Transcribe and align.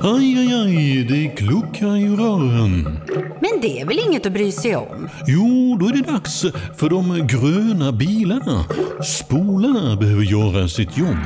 Aj, 0.00 0.38
aj, 0.38 0.52
aj, 0.54 1.04
det 1.04 1.28
kluckar 1.36 1.96
i 1.96 2.08
rören. 2.08 2.98
Men 3.40 3.60
det 3.62 3.80
är 3.80 3.86
väl 3.86 3.98
inget 4.08 4.26
att 4.26 4.32
bry 4.32 4.52
sig 4.52 4.76
om? 4.76 5.08
Jo, 5.26 5.76
då 5.80 5.86
är 5.86 5.92
det 5.92 6.12
dags 6.12 6.44
för 6.76 6.90
de 6.90 7.26
gröna 7.26 7.92
bilarna. 7.92 8.64
Spolarna 9.04 9.96
behöver 9.96 10.22
göra 10.22 10.68
sitt 10.68 10.98
jobb. 10.98 11.24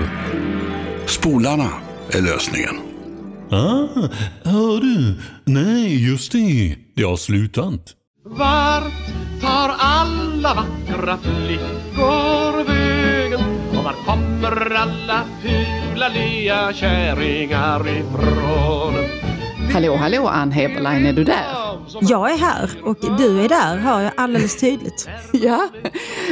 Spolarna 1.06 1.68
är 2.10 2.22
lösningen. 2.22 2.74
Ah, 3.50 4.08
hör 4.44 4.80
du? 4.80 5.14
Nej, 5.44 6.08
just 6.10 6.32
det. 6.32 6.76
Det 6.96 7.02
har 7.02 7.16
slutat. 7.16 7.80
Vart 8.24 8.92
tar 9.40 9.74
alla 9.78 10.54
vackra 10.54 11.18
flickor 11.18 12.64
vägen? 12.64 13.40
Och 13.70 13.84
var 13.84 13.94
kommer 14.06 14.74
alla 14.74 15.24
fula 15.96 16.08
lea 16.08 16.72
kärringar 16.72 17.88
ifrån? 17.88 18.94
Hallå, 19.72 19.96
hallå 19.96 20.26
Ann 20.28 20.52
Heberlein, 20.52 21.06
är 21.06 21.12
du 21.12 21.24
där? 21.24 21.44
Jag 22.00 22.32
är 22.32 22.38
här 22.38 22.70
och 22.84 22.96
du 23.18 23.40
är 23.40 23.48
där, 23.48 23.76
hör 23.76 24.00
jag 24.00 24.12
alldeles 24.16 24.56
tydligt. 24.60 25.08
Ja, 25.32 25.68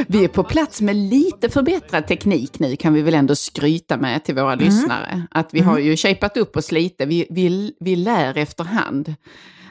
vi 0.07 0.23
är 0.23 0.27
på 0.27 0.43
plats 0.43 0.81
med 0.81 0.95
lite 0.95 1.49
förbättrad 1.49 2.07
teknik 2.07 2.59
nu 2.59 2.75
kan 2.75 2.93
vi 2.93 3.01
väl 3.01 3.13
ändå 3.13 3.35
skryta 3.35 3.97
med 3.97 4.23
till 4.23 4.35
våra 4.35 4.53
Mm. 4.53 4.65
lyssnare. 4.65 5.21
Att 5.31 5.49
vi 5.51 5.59
har 5.59 5.79
ju 5.79 5.97
shapat 5.97 6.37
upp 6.37 6.57
oss 6.57 6.71
lite, 6.71 7.05
vi, 7.05 7.27
vi, 7.29 7.73
vi 7.79 7.95
lär 7.95 8.37
efterhand. 8.37 9.15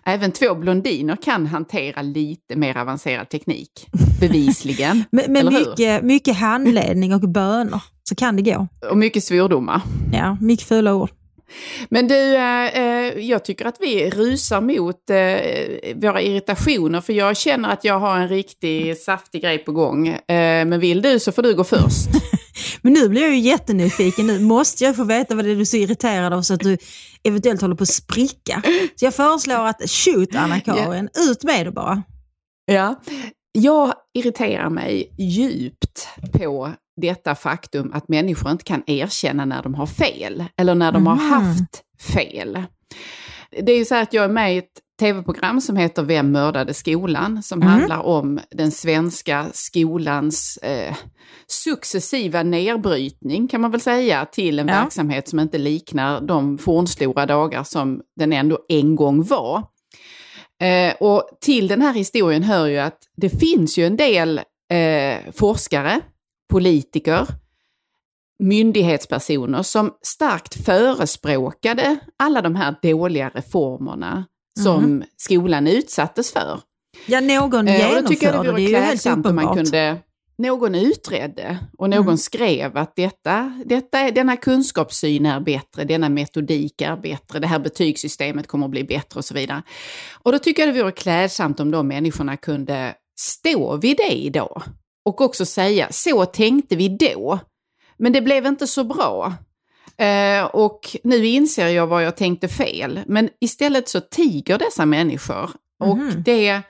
Även 0.07 0.33
två 0.33 0.55
blondiner 0.55 1.17
kan 1.17 1.47
hantera 1.47 2.03
lite 2.03 2.57
mer 2.57 2.77
avancerad 2.77 3.29
teknik, 3.29 3.87
bevisligen. 4.21 5.05
Med, 5.13 5.43
hur? 5.43 5.51
mycket, 5.51 6.03
mycket 6.03 6.37
handledning 6.37 7.15
och 7.15 7.21
böner 7.21 7.83
så 8.03 8.15
kan 8.15 8.37
det 8.37 8.43
gå. 8.43 8.69
Och 8.91 8.97
mycket 8.97 9.25
svordomar. 9.25 9.81
Ja, 10.13 10.37
mycket 10.41 10.69
fula 10.69 10.95
ord. 10.95 11.11
Men 11.89 12.09
du, 12.09 12.35
eh, 12.37 12.79
eh, 12.79 13.19
jag 13.19 13.45
tycker 13.45 13.65
att 13.65 13.77
vi 13.81 14.11
rusar 14.11 14.61
mot 14.61 15.11
eh, 15.11 15.95
våra 15.95 16.21
irritationer 16.21 17.01
för 17.01 17.13
jag 17.13 17.37
känner 17.37 17.69
att 17.69 17.85
jag 17.85 17.99
har 17.99 18.17
en 18.17 18.29
riktig 18.29 18.97
saftig 18.97 19.43
grej 19.43 19.59
på 19.59 19.73
gång. 19.73 20.09
Eh, 20.09 20.65
men 20.65 20.81
vill 20.81 21.03
du 21.03 21.21
så 21.21 21.33
får 21.33 21.43
du 21.43 21.55
gå 21.55 21.65
först. 21.65 22.09
Men 22.83 22.93
nu 22.93 23.09
blir 23.09 23.23
jag 23.23 23.31
ju 23.31 23.39
jättenyfiken. 23.39 24.27
Nu 24.27 24.41
måste 24.41 24.85
jag 24.85 24.97
få 24.97 25.05
veta 25.05 25.35
vad 25.35 25.45
det 25.45 25.51
är 25.51 25.55
du 25.55 25.61
är 25.61 25.65
så 25.65 25.77
irriterad 25.77 26.33
av 26.33 26.43
så 26.43 26.55
att 26.55 26.61
du 26.61 26.79
eventuellt 27.23 27.61
håller 27.61 27.75
på 27.75 27.83
att 27.83 27.89
spricka. 27.89 28.63
Så 28.97 29.05
jag 29.05 29.15
föreslår 29.15 29.67
att 29.67 29.91
shoot 29.91 30.35
Anna-Karin, 30.35 31.09
ut 31.31 31.45
med 31.45 31.67
det 31.67 31.73
bara. 31.73 32.03
Ja. 32.67 33.01
Jag 33.53 33.93
irriterar 34.15 34.71
mig 34.71 35.15
djupt 35.19 36.09
på 36.33 36.71
detta 37.01 37.35
faktum 37.35 37.93
att 37.95 38.09
människor 38.09 38.51
inte 38.51 38.65
kan 38.65 38.83
erkänna 38.87 39.45
när 39.45 39.63
de 39.63 39.75
har 39.75 39.87
fel 39.87 40.45
eller 40.57 40.75
när 40.75 40.93
de 40.93 41.07
har 41.07 41.17
Mhm. 41.17 41.31
haft 41.31 41.83
fel. 42.15 42.63
Det 43.63 43.73
är 43.73 43.77
ju 43.79 43.85
så 43.85 43.95
här 43.95 44.03
att 44.03 44.13
jag 44.13 44.25
är 44.25 44.29
med 44.29 44.55
i 44.55 44.59
ett 44.59 44.81
tv-program 45.01 45.61
som 45.61 45.77
heter 45.77 46.03
Vem 46.03 46.33
mördade 46.33 46.75
skolan? 46.75 47.43
Som 47.43 47.59
Mhm. 47.59 47.69
handlar 47.69 47.99
om 48.03 48.41
den 48.51 48.71
svenska 48.71 49.47
skolans 49.53 50.57
eh, 50.57 50.95
successiva 51.47 52.43
nedbrytning 52.43 53.49
kan 53.49 53.61
man 53.61 53.71
väl 53.71 53.81
säga 53.81 54.25
till 54.27 54.59
en 54.59 54.69
Ja. 54.69 54.75
verksamhet 54.83 55.29
som 55.29 55.41
inte 55.41 55.59
liknar 55.59 56.21
de 56.21 56.59
fornstora 56.59 57.27
dagar 57.27 57.65
som 57.65 58.01
den 58.17 58.33
ändå 58.33 58.59
en 58.69 58.97
gång 58.97 59.23
var. 59.23 59.63
Eh, 60.63 60.95
och 61.01 61.29
till 61.41 61.69
den 61.69 61.83
här 61.83 61.93
historien 61.95 62.43
hör 62.43 62.67
ju 62.67 62.79
att 62.79 62.99
det 63.17 63.31
finns 63.31 63.79
ju 63.79 63.87
en 63.87 63.97
del 63.97 64.41
eh, 64.73 65.33
forskare, 65.33 66.01
politiker, 66.51 67.27
myndighetspersoner 68.39 69.63
som 69.63 69.91
starkt 70.03 70.65
förespråkade 70.65 71.97
alla 72.19 72.43
de 72.43 72.55
här 72.57 72.75
dåliga 72.83 73.31
reformerna 73.35 74.25
som 74.63 75.05
skolan 75.17 75.67
utsattes 75.67 76.33
för. 76.33 76.61
Ja, 77.07 77.21
någon 77.21 77.69
Eh, 77.69 78.07
tycker 78.07 78.27
jag 78.27 78.35
det 78.45 78.51
vore 78.51 78.61
det 78.61 78.67
är 78.67 78.69
ju 78.69 78.77
helt 78.77 79.07
om 79.07 79.13
man 79.13 79.45
uppenbart. 79.45 79.55
kunde 79.57 79.97
någon 80.39 80.75
utredde 80.75 81.59
och 81.79 81.91
någon 81.91 82.03
Mm. 82.03 82.17
skrev 82.17 82.77
att 82.77 82.97
detta, 82.97 83.63
detta, 83.67 84.11
denna 84.11 84.37
kunskapssyn 84.37 85.27
är 85.27 85.41
bättre, 85.41 85.85
denna 85.85 86.09
metodik 86.09 86.81
är 86.81 86.97
bättre, 86.97 87.39
det 87.39 87.47
här 87.47 87.59
betygssystemet 87.59 88.47
kommer 88.47 88.65
att 88.65 88.71
bli 88.71 88.85
bättre 88.85 89.19
och 89.19 89.25
så 89.25 89.35
vidare. 89.35 89.63
Och 90.23 90.33
då 90.33 90.39
tycker 90.39 90.67
jag 90.67 90.75
det 90.75 90.83
vore 90.83 90.93
klädsamt 90.93 91.61
om 91.61 91.71
de 91.71 91.89
människorna 91.89 92.37
kunde 92.37 92.95
stå 93.19 93.77
vid 93.77 93.97
det 93.97 94.13
idag. 94.13 94.63
Och 95.05 95.21
också 95.21 95.47
säga, 95.47 95.89
så 95.93 96.25
tänkte 96.25 96.77
vi 96.77 96.89
då, 96.89 97.39
men 97.99 98.13
det 98.13 98.21
blev 98.23 98.47
inte 98.47 98.67
så 98.67 98.85
bra. 98.85 99.35
Eh, 99.99 100.45
och 100.45 100.97
nu 101.05 101.27
inser 101.27 101.69
jag 101.69 101.87
vad 101.87 102.03
jag 102.05 102.17
tänkte 102.17 102.49
fel. 102.49 103.01
Men 103.07 103.29
istället 103.41 103.89
så 103.89 104.01
tiger 104.01 104.59
dessa 104.59 104.87
människor. 104.87 105.51
Och 105.81 105.97
Mhm. 105.99 106.23
det, 106.25 106.61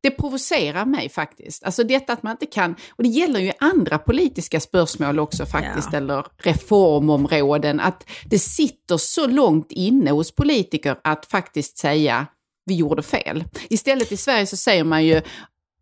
det 0.00 0.10
provocerar 0.10 0.84
mig 0.84 1.08
faktiskt. 1.08 1.64
Alltså 1.64 1.84
detta 1.84 2.12
att 2.12 2.22
man 2.22 2.30
inte 2.32 2.46
kan, 2.46 2.76
och 2.90 3.02
det 3.02 3.08
gäller 3.08 3.40
ju 3.40 3.52
andra 3.60 3.98
politiska 3.98 4.60
spörsmål 4.60 5.18
också 5.18 5.46
faktiskt, 5.46 5.88
Ja. 5.92 5.98
eller 5.98 6.26
reformområden, 6.38 7.80
att 7.80 8.04
det 8.24 8.38
sitter 8.38 8.96
så 8.96 9.26
långt 9.26 9.66
inne 9.72 10.10
hos 10.10 10.34
politiker 10.34 10.96
att 11.04 11.26
faktiskt 11.26 11.78
säga 11.78 12.26
vi 12.64 12.74
gjorde 12.74 13.02
fel. 13.02 13.44
Istället 13.70 14.12
i 14.12 14.16
Sverige 14.16 14.46
så 14.46 14.56
säger 14.56 14.84
man 14.84 15.04
ju 15.04 15.22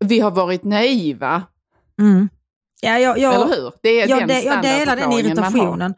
vi 0.05 0.19
har 0.19 0.31
varit 0.31 0.63
naiva, 0.63 1.43
Mm. 1.99 2.29
Ja, 2.81 2.99
jag, 2.99 3.17
jag, 3.17 3.35
eller 3.35 3.45
hur? 3.47 3.73
Det 3.83 3.89
är 3.89 4.07
jag, 4.09 4.19
den 4.19 4.27
de, 4.27 4.33
jag 4.41 4.61
delar 4.61 4.95
den 4.95 5.11
irritationen. 5.11 5.93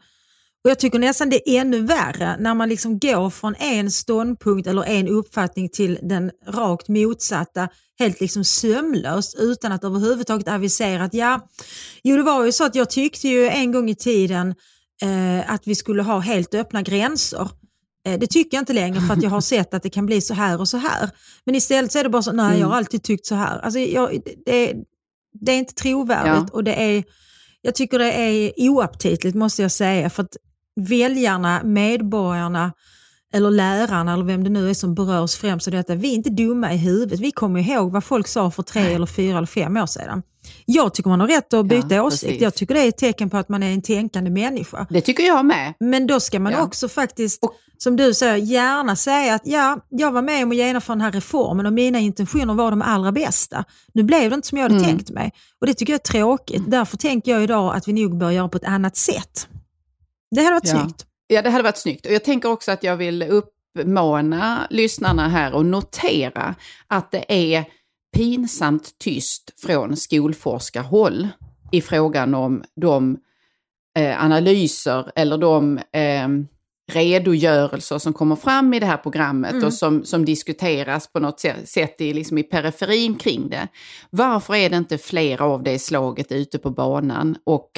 Och 0.64 0.70
jag 0.70 0.78
tycker 0.78 0.98
nästan 0.98 1.30
det 1.30 1.50
är 1.50 1.60
ännu 1.60 1.80
värre 1.80 2.36
när 2.40 2.54
man 2.54 2.68
liksom 2.68 2.98
går 2.98 3.30
från 3.30 3.54
en 3.54 3.90
ståndpunkt 3.90 4.66
eller 4.66 4.84
en 4.84 5.08
uppfattning 5.08 5.68
till 5.68 5.98
den 6.02 6.30
rakt 6.46 6.88
motsatta, 6.88 7.68
helt 7.98 8.20
liksom 8.20 8.44
sömlöst 8.44 9.36
utan 9.38 9.72
att 9.72 9.84
överhuvudtaget 9.84 10.48
avisera 10.48 11.04
att 11.04 11.14
ja, 11.14 11.48
jo 12.02 12.16
det 12.16 12.22
var 12.22 12.44
ju 12.44 12.52
så 12.52 12.64
att 12.64 12.74
jag 12.74 12.90
tyckte 12.90 13.28
ju 13.28 13.48
en 13.48 13.72
gång 13.72 13.90
i 13.90 13.94
tiden 13.94 14.54
eh, 15.02 15.50
att 15.52 15.66
vi 15.66 15.74
skulle 15.74 16.02
ha 16.02 16.18
helt 16.18 16.54
öppna 16.54 16.82
gränser. 16.82 17.48
Eh, 18.06 18.18
det 18.18 18.26
tycker 18.26 18.56
jag 18.56 18.62
inte 18.62 18.72
längre 18.72 19.00
för 19.00 19.14
att 19.14 19.22
jag 19.22 19.30
har 19.30 19.40
sett 19.54 19.74
att 19.74 19.82
det 19.82 19.90
kan 19.90 20.06
bli 20.06 20.20
så 20.20 20.34
här 20.34 20.60
och 20.60 20.68
så 20.68 20.76
här. 20.76 21.10
Men 21.44 21.54
istället 21.54 21.92
så 21.92 21.98
är 21.98 22.04
det 22.04 22.10
bara 22.10 22.22
så, 22.22 22.32
nej 22.32 22.46
jag 22.58 22.66
har 22.66 22.72
Mm. 22.72 22.78
alltid 22.78 23.02
tyckt 23.02 23.26
så 23.26 23.34
här. 23.34 23.58
Alltså, 23.58 23.78
jag, 23.78 24.20
det, 24.46 24.74
det 25.40 25.52
är 25.52 25.58
inte 25.58 25.74
trovärdigt 25.74 26.48
Ja. 26.52 26.56
och 26.56 26.64
det 26.64 26.82
är 26.82 27.04
jag 27.62 27.74
tycker 27.74 27.98
det 27.98 28.12
är 28.12 28.52
oaptitligt 28.70 29.36
måste 29.36 29.62
jag 29.62 29.72
säga 29.72 30.10
för 30.10 30.22
att 30.22 30.36
väljarna, 30.78 31.60
medborgarna 31.64 32.72
eller 33.34 33.50
lärarna 33.50 34.12
eller 34.12 34.24
vem 34.24 34.44
det 34.44 34.50
nu 34.50 34.70
är 34.70 34.74
som 34.74 34.94
berörs 34.94 35.36
främst 35.36 35.66
av 35.68 35.72
detta, 35.72 35.94
vi 35.94 36.10
är 36.10 36.14
inte 36.14 36.30
dumma 36.30 36.72
i 36.72 36.76
huvudet. 36.76 37.20
Vi 37.20 37.30
kommer 37.32 37.60
ihåg 37.60 37.92
vad 37.92 38.04
folk 38.04 38.28
sa 38.28 38.50
för 38.50 38.62
tre 38.62 38.94
eller 38.94 39.06
fyra 39.06 39.36
eller 39.36 39.46
fem 39.46 39.76
år 39.76 39.86
sedan. 39.86 40.22
Jag 40.66 40.94
tycker 40.94 41.10
man 41.10 41.20
har 41.20 41.28
rätt 41.28 41.54
att 41.54 41.66
byta 41.66 41.94
Ja, 41.94 42.02
åsikt. 42.02 42.22
precis. 42.24 42.42
Jag 42.42 42.54
tycker 42.54 42.74
det 42.74 42.80
är 42.80 42.88
ett 42.88 42.96
tecken 42.98 43.30
på 43.30 43.36
att 43.36 43.48
man 43.48 43.62
är 43.62 43.72
en 43.72 43.82
tänkande 43.82 44.30
människa. 44.30 44.86
Det 44.90 45.00
tycker 45.00 45.22
jag 45.22 45.44
med. 45.46 45.74
Men 45.80 46.06
då 46.06 46.20
ska 46.20 46.40
man 46.40 46.52
Ja. 46.52 46.62
också 46.62 46.88
faktiskt, 46.88 47.44
Och- 47.44 47.54
som 47.78 47.96
du 47.96 48.14
säger, 48.14 48.36
gärna 48.36 48.96
säga 48.96 49.34
att 49.34 49.42
ja, 49.44 49.78
jag 49.88 50.12
var 50.12 50.22
med 50.22 50.44
om 50.44 50.50
att 50.50 50.56
genomföra 50.56 50.94
den 50.96 51.00
här 51.02 51.12
reformen 51.12 51.66
och 51.66 51.72
mina 51.72 51.98
intentioner 51.98 52.54
var 52.54 52.70
de 52.70 52.82
allra 52.82 53.12
bästa. 53.12 53.64
Nu 53.94 54.02
blev 54.02 54.30
det 54.30 54.34
inte 54.34 54.48
som 54.48 54.58
jag 54.58 54.62
hade 54.62 54.74
Mm. 54.74 54.86
tänkt 54.86 55.10
mig. 55.10 55.32
Och 55.60 55.66
det 55.66 55.74
tycker 55.74 55.92
jag 55.92 55.98
är 56.00 56.12
tråkigt. 56.12 56.62
Därför 56.66 56.96
tänker 56.96 57.32
jag 57.32 57.42
idag 57.42 57.76
att 57.76 57.88
vi 57.88 57.92
nog 57.92 58.18
bör 58.18 58.30
göra 58.30 58.48
på 58.48 58.56
ett 58.56 58.64
annat 58.64 58.96
sätt. 58.96 59.48
Det 60.30 60.40
hade 60.42 60.54
varit 60.54 60.68
Ja. 60.68 60.80
snyggt. 60.80 61.06
Ja, 61.26 61.42
det 61.42 61.50
hade 61.50 61.62
varit 61.64 61.76
snyggt. 61.78 62.06
Och 62.06 62.12
jag 62.12 62.24
tänker 62.24 62.50
också 62.50 62.70
att 62.72 62.82
jag 62.82 62.96
vill 62.96 63.22
uppmana 63.22 64.66
lyssnarna 64.70 65.28
här 65.28 65.52
och 65.54 65.66
notera 65.66 66.54
att 66.86 67.10
det 67.10 67.24
är 67.52 67.64
pinsamt 68.16 68.98
tyst 68.98 69.52
från 69.60 69.96
skolforskarhåll 69.96 71.28
i 71.72 71.80
frågan 71.82 72.34
om 72.34 72.62
de 72.80 73.16
eh, 73.98 74.24
analyser 74.24 75.12
eller 75.14 75.38
de 75.38 75.78
eh, 75.78 76.28
redogörelser 76.92 77.98
som 77.98 78.12
kommer 78.12 78.36
fram 78.36 78.74
i 78.74 78.80
det 78.80 78.86
här 78.86 78.96
programmet 78.96 79.52
Mm. 79.52 79.64
och 79.64 79.74
som, 79.74 80.04
som 80.04 80.24
diskuteras 80.24 81.12
på 81.12 81.20
något 81.20 81.40
sätt, 81.64 82.00
i, 82.00 82.12
liksom 82.12 82.38
i 82.38 82.42
periferin 82.42 83.14
kring 83.14 83.48
det. 83.48 83.68
Varför 84.10 84.54
är 84.54 84.70
det 84.70 84.76
inte 84.76 84.98
fler 84.98 85.42
av 85.42 85.62
det 85.62 85.78
slaget 85.78 86.32
ute 86.32 86.58
på 86.58 86.70
banan 86.70 87.36
och 87.44 87.70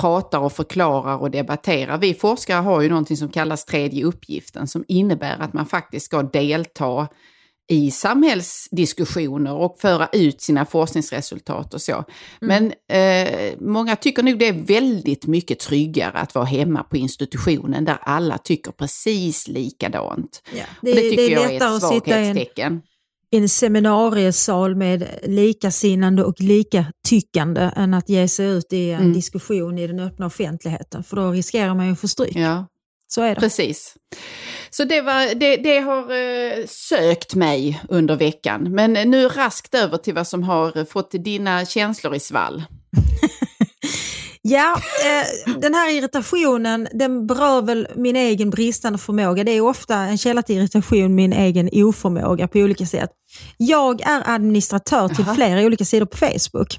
pratar 0.00 0.38
och 0.38 0.52
förklarar 0.52 1.16
och 1.16 1.30
debatterar. 1.30 1.98
Vi 1.98 2.14
forskare 2.14 2.60
har 2.60 2.80
ju 2.80 2.88
någonting 2.88 3.16
som 3.16 3.28
kallas 3.28 3.64
tredje 3.64 4.04
uppgiften 4.04 4.68
som 4.68 4.84
innebär 4.88 5.38
att 5.40 5.52
man 5.52 5.66
faktiskt 5.66 6.06
ska 6.06 6.22
delta 6.22 7.08
i 7.68 7.90
samhällsdiskussioner 7.90 9.54
och 9.54 9.76
föra 9.80 10.08
ut 10.12 10.40
sina 10.40 10.66
forskningsresultat 10.66 11.74
och 11.74 11.82
så. 11.82 12.04
Men 12.40 12.72
eh, 12.88 13.54
många 13.60 13.96
tycker 13.96 14.22
nog 14.22 14.38
det 14.38 14.48
är 14.48 14.52
väldigt 14.52 15.26
mycket 15.26 15.58
tryggare 15.58 16.18
att 16.18 16.34
vara 16.34 16.44
hemma 16.44 16.82
på 16.82 16.96
institutionen 16.96 17.84
där 17.84 17.98
alla 18.02 18.38
tycker 18.38 18.72
precis 18.72 19.48
likadant. 19.48 20.42
Ja. 20.54 20.64
Det, 20.80 20.90
och 20.90 20.96
det 20.96 21.10
tycker 21.10 21.30
jag 21.30 21.54
är 21.54 21.56
ett 21.56 21.82
sitta 21.82 22.20
i 22.20 22.28
en, 22.28 22.34
svaghetstecken. 22.34 22.82
En 23.42 23.48
seminariesal 23.48 24.76
med 24.76 25.08
likasinnande 25.22 26.24
och 26.24 26.40
lika 26.40 26.86
tyckande 27.08 27.70
än 27.76 27.94
att 27.94 28.08
ge 28.08 28.28
sig 28.28 28.46
ut 28.46 28.72
i 28.72 28.90
en 28.90 29.00
Mm. 29.00 29.12
diskussion 29.12 29.78
i 29.78 29.86
den 29.86 30.00
öppna 30.00 30.26
offentligheten. 30.26 31.04
För 31.04 31.16
då 31.16 31.30
riskerar 31.30 31.74
man 31.74 31.86
ju 31.86 31.92
att 31.92 32.00
få 32.00 32.08
stryk. 32.08 32.36
Ja. 32.36 32.66
Så 33.06 33.22
är 33.22 33.34
det. 33.34 33.40
Precis. 33.40 33.94
Så 34.70 34.84
det, 34.84 35.00
var, 35.00 35.34
det, 35.34 35.56
det 35.56 35.78
har 35.78 36.02
eh, 36.02 36.66
sökt 36.66 37.34
mig 37.34 37.80
under 37.88 38.16
veckan. 38.16 38.62
Men 38.74 38.92
nu 38.92 39.28
raskt 39.28 39.74
över 39.74 39.96
till 39.98 40.14
vad 40.14 40.26
som 40.26 40.42
har 40.42 40.84
fått 40.84 41.10
dina 41.10 41.64
känslor 41.66 42.14
i 42.14 42.20
svall. 42.20 42.62
Ja, 44.46 44.80
eh, 45.04 45.54
den 45.60 45.74
här 45.74 45.90
irritationen 45.98 46.88
den 46.92 47.26
berör 47.26 47.62
väl 47.62 47.88
min 47.96 48.16
egen 48.16 48.50
bristande 48.50 48.98
förmåga. 48.98 49.44
Det 49.44 49.50
är 49.52 49.60
ofta 49.60 49.94
en 49.96 50.18
källa 50.18 50.42
till 50.42 50.56
irritation, 50.56 51.14
min 51.14 51.32
egen 51.32 51.70
oförmåga 51.72 52.48
på 52.48 52.58
olika 52.58 52.86
sätt. 52.86 53.10
Jag 53.56 54.00
är 54.00 54.22
administratör 54.34 55.08
till 55.08 55.24
Jaha. 55.26 55.34
flera 55.34 55.60
olika 55.66 55.84
sidor 55.84 56.06
på 56.06 56.16
Facebook. 56.16 56.78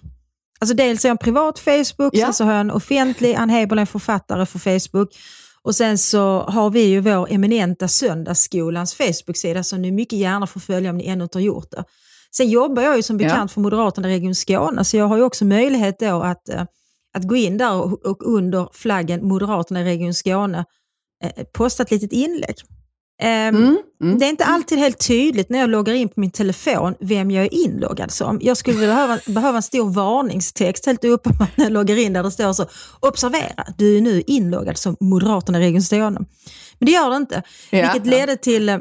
Alltså 0.60 0.76
dels 0.76 1.04
har 1.04 1.08
jag 1.08 1.14
en 1.14 1.18
privat 1.18 1.60
Facebook, 1.60 2.10
Ja. 2.14 2.26
sen 2.26 2.34
så 2.34 2.44
har 2.44 2.52
jag 2.52 2.62
en 2.62 2.72
offentlig, 2.72 3.36
Ann 3.36 3.50
Heberlein 3.50 3.82
är 3.82 3.86
författare 3.86 4.46
för 4.46 4.60
Facebook. 4.60 5.10
Och 5.62 5.76
sen 5.76 5.98
så 5.98 6.40
har 6.42 6.70
vi 6.70 6.82
ju 6.84 7.00
vår 7.00 7.28
eminenta 7.32 7.88
Söndagsskolans 7.88 8.94
Facebook-sida 8.94 9.64
som 9.64 9.82
ni 9.82 9.92
mycket 9.92 10.20
gärna 10.20 10.48
får 10.48 10.60
följa 10.60 10.90
om 10.90 10.98
ni 10.98 11.08
ännu 11.08 11.24
inte 11.24 11.38
har 11.38 11.44
gjort 11.44 11.72
det. 11.72 11.84
Sen 12.38 12.50
jobbar 12.50 12.84
jag 12.84 12.96
ju 12.96 13.04
som 13.04 13.20
Ja. 13.20 13.28
bekant 13.28 13.52
för 13.52 13.62
Moderaterna 13.62 14.10
i 14.12 14.14
Region 14.16 14.36
Skåne, 14.36 14.86
så 14.86 14.98
jag 14.98 15.06
har 15.08 15.18
ju 15.18 15.24
också 15.24 15.46
möjlighet 15.46 16.00
då 16.00 16.22
att, 16.24 16.50
eh, 16.50 16.64
att 17.18 17.28
gå 17.28 17.36
in 17.36 17.58
där 17.58 17.74
och, 17.74 18.06
och 18.06 18.34
under 18.36 18.70
flaggen 18.74 19.28
Moderaterna 19.28 19.82
i 19.82 19.84
Region 19.84 20.14
Skåne 20.14 20.66
eh, 21.24 21.44
posta 21.54 21.84
ett 21.84 21.92
litet 21.92 22.12
inlägg. 22.12 22.56
Ehm, 23.22 23.56
Mm, 23.56 23.78
mm. 24.02 24.20
Det 24.20 24.26
är 24.26 24.30
inte 24.30 24.46
alltid 24.46 24.78
helt 24.78 25.08
tydligt 25.08 25.50
när 25.50 25.60
jag 25.60 25.70
loggar 25.70 25.94
in 25.94 26.10
på 26.10 26.20
min 26.20 26.32
telefon 26.32 26.96
vem 27.00 27.32
jag 27.32 27.46
är 27.46 27.54
inloggad 27.54 28.12
som. 28.12 28.40
Jag 28.42 28.58
skulle 28.58 28.80
behöva, 28.80 29.20
behöva 29.28 29.58
en 29.58 29.64
stor 29.64 29.90
varningstext 29.90 30.86
helt 30.86 31.04
uppenbart 31.04 31.58
när 31.58 31.66
jag 31.66 31.74
loggar 31.74 31.96
in 31.98 32.14
där 32.14 32.24
det 32.24 32.32
står 32.32 32.54
så 32.54 32.66
Observera, 33.00 33.66
du 33.78 33.98
är 33.98 34.02
nu 34.02 34.24
inloggad 34.28 34.78
som 34.78 34.98
Moderaterna 35.00 35.60
i 35.60 35.62
Region 35.62 35.82
Skåne. 35.82 36.20
Men 36.80 36.86
det 36.86 36.92
gör 36.92 37.10
det 37.10 37.16
inte. 37.16 37.42
Ja, 37.70 37.82
Vilket 37.82 38.08
ledde 38.12 38.38
till 38.38 38.70
eh, 38.70 38.78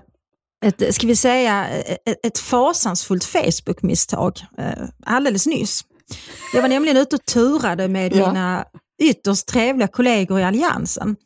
ett, 0.65 0.95
ska 0.95 1.07
vi 1.07 1.17
säga, 1.17 1.69
ett, 1.69 2.27
ett 2.27 2.39
fasansfullt 2.39 3.25
Facebook-misstag 3.25 4.41
eh, 4.59 4.85
alldeles 5.07 5.47
nyss. 5.47 5.85
Jag 6.55 6.63
var 6.63 6.69
nämligen 6.69 6.97
ute 6.97 7.17
och 7.17 7.25
turade 7.25 7.89
med 7.89 8.17
Ja. 8.17 8.27
mina 8.27 8.65
ytterst 9.03 9.47
trevliga 9.47 9.89
kollegor 9.89 10.41
i 10.41 10.45
Alliansen. 10.45 11.17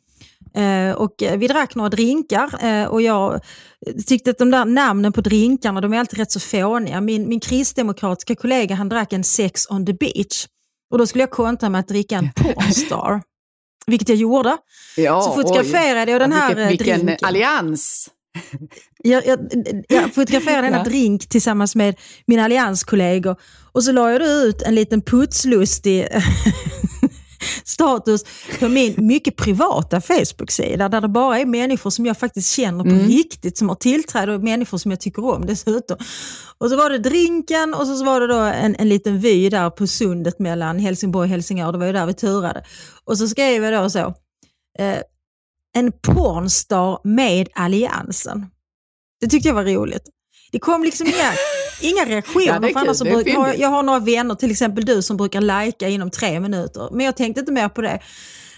Eh, 0.55 0.91
och 0.95 1.23
eh, 1.23 1.37
vi 1.37 1.47
drack 1.47 1.75
några 1.75 1.89
drinkar 1.89 2.65
eh, 2.65 2.85
och 2.87 3.01
jag 3.01 3.41
tyckte 4.07 4.29
att 4.29 4.37
de 4.37 4.51
där 4.51 4.65
namnen 4.65 5.13
på 5.13 5.21
drinkarna 5.21 5.81
de 5.81 5.93
är 5.93 5.99
alltid 5.99 6.19
rätt 6.19 6.31
så 6.31 6.39
fåniga. 6.39 7.01
Min, 7.01 7.29
min 7.29 7.39
kristdemokratiska 7.39 8.35
kollega 8.35 8.75
han 8.75 8.89
drack 8.89 9.13
en 9.13 9.23
Sex 9.23 9.67
on 9.69 9.85
the 9.85 9.93
beach 9.93 10.47
och 10.91 10.97
då 10.97 11.07
skulle 11.07 11.21
jag 11.21 11.31
kontra 11.31 11.69
med 11.69 11.79
att 11.79 11.87
dricka 11.87 12.15
en 12.17 12.29
Pornstar. 12.35 13.21
Vilket 13.87 14.09
jag 14.09 14.17
gjorde. 14.17 14.57
Ja, 14.97 15.21
Så 15.21 15.31
fotograferade 15.33 16.11
jag 16.11 16.21
den 16.21 16.31
här 16.31 16.47
vilken, 16.47 16.63
eh, 16.63 16.69
vilken 16.69 17.05
drinken. 17.05 17.27
allians! 17.27 18.09
Jag, 19.03 19.27
jag, 19.27 19.39
jag 19.87 20.13
fotograferade 20.15 20.61
denna 20.67 20.77
Ja. 20.77 20.83
drink 20.83 21.29
tillsammans 21.29 21.75
med 21.75 21.95
mina 22.27 22.43
allianskollegor 22.43 23.35
och 23.71 23.83
så 23.83 23.91
la 23.91 24.11
jag 24.11 24.21
ut 24.21 24.61
en 24.61 24.75
liten 24.75 25.01
putslustig 25.01 26.07
status 27.69 28.23
på 28.59 28.67
min 28.69 28.95
mycket 28.97 29.35
privata 29.35 30.01
Facebook-sida 30.01 30.89
där 30.89 31.01
det 31.01 31.07
bara 31.07 31.39
är 31.39 31.45
människor 31.45 31.89
som 31.89 32.05
jag 32.05 32.17
faktiskt 32.17 32.51
känner 32.51 32.83
på 32.83 32.89
Mm. 32.89 33.07
riktigt 33.07 33.57
som 33.57 33.69
har 33.69 33.75
tillträde 33.75 34.35
och 34.35 34.43
människor 34.43 34.77
som 34.77 34.91
jag 34.91 34.99
tycker 34.99 35.25
om 35.25 35.45
dessutom. 35.45 35.97
Och 36.57 36.69
så 36.69 36.77
var 36.77 36.89
det 36.89 36.97
drinken 36.97 37.73
och 37.73 37.87
så 37.87 38.05
var 38.05 38.19
det 38.21 38.27
då 38.27 38.39
en, 38.39 38.75
en 38.75 38.89
liten 38.89 39.19
vy 39.19 39.49
där 39.49 39.69
på 39.69 39.87
sundet 39.87 40.39
mellan 40.39 40.79
Helsingborg 40.79 41.25
och 41.25 41.29
Helsingör, 41.29 41.71
det 41.71 41.77
var 41.77 41.85
ju 41.85 41.93
där 41.93 42.05
vi 42.05 42.13
turade. 42.13 42.63
Och 43.03 43.17
så 43.17 43.27
skrev 43.27 43.63
jag 43.63 43.83
då 43.83 43.89
så, 43.89 43.99
eh, 44.79 44.97
en 45.75 45.91
pornstar 45.91 46.99
med 47.03 47.49
alliansen. 47.53 48.45
Det 49.21 49.27
tyckte 49.27 49.47
jag 49.49 49.55
var 49.55 49.63
roligt. 49.65 50.03
Det 50.51 50.59
kom 50.59 50.83
liksom 50.83 51.07
inga, 51.07 51.31
inga 51.81 52.05
reaktioner. 52.05 52.45
Ja, 52.45 52.69
för 52.73 52.79
annars 52.79 53.01
är 53.01 53.05
brukar, 53.05 53.55
jag, 53.57 53.69
har 53.69 53.83
några 53.83 53.99
vänner, 53.99 54.35
till 54.35 54.51
exempel 54.51 54.85
du, 54.85 55.01
som 55.01 55.17
brukar 55.17 55.41
lajka 55.41 55.87
inom 55.87 56.11
tre 56.11 56.39
minuter. 56.39 56.89
Men 56.91 57.05
jag 57.05 57.17
tänkte 57.17 57.39
inte 57.39 57.51
mer 57.51 57.69
på 57.69 57.81
det. 57.81 57.99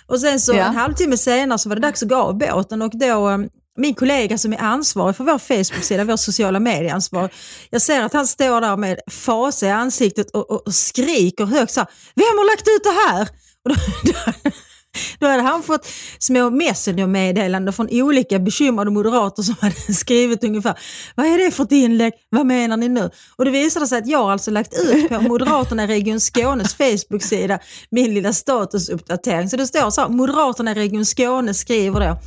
Och 0.07 0.19
sen 0.19 0.39
så 0.39 0.53
Ja. 0.53 0.65
en 0.65 0.75
halvtimme 0.75 1.17
senare 1.17 1.59
så 1.59 1.69
var 1.69 1.75
det 1.75 1.81
dags 1.81 2.03
att 2.03 2.09
gå 2.09 2.15
av 2.15 2.37
båten 2.37 2.81
och 2.81 2.91
då 2.93 3.29
eh, 3.29 3.37
min 3.77 3.93
kollega 3.95 4.37
som 4.37 4.53
är 4.53 4.57
ansvarig 4.61 5.15
för 5.15 5.23
vår 5.23 5.37
Facebook-sida, 5.37 6.03
vår 6.03 6.17
sociala 6.17 6.59
medieansvar, 6.59 7.29
jag 7.69 7.81
ser 7.81 8.01
att 8.01 8.13
han 8.13 8.27
står 8.27 8.61
där 8.61 8.77
med 8.77 8.99
fasa 9.11 9.67
i 9.67 9.71
ansiktet 9.71 10.31
och, 10.31 10.51
och, 10.51 10.67
och 10.67 10.73
skriker 10.73 11.45
högt 11.45 11.71
så 11.71 11.79
här, 11.79 11.89
Vem 12.15 12.37
har 12.37 12.51
lagt 12.51 12.67
ut 12.67 12.83
det 12.83 13.09
här? 13.09 13.27
Och 13.63 13.69
då, 13.69 13.75
då, 14.43 14.51
då 15.19 15.27
hade 15.27 15.43
han 15.43 15.63
fått 15.63 15.87
små 16.19 16.49
messengermeddelanden 16.49 17.73
från 17.73 17.87
olika 17.91 18.39
bekymrade 18.39 18.91
moderater 18.91 19.43
som 19.43 19.55
hade 19.61 19.75
skrivit 19.93 20.43
ungefär 20.43 20.79
Vad 21.15 21.25
är 21.25 21.37
det 21.37 21.51
för 21.51 21.63
ett 21.63 21.71
inlägg? 21.71 22.13
Vad 22.29 22.45
menar 22.45 22.77
ni 22.77 22.89
nu? 22.89 23.09
Och 23.35 23.45
det 23.45 23.51
visade 23.51 23.87
sig 23.87 23.97
att 23.97 24.07
jag 24.07 24.23
har 24.23 24.31
alltså 24.31 24.51
lagt 24.51 24.73
ut 24.73 25.09
på 25.09 25.21
Moderaterna 25.21 25.83
i 25.83 25.87
Region 25.87 26.19
Skånes 26.19 26.75
Facebook-sida 26.75 27.59
min 27.91 28.13
lilla 28.13 28.33
statusuppdatering. 28.33 29.49
Så 29.49 29.57
det 29.57 29.67
står 29.67 29.89
så 29.89 30.01
här, 30.01 30.09
Moderaterna 30.09 30.71
i 30.71 30.73
Region 30.73 31.05
Skåne 31.05 31.53
skriver 31.53 31.99
då 31.99 32.17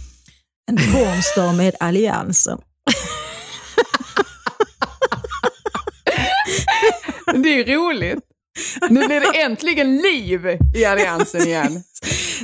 en 0.70 0.76
pornstar 0.76 1.52
med 1.56 1.75
alliansen. 1.81 2.58
Det 7.34 7.49
är 7.49 7.69
ju 7.69 7.75
roligt. 7.75 8.33
Nu 8.91 9.06
blir 9.06 9.21
det 9.21 9.43
äntligen 9.43 9.97
liv 9.97 10.59
i 10.75 10.85
alliansen 10.85 11.43
igen. 11.43 11.83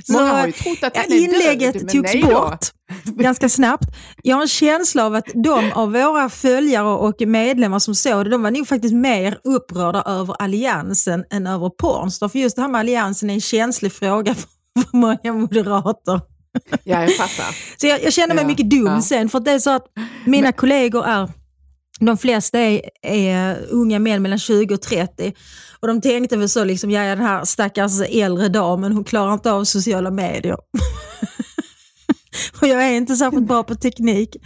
Många 0.09 0.33
har 0.33 0.47
ju 0.47 0.53
trott 0.53 0.79
att 0.83 0.97
ja, 0.97 1.03
den 1.09 1.13
är 1.13 1.23
inlägget 1.23 1.73
död, 1.73 1.85
men 1.85 2.03
togs 2.03 2.31
bort 2.31 2.67
ganska 3.05 3.49
snabbt. 3.49 3.85
Jag 4.23 4.37
har 4.37 4.43
en 4.43 4.49
känsla 4.49 5.07
av 5.07 5.15
att 5.15 5.27
de 5.35 5.73
av 5.73 5.93
våra 5.93 6.29
följare 6.29 6.89
och 6.89 7.21
medlemmar 7.21 7.79
som 7.79 7.95
såg 7.95 8.25
det, 8.25 8.31
de 8.31 8.43
var 8.43 8.51
nog 8.51 8.69
faktiskt 8.69 8.95
mer 8.95 9.39
upprörda 9.45 10.03
över 10.03 10.43
alliansen 10.43 11.25
än 11.31 11.47
över 11.47 11.69
Pornstar. 11.69 12.29
För 12.29 12.39
just 12.39 12.57
det 12.57 12.63
här 12.63 12.69
med 12.69 12.79
alliansen 12.79 13.31
är 13.31 13.35
en 13.35 13.41
känslig 13.41 13.93
fråga 13.93 14.35
för 14.35 14.47
många 14.97 15.33
moderater. 15.33 16.21
Ja, 16.85 17.01
jag 17.03 17.17
fattar. 17.17 17.57
Så 17.77 17.87
jag, 17.87 18.03
jag 18.03 18.13
kände 18.13 18.35
mig 18.35 18.45
Ja, 18.45 18.49
mycket 18.49 18.71
dum 18.71 18.87
ja. 18.87 19.03
sen, 19.03 19.29
för 19.29 19.41
det 19.41 19.51
är 19.51 19.59
så 19.59 19.71
att 19.71 19.87
mina 20.25 20.53
kollegor 20.53 21.07
är, 21.07 21.29
de 22.07 22.19
flesta 22.19 22.59
är, 22.59 22.81
är 23.03 23.67
unga 23.71 23.99
män 23.99 24.23
mellan 24.23 24.39
20 24.39 24.75
och 24.75 24.83
30. 24.83 25.33
Och 25.81 25.89
de 25.89 26.01
tänkte 26.01 26.37
väl 26.37 26.49
så, 26.49 26.65
liksom, 26.65 26.91
ja, 26.91 27.03
den 27.03 27.21
här 27.21 27.45
stackars 27.45 28.01
äldre 28.01 28.49
damen, 28.49 28.93
hon 28.93 29.05
klarar 29.05 29.33
inte 29.33 29.53
av 29.53 29.65
sociala 29.65 30.11
medier. 30.11 30.55
och 32.61 32.69
jag 32.69 32.87
är 32.87 32.93
inte 32.93 33.17
särskilt 33.17 33.47
bra 33.47 33.63
på 33.63 33.75
teknik. 33.75 34.37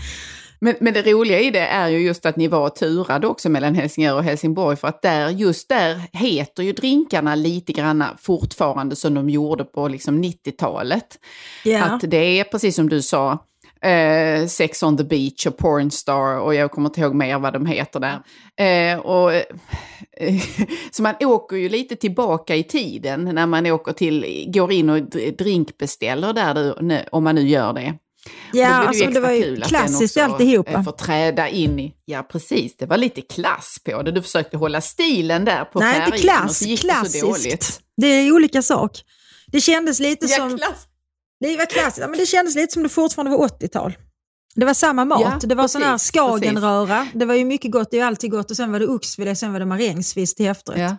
Men, 0.61 0.75
men 0.81 0.95
det 0.95 1.03
roliga 1.03 1.41
i 1.41 1.51
det 1.51 1.67
är 1.67 1.89
ju 1.89 1.99
just 1.99 2.27
att 2.27 2.37
ni 2.37 2.49
var 2.49 2.69
turade 2.69 3.27
också 3.27 3.49
mellan 3.49 3.75
Helsingör 3.75 4.15
och 4.15 4.25
Helsingborg 4.25 4.77
för 4.77 4.89
att 4.89 5.03
där, 5.03 5.29
just 5.29 5.69
där 5.69 6.01
heter 6.13 6.63
ju 6.63 6.73
drinkarna 6.73 7.35
lite 7.35 7.73
grann 7.73 8.05
fortfarande 8.19 8.97
som 8.97 9.15
de 9.15 9.31
gjorde 9.31 9.65
på 9.65 9.89
liksom 9.89 10.25
90-talet. 10.25 11.19
Ja. 11.65 11.85
Att 11.85 12.11
det 12.11 12.41
är 12.41 12.45
precis 12.45 12.77
som 12.77 12.89
du 12.89 13.03
sa, 13.03 13.39
eh, 13.85 14.47
Sex 14.47 14.83
on 14.83 14.97
the 14.97 15.05
beach 15.05 15.47
och 15.47 15.57
Pornstar 15.57 16.39
och 16.41 16.55
jag 16.55 16.71
kommer 16.71 16.89
inte 16.89 17.01
ihåg 17.01 17.15
mer 17.15 17.39
vad 17.39 17.53
de 17.53 17.67
heter 17.67 18.01
där. 18.01 18.21
Eh, 18.93 18.99
och, 18.99 19.35
eh, 19.35 19.43
så 20.91 21.03
man 21.03 21.15
åker 21.21 21.57
ju 21.57 21.69
lite 21.69 21.97
tillbaka 21.97 22.57
i 22.57 22.63
tiden 22.65 23.25
när 23.35 23.47
man 23.47 23.67
åker 23.67 23.93
till, 23.93 24.45
går 24.49 24.73
in 24.73 24.91
och 24.91 24.99
dr- 24.99 25.37
drinkbeställer 25.37 26.33
där, 26.33 26.55
du, 26.55 26.99
om 27.13 27.25
man 27.25 27.35
nu 27.35 27.49
gör 27.49 27.73
det. 27.73 27.95
Ja, 28.53 28.79
blir 28.79 28.89
alltså, 28.89 29.05
det 29.11 29.21
var 29.21 29.31
ju 29.31 29.63
att 29.63 29.69
klassiskt 29.69 30.17
alltihopa. 30.17 30.71
eh, 30.71 30.83
Får 30.83 30.93
träda 30.93 31.49
in 31.49 31.79
i, 31.81 31.95
ja 32.05 32.23
precis, 32.23 32.77
det 32.77 32.87
var 32.87 32.97
lite 32.97 33.21
klass 33.21 33.77
på 33.85 34.03
det. 34.03 34.11
Du 34.11 34.23
försökte 34.23 34.57
hålla 34.57 34.81
stilen 34.81 35.45
där 35.45 35.65
på 35.65 35.81
Nej, 35.81 35.97
inte 35.99 36.11
och 36.11 36.17
klass, 36.17 36.59
så 36.59 36.65
gick 36.65 36.83
det 36.83 36.89
så 36.89 36.95
klassiskt. 36.95 37.25
dåligt. 37.25 37.81
Det 37.97 38.07
är 38.07 38.33
olika 38.33 38.63
sak. 38.63 38.91
Det 39.47 39.61
kändes 39.61 40.01
lite 40.01 40.27
Ja, 40.27 40.37
som... 40.37 40.59
klass. 40.59 40.87
Det 41.49 41.57
var 41.57 41.67
klassiskt, 41.67 41.99
ja, 41.99 42.09
men 42.09 42.19
det 42.19 42.27
kändes 42.27 42.55
lite 42.55 42.73
som 42.73 42.83
det 42.83 42.89
fortfarande 42.89 43.37
var 43.37 43.49
80-tal. 43.49 43.97
Det 44.55 44.65
var 44.67 44.75
samma 44.75 45.05
mat. 45.05 45.21
Ja, 45.21 45.49
det 45.49 45.55
var 45.55 45.69
sån 45.69 45.83
här 45.83 45.93
precis, 45.93 46.11
skagenröra. 46.13 47.09
Det 47.15 47.25
var 47.25 47.35
ju 47.35 47.45
mycket 47.45 47.71
gott, 47.71 47.91
det 47.91 47.97
är 47.97 47.99
ju 47.99 48.07
alltid 48.07 48.31
gott. 48.31 48.51
Och 48.51 48.57
sen 48.57 48.73
var 48.73 48.81
det 48.81 48.87
oxfilé, 48.87 49.37
sen 49.37 49.53
var 49.53 49.61
det 49.61 49.67
marängsviss 49.67 50.35
till 50.35 50.47
efterrätt. 50.47 50.81
Ja. 50.81 50.97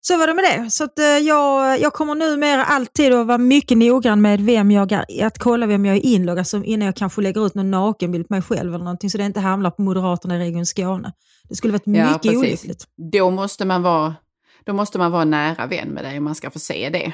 Så 0.00 0.16
var 0.16 0.26
det 0.26 0.34
med 0.34 0.44
det. 0.44 0.70
Så 0.70 0.84
att, 0.84 0.98
eh, 0.98 1.04
jag, 1.04 1.80
jag 1.80 1.92
kommer 1.92 2.14
numera 2.14 2.64
alltid 2.64 3.12
att 3.12 3.26
vara 3.26 3.38
mycket 3.38 3.78
noggrann 3.78 4.20
med 4.20 4.40
vem 4.40 4.70
jag 4.70 4.92
är, 4.92 5.26
att 5.26 5.38
kolla 5.38 5.66
vem 5.66 5.84
jag 5.84 5.96
är 5.96 6.00
inloggad 6.04 6.46
som 6.46 6.64
innan 6.64 6.86
jag 6.86 6.96
kanske 6.96 7.20
lägger 7.20 7.46
ut 7.46 7.54
någon 7.54 7.70
nakenbild 7.70 8.28
på 8.28 8.34
mig 8.34 8.42
själv 8.42 8.74
eller 8.74 8.84
någonting 8.84 9.10
så 9.10 9.18
det 9.18 9.24
inte 9.24 9.40
hamnar 9.40 9.70
på 9.70 9.82
Moderaterna 9.82 10.36
i 10.36 10.38
Region 10.38 10.66
Skåne. 10.66 11.12
Det 11.48 11.54
skulle 11.56 11.72
varit 11.72 11.82
Ja, 11.86 12.06
mycket 12.06 12.22
precis. 12.22 12.38
olyckligt. 12.38 12.84
Då 13.12 13.30
måste 13.30 13.64
man 13.64 13.82
vara 13.82 14.14
då 14.64 14.72
måste 14.72 14.98
man 14.98 15.12
vara 15.12 15.24
nära 15.24 15.66
vän 15.66 15.88
med 15.88 16.04
dig 16.04 16.18
om 16.18 16.24
man 16.24 16.34
ska 16.34 16.50
få 16.50 16.58
se 16.58 16.90
det. 16.90 17.12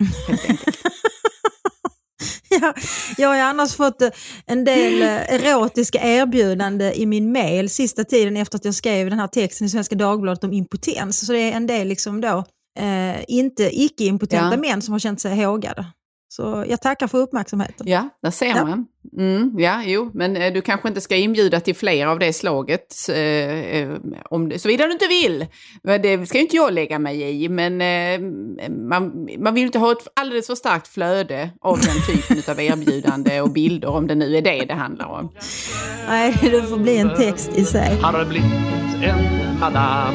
Helt 0.28 0.48
enkelt. 0.50 0.76
Ja, 2.60 2.74
jag 3.16 3.28
har 3.28 3.34
ju 3.36 3.40
annars 3.42 3.74
fått 3.76 4.02
eh, 4.02 4.08
en 4.46 4.64
del 4.64 5.02
eh, 5.02 5.34
erotiska 5.34 5.98
erbjudanden 6.02 6.92
i 6.92 7.06
min 7.06 7.32
mail 7.32 7.70
sista 7.70 8.04
tiden 8.04 8.36
efter 8.36 8.56
att 8.58 8.64
jag 8.64 8.74
skrev 8.74 9.10
den 9.10 9.18
här 9.20 9.26
texten 9.26 9.66
i 9.66 9.70
Svenska 9.70 9.94
Dagbladet 9.94 10.44
om 10.44 10.52
impotens. 10.52 11.26
Så 11.26 11.32
det 11.32 11.38
är 11.38 11.52
en 11.52 11.66
del 11.66 11.88
liksom 11.88 12.20
då, 12.20 12.44
eh, 12.78 13.24
inte 13.28 13.82
icke-impotenta 13.82 14.50
Ja. 14.54 14.56
män 14.60 14.82
som 14.82 14.92
har 14.92 14.98
känt 14.98 15.20
sig 15.20 15.44
hågade. 15.44 15.86
Så 16.32 16.64
jag 16.68 16.80
tackar 16.82 17.06
för 17.06 17.18
uppmärksamheten. 17.18 17.88
Ja, 17.88 18.08
där 18.22 18.30
ser 18.30 18.46
Ja. 18.46 18.64
man. 18.64 18.86
Mm, 19.18 19.54
ja, 19.58 19.82
jo, 19.84 20.10
men 20.14 20.36
eh, 20.36 20.52
du 20.52 20.60
kanske 20.60 20.88
inte 20.88 21.00
ska 21.00 21.16
inbjuda 21.16 21.60
till 21.60 21.74
fler 21.76 22.06
av 22.06 22.18
det 22.18 22.32
slaget, 22.32 22.94
eh, 23.08 23.16
eh, 23.16 23.88
om 24.30 24.52
såvida 24.58 24.86
du 24.86 24.92
inte 24.92 25.06
vill. 25.06 25.46
Det 25.82 26.28
ska 26.28 26.38
ju 26.38 26.44
inte 26.44 26.56
jag 26.56 26.72
lägga 26.72 26.98
mig 26.98 27.44
i, 27.44 27.48
men 27.48 27.80
eh, 27.80 28.20
man, 28.70 29.28
man 29.38 29.54
vill 29.54 29.64
inte 29.64 29.78
ha 29.78 29.92
ett 29.92 30.08
alldeles 30.14 30.46
för 30.46 30.54
starkt 30.54 30.88
flöde 30.88 31.50
av 31.60 31.78
den 31.80 32.16
typen 32.16 32.52
av 32.52 32.60
erbjudande 32.60 33.40
och 33.40 33.50
bilder, 33.50 33.88
om 33.88 34.06
det 34.06 34.14
nu 34.14 34.36
är 34.36 34.42
det 34.42 34.64
det 34.64 34.74
handlar 34.74 35.06
om. 35.06 35.32
Nej, 36.08 36.34
det 36.40 36.62
får 36.62 36.76
bli 36.78 36.96
en 36.98 37.14
text 37.16 37.50
i 37.54 37.64
sig. 37.64 37.98
Har 38.02 38.24
blivit 38.24 38.50
en 39.02 39.58
madam 39.60 40.14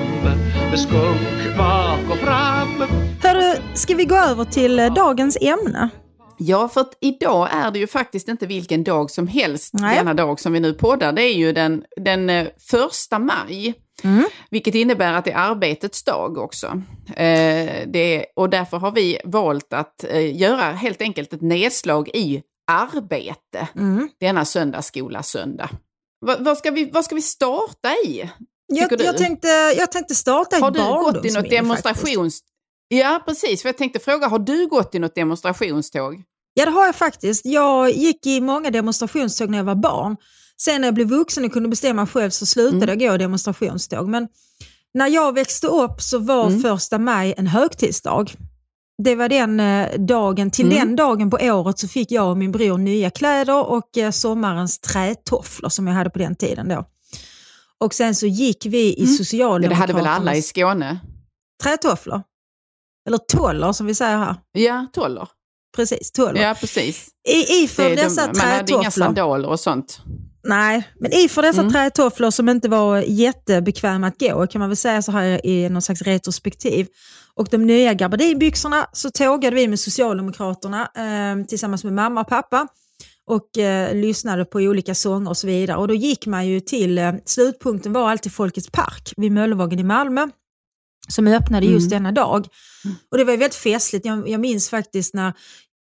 med 0.72 0.79
skunk 0.79 1.57
bak 1.57 2.00
och 2.12 2.17
fram 2.17 2.84
Hörru, 3.24 3.55
ska 3.74 3.95
vi 3.95 4.05
gå 4.05 4.15
över 4.15 4.45
till 4.45 4.79
eh, 4.79 4.93
dagens 4.93 5.38
ämne? 5.41 5.89
Ja, 6.38 6.68
för 6.70 6.82
att 6.82 6.98
idag 7.01 7.50
är 7.51 7.72
det 7.72 7.80
ju 7.80 7.88
faktiskt 7.88 8.27
inte 8.27 8.46
vilken 8.46 8.84
dag 8.84 9.12
som 9.12 9.27
helst, 9.27 9.74
Nej. 9.74 9.98
denna 9.98 10.13
dag 10.13 10.39
som 10.39 10.54
vi 10.54 10.60
nu 10.60 10.74
poddar. 10.74 11.12
Det 11.12 11.22
är 11.22 11.34
ju 11.34 11.51
den, 11.54 11.84
den 11.98 12.30
eh, 12.30 12.48
första 12.70 13.20
maj. 13.20 13.74
Mm. 14.04 14.25
Vilket 14.50 14.75
innebär 14.75 15.13
att 15.13 15.25
det 15.25 15.32
är 15.32 15.38
arbetets 15.38 16.04
dag 16.04 16.38
också. 16.38 16.68
Eh, 17.15 17.88
det, 17.88 18.25
och 18.36 18.50
därför 18.50 18.77
har 18.77 18.92
vi 18.92 19.20
valt 19.24 19.74
att 19.74 20.04
eh, 20.04 20.38
göra 20.38 20.62
helt 20.72 21.01
enkelt 21.01 21.34
ett 21.34 21.42
nedslag 21.42 22.10
i 22.13 22.42
arbete 22.72 23.68
Mm. 23.75 24.10
denna 24.20 24.46
söndagsskola 24.46 25.24
söndag. 25.24 25.70
Va, 26.25 26.36
vad, 26.39 26.58
ska 26.58 26.72
vi, 26.72 26.89
vad 26.94 27.06
ska 27.06 27.15
vi 27.15 27.22
starta 27.22 27.89
i? 28.06 28.30
Jag, 28.68 29.01
jag, 29.01 29.18
tänkte, 29.18 29.48
jag 29.77 29.92
tänkte 29.92 30.15
starta 30.15 30.58
Har 30.58 30.68
ett 30.68 30.74
du 30.74 30.80
gått 30.84 31.25
i 31.25 31.27
något 31.27 31.34
faktiskt. 31.36 31.50
demonstrations... 31.51 32.39
Ja, 32.88 33.22
precis. 33.25 33.62
För 33.62 33.70
jag 33.70 33.77
tänkte 33.77 34.00
fråga, 34.00 34.27
har 34.27 34.39
du 34.39 34.68
gått 34.68 34.96
i 34.96 35.00
något 35.00 35.15
demonstrationståg? 35.15 36.24
Ja, 36.54 36.65
det 36.65 36.72
har 36.72 36.86
jag 36.86 36.96
faktiskt. 36.96 37.46
Jag 37.46 37.92
gick 37.92 38.25
i 38.25 38.42
många 38.42 38.72
demonstrationståg 38.72 39.50
när 39.50 39.58
jag 39.58 39.65
var 39.65 39.75
barn. 39.75 40.15
Sen 40.62 40.82
när 40.82 40.88
jag 40.88 40.96
blev 40.96 41.08
vuxen 41.08 41.46
och 41.46 41.51
kunde 41.54 41.70
bestämma 41.70 42.08
själv 42.08 42.30
så 42.30 42.46
slutade 42.46 42.84
Mm. 42.92 43.00
jag 43.01 43.10
gå 43.10 43.15
i 43.15 43.18
demonstrationståg. 43.18 44.08
Men 44.08 44.27
när 44.94 45.08
jag 45.08 45.34
växte 45.34 45.68
upp 45.68 46.01
så 46.01 46.20
var 46.20 46.48
Mm. 46.48 46.62
första 46.62 46.98
maj 47.00 47.34
en 47.38 47.48
högtidsdag. 47.48 48.34
Det 49.04 49.15
var 49.15 49.30
den 49.30 49.60
eh, 49.60 50.00
dagen, 50.00 50.51
till 50.51 50.65
Mm. 50.65 50.77
den 50.77 50.96
dagen 50.96 51.30
på 51.30 51.38
året 51.42 51.80
så 51.80 51.88
fick 51.88 52.12
jag 52.12 52.30
och 52.32 52.38
min 52.38 52.51
bror 52.51 52.77
nya 52.77 53.10
kläder 53.10 53.65
och 53.65 53.98
eh, 53.98 54.12
sommarens 54.12 54.80
trätofflor 54.80 55.70
som 55.70 55.88
jag 55.88 55.94
hade 55.94 56.10
på 56.10 56.20
den 56.20 56.36
tiden 56.36 56.70
då. 56.70 56.86
Och 57.77 57.94
sen 57.94 58.15
så 58.15 58.25
gick 58.27 58.65
vi 58.65 58.94
i 58.94 59.04
Mm. 59.04 59.13
Socialdemokraternas... 59.15 59.88
det 59.88 59.94
hade 59.94 59.94
väl 59.94 60.22
alla 60.22 60.36
i 60.36 60.42
Skåne? 60.42 61.00
Trätofflor. 61.63 62.22
Eller 63.08 63.18
toller 63.18 63.72
som 63.72 63.86
vi 63.88 63.96
säger 63.96 64.18
här. 64.18 64.36
Ja, 64.52 64.86
toller. 64.94 65.28
Precis, 65.76 66.12
toller. 66.12 66.42
Ja, 66.42 66.56
precis. 66.60 67.08
I, 67.30 67.64
iför 67.64 67.90
Det, 67.90 67.96
dessa 67.96 68.28
de, 68.28 68.38
man 68.38 68.48
hade 68.48 68.74
inga 68.74 68.92
sandaler 68.92 69.50
och 69.50 69.60
sånt. 69.60 70.00
Nej, 70.48 70.90
men 71.00 71.14
iför 71.14 71.42
dessa 71.42 71.62
Mm. 71.62 71.74
trätofflor 71.74 72.32
som 72.32 72.50
inte 72.50 72.70
var 72.70 72.98
jättebekväma 73.08 74.08
att 74.08 74.20
gå, 74.20 74.48
kan 74.48 74.60
man 74.60 74.70
väl 74.70 74.78
säga 74.78 75.02
så 75.02 75.12
här 75.12 75.46
i 75.46 75.70
någon 75.70 75.82
slags 75.82 76.02
retrospektiv, 76.02 76.88
och 77.34 77.48
de 77.52 77.58
nya 77.58 77.94
gabardinbyxorna 77.94 78.88
så 78.94 79.10
tågade 79.10 79.56
vi 79.56 79.68
med 79.68 79.80
Socialdemokraterna 79.80 80.82
eh, 80.96 81.46
tillsammans 81.48 81.84
med 81.84 81.94
mamma 81.94 82.22
och 82.22 82.28
pappa 82.28 82.68
och 83.28 83.58
eh, 83.58 83.96
lyssnade 83.96 84.46
på 84.46 84.58
olika 84.60 84.96
sånger 84.96 85.30
och 85.30 85.38
så 85.38 85.48
vidare. 85.48 85.78
Och 85.78 85.88
då 85.88 85.94
gick 85.94 86.26
man 86.26 86.48
ju 86.48 86.60
till, 86.60 86.98
eh, 86.98 87.14
slutpunkten 87.26 87.94
var 87.94 88.10
alltid 88.10 88.32
Folkets 88.34 88.70
park 88.72 89.14
vid 89.18 89.32
Möllevågen 89.32 89.80
i 89.80 89.84
Malmö 89.84 90.28
som 91.08 91.28
öppnade 91.28 91.66
just 91.66 91.92
Mm. 91.92 92.04
denna 92.04 92.12
dag. 92.12 92.48
Och 93.12 93.18
det 93.18 93.24
var 93.24 93.32
ju 93.32 93.38
väldigt 93.38 93.56
festligt. 93.56 94.06
Jag, 94.06 94.30
jag 94.30 94.40
minns 94.42 94.70
faktiskt 94.70 95.14
när, 95.14 95.34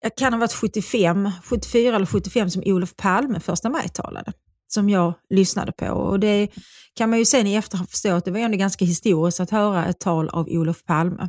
jag 0.02 0.16
kan 0.16 0.32
ha 0.32 0.40
varit 0.40 0.52
75, 0.52 1.30
74 1.44 1.96
eller 1.96 2.06
75 2.06 2.50
som 2.50 2.62
Olof 2.66 2.96
Palme 2.96 3.40
första 3.40 3.70
maj 3.70 3.88
talade. 3.88 4.32
Som 4.68 4.90
jag 4.90 5.14
lyssnade 5.30 5.72
på. 5.72 5.86
Och 5.86 6.20
det 6.20 6.48
kan 6.94 7.10
man 7.10 7.18
ju 7.18 7.24
sen 7.24 7.46
i 7.46 7.54
efterhand 7.54 7.90
förstå 7.90 8.12
att 8.14 8.24
det 8.24 8.30
var 8.30 8.38
ändå 8.38 8.56
ganska 8.56 8.84
historiskt 8.84 9.40
att 9.40 9.50
höra 9.50 9.86
ett 9.86 10.00
tal 10.00 10.28
av 10.28 10.46
Olof 10.48 10.84
Palme. 10.84 11.28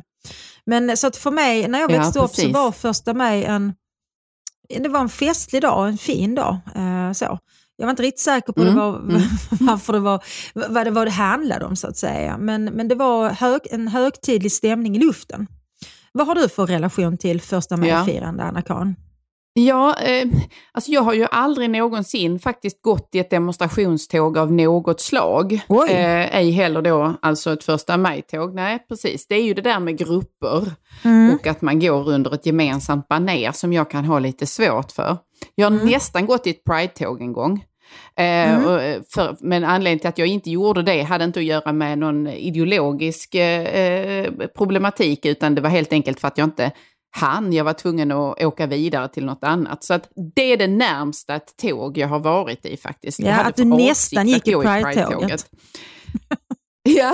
Men 0.66 0.96
så 0.96 1.06
att 1.06 1.16
för 1.16 1.30
mig, 1.30 1.68
när 1.68 1.78
jag 1.78 1.90
Ja, 1.92 1.98
växte 1.98 2.18
upp 2.20 2.34
så 2.34 2.48
var 2.48 2.72
första 2.72 3.14
maj 3.14 3.44
en, 3.44 3.74
det 4.68 4.88
var 4.88 5.00
en 5.00 5.08
festlig 5.08 5.62
dag, 5.62 5.88
en 5.88 5.98
fin 5.98 6.34
dag. 6.34 6.56
Eh, 6.74 7.12
så. 7.12 7.38
Jag 7.76 7.86
var 7.86 7.90
inte 7.90 8.02
riktigt 8.02 8.20
säker 8.20 8.52
på 8.52 8.60
Mm, 8.60 8.74
det 8.74 8.80
var, 8.80 8.98
mm. 8.98 9.22
varför 9.60 9.92
det 9.92 10.00
var, 10.00 10.24
vad 10.54 10.86
det 10.86 10.90
var 10.90 11.04
det 11.04 11.10
handlade 11.10 11.64
om 11.64 11.76
så 11.76 11.86
att 11.88 11.96
säga. 11.96 12.38
Men, 12.38 12.64
men 12.64 12.88
det 12.88 12.94
var 12.94 13.30
hög, 13.30 13.60
en 13.70 13.88
högtidlig 13.88 14.52
stämning 14.52 14.96
i 14.96 14.98
luften. 14.98 15.46
Vad 16.12 16.26
har 16.26 16.34
du 16.34 16.48
för 16.48 16.66
relation 16.66 17.18
till 17.18 17.40
första 17.40 17.76
maj-firande, 17.76 18.42
Anna-Karin? 18.42 18.96
Ja, 19.58 19.96
eh, 19.98 20.28
alltså 20.72 20.90
jag 20.90 21.02
har 21.02 21.14
ju 21.14 21.26
aldrig 21.30 21.70
någonsin 21.70 22.38
faktiskt 22.38 22.82
gått 22.82 23.08
i 23.12 23.18
ett 23.18 23.30
demonstrationståg 23.30 24.38
av 24.38 24.52
något 24.52 25.00
slag. 25.00 25.52
Eh, 25.52 26.36
ej 26.36 26.50
heller 26.50 26.82
då 26.82 27.14
alltså 27.22 27.52
ett 27.52 27.64
första 27.64 27.96
maj-tåg. 27.96 28.54
Nej, 28.54 28.86
precis. 28.88 29.26
Det 29.26 29.34
är 29.34 29.42
ju 29.42 29.54
det 29.54 29.62
där 29.62 29.80
med 29.80 29.98
grupper 29.98 30.72
Mm. 31.04 31.34
och 31.34 31.46
att 31.46 31.62
man 31.62 31.80
går 31.80 32.08
under 32.08 32.34
ett 32.34 32.46
gemensamt 32.46 33.08
baner 33.08 33.52
som 33.52 33.72
jag 33.72 33.90
kan 33.90 34.04
ha 34.04 34.18
lite 34.18 34.46
svårt 34.46 34.92
för. 34.92 35.16
Jag 35.54 35.70
har 35.70 35.76
Mm. 35.76 35.86
nästan 35.86 36.26
gått 36.26 36.46
i 36.46 36.50
ett 36.50 36.64
Pride-tåg 36.64 37.20
en 37.22 37.32
gång. 37.32 37.64
Eh, 38.16 38.64
och, 38.66 38.82
eh, 38.82 39.02
för, 39.14 39.36
men 39.40 39.64
anledningen 39.64 39.98
till 39.98 40.08
att 40.08 40.18
jag 40.18 40.28
inte 40.28 40.50
gjorde 40.50 40.82
det 40.82 41.02
hade 41.02 41.24
inte 41.24 41.40
att 41.40 41.44
göra 41.44 41.72
med 41.72 41.98
någon 41.98 42.26
ideologisk 42.26 43.34
eh, 43.34 43.60
eh, 43.62 44.30
problematik 44.56 45.26
utan 45.26 45.54
det 45.54 45.60
var 45.60 45.70
helt 45.70 45.92
enkelt 45.92 46.20
för 46.20 46.28
att 46.28 46.38
jag 46.38 46.44
inte 46.46 46.72
hann. 47.16 47.52
Jag 47.52 47.64
var 47.64 47.72
tvungen 47.72 48.12
att 48.12 48.42
åka 48.42 48.66
vidare 48.66 49.08
till 49.08 49.24
något 49.24 49.44
annat. 49.44 49.84
Så 49.84 49.94
att 49.94 50.08
det 50.34 50.52
är 50.52 50.56
det 50.56 50.66
närmsta 50.66 51.34
ett 51.34 51.56
tåg 51.62 51.98
jag 51.98 52.08
har 52.08 52.18
varit 52.18 52.66
i 52.66 52.76
faktiskt. 52.76 53.20
Ja, 53.20 53.34
att 53.40 53.56
du 53.56 53.64
nästan 53.64 54.28
gick 54.28 54.48
i 54.48 54.52
Pride-tåget. 54.52 55.46
Ja, 56.98 57.12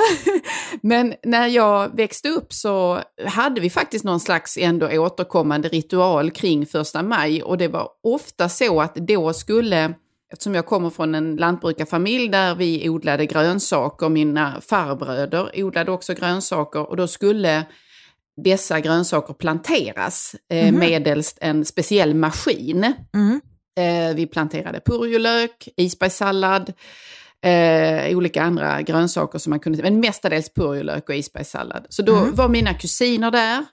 men 0.83 1.15
när 1.23 1.47
jag 1.47 1.97
växte 1.97 2.29
upp 2.29 2.53
så 2.53 3.01
hade 3.27 3.61
vi 3.61 3.71
faktiskt 3.71 4.05
någon 4.05 4.21
slags 4.21 4.57
ändå 4.61 4.89
återkommande 4.89 5.69
ritual 5.69 6.31
kring 6.31 6.67
första 6.67 7.03
maj 7.03 7.43
och 7.43 7.59
det 7.59 7.69
var 7.69 7.89
ofta 8.03 8.49
så 8.49 8.81
att 8.81 8.95
då 8.95 9.33
skulle, 9.33 9.95
eftersom 10.33 10.55
jag 10.55 10.67
kommer 10.67 10.91
från 10.91 11.15
en 11.15 11.37
lantbrukarfamilj 11.37 12.29
där 12.29 12.55
vi 12.55 12.89
odlade 12.89 13.27
grönsaker, 13.27 14.09
mina 14.09 14.61
farbröder 14.61 15.51
odlade 15.65 15.91
också 15.93 16.15
grönsaker 16.15 16.91
och 16.91 16.97
då 16.97 17.09
skulle 17.09 17.65
dessa 18.45 18.81
grönsaker 18.81 19.35
planteras 19.35 20.37
Mhm. 20.53 20.79
medelst 20.79 21.39
en 21.41 21.65
speciell 21.65 22.15
maskin. 22.15 22.93
Mm. 23.15 23.41
Eh, 23.77 24.15
vi 24.17 24.27
planterade 24.27 24.81
purjolök, 24.81 25.69
isbergssallad, 25.77 26.73
eh, 27.43 28.17
olika 28.17 28.43
andra 28.43 28.83
grönsaker 28.83 29.39
som 29.39 29.51
man 29.51 29.61
kunde, 29.61 29.83
men 29.83 30.01
mestadels 30.01 30.53
purjolök 30.55 31.09
och 31.09 31.15
isbergssallad. 31.15 31.87
Så 31.89 32.03
då 32.03 32.17
Mm. 32.17 32.35
var 32.35 32.49
mina 32.49 32.75
kusiner 32.75 33.31
där. 33.31 33.65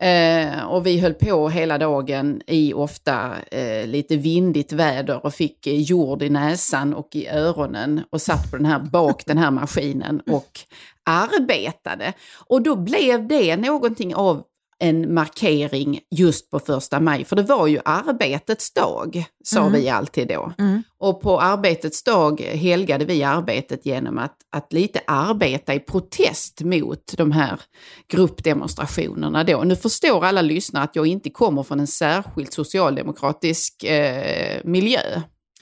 Eh, 0.00 0.64
och 0.66 0.86
vi 0.86 0.98
höll 1.00 1.14
på 1.14 1.48
hela 1.48 1.78
dagen 1.78 2.42
i 2.46 2.72
ofta 2.74 3.30
eh, 3.50 3.86
lite 3.86 4.16
vindigt 4.16 4.72
väder 4.72 5.26
och 5.26 5.34
fick 5.34 5.66
eh, 5.66 5.80
jord 5.80 6.22
i 6.22 6.30
näsan 6.30 6.94
och 6.94 7.08
i 7.12 7.28
öronen 7.28 8.00
och 8.10 8.22
satt 8.22 8.50
på 8.50 8.56
den 8.56 8.66
här, 8.66 8.78
bak 8.78 9.22
den 9.26 9.38
här 9.38 9.50
maskinen 9.50 10.20
och 10.30 10.60
arbetade. 11.04 12.12
Och 12.46 12.62
då 12.62 12.76
blev 12.76 13.28
det 13.28 13.56
någonting 13.56 14.14
av 14.14 14.42
en 14.78 15.14
markering 15.14 16.00
just 16.10 16.50
på 16.50 16.58
första 16.58 17.00
maj, 17.00 17.24
för 17.24 17.36
det 17.36 17.42
var 17.42 17.66
ju 17.66 17.80
arbetets 17.84 18.72
dag, 18.72 19.24
sa 19.44 19.60
Mm. 19.60 19.72
vi 19.72 19.88
alltid 19.88 20.28
då. 20.28 20.52
Mm. 20.58 20.82
Och 20.98 21.20
på 21.20 21.40
arbetets 21.40 22.02
dag 22.02 22.40
helgade 22.40 23.04
vi 23.04 23.22
arbetet 23.22 23.86
genom 23.86 24.18
att, 24.18 24.36
att 24.52 24.72
lite 24.72 25.00
arbeta 25.06 25.74
i 25.74 25.80
protest 25.80 26.60
mot 26.60 27.14
de 27.16 27.32
här 27.32 27.60
gruppdemonstrationerna 28.08 29.44
då. 29.44 29.62
Nu 29.64 29.76
förstår 29.76 30.24
alla 30.24 30.42
lyssnare 30.42 30.84
att 30.84 30.96
jag 30.96 31.06
inte 31.06 31.30
kommer 31.30 31.62
från 31.62 31.80
en 31.80 31.86
särskilt 31.86 32.52
socialdemokratisk 32.52 33.84
eh, 33.84 34.60
miljö. 34.64 35.00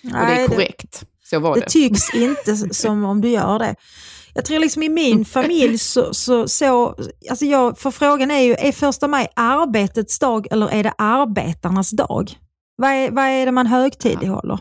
och 0.05 0.11
det 0.11 0.19
Nej, 0.19 0.45
är 0.45 0.49
korrekt. 0.49 1.05
Så 1.31 1.39
var 1.41 1.55
det. 1.55 1.61
Det 1.61 1.67
tycks 1.71 2.15
inte 2.15 2.57
som 2.75 3.05
om 3.05 3.21
du 3.21 3.29
gör 3.29 3.59
det. 3.59 3.75
Jag 4.35 4.45
tror 4.45 4.59
liksom 4.59 4.83
i 4.83 4.89
min 4.89 5.25
familj 5.25 5.79
så, 5.79 6.15
så, 6.15 6.49
så 6.49 6.97
alltså 7.31 7.45
jag, 7.45 7.79
för 7.79 7.91
frågan 7.91 8.31
är 8.31 8.41
ju, 8.41 8.55
är 8.55 8.73
första 8.73 9.09
maj 9.09 9.29
arbetets 9.37 10.19
dag 10.19 10.47
eller 10.51 10.69
är 10.69 10.83
det 10.83 10.93
arbetarnas 10.99 11.91
dag? 11.91 12.39
Vad 12.77 12.91
är, 12.91 13.11
vad 13.11 13.25
är 13.25 13.47
det 13.47 13.53
man 13.53 13.67
högtidlighåller? 13.67 14.59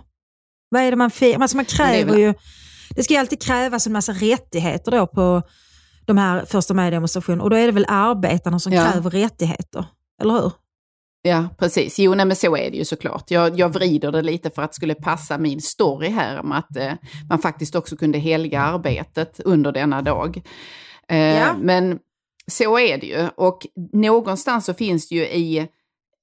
Vad 0.70 0.82
är 0.82 0.92
det 0.92 0.98
man 0.98 1.12
firar? 1.12 1.40
Alltså 1.42 1.58
man 1.58 1.66
det 1.70 1.76
kräver 1.76 2.12
väl- 2.12 2.20
ju, 2.20 2.34
det 2.96 3.04
ska 3.04 3.14
ju 3.14 3.20
alltid 3.20 3.42
krävas 3.42 3.88
en 3.88 3.94
massa 3.94 4.12
rättigheter 4.12 4.92
då 4.92 5.08
på 5.08 5.42
de 6.06 6.18
här 6.18 6.46
första 6.46 6.74
maj-demonstrationerna 6.74 7.44
och 7.44 7.50
då 7.50 7.56
är 7.56 7.66
det 7.66 7.72
väl 7.72 7.86
arbetarna 7.90 8.60
som 8.60 8.74
Ja. 8.74 8.92
kräver 8.92 9.10
rättigheter, 9.10 9.86
eller 10.22 10.34
hur? 10.34 10.52
Ja, 11.26 11.50
precis. 11.58 12.00
Jo, 12.00 12.16
nej, 12.16 12.26
men 12.26 12.36
så 12.36 12.58
är 12.58 12.72
det 12.72 12.78
ju 12.78 12.86
såklart. 12.86 13.32
Jag, 13.32 13.60
jag 13.60 13.70
vrider 13.70 14.12
det 14.12 14.22
lite 14.22 14.50
för 14.50 14.62
att 14.62 14.72
det 14.72 14.76
skulle 14.76 14.96
passa 14.96 15.38
min 15.38 15.62
story 15.62 16.08
här 16.10 16.40
om 16.40 16.52
att 16.52 16.78
eh, 16.78 16.94
man 17.30 17.40
faktiskt 17.40 17.76
också 17.76 17.96
kunde 17.98 18.18
helga 18.20 18.62
arbetet 18.62 19.40
under 19.40 19.72
denna 19.72 20.02
dag. 20.02 20.42
Eh, 21.08 21.18
Ja. 21.18 21.56
Men 21.60 22.00
så 22.52 22.80
är 22.80 22.98
det 22.98 23.08
ju. 23.08 23.28
Och 23.36 23.68
någonstans 23.94 24.66
så 24.66 24.74
finns 24.74 25.10
det 25.10 25.16
ju 25.16 25.22
i 25.22 25.68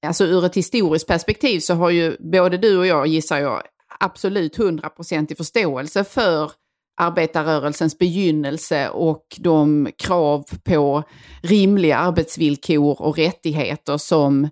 alltså 0.07 0.25
ur 0.25 0.45
ett 0.45 0.57
historiskt 0.57 1.07
perspektiv 1.07 1.61
så 1.61 1.75
har 1.75 1.91
ju 1.91 2.17
både 2.33 2.57
du 2.59 2.79
och 2.79 2.87
jag, 2.87 3.07
gissar 3.07 3.39
jag, 3.39 3.63
absolut 4.01 4.59
100% 4.59 5.33
i 5.33 5.35
förståelse 5.35 6.05
för 6.05 6.53
arbetarrörelsens 7.01 7.99
begynnelse 7.99 8.89
och 8.89 9.27
de 9.39 9.89
krav 9.99 10.45
på 10.65 11.03
rimliga 11.43 11.97
arbetsvillkor 11.97 13.03
och 13.03 13.19
rättigheter 13.19 13.99
som 13.99 14.49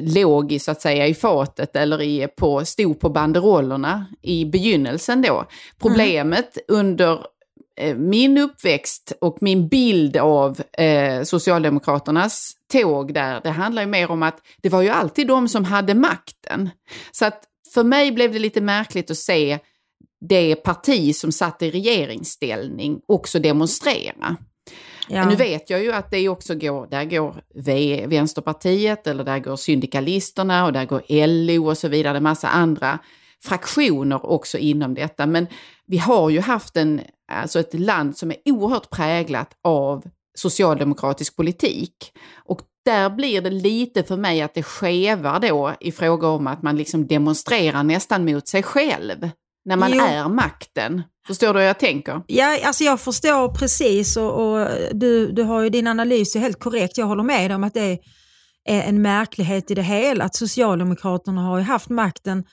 låg 0.00 0.52
i, 0.52 0.58
så 0.58 0.70
att 0.70 0.82
säga, 0.82 1.06
i 1.06 1.14
fatet 1.14 1.76
eller 1.76 2.02
i, 2.02 2.28
på, 2.36 2.64
stod 2.64 3.00
på 3.00 3.08
banderollerna 3.08 4.06
i 4.22 4.44
begynnelsen 4.44 5.22
då. 5.22 5.44
Problemet 5.80 6.58
under 6.68 7.26
eh, 7.76 7.96
min 7.96 8.38
uppväxt 8.38 9.12
och 9.20 9.38
min 9.40 9.68
bild 9.68 10.16
av 10.16 10.62
eh, 10.78 11.22
Socialdemokraternas 11.22 12.52
tåg 12.72 13.14
där, 13.14 13.40
det 13.44 13.50
handlar 13.50 13.82
ju 13.82 13.88
mer 13.88 14.10
om 14.10 14.22
att 14.22 14.38
det 14.62 14.68
var 14.68 14.82
ju 14.82 14.88
alltid 14.88 15.26
de 15.26 15.48
som 15.48 15.64
hade 15.64 15.94
makten. 15.94 16.70
Så 17.12 17.24
att 17.24 17.42
för 17.74 17.84
mig 17.84 18.12
blev 18.12 18.32
det 18.32 18.38
lite 18.38 18.60
märkligt 18.60 19.10
att 19.10 19.16
se 19.16 19.58
det 20.28 20.56
parti 20.56 21.16
som 21.16 21.32
satt 21.32 21.62
i 21.62 21.70
regeringsställning 21.70 23.00
också 23.08 23.38
demonstrera. 23.38 24.36
Ja. 25.08 25.28
Nu 25.28 25.36
vet 25.36 25.70
jag 25.70 25.82
ju 25.82 25.92
att 25.92 26.10
det 26.10 26.28
också 26.28 26.54
går, 26.54 26.86
där 26.86 27.04
går 27.04 27.42
v, 27.54 28.04
Vänsterpartiet 28.06 29.06
eller 29.06 29.24
där 29.24 29.38
går 29.38 29.56
Syndikalisterna 29.56 30.66
och 30.66 30.72
där 30.72 30.84
går 30.84 31.02
LO 31.26 31.68
och 31.68 31.78
så 31.78 31.88
vidare, 31.88 32.16
en 32.16 32.22
massa 32.22 32.48
andra 32.48 32.98
fraktioner 33.42 34.26
också 34.26 34.58
inom 34.58 34.94
detta. 34.94 35.26
Men 35.26 35.46
vi 35.86 35.98
har 35.98 36.30
ju 36.30 36.40
haft 36.40 36.76
en, 36.76 37.00
alltså 37.32 37.60
ett 37.60 37.74
land 37.74 38.16
som 38.16 38.30
är 38.30 38.36
oerhört 38.44 38.90
präglat 38.90 39.50
av 39.64 40.04
socialdemokratisk 40.38 41.36
politik. 41.36 42.12
Och 42.44 42.60
där 42.84 43.10
blir 43.10 43.40
det 43.40 43.50
lite 43.50 44.02
för 44.02 44.16
mig 44.16 44.42
att 44.42 44.54
det 44.54 44.62
skevar 44.62 45.40
då 45.40 45.72
i 45.80 45.92
fråga 45.92 46.28
om 46.28 46.46
att 46.46 46.62
man 46.62 46.76
liksom 46.76 47.06
demonstrerar 47.06 47.82
nästan 47.82 48.24
mot 48.24 48.48
sig 48.48 48.62
själv 48.62 49.30
när 49.64 49.76
man 49.76 49.92
Jo. 49.92 50.04
är 50.04 50.28
makten. 50.28 51.02
Förstår 51.26 51.54
du 51.54 51.60
hur 51.60 51.66
jag 51.66 51.78
tänker? 51.78 52.22
Ja, 52.26 52.58
alltså 52.66 52.84
jag 52.84 53.00
förstår 53.00 53.54
precis 53.54 54.16
och, 54.16 54.32
och 54.32 54.68
du, 54.92 55.32
du 55.32 55.42
har 55.42 55.60
ju 55.60 55.68
din 55.68 55.86
analys 55.86 56.36
är 56.36 56.40
helt 56.40 56.60
korrekt. 56.60 56.98
Jag 56.98 57.06
håller 57.06 57.22
med 57.22 57.52
om 57.52 57.64
att 57.64 57.74
det 57.74 57.98
är 58.68 58.82
en 58.82 59.02
märklighet 59.02 59.70
i 59.70 59.74
det 59.74 59.82
hela 59.82 60.24
att 60.24 60.34
Socialdemokraterna 60.34 61.42
har 61.42 61.58
ju 61.58 61.64
haft 61.64 61.88
makten 61.88 62.44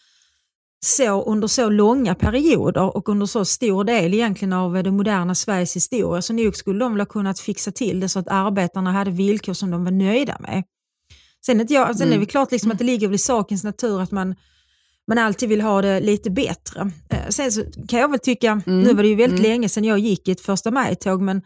så 0.85 1.23
under 1.23 1.47
så 1.47 1.69
långa 1.69 2.15
perioder 2.15 2.97
och 2.97 3.09
under 3.09 3.25
så 3.25 3.45
stor 3.45 3.83
del 3.83 4.13
egentligen 4.13 4.53
av 4.53 4.83
det 4.83 4.91
moderna 4.91 5.35
Sveriges 5.35 5.75
historia. 5.75 6.21
Så 6.21 6.33
nog 6.33 6.55
skulle 6.55 6.79
de 6.79 6.93
väl 6.93 7.01
ha 7.01 7.05
kunnat 7.05 7.39
fixa 7.39 7.71
till 7.71 7.99
det 7.99 8.09
så 8.09 8.19
att 8.19 8.27
arbetarna 8.27 8.91
hade 8.91 9.11
villkor 9.11 9.53
som 9.53 9.71
de 9.71 9.83
var 9.83 9.91
nöjda 9.91 10.37
med. 10.39 10.63
Sen, 11.45 11.59
är 11.59 11.65
jag, 11.69 11.97
sen 11.97 12.13
är 12.13 12.17
det 12.17 12.25
klart 12.25 12.51
liksom 12.51 12.71
att 12.71 12.77
det 12.77 12.83
ligger 12.83 13.07
väl 13.07 13.15
i 13.15 13.19
sakens 13.19 13.63
natur 13.63 14.01
att 14.01 14.11
man, 14.11 14.35
man 15.09 15.17
alltid 15.17 15.49
vill 15.49 15.61
ha 15.61 15.81
det 15.81 15.99
lite 15.99 16.29
bättre. 16.29 16.91
Eh, 17.09 17.29
Sen 17.29 17.51
så 17.51 17.63
kan 17.87 17.99
jag 17.99 18.11
väl 18.11 18.19
tycka, 18.19 18.61
nu 18.65 18.93
var 18.93 19.03
det 19.03 19.09
ju 19.09 19.15
väldigt 19.15 19.39
länge 19.39 19.69
sedan 19.69 19.83
jag 19.83 19.99
gick 19.99 20.27
i 20.27 20.31
ett 20.31 20.41
första 20.41 20.71
maj-tåg, 20.71 21.21
men 21.21 21.41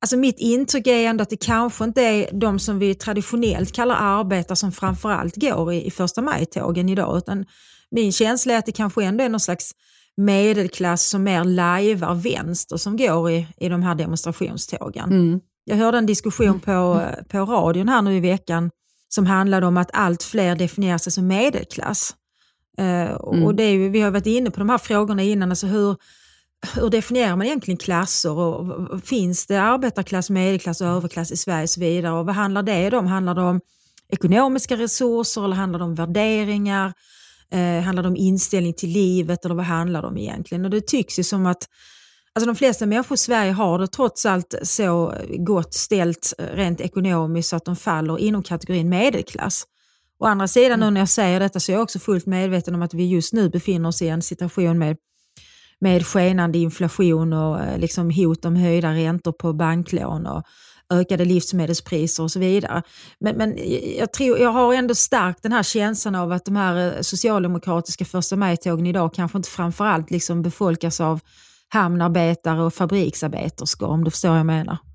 alltså 0.00 0.16
mitt 0.16 0.38
intryck 0.38 0.86
är 0.86 1.08
ändå 1.08 1.22
att 1.22 1.30
det 1.30 1.36
kanske 1.44 1.84
inte 1.84 2.02
är 2.02 2.28
de 2.32 2.58
som 2.58 2.78
vi 2.78 2.94
traditionellt 2.94 3.72
kallar 3.72 3.96
arbetare 4.00 4.56
som 4.56 4.72
framförallt 4.72 5.36
går 5.36 5.72
i, 5.72 5.86
i 5.86 5.90
första 5.90 6.22
maj-tågen 6.22 6.88
idag, 6.88 7.18
utan 7.18 7.46
min 7.90 8.12
känsla 8.12 8.54
är 8.54 8.58
att 8.58 8.66
det 8.66 8.72
kanske 8.72 9.04
ändå 9.04 9.24
är 9.24 9.28
någon 9.28 9.40
slags 9.40 9.72
medelklass 10.16 11.08
som 11.08 11.22
mer 11.22 11.44
lajvar 11.44 12.14
vänster 12.14 12.76
som 12.76 12.96
går 12.96 13.30
i, 13.30 13.46
i 13.56 13.68
de 13.68 13.82
här 13.82 13.94
demonstrationstågen. 13.94 15.10
Mm. 15.10 15.40
Jag 15.64 15.76
hörde 15.76 15.98
en 15.98 16.06
diskussion 16.06 16.60
på, 16.60 17.02
på 17.28 17.38
radion 17.38 17.88
här 17.88 18.02
nu 18.02 18.16
i 18.16 18.20
veckan 18.20 18.70
som 19.08 19.26
handlade 19.26 19.66
om 19.66 19.76
att 19.76 19.90
allt 19.92 20.22
fler 20.22 20.56
definierar 20.56 20.98
sig 20.98 21.12
som 21.12 21.26
medelklass. 21.26 22.14
Och 23.20 23.34
Mm. 23.36 23.56
det 23.56 23.62
är 23.62 23.90
vi 23.90 24.00
har 24.00 24.10
varit 24.10 24.26
inne 24.26 24.50
på 24.50 24.58
de 24.58 24.68
här 24.68 24.78
frågorna 24.78 25.22
innan, 25.22 25.50
alltså 25.50 25.66
hur, 25.66 25.96
hur 26.74 26.90
definierar 26.90 27.36
man 27.36 27.46
egentligen 27.46 27.78
klasser? 27.78 28.30
Och, 28.30 28.60
och- 28.70 28.90
och 28.90 29.04
finns 29.04 29.46
det 29.46 29.56
arbetarklass, 29.62 30.30
medelklass 30.30 30.80
och 30.80 30.86
överklass 30.86 31.32
i 31.32 31.36
Sverige 31.36 31.62
och 31.62 31.70
så 31.70 31.80
vidare? 31.80 32.12
Och 32.12 32.26
vad 32.26 32.34
handlar 32.34 32.62
det 32.62 32.96
om? 32.96 33.06
Handlar 33.06 33.34
det 33.34 33.42
om 33.42 33.60
ekonomiska 34.08 34.76
resurser 34.76 35.44
eller 35.44 35.56
handlar 35.56 35.78
det 35.78 35.84
om 35.84 35.94
värderingar? 35.94 36.92
Eh, 37.50 37.80
handlar 37.82 38.02
det 38.02 38.08
om 38.08 38.16
inställning 38.16 38.74
till 38.74 38.88
livet 38.90 39.44
eller 39.44 39.54
vad 39.54 39.64
handlar 39.64 40.02
det 40.02 40.08
om 40.08 40.18
egentligen? 40.18 40.64
Och 40.64 40.70
det 40.70 40.86
tycks 40.86 41.18
ju 41.18 41.22
som 41.22 41.46
att 41.46 41.66
Alltså 42.34 42.46
de 42.46 42.56
flesta 42.56 42.86
människor 42.86 43.14
i 43.14 43.18
Sverige 43.18 43.52
har 43.52 43.78
det 43.78 43.86
trots 43.86 44.26
allt 44.26 44.54
så 44.62 45.14
gott 45.38 45.74
ställt 45.74 46.34
eh, 46.38 46.46
rent 46.46 46.80
ekonomiskt 46.80 47.48
så 47.48 47.56
att 47.56 47.64
de 47.64 47.76
faller 47.76 48.18
inom 48.18 48.42
kategorin 48.42 48.88
medelklass. 48.88 49.64
Å 50.22 50.26
andra 50.26 50.48
sidan 50.48 50.80
nu 50.80 50.90
när 50.90 51.00
jag 51.00 51.08
säger 51.08 51.40
detta 51.40 51.60
så 51.60 51.72
är 51.72 51.74
jag 51.74 51.82
också 51.82 51.98
fullt 51.98 52.26
medveten 52.26 52.74
om 52.74 52.82
att 52.82 52.94
vi 52.94 53.06
just 53.06 53.32
nu 53.32 53.48
befinner 53.48 53.88
oss 53.88 54.02
i 54.02 54.08
en 54.08 54.22
situation 54.22 54.78
med, 54.78 54.96
med 55.80 56.06
skenande 56.06 56.58
inflation 56.58 57.32
och 57.32 57.60
eh, 57.60 57.78
liksom 57.78 58.10
hot 58.10 58.44
om 58.44 58.56
höjda 58.56 58.92
räntor 58.92 59.32
på 59.32 59.52
banklån 59.52 60.26
och 60.26 60.42
ökade 60.92 61.24
livsmedelspriser 61.24 62.22
och 62.22 62.30
så 62.30 62.38
vidare. 62.38 62.82
Men, 63.20 63.36
men 63.36 63.58
jag, 63.98 64.12
tror, 64.12 64.38
jag 64.38 64.50
har 64.50 64.74
ändå 64.74 64.94
starkt 64.94 65.42
den 65.42 65.52
här 65.52 65.62
känslan 65.62 66.14
av 66.14 66.32
att 66.32 66.44
de 66.44 66.56
här 66.56 66.96
eh, 66.96 67.00
socialdemokratiska 67.00 68.04
första 68.04 68.36
maj-tågen 68.36 68.86
idag 68.86 69.14
kanske 69.14 69.38
inte 69.38 69.50
framförallt 69.50 70.10
liksom 70.10 70.42
befolkas 70.42 71.00
av 71.00 71.20
hamnarbetare 71.68 72.62
och 72.62 72.74
fabriksarbeterskor 72.74 73.88
om 73.88 74.04
du 74.04 74.10
förstår 74.10 74.28
vad 74.28 74.38
jag 74.38 74.46
menar. 74.46 74.91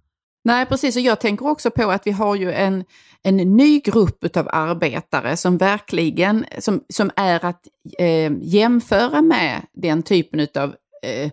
Nej, 0.48 0.66
precis. 0.66 0.96
Och 0.96 1.02
jag 1.02 1.20
tänker 1.20 1.48
också 1.48 1.72
på 1.72 1.92
att 1.92 2.08
vi 2.08 2.12
har 2.12 2.36
ju 2.36 2.52
en, 2.52 2.84
en 3.24 3.38
ny 3.38 3.80
grupp 3.80 4.38
av 4.38 4.50
arbetare 4.52 5.38
som 5.38 5.58
verkligen 5.58 6.46
som, 6.60 6.84
som 6.94 7.12
är 7.16 7.46
att 7.46 7.62
eh, 8.00 8.32
jämföra 8.42 9.22
med 9.22 9.62
den 9.74 10.04
typen 10.04 10.48
av 10.56 10.76
eh, 11.04 11.32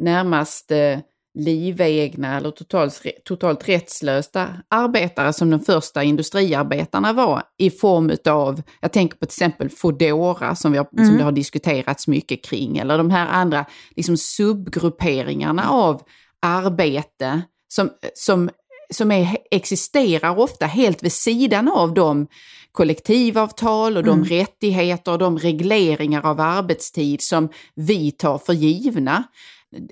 närmast 0.00 0.70
eh, 0.70 0.98
livegna 1.38 2.36
eller 2.36 2.50
totalt, 2.50 3.02
totalt 3.24 3.68
rättslösa 3.68 4.48
arbetare 4.68 5.32
som 5.32 5.50
de 5.50 5.60
första 5.60 6.02
industriarbetarna 6.02 7.12
var 7.12 7.42
i 7.58 7.70
form 7.70 8.10
av, 8.28 8.62
jag 8.80 8.92
tänker 8.92 9.16
på 9.16 9.26
till 9.26 9.44
exempel 9.44 9.70
Foodora 9.70 10.54
som, 10.54 10.72
vi 10.72 10.78
har, 10.78 11.04
som 11.06 11.16
det 11.16 11.24
har 11.24 11.32
diskuterats 11.32 12.08
mycket 12.08 12.44
kring, 12.44 12.78
eller 12.78 12.98
de 12.98 13.10
här 13.10 13.26
andra 13.26 13.64
liksom 13.96 14.16
subgrupperingarna 14.16 15.70
av 15.70 16.02
arbete 16.42 17.42
som, 17.68 17.90
som, 18.14 18.50
som 18.90 19.10
är, 19.10 19.36
existerar 19.50 20.38
ofta 20.38 20.66
helt 20.66 21.02
vid 21.02 21.12
sidan 21.12 21.68
av 21.68 21.94
de 21.94 22.26
kollektivavtal 22.72 23.96
och 23.96 24.04
de 24.04 24.24
rättigheter 24.24 25.12
och 25.12 25.18
de 25.18 25.38
regleringar 25.38 26.26
av 26.26 26.40
arbetstid 26.40 27.22
som 27.22 27.48
vi 27.74 28.10
tar 28.10 28.38
för 28.38 28.52
givna. 28.52 29.24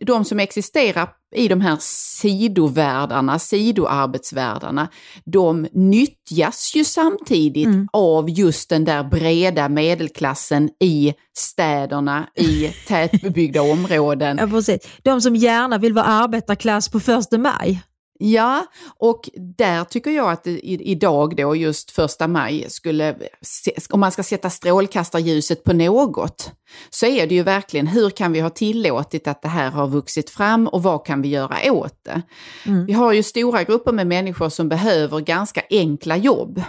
De 0.01 0.25
som 0.25 0.41
existerar 0.41 1.09
i 1.35 1.49
de 1.49 1.61
här 1.61 1.77
sidovärldarna, 1.81 3.39
sidoarbetsvärldarna, 3.39 4.89
de 5.25 5.69
nyttjas 5.73 6.73
ju 6.75 6.85
samtidigt 6.85 7.69
av 7.93 8.31
just 8.31 8.69
den 8.69 8.85
där 8.85 9.05
breda 9.05 9.69
medelklassen 9.69 10.71
i 10.81 11.15
städerna, 11.39 12.29
i 12.35 12.69
tätbebyggda 12.89 13.63
områden. 13.63 14.39
Ja, 14.41 14.47
precis. 14.47 14.89
De 15.03 15.21
som 15.21 15.37
gärna 15.37 15.79
vill 15.79 15.93
vara 15.93 16.07
arbetarklass 16.07 16.89
på 16.89 17.01
första 17.01 17.39
maj. 17.39 17.83
Ja, 18.19 18.67
och 18.99 19.31
där 19.57 19.85
tycker 19.85 20.11
jag 20.11 20.31
att 20.33 20.45
det 20.45 20.51
i- 20.51 20.91
idag 20.91 21.37
då, 21.37 21.57
just 21.57 21.91
första 21.91 22.29
maj, 22.29 22.67
skulle, 22.69 23.17
om 23.91 24.01
man 24.01 24.13
ska 24.13 24.23
sätta 24.23 24.51
strålkastarljuset 24.51 25.65
på 25.65 25.73
något, 25.73 26.51
så 26.91 27.07
är 27.07 27.27
det 27.27 27.35
ju 27.35 27.43
verkligen 27.43 27.87
hur 27.87 28.11
kan 28.11 28.33
vi 28.33 28.41
ha 28.41 28.51
tillåtit 28.51 29.29
att 29.29 29.43
det 29.43 29.49
här 29.49 29.71
har 29.71 29.87
vuxit 29.89 30.31
fram 30.31 30.67
och 30.69 30.83
vad 30.83 31.07
kan 31.07 31.23
vi 31.23 31.29
göra 31.29 31.73
åt 31.73 32.05
det? 32.05 32.23
Vi 32.87 32.93
har 32.93 33.13
ju 33.13 33.23
stora 33.23 33.63
grupper 33.65 33.93
med 33.93 34.07
människor 34.07 34.49
som 34.49 34.69
behöver 34.69 35.21
ganska 35.21 35.63
enkla 35.71 36.17
jobb. 36.17 36.63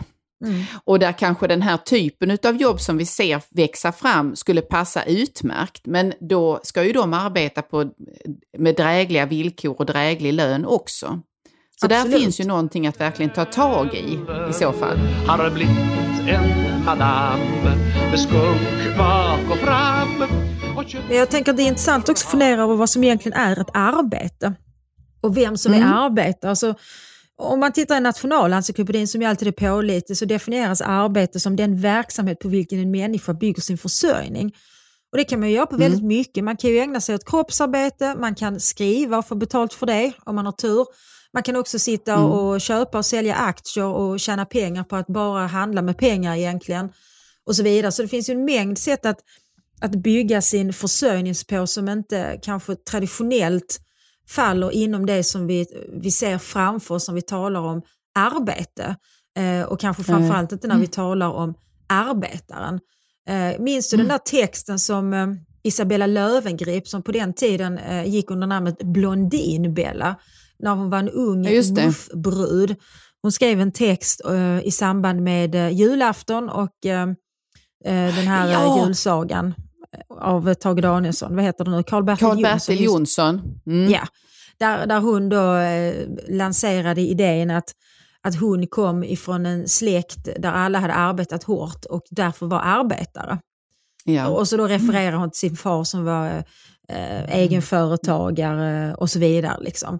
Och 0.84 1.00
där 1.00 1.12
kanske 1.12 1.48
den 1.48 1.62
här 1.62 1.78
typen 1.78 2.38
av 2.44 2.56
jobb 2.56 2.82
som 2.82 2.98
vi 2.98 3.06
ser 3.06 3.42
växa 3.52 3.92
fram 3.92 4.36
skulle 4.36 4.62
passa 4.62 5.04
utmärkt. 5.04 5.86
Men 5.86 6.14
då 6.30 6.60
ska 6.64 6.84
ju 6.84 6.92
de 6.92 7.14
arbeta 7.14 7.62
på, 7.62 7.86
med 8.58 8.76
drägliga 8.76 9.26
villkor 9.26 9.76
och 9.80 9.86
dräglig 9.86 10.34
lön 10.34 10.66
också. 10.66 11.20
Så 11.82 11.88
där 11.88 11.96
Absolut. 11.96 12.22
finns 12.22 12.40
ju 12.40 12.46
någonting 12.46 12.88
att 12.88 13.00
verkligen 13.00 13.34
ta 13.34 13.46
tag 13.46 13.94
i 13.94 14.20
i 14.50 14.54
så 14.54 14.74
fall. 14.74 14.98
Har 15.28 15.50
blivit 15.50 15.78
en 16.28 16.86
madam 16.86 17.40
med 18.12 18.20
skunk 18.20 18.98
bak 18.98 19.52
och 19.52 19.58
fram 19.58 20.24
Men 21.08 21.18
jag 21.18 21.30
tänker 21.30 21.52
att 21.52 21.58
det 21.58 21.64
är 21.64 21.68
intressant 21.68 22.10
också 22.10 22.26
att 22.26 22.32
fundera 22.32 22.64
över 22.64 22.76
vad 22.76 22.90
som 22.90 23.04
egentligen 23.04 23.38
är 23.38 23.62
ett 23.62 23.70
arbete. 23.74 24.54
Och 25.22 25.38
vem 25.38 25.58
som 25.58 25.74
är 25.74 25.84
arbetare. 25.86 26.50
Alltså, 26.50 26.76
om 27.38 27.60
man 27.60 27.72
tittar 27.72 27.98
i 27.98 28.00
Nationalencyklopedin 28.00 29.08
som 29.08 29.22
ju 29.22 29.28
alltid 29.28 29.48
är 29.48 29.52
pålitlig 29.52 30.18
så 30.18 30.26
definieras 30.26 30.82
arbete 30.82 31.40
som 31.40 31.56
den 31.56 31.82
verksamhet 31.82 32.40
på 32.40 32.48
vilken 32.48 32.80
en 32.80 32.92
människa 32.92 33.34
bygger 33.34 33.62
sin 33.62 33.78
försörjning. 33.78 34.56
Och 35.12 35.18
Det 35.18 35.24
kan 35.24 35.40
man 35.40 35.50
ju 35.50 35.56
göra 35.56 35.66
på 35.66 35.78
väldigt 35.78 36.04
mycket. 36.04 36.44
Man 36.44 36.58
kan 36.58 36.70
ju 36.70 36.80
ägna 36.80 37.02
sig 37.02 37.16
åt 37.16 37.30
kroppsarbete, 37.30 38.16
man 38.20 38.36
kan 38.36 38.60
skriva 38.60 39.18
och 39.18 39.28
få 39.28 39.36
betalt 39.36 39.74
för 39.74 39.86
det 39.86 40.14
om 40.26 40.36
man 40.36 40.46
har 40.46 40.54
tur. 40.54 40.86
Man 41.38 41.44
kan 41.44 41.56
också 41.56 41.80
sitta 41.80 42.14
Mm. 42.14 42.26
och 42.26 42.62
köpa 42.62 42.98
och 42.98 43.06
sälja 43.06 43.36
aktier 43.36 43.86
och 43.86 44.20
tjäna 44.20 44.46
pengar 44.46 44.84
på 44.84 44.96
att 44.96 45.08
bara 45.08 45.48
handla 45.48 45.82
med 45.82 45.98
pengar 45.98 46.36
egentligen. 46.36 46.90
Och 47.46 47.56
så 47.56 47.64
vidare. 47.64 47.92
Så 47.92 48.02
det 48.02 48.08
finns 48.08 48.30
ju 48.30 48.34
en 48.34 48.46
mängd 48.46 48.78
sätt 48.78 49.06
att, 49.06 49.20
att 49.82 49.92
bygga 49.92 50.42
sin 50.42 50.74
försörjning 50.74 51.34
på 51.50 51.68
som 51.68 51.90
inte 51.90 52.40
kanske 52.42 52.76
traditionellt 52.76 53.80
faller 54.30 54.72
inom 54.72 55.06
det 55.06 55.24
som 55.24 55.48
vi, 55.48 55.66
vi 56.02 56.12
ser 56.12 56.38
framför 56.38 56.96
oss 56.96 57.08
när 57.08 57.16
vi 57.16 57.22
talar 57.22 57.60
om 57.62 57.82
arbete. 58.16 58.96
Eh, 59.38 59.62
och 59.68 59.80
kanske 59.80 60.04
framförallt 60.04 60.52
inte 60.52 60.68
när 60.68 60.80
vi 60.80 60.88
talar 60.88 61.30
om 61.30 61.54
arbetaren. 61.88 62.80
Eh, 63.30 63.60
minns 63.60 63.90
du 63.90 63.98
den 63.98 64.08
där 64.08 64.18
texten 64.18 64.80
som 64.80 65.14
eh, 65.14 65.28
Isabella 65.64 66.08
Löwengrip 66.08 66.88
som 66.88 67.04
på 67.04 67.12
den 67.12 67.34
tiden 67.34 67.78
eh, 67.78 68.06
gick 68.08 68.32
under 68.32 68.48
namnet 68.48 68.84
Blondinbella 68.84 70.16
när 70.60 70.76
hon 70.76 70.90
var 70.90 71.00
en 71.00 71.10
ung 71.10 71.44
Ja, 71.44 71.64
muffbrud. 71.86 72.76
Hon 73.22 73.32
skrev 73.32 73.62
en 73.62 73.72
text 73.72 74.22
eh, 74.26 74.60
i 74.68 74.72
samband 74.72 75.22
med 75.22 75.56
eh, 75.56 75.70
julafton 75.70 76.50
och 76.50 76.86
eh, 76.86 77.08
den 77.84 78.28
här 78.28 78.52
Ja. 78.52 78.86
julsagan 78.86 79.54
av 80.10 80.54
Tage 80.54 80.82
Danielsson. 80.82 81.36
Vad 81.36 81.46
heter 81.46 81.66
det 81.66 81.72
nu? 81.72 81.84
Karl-Bertil 81.84 82.44
Jonsson. 82.44 82.76
Jonsson. 82.76 83.42
Mm. 83.68 83.92
Ja, 83.92 84.08
där, 84.60 84.86
där 84.88 85.00
hon 85.00 85.30
då 85.30 85.56
lanserade 86.36 87.02
idén 87.02 87.52
att, 87.52 87.72
att 88.22 88.40
hon 88.40 88.68
kom 88.68 89.04
ifrån 89.04 89.46
en 89.46 89.68
släkt 89.68 90.28
där 90.40 90.52
alla 90.52 90.80
hade 90.80 90.94
arbetat 90.94 91.44
hårt 91.44 91.86
och 91.86 92.04
därför 92.10 92.46
var 92.46 92.60
arbetare. 92.60 93.40
Ja. 94.04 94.28
Och 94.28 94.48
så 94.48 94.58
då 94.58 94.68
refererar 94.68 95.18
hon 95.18 95.32
till 95.32 95.40
sin 95.40 95.56
far 95.56 95.84
som 95.84 96.06
var 96.06 96.44
eh, 96.94 97.36
egenföretagare 97.38 98.96
och 98.96 99.10
så 99.10 99.20
vidare. 99.20 99.58
Liksom. 99.64 100.00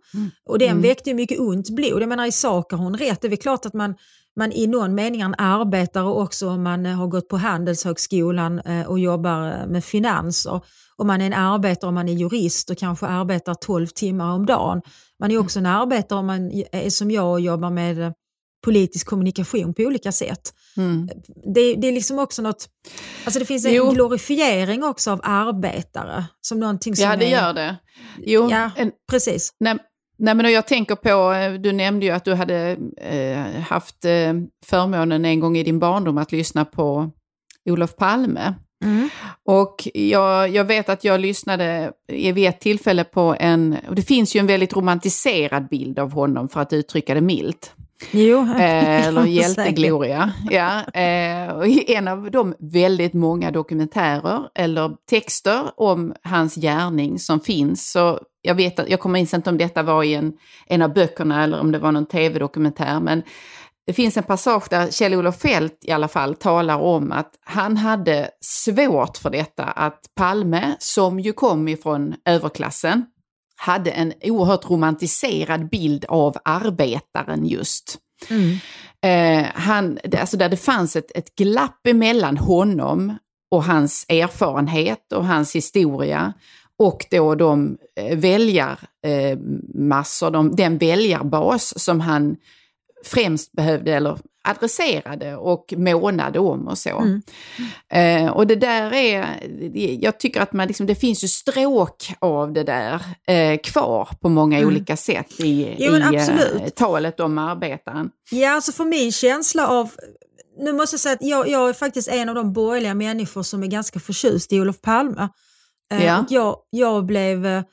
Och 0.50 0.60
den 0.60 0.70
Mm. 0.70 0.82
väckte 0.82 1.14
mycket 1.14 1.40
ont 1.40 1.70
blod. 1.70 2.02
Jag 2.02 2.10
menar 2.10 2.26
i 2.26 2.32
sak 2.32 2.72
har 2.72 2.80
hon 2.80 2.98
rätt. 2.98 3.22
Det 3.22 3.28
är 3.28 3.30
väl 3.30 3.38
klart 3.38 3.66
att 3.66 3.74
man, 3.74 3.96
man 4.36 4.52
i 4.52 4.68
någon 4.68 4.96
mening 4.96 5.22
är 5.22 5.26
en 5.26 5.36
arbetare 5.38 6.06
också 6.08 6.50
om 6.50 6.64
man 6.64 6.86
eh, 6.86 6.94
har 6.96 7.08
gått 7.08 7.30
på 7.30 7.38
Handelshögskolan 7.38 8.60
eh, 8.60 8.88
och 8.88 9.00
jobbar 9.00 9.48
eh, 9.48 9.68
med 9.68 9.84
finanser. 9.84 10.62
Om 10.96 11.08
man 11.08 11.22
är 11.22 11.26
en 11.26 11.34
arbetare 11.34 11.88
om 11.88 11.96
man 11.96 12.10
är 12.10 12.14
jurist 12.14 12.70
och 12.70 12.78
kanske 12.78 13.06
arbetar 13.06 13.54
12 13.54 13.88
timmar 13.88 14.34
om 14.34 14.46
dagen. 14.46 14.82
Man 15.20 15.32
är 15.32 15.38
också 15.38 15.60
en 15.60 15.66
arbetare 15.66 16.20
om 16.20 16.26
man 16.26 16.52
är 16.72 16.90
som 16.90 17.12
jag 17.12 17.32
och 17.32 17.42
jobbar 17.42 17.70
med 17.70 18.14
politisk 18.66 19.08
kommunikation 19.08 19.74
på 19.74 19.82
olika 19.84 20.12
sätt 20.12 20.54
Mm. 20.78 21.10
det, 21.54 21.76
det 21.76 21.88
är 21.88 21.92
liksom 21.92 22.20
också 22.20 22.42
något, 22.42 22.70
alltså 23.26 23.40
det 23.40 23.46
finns 23.46 23.66
en 23.66 23.74
Jo. 23.74 23.92
glorifiering 23.92 24.84
också 24.84 25.12
av 25.12 25.20
arbetare 25.24 26.26
som 26.42 26.60
någonting 26.60 26.96
som 26.96 27.06
ja, 27.06 27.16
det 27.16 27.26
är, 27.26 27.30
gör 27.42 27.54
det. 27.54 27.76
Jo, 28.26 28.48
Ja. 28.52 28.72
en, 28.76 28.92
Precis. 29.12 29.54
Nej, 29.60 29.76
nej 30.18 30.36
men 30.36 30.52
jag 30.52 30.68
tänker 30.68 30.96
på, 30.96 31.34
eh, 31.34 31.54
du 31.54 31.72
nämnde 31.72 32.06
ju 32.06 32.12
att 32.12 32.26
du 32.26 32.34
hade 32.34 32.78
eh, 33.02 33.62
haft 33.62 34.06
eh, 34.06 34.34
förmånen 34.66 35.26
en 35.26 35.40
gång 35.40 35.58
i 35.58 35.64
din 35.64 35.80
barndom 35.80 36.18
att 36.18 36.32
lyssna 36.32 36.66
på 36.66 37.12
Olof 37.70 37.96
Palme. 37.96 38.54
Mm. 38.84 39.10
Och 39.46 39.88
jag, 39.94 40.50
jag 40.50 40.66
vet 40.66 40.90
att 40.90 41.04
jag 41.04 41.20
lyssnade 41.20 41.92
i- 42.12 42.32
vid 42.32 42.48
ett 42.50 42.60
tillfälle 42.62 43.04
på 43.04 43.36
en, 43.40 43.78
och 43.90 43.96
det 43.96 44.02
finns 44.02 44.36
ju 44.36 44.40
en 44.40 44.48
väldigt 44.48 44.74
romantiserad 44.76 45.68
bild 45.70 46.00
av 46.00 46.12
honom 46.12 46.50
för 46.50 46.60
att 46.60 46.74
uttrycka 46.74 47.14
det 47.14 47.22
milt. 47.22 47.74
Jo, 48.12 48.40
Eh, 48.40 49.08
eller 49.08 49.26
hjältegloria. 49.26 50.34
Ja, 50.50 50.84
eh, 51.02 51.50
och 51.56 51.68
en 51.90 52.08
av 52.08 52.32
de 52.32 52.54
väldigt 52.60 53.14
många 53.14 53.52
dokumentärer 53.52 54.40
eller 54.56 54.92
texter 55.10 55.62
om 55.78 56.14
hans 56.24 56.56
gärning 56.56 57.20
som 57.20 57.40
finns. 57.40 57.92
Så 57.92 58.20
jag, 58.42 58.56
vet, 58.56 58.80
att- 58.80 58.90
jag 58.90 59.00
kommer 59.00 59.20
inte 59.20 59.50
om 59.50 59.58
detta 59.58 59.84
var 59.84 60.04
i 60.04 60.14
en, 60.14 60.34
en 60.68 60.82
av 60.82 60.94
böckerna 60.94 61.44
eller 61.44 61.60
om 61.60 61.72
det 61.72 61.80
var 61.80 61.92
någon 61.92 62.06
tv-dokumentär. 62.06 63.00
Men 63.00 63.24
det 63.88 63.94
finns 63.94 64.18
en 64.18 64.24
passage 64.24 64.64
där 64.70 64.88
Kjell-Olof 64.92 65.38
Feldt 65.42 65.86
i 65.86 65.92
alla 65.92 66.08
fall 66.08 66.36
talar 66.36 66.78
om 66.78 67.12
att 67.12 67.32
han 67.46 67.78
hade 67.78 68.30
svårt 68.42 69.18
för 69.18 69.30
detta 69.30 69.64
att 69.64 70.00
Palme, 70.16 70.76
som 70.80 71.20
ju 71.20 71.34
kom 71.34 71.68
ifrån 71.68 72.16
överklassen, 72.26 73.06
hade 73.60 73.92
en 73.92 74.14
oerhört 74.24 74.70
romantiserad 74.70 75.70
bild 75.70 76.06
av 76.08 76.38
arbetaren 76.46 77.46
just. 77.46 77.98
Mm. 78.30 78.58
Eh, 79.02 79.46
han, 79.54 80.00
det- 80.04 80.18
alltså 80.18 80.38
där 80.38 80.50
det 80.50 80.58
fanns 80.58 80.96
ett, 80.96 81.12
ett 81.18 81.36
glapp 81.36 81.88
emellan 81.88 82.38
honom 82.38 83.18
och 83.52 83.64
hans 83.64 84.06
erfarenhet 84.10 85.12
och 85.14 85.26
hans 85.26 85.56
historia 85.56 86.34
och 86.80 87.06
då 87.12 87.36
de 87.36 87.78
eh, 88.00 88.18
väljarmassor, 88.18 90.28
eh, 90.28 90.32
de, 90.32 90.56
den 90.56 90.78
väljarbas 90.78 91.84
som 91.84 92.00
han 92.00 92.36
främst 93.06 93.52
behövde 93.52 93.94
eller 93.96 94.18
adresserade 94.50 95.36
och 95.36 95.74
månade 95.78 96.40
om 96.40 96.68
och 96.68 96.78
så. 96.78 97.00
Mm. 97.00 97.22
Eh, 98.26 98.32
och 98.32 98.48
det 98.48 98.56
där 98.56 98.94
är, 98.94 99.26
jag 100.02 100.20
tycker 100.20 100.42
att 100.42 100.54
man 100.54 100.68
liksom, 100.68 100.86
det 100.86 100.96
finns 100.96 101.24
ju 101.24 101.28
stråk 101.28 102.14
av 102.20 102.54
det 102.54 102.64
där 102.64 103.02
eh, 103.28 103.60
kvar 103.64 104.10
på 104.22 104.30
många 104.30 104.58
Mm. 104.58 104.68
olika 104.70 104.98
sätt 104.98 105.40
i, 105.40 105.76
Jo, 105.78 105.96
i 105.96 106.16
eh, 106.16 106.70
talet 106.76 107.20
om 107.20 107.38
arbetaren. 107.38 108.10
Ja, 108.32 108.52
alltså 108.56 108.72
för 108.72 108.86
min 108.86 109.12
känsla 109.12 109.68
av, 109.68 109.90
nu 110.60 110.74
måste 110.74 110.94
jag 110.94 111.00
säga 111.02 111.14
att 111.14 111.22
jag, 111.24 111.48
jag 111.48 111.70
är 111.70 111.74
faktiskt 111.74 112.08
en 112.08 112.30
av 112.30 112.36
de 112.36 112.54
borgerliga 112.54 112.94
människor 112.94 113.44
som 113.44 113.64
är 113.64 113.68
ganska 113.68 114.00
förtjust 114.00 114.54
i 114.54 114.60
Olof 114.62 114.82
Palme. 114.82 115.30
Eh, 115.92 116.06
Ja. 116.06 116.20
och 116.20 116.26
jag, 116.30 116.56
jag 116.70 117.06
blev, 117.06 117.46
eh, 117.46 117.64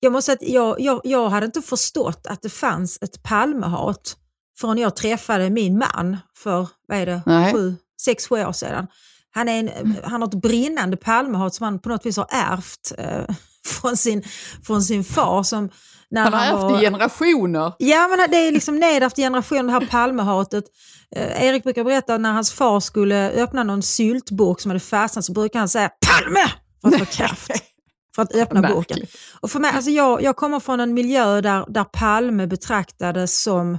jag 0.00 0.12
måste 0.12 0.26
säga 0.26 0.36
att 0.42 0.48
jag, 0.54 0.80
jag, 0.80 1.00
jag 1.04 1.28
hade 1.28 1.46
inte 1.46 1.62
förstått 1.62 2.26
att 2.26 2.42
det 2.42 2.48
fanns 2.48 2.98
ett 3.02 3.22
Palmehat 3.22 4.16
förrän 4.62 4.78
jag 4.78 4.96
träffade 4.96 5.50
min 5.50 5.78
man 5.78 6.16
för, 6.38 6.68
vad 6.88 6.98
är 6.98 7.06
det, 7.06 7.22
Nej. 7.26 7.52
sju, 7.54 7.74
sex, 8.00 8.26
sju 8.26 8.44
år 8.44 8.52
sedan. 8.52 8.86
Han, 9.34 9.48
är 9.48 9.58
en, 9.58 9.96
han 10.04 10.22
har 10.22 10.28
ett 10.28 10.34
brinnande 10.42 10.96
Palmehat 10.96 11.54
som 11.54 11.64
han 11.64 11.78
på 11.78 11.88
något 11.88 12.06
vis 12.06 12.16
har 12.16 12.26
ärvt 12.30 12.92
eh, 12.98 13.34
från, 13.80 13.96
sin, 13.96 14.22
från 14.66 14.82
sin 14.82 15.04
far. 15.04 15.42
Som, 15.42 15.68
när 16.10 16.22
Han 16.22 16.32
har 16.32 16.46
ärvt 16.46 16.62
var- 16.62 16.78
i 16.78 16.80
generationer. 16.84 17.72
Ja, 17.78 18.08
men 18.08 18.30
det 18.30 18.36
är 18.36 18.52
liksom 18.52 18.76
nedärvt 18.76 19.18
i 19.18 19.22
generationen, 19.22 19.66
det 19.66 19.72
här 19.72 19.86
Palmehatet. 19.86 20.64
Eh, 21.16 21.44
Erik 21.44 21.62
brukar 21.64 21.84
berätta 21.84 22.14
att 22.14 22.20
när 22.20 22.32
hans 22.32 22.52
far 22.52 22.80
skulle 22.80 23.30
öppna 23.30 23.62
någon 23.62 23.82
syltburk 23.82 24.60
som 24.60 24.70
hade 24.70 24.80
fastnat 24.80 25.24
så 25.24 25.32
brukar 25.32 25.58
han 25.58 25.68
säga 25.68 25.90
Palme! 26.06 26.52
För 26.82 26.88
att 26.88 26.98
få 26.98 27.04
kraft. 27.04 27.50
För 28.14 28.22
att 28.22 28.34
öppna 28.34 28.62
burken. 28.62 28.98
Och 29.40 29.50
för 29.50 29.58
mig, 29.60 29.70
alltså 29.74 29.90
jag, 29.90 30.22
jag 30.22 30.36
kommer 30.36 30.60
från 30.60 30.80
en 30.80 30.94
miljö 30.94 31.40
där, 31.40 31.64
där 31.68 31.84
Palme 31.84 32.46
betraktades 32.46 33.42
som 33.42 33.78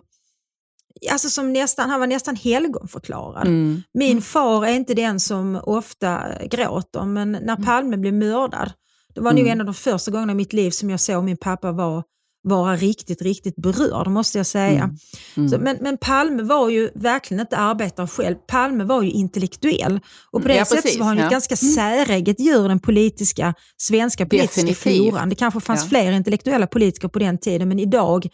Alltså 1.12 1.30
som 1.30 1.54
nästan, 1.54 1.90
han 1.90 2.00
var 2.00 2.08
nästan 2.08 2.36
helgonförklarad. 2.36 3.48
Mm. 3.48 3.82
Min 3.94 4.22
far 4.22 4.66
är 4.66 4.74
inte 4.74 4.94
den 4.94 5.20
som 5.20 5.60
ofta 5.64 6.22
gråter, 6.46 7.06
men 7.06 7.32
när 7.32 7.56
Palme 7.56 7.98
blev 7.98 8.14
mördad, 8.14 8.72
det 9.16 9.22
var 9.22 9.32
nog 9.32 9.40
Mm. 9.40 9.52
en 9.52 9.60
av 9.60 9.66
de 9.66 9.74
första 9.74 10.12
gångerna 10.12 10.32
i 10.32 10.36
mitt 10.36 10.54
liv 10.54 10.72
som 10.72 10.90
jag 10.90 11.00
såg 11.00 11.24
min 11.24 11.38
pappa 11.38 11.72
vara, 11.72 12.04
vara 12.44 12.76
riktigt, 12.76 13.22
riktigt 13.22 13.56
berörd, 13.56 14.08
måste 14.08 14.38
jag 14.38 14.46
säga. 14.48 14.84
Mm. 14.84 14.98
Mm. 15.38 15.50
Så, 15.50 15.58
men, 15.60 15.78
men 15.82 15.98
Palme 15.98 16.44
var 16.44 16.70
ju 16.70 16.90
verkligen 16.96 17.42
inte 17.42 17.58
arbetare 17.58 18.08
själv. 18.08 18.36
Palme 18.48 18.84
var 18.84 19.02
ju 19.02 19.12
intellektuell. 19.12 20.00
Och 20.32 20.42
på 20.42 20.48
det 20.48 20.56
Ja, 20.56 20.66
sättet 20.66 20.84
precis, 20.84 21.00
var 21.00 21.08
han 21.08 21.18
ja. 21.18 21.24
ett 21.26 21.32
ganska 21.32 21.56
säräget 21.56 22.40
djur, 22.40 22.68
den 22.68 22.80
politiska, 22.80 23.54
svenska 23.78 24.26
politiska 24.26 24.62
Definitivt. 24.68 25.12
floran. 25.12 25.30
Det 25.30 25.36
kanske 25.36 25.60
fanns 25.60 25.84
Ja. 25.84 25.90
fler 25.90 26.12
intellektuella 26.12 26.68
politiker 26.68 27.08
på 27.08 27.20
den 27.20 27.38
tiden, 27.38 27.68
men 27.70 27.80
idag, 27.80 28.28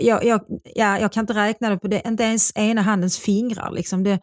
jag, 0.00 0.24
jag, 0.24 0.40
ja, 0.74 0.98
jag 0.98 1.12
kan 1.12 1.22
inte 1.22 1.34
räkna 1.34 1.70
det 1.70 1.78
på 1.78 1.88
det, 1.88 2.02
inte 2.06 2.22
ens 2.22 2.52
ena 2.54 2.82
handens 2.82 3.18
fingrar. 3.18 3.70
Liksom. 3.72 4.04
Det, 4.04 4.20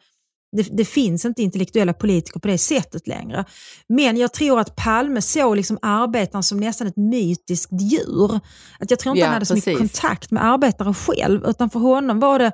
det, 0.58 0.63
det 0.63 0.86
finns 0.86 1.26
inte 1.26 1.41
intellektuella 1.41 1.93
politiker 1.93 2.39
på 2.39 2.47
det 2.47 2.58
sättet 2.58 3.08
längre. 3.08 3.45
Men 3.89 4.17
jag 4.17 4.34
tror 4.34 4.60
att 4.60 4.76
Palme 4.76 5.21
såg 5.21 5.56
liksom 5.56 5.80
arbetaren 5.82 6.43
som 6.43 6.60
nästan 6.60 6.88
ett 6.88 6.97
mytiskt 6.97 7.71
djur. 7.82 8.39
Att 8.80 8.89
jag 8.89 9.00
tror 9.00 9.12
inte 9.12 9.19
Ja, 9.19 9.26
han 9.26 9.34
hade 9.34 9.45
så 9.45 9.56
mycket 9.56 9.78
precis. 9.78 10.00
kontakt 10.00 10.32
med 10.32 10.45
arbetare 10.45 10.93
själv, 10.93 11.45
utan 11.45 11.69
för 11.69 11.80
honom 11.80 12.19
var 12.19 12.39
det 12.39 12.52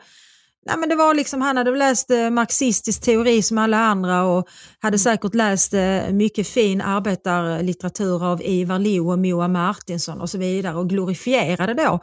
Nej, 0.67 0.77
men 0.77 0.89
det 0.89 0.95
var 0.95 1.13
liksom, 1.13 1.41
han 1.41 1.57
hade 1.57 1.75
läst 1.75 2.11
eh, 2.11 2.29
marxistisk 2.29 3.01
teori 3.01 3.41
som 3.41 3.57
alla 3.57 3.77
andra 3.77 4.23
och 4.23 4.47
hade 4.79 4.99
säkert 4.99 5.35
läst 5.35 5.73
eh, 5.73 6.09
mycket 6.11 6.47
fin 6.47 6.81
arbetarlitteratur 6.81 8.25
av 8.25 8.41
Ivar 8.43 8.79
Lo 8.79 9.11
och 9.11 9.19
Moa 9.19 9.47
Martinsson 9.47 10.21
och 10.21 10.29
så 10.29 10.37
vidare 10.37 10.75
och 10.75 10.89
glorifierade 10.89 11.73
då 11.73 11.99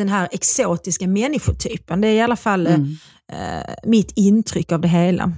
den 0.00 0.08
här 0.08 0.28
exotiska 0.32 1.06
människotypen. 1.06 2.00
Det 2.00 2.08
är 2.08 2.12
i 2.14 2.20
alla 2.20 2.36
fall 2.36 2.66
Mm. 2.66 2.96
eh, 3.32 3.74
mitt 3.84 4.12
intryck 4.16 4.72
av 4.72 4.80
det 4.80 4.88
hela. 4.88 5.32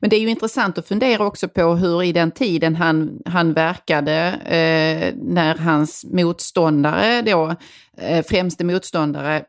Men 0.00 0.10
det 0.10 0.16
är 0.16 0.20
ju 0.20 0.28
intressant 0.30 0.78
att 0.78 0.88
fundera 0.88 1.26
också 1.26 1.48
på 1.48 1.74
hur 1.74 2.02
i 2.02 2.12
den 2.12 2.30
tiden 2.30 2.76
han, 2.76 3.18
han 3.24 3.52
verkade, 3.52 4.14
eh, 4.44 5.14
när 5.22 5.54
hans 5.58 6.04
motståndare 6.12 7.22
då, 7.22 7.54
eh, 7.98 8.24
främste 8.24 8.64
motståndare, 8.64 9.42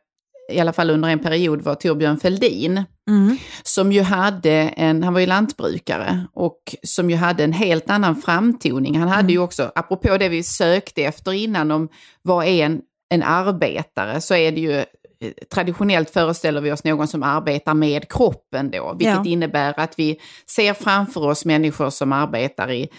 i 0.52 0.60
alla 0.60 0.74
fall 0.74 0.89
under 0.89 1.10
en 1.10 1.20
period, 1.20 1.62
var 1.62 1.76
Torbjörn 1.76 2.17
Fälldin. 2.20 2.84
Mm. 3.10 3.38
Som 3.63 3.91
ju 3.91 4.02
hade 4.02 4.52
en, 4.52 5.04
han 5.04 5.13
var 5.13 5.20
ju 5.20 5.26
lantbrukare, 5.26 6.28
och 6.34 6.76
som 6.84 7.10
ju 7.10 7.15
hade 7.15 7.43
en 7.43 7.54
helt 7.54 7.89
annan 7.89 8.15
framtoning. 8.15 9.00
Han 9.00 9.08
hade 9.08 9.20
Mm. 9.20 9.32
ju 9.32 9.39
också, 9.39 9.72
apropå 9.76 10.17
det 10.17 10.30
vi 10.30 10.43
sökte 10.43 11.04
efter 11.04 11.34
innan 11.34 11.72
om 11.72 11.89
vad 12.22 12.46
är 12.46 12.65
en 12.65 12.82
en 13.10 13.24
arbetare 13.24 14.22
så 14.22 14.36
är 14.36 14.52
det 14.52 14.62
ju 14.62 14.86
traditionellt 15.54 16.10
föreställer 16.10 16.62
vi 16.62 16.72
oss 16.72 16.84
någon 16.84 17.08
som 17.08 17.24
arbetar 17.24 17.74
med 17.74 18.12
kroppen 18.12 18.72
då, 18.72 18.96
vilket 18.98 19.15
Ja. 19.15 19.32
innebär 19.32 19.74
att 19.80 20.00
vi 20.00 20.20
ser 20.56 20.74
framför 20.74 21.22
oss 21.28 21.46
människor 21.46 21.89
som 21.89 22.13
arbetar 22.13 22.72
i, 22.72 22.89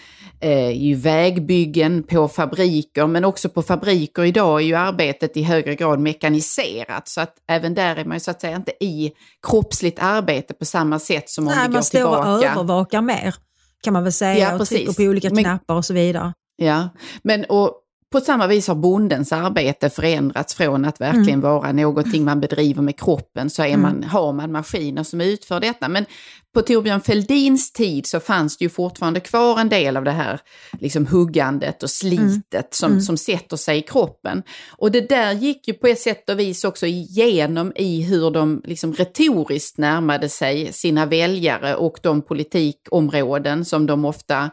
eh, 0.40 0.70
i 0.70 0.94
vägbyggen, 0.94 2.02
på 2.02 2.28
fabriker, 2.28 3.06
men 3.06 3.24
också 3.24 3.48
på 3.48 3.62
fabriker 3.62 4.24
idag 4.24 4.60
är 4.60 4.64
ju 4.64 4.74
arbetet 4.74 5.36
i 5.36 5.42
högre 5.42 5.74
grad 5.74 6.00
mekaniserat, 6.00 7.08
så 7.08 7.20
att 7.20 7.34
även 7.48 7.74
där 7.74 7.96
är 7.96 8.04
man 8.04 8.16
ju 8.16 8.20
så 8.20 8.30
att 8.30 8.40
säga 8.40 8.56
inte 8.56 8.84
i 8.84 9.12
kroppsligt 9.46 9.98
arbete 10.02 10.54
på 10.54 10.64
samma 10.64 10.98
sätt 10.98 11.30
som 11.30 11.48
om 11.48 11.54
Nej, 11.54 11.62
vi 11.62 11.66
går 11.68 11.72
man 11.74 11.82
står 11.84 12.04
och 12.04 12.14
tillbaka. 12.24 12.50
övervakar 12.52 13.00
mer 13.02 13.34
kan 13.82 13.92
man 13.92 14.02
väl 14.02 14.12
säga 14.12 14.38
Ja, 14.38 14.52
och 14.52 14.58
precis. 14.58 14.76
trycker 14.78 14.92
på 15.04 15.10
olika 15.10 15.30
Men- 15.30 15.44
knappar 15.44 15.74
och 15.74 15.84
så 15.84 15.94
vidare. 15.94 16.32
Ja, 16.56 16.88
men 17.22 17.44
och 17.44 17.72
på 18.12 18.20
samma 18.20 18.46
vis 18.46 18.68
har 18.68 18.74
bondens 18.74 19.32
arbete 19.32 19.90
förändrats 19.90 20.54
från 20.54 20.84
att 20.84 21.00
verkligen 21.00 21.40
vara 21.40 21.72
någonting 21.72 22.24
man 22.24 22.40
bedriver 22.40 22.82
med 22.82 23.00
kroppen, 23.00 23.50
så 23.50 23.62
är 23.62 23.76
man, 23.76 24.02
har 24.02 24.32
man 24.32 24.52
maskiner 24.52 25.02
som 25.02 25.20
utför 25.20 25.60
detta. 25.60 25.88
Men 25.88 26.06
på 26.54 26.62
Torbjörn 26.62 27.00
Fälldins 27.00 27.72
tid 27.72 28.06
så 28.06 28.20
fanns 28.20 28.56
det 28.56 28.64
ju 28.64 28.68
fortfarande 28.68 29.20
kvar 29.20 29.60
en 29.60 29.68
del 29.68 29.96
av 29.96 30.04
det 30.04 30.10
här 30.10 30.40
liksom 30.80 31.06
huggandet 31.06 31.82
och 31.82 31.90
slitet 31.90 32.74
som, 32.74 33.00
som 33.00 33.16
sätter 33.16 33.56
sig 33.56 33.78
i 33.78 33.82
kroppen. 33.82 34.42
Och 34.70 34.90
det 34.90 35.08
där 35.08 35.32
gick 35.32 35.68
ju 35.68 35.74
på 35.74 35.86
ett 35.86 36.00
sätt 36.00 36.30
och 36.30 36.38
vis 36.38 36.64
också 36.64 36.86
igenom 36.86 37.72
i 37.76 38.02
hur 38.02 38.30
de 38.30 38.62
liksom 38.64 38.92
retoriskt 38.92 39.78
närmade 39.78 40.28
sig 40.28 40.72
sina 40.72 41.06
väljare 41.06 41.76
och 41.76 41.98
de 42.02 42.22
politikområden 42.22 43.64
som 43.64 43.86
de 43.86 44.04
ofta 44.04 44.50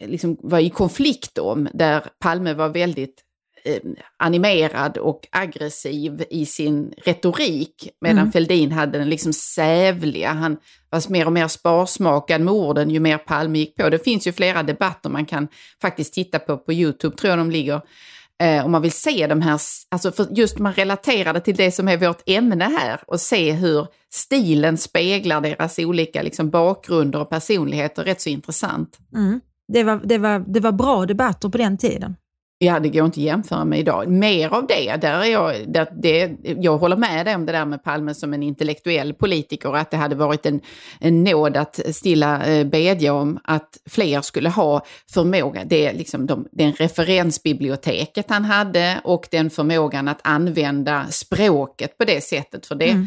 liksom 0.00 0.36
var 0.40 0.58
i 0.58 0.70
konflikt 0.70 1.38
om, 1.38 1.68
där 1.74 2.04
Palme 2.18 2.54
var 2.54 2.68
väldigt 2.68 3.22
eh, 3.64 3.80
animerad 4.16 4.96
och 4.96 5.20
aggressiv 5.30 6.24
i 6.30 6.46
sin 6.46 6.94
retorik, 7.04 7.88
medan 8.00 8.18
Mm. 8.18 8.32
Fälldin 8.32 8.72
hade 8.72 8.98
den 8.98 9.10
liksom 9.10 9.32
sävliga, 9.32 10.32
han 10.32 10.56
var 10.90 11.12
mer 11.12 11.26
och 11.26 11.32
mer 11.32 11.48
sparsmakad 11.48 12.40
med 12.40 12.54
orden 12.54 12.90
ju 12.90 13.00
mer 13.00 13.18
Palme 13.18 13.58
gick 13.58 13.76
på. 13.76 13.90
Det 13.90 14.04
finns 14.04 14.26
ju 14.26 14.32
flera 14.32 14.62
debatter 14.62 15.10
man 15.10 15.26
kan 15.26 15.48
faktiskt 15.82 16.14
titta 16.14 16.38
på 16.38 16.58
på 16.58 16.72
YouTube, 16.72 17.16
tror 17.16 17.30
jag 17.30 17.38
de 17.38 17.50
ligger, 17.50 17.80
eh, 18.42 18.64
om 18.64 18.72
man 18.72 18.82
vill 18.82 18.92
se 18.92 19.26
de 19.26 19.42
här, 19.42 19.60
alltså 19.88 20.12
för 20.12 20.26
just 20.30 20.58
man 20.58 20.72
relaterar 20.72 21.32
det 21.32 21.40
till 21.40 21.56
det 21.56 21.72
som 21.72 21.88
är 21.88 21.96
vårt 21.96 22.22
ämne 22.26 22.64
här 22.64 23.00
och 23.06 23.20
se 23.20 23.52
hur 23.52 23.86
stilen 24.10 24.78
speglar 24.78 25.40
deras 25.40 25.78
olika 25.78 26.22
liksom, 26.22 26.50
bakgrunder 26.50 27.20
och 27.20 27.30
personligheter, 27.30 28.04
rätt 28.04 28.20
så 28.20 28.28
intressant. 28.28 28.98
Mm. 29.14 29.40
Det, 29.72 29.84
var, 29.84 30.00
det, 30.04 30.18
var, 30.18 30.44
det 30.46 30.60
var 30.60 30.72
bra 30.72 31.06
debatter 31.06 31.48
på 31.48 31.58
den 31.58 31.78
tiden. 31.78 32.16
Ja, 32.60 32.80
det 32.80 32.88
går 32.88 33.04
inte 33.04 33.20
att 33.20 33.24
jämföra 33.24 33.64
med 33.64 33.78
idag. 33.78 34.08
Mer 34.08 34.48
av 34.54 34.66
det, 34.66 34.96
där 34.96 35.20
är 35.20 35.24
jag, 35.24 35.72
där, 35.72 35.88
det, 36.02 36.36
jag 36.42 36.78
håller 36.78 36.96
med 36.96 37.26
dig 37.26 37.34
om 37.34 37.46
det 37.46 37.52
där 37.52 37.64
med 37.64 37.84
Palme 37.84 38.14
som 38.14 38.34
en 38.34 38.42
intellektuell 38.42 39.14
politiker, 39.14 39.76
att 39.76 39.90
det 39.90 39.96
hade 39.96 40.14
varit 40.14 40.46
en, 40.46 40.60
en 41.00 41.24
nåd 41.24 41.56
att 41.56 41.80
stilla 41.92 42.46
eh, 42.46 42.66
bedja 42.66 43.12
om 43.14 43.38
att 43.44 43.78
fler 43.90 44.20
skulle 44.20 44.48
ha 44.48 44.84
förmåga, 45.12 45.64
det 45.64 45.86
är 45.86 45.94
liksom 45.94 46.26
de, 46.26 46.48
den 46.52 46.72
referensbiblioteket 46.72 48.26
han 48.28 48.44
hade 48.44 49.00
och 49.04 49.28
den 49.30 49.50
förmågan 49.50 50.08
att 50.08 50.20
använda 50.24 51.06
språket 51.10 51.98
på 51.98 52.04
det 52.04 52.24
sättet, 52.24 52.66
för 52.66 52.74
det, 52.74 53.06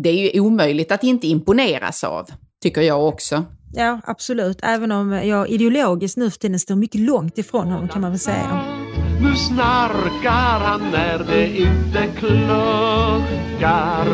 det 0.00 0.08
är 0.08 0.34
ju 0.34 0.40
omöjligt 0.40 0.92
att 0.92 1.04
inte 1.04 1.26
imponeras 1.26 2.04
av, 2.04 2.28
tycker 2.62 2.82
jag 2.82 3.08
också. 3.08 3.44
Ja, 3.74 4.00
absolut. 4.04 4.58
Även 4.62 4.92
om 4.92 5.12
jag 5.12 5.48
ideologiskt 5.48 6.16
nu 6.16 6.30
för 6.30 6.38
tiden 6.38 6.58
står 6.60 6.74
mycket 6.74 7.00
långt 7.00 7.38
ifrån 7.38 7.68
honom 7.68 7.88
kan 7.88 8.02
man 8.02 8.10
väl 8.10 8.20
säga. 8.20 8.64
Nu 9.22 9.36
snarkar 9.36 10.60
han 10.60 10.90
när 10.90 11.18
det 11.18 11.58
inte 11.58 12.06
kluckar 12.18 14.06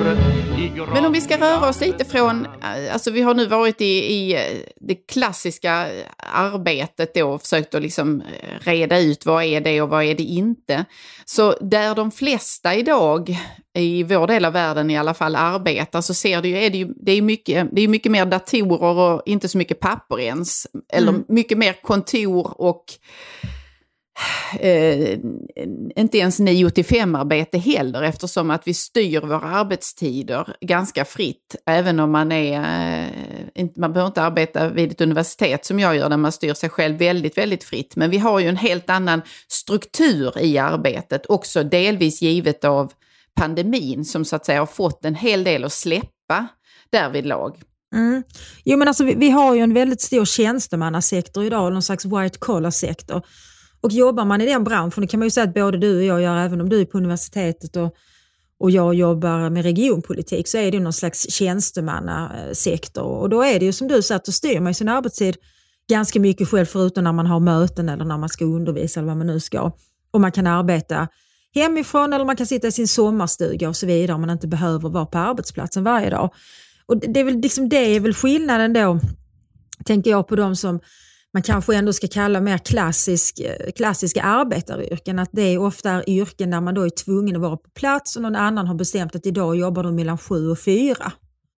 i 0.59 0.73
Men 0.93 1.05
om 1.05 1.13
vi 1.13 1.21
ska 1.21 1.37
röra 1.37 1.69
oss 1.69 1.81
lite 1.81 2.05
från, 2.05 2.47
eh, 2.47 2.93
alltså 2.93 3.11
vi 3.11 3.23
har 3.23 3.35
nu 3.35 3.47
varit 3.47 3.81
i, 3.81 3.85
i 3.85 4.35
eh, 4.35 4.41
det 4.81 4.95
klassiska 4.95 5.87
arbetet 6.33 7.15
då 7.15 7.31
och 7.31 7.43
försökt 7.43 7.75
att 7.75 7.83
liksom 7.83 8.21
eh, 8.21 8.27
reda 8.61 8.99
ut 8.99 9.27
vad 9.27 9.45
är 9.45 9.61
det 9.61 9.83
och 9.83 9.89
vad 9.89 10.05
är 10.05 10.15
det 10.15 10.23
inte. 10.23 10.85
Så 11.25 11.55
där 11.61 11.95
de 11.95 12.11
flesta 12.11 12.75
idag, 12.75 13.39
i 13.79 14.03
vår 14.03 14.27
del 14.27 14.45
av 14.45 14.53
världen 14.53 14.91
i 14.91 14.99
alla 14.99 15.15
fall, 15.15 15.37
arbetar 15.37 16.01
så 16.01 16.15
ser 16.15 16.43
det 16.43 16.49
ju, 16.49 16.59
är 16.59 16.71
det 16.71 16.79
ju, 16.79 16.89
det 16.97 17.13
är 17.13 17.23
mycket, 17.23 17.69
det 17.73 17.83
är 17.83 17.89
mycket 17.89 18.13
mer 18.13 18.27
datorer 18.27 18.99
och 18.99 19.23
inte 19.27 19.49
så 19.49 19.59
mycket 19.59 19.81
papper 19.81 20.21
ens. 20.21 20.67
Eller 20.93 21.09
Mm. 21.13 21.25
mycket 21.29 21.59
mer 21.59 21.73
kontor 21.83 22.61
och 22.61 22.85
eh, 24.61 25.19
inte 25.97 26.19
ens 26.19 26.39
9 26.39 26.71
till 26.71 26.85
5 26.85 27.15
arbete 27.15 27.59
heller 27.59 28.03
eftersom 28.03 28.51
att 28.51 28.67
vi 28.67 28.75
styr 28.75 29.21
våra 29.21 29.49
arbetstider 29.49 30.57
ganska 30.61 31.05
fritt. 31.05 31.57
Även 31.67 32.01
om 32.01 32.11
man 32.11 32.33
är, 32.33 32.61
eh, 33.55 33.67
man 33.77 33.93
behöver 33.93 34.07
inte 34.07 34.23
arbeta 34.23 34.69
vid 34.69 34.93
ett 34.93 35.01
universitet 35.01 35.65
som 35.65 35.79
jag 35.81 35.97
gör 35.97 36.09
där 36.09 36.17
man 36.17 36.33
styr 36.33 36.55
sig 36.55 36.71
själv 36.71 36.99
väldigt, 36.99 37.39
väldigt 37.39 37.65
fritt. 37.65 37.97
Men 37.97 38.11
vi 38.11 38.19
har 38.19 38.41
ju 38.41 38.49
en 38.49 38.57
helt 38.57 38.91
annan 38.91 39.23
struktur 39.49 40.39
i 40.41 40.59
arbetet, 40.59 41.27
också 41.27 41.63
delvis 41.63 42.23
givet 42.23 42.65
av 42.65 42.93
pandemin 43.39 44.05
som 44.05 44.25
så 44.25 44.37
att 44.37 44.47
säga 44.47 44.59
har 44.59 44.67
fått 44.67 45.05
en 45.05 45.15
hel 45.15 45.45
del 45.45 45.65
att 45.65 45.73
släppa 45.73 46.49
därvidlag. 46.91 47.63
Mm. 47.95 48.23
Jo, 48.65 48.79
men 48.79 48.89
alltså, 48.89 49.05
vi, 49.05 49.15
vi 49.15 49.31
har 49.31 49.55
ju 49.55 49.61
en 49.61 49.75
väldigt 49.75 50.01
stor 50.01 50.25
tjänstemannasektor 50.25 51.45
idag, 51.45 51.73
någon 51.73 51.83
slags 51.83 52.05
white 52.05 52.39
collar 52.39 52.71
sektor. 52.71 53.23
Och 53.81 53.93
jobbar 53.93 54.25
man 54.25 54.41
i 54.41 54.47
den 54.47 54.65
branschen, 54.65 55.01
det 55.01 55.07
kan 55.07 55.21
man 55.21 55.27
ju 55.27 55.31
säga 55.31 55.45
att 55.45 55.55
både 55.55 55.79
du 55.79 55.97
och 55.97 56.05
jag 56.05 56.23
gör, 56.23 56.37
även 56.37 56.61
om 56.61 56.69
du 56.69 56.81
är 56.81 56.85
på 56.85 56.99
universitetet 56.99 57.77
och, 57.77 57.95
och 58.61 58.71
jag 58.71 58.95
jobbar 58.95 59.51
med 59.51 59.63
regionpolitik, 59.63 60.49
så 60.49 60.59
är 60.59 60.73
det 60.73 60.81
någon 60.81 60.93
slags 60.93 61.31
tjänstemannasektor. 61.31 63.05
Och 63.05 63.29
då 63.29 63.43
är 63.43 63.59
det 63.59 63.65
ju 63.65 63.73
som 63.73 63.89
du 63.89 64.03
säger, 64.03 64.17
att 64.17 64.25
då 64.25 64.33
styr 64.33 64.61
man 64.61 64.71
ju 64.71 64.75
sin 64.75 64.89
arbetstid 64.89 65.37
ganska 65.91 66.21
mycket 66.21 66.49
själv, 66.49 66.67
förutom 66.67 67.05
när 67.05 67.13
man 67.13 67.27
har 67.27 67.41
möten 67.41 67.89
eller 67.89 68.05
när 68.05 68.19
man 68.19 68.29
ska 68.29 68.45
undervisa 68.45 69.01
eller 69.01 69.09
vad 69.09 69.17
man 69.17 69.27
nu 69.27 69.41
ska. 69.41 69.73
Och 70.11 70.21
man 70.21 70.33
kan 70.33 70.47
arbeta 70.47 71.09
hemifrån 71.55 72.13
eller 72.13 72.25
man 72.25 72.37
kan 72.37 72.47
sitta 72.47 72.67
i 72.67 72.73
sin 72.73 72.89
sommarstuga 72.89 73.69
och 73.69 73.77
så 73.77 73.87
vidare 73.87 74.15
om 74.15 74.21
man 74.21 74.31
inte 74.31 74.49
behöver 74.49 74.89
vara 74.89 75.07
på 75.07 75.19
arbetsplatsen 75.19 75.85
varje 75.85 76.11
dag. 76.11 76.35
Och 76.87 76.99
det, 76.99 77.21
är 77.21 77.25
väl 77.25 77.41
liksom, 77.41 77.69
det 77.69 77.77
är 77.97 78.01
väl 78.01 78.15
skillnaden 78.15 78.73
då, 78.73 79.01
tänker 79.85 80.11
jag, 80.11 80.29
på 80.29 80.37
de 80.37 80.57
som 80.57 80.81
man 81.35 81.43
kanske 81.43 81.77
ändå 81.77 81.93
ska 81.93 82.09
kalla 82.09 82.41
mer 82.41 82.59
klassisk, 82.59 83.41
eh, 83.41 83.73
klassiska 83.73 84.23
arbetaryrken. 84.23 85.19
Att 85.19 85.29
det 85.33 85.43
är 85.43 85.59
ofta 85.59 85.91
är 85.91 86.11
yrken 86.11 86.51
där 86.51 86.61
man 86.61 86.75
då 86.75 86.83
är 86.83 86.91
tvungen 86.91 87.37
att 87.37 87.43
vara 87.43 87.57
på 87.57 87.71
plats 87.71 88.17
och 88.17 88.23
någon 88.23 88.37
annan 88.37 88.67
har 88.67 88.75
bestämt 88.75 89.17
att 89.17 89.27
idag 89.27 89.57
jobbar 89.57 89.83
du 89.83 89.93
mellan 89.93 90.19
sju 90.19 90.51
och 90.51 90.59
fyra. 90.59 91.13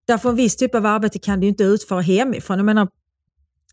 Därför 0.06 0.28
en 0.28 0.36
viss 0.36 0.56
typ 0.56 0.74
av 0.74 0.86
arbete 0.86 1.18
kan 1.18 1.40
du 1.40 1.46
inte 1.46 1.64
utföra 1.64 2.00
hemifrån. 2.00 2.58
Jag 2.58 2.66
menar, 2.66 2.88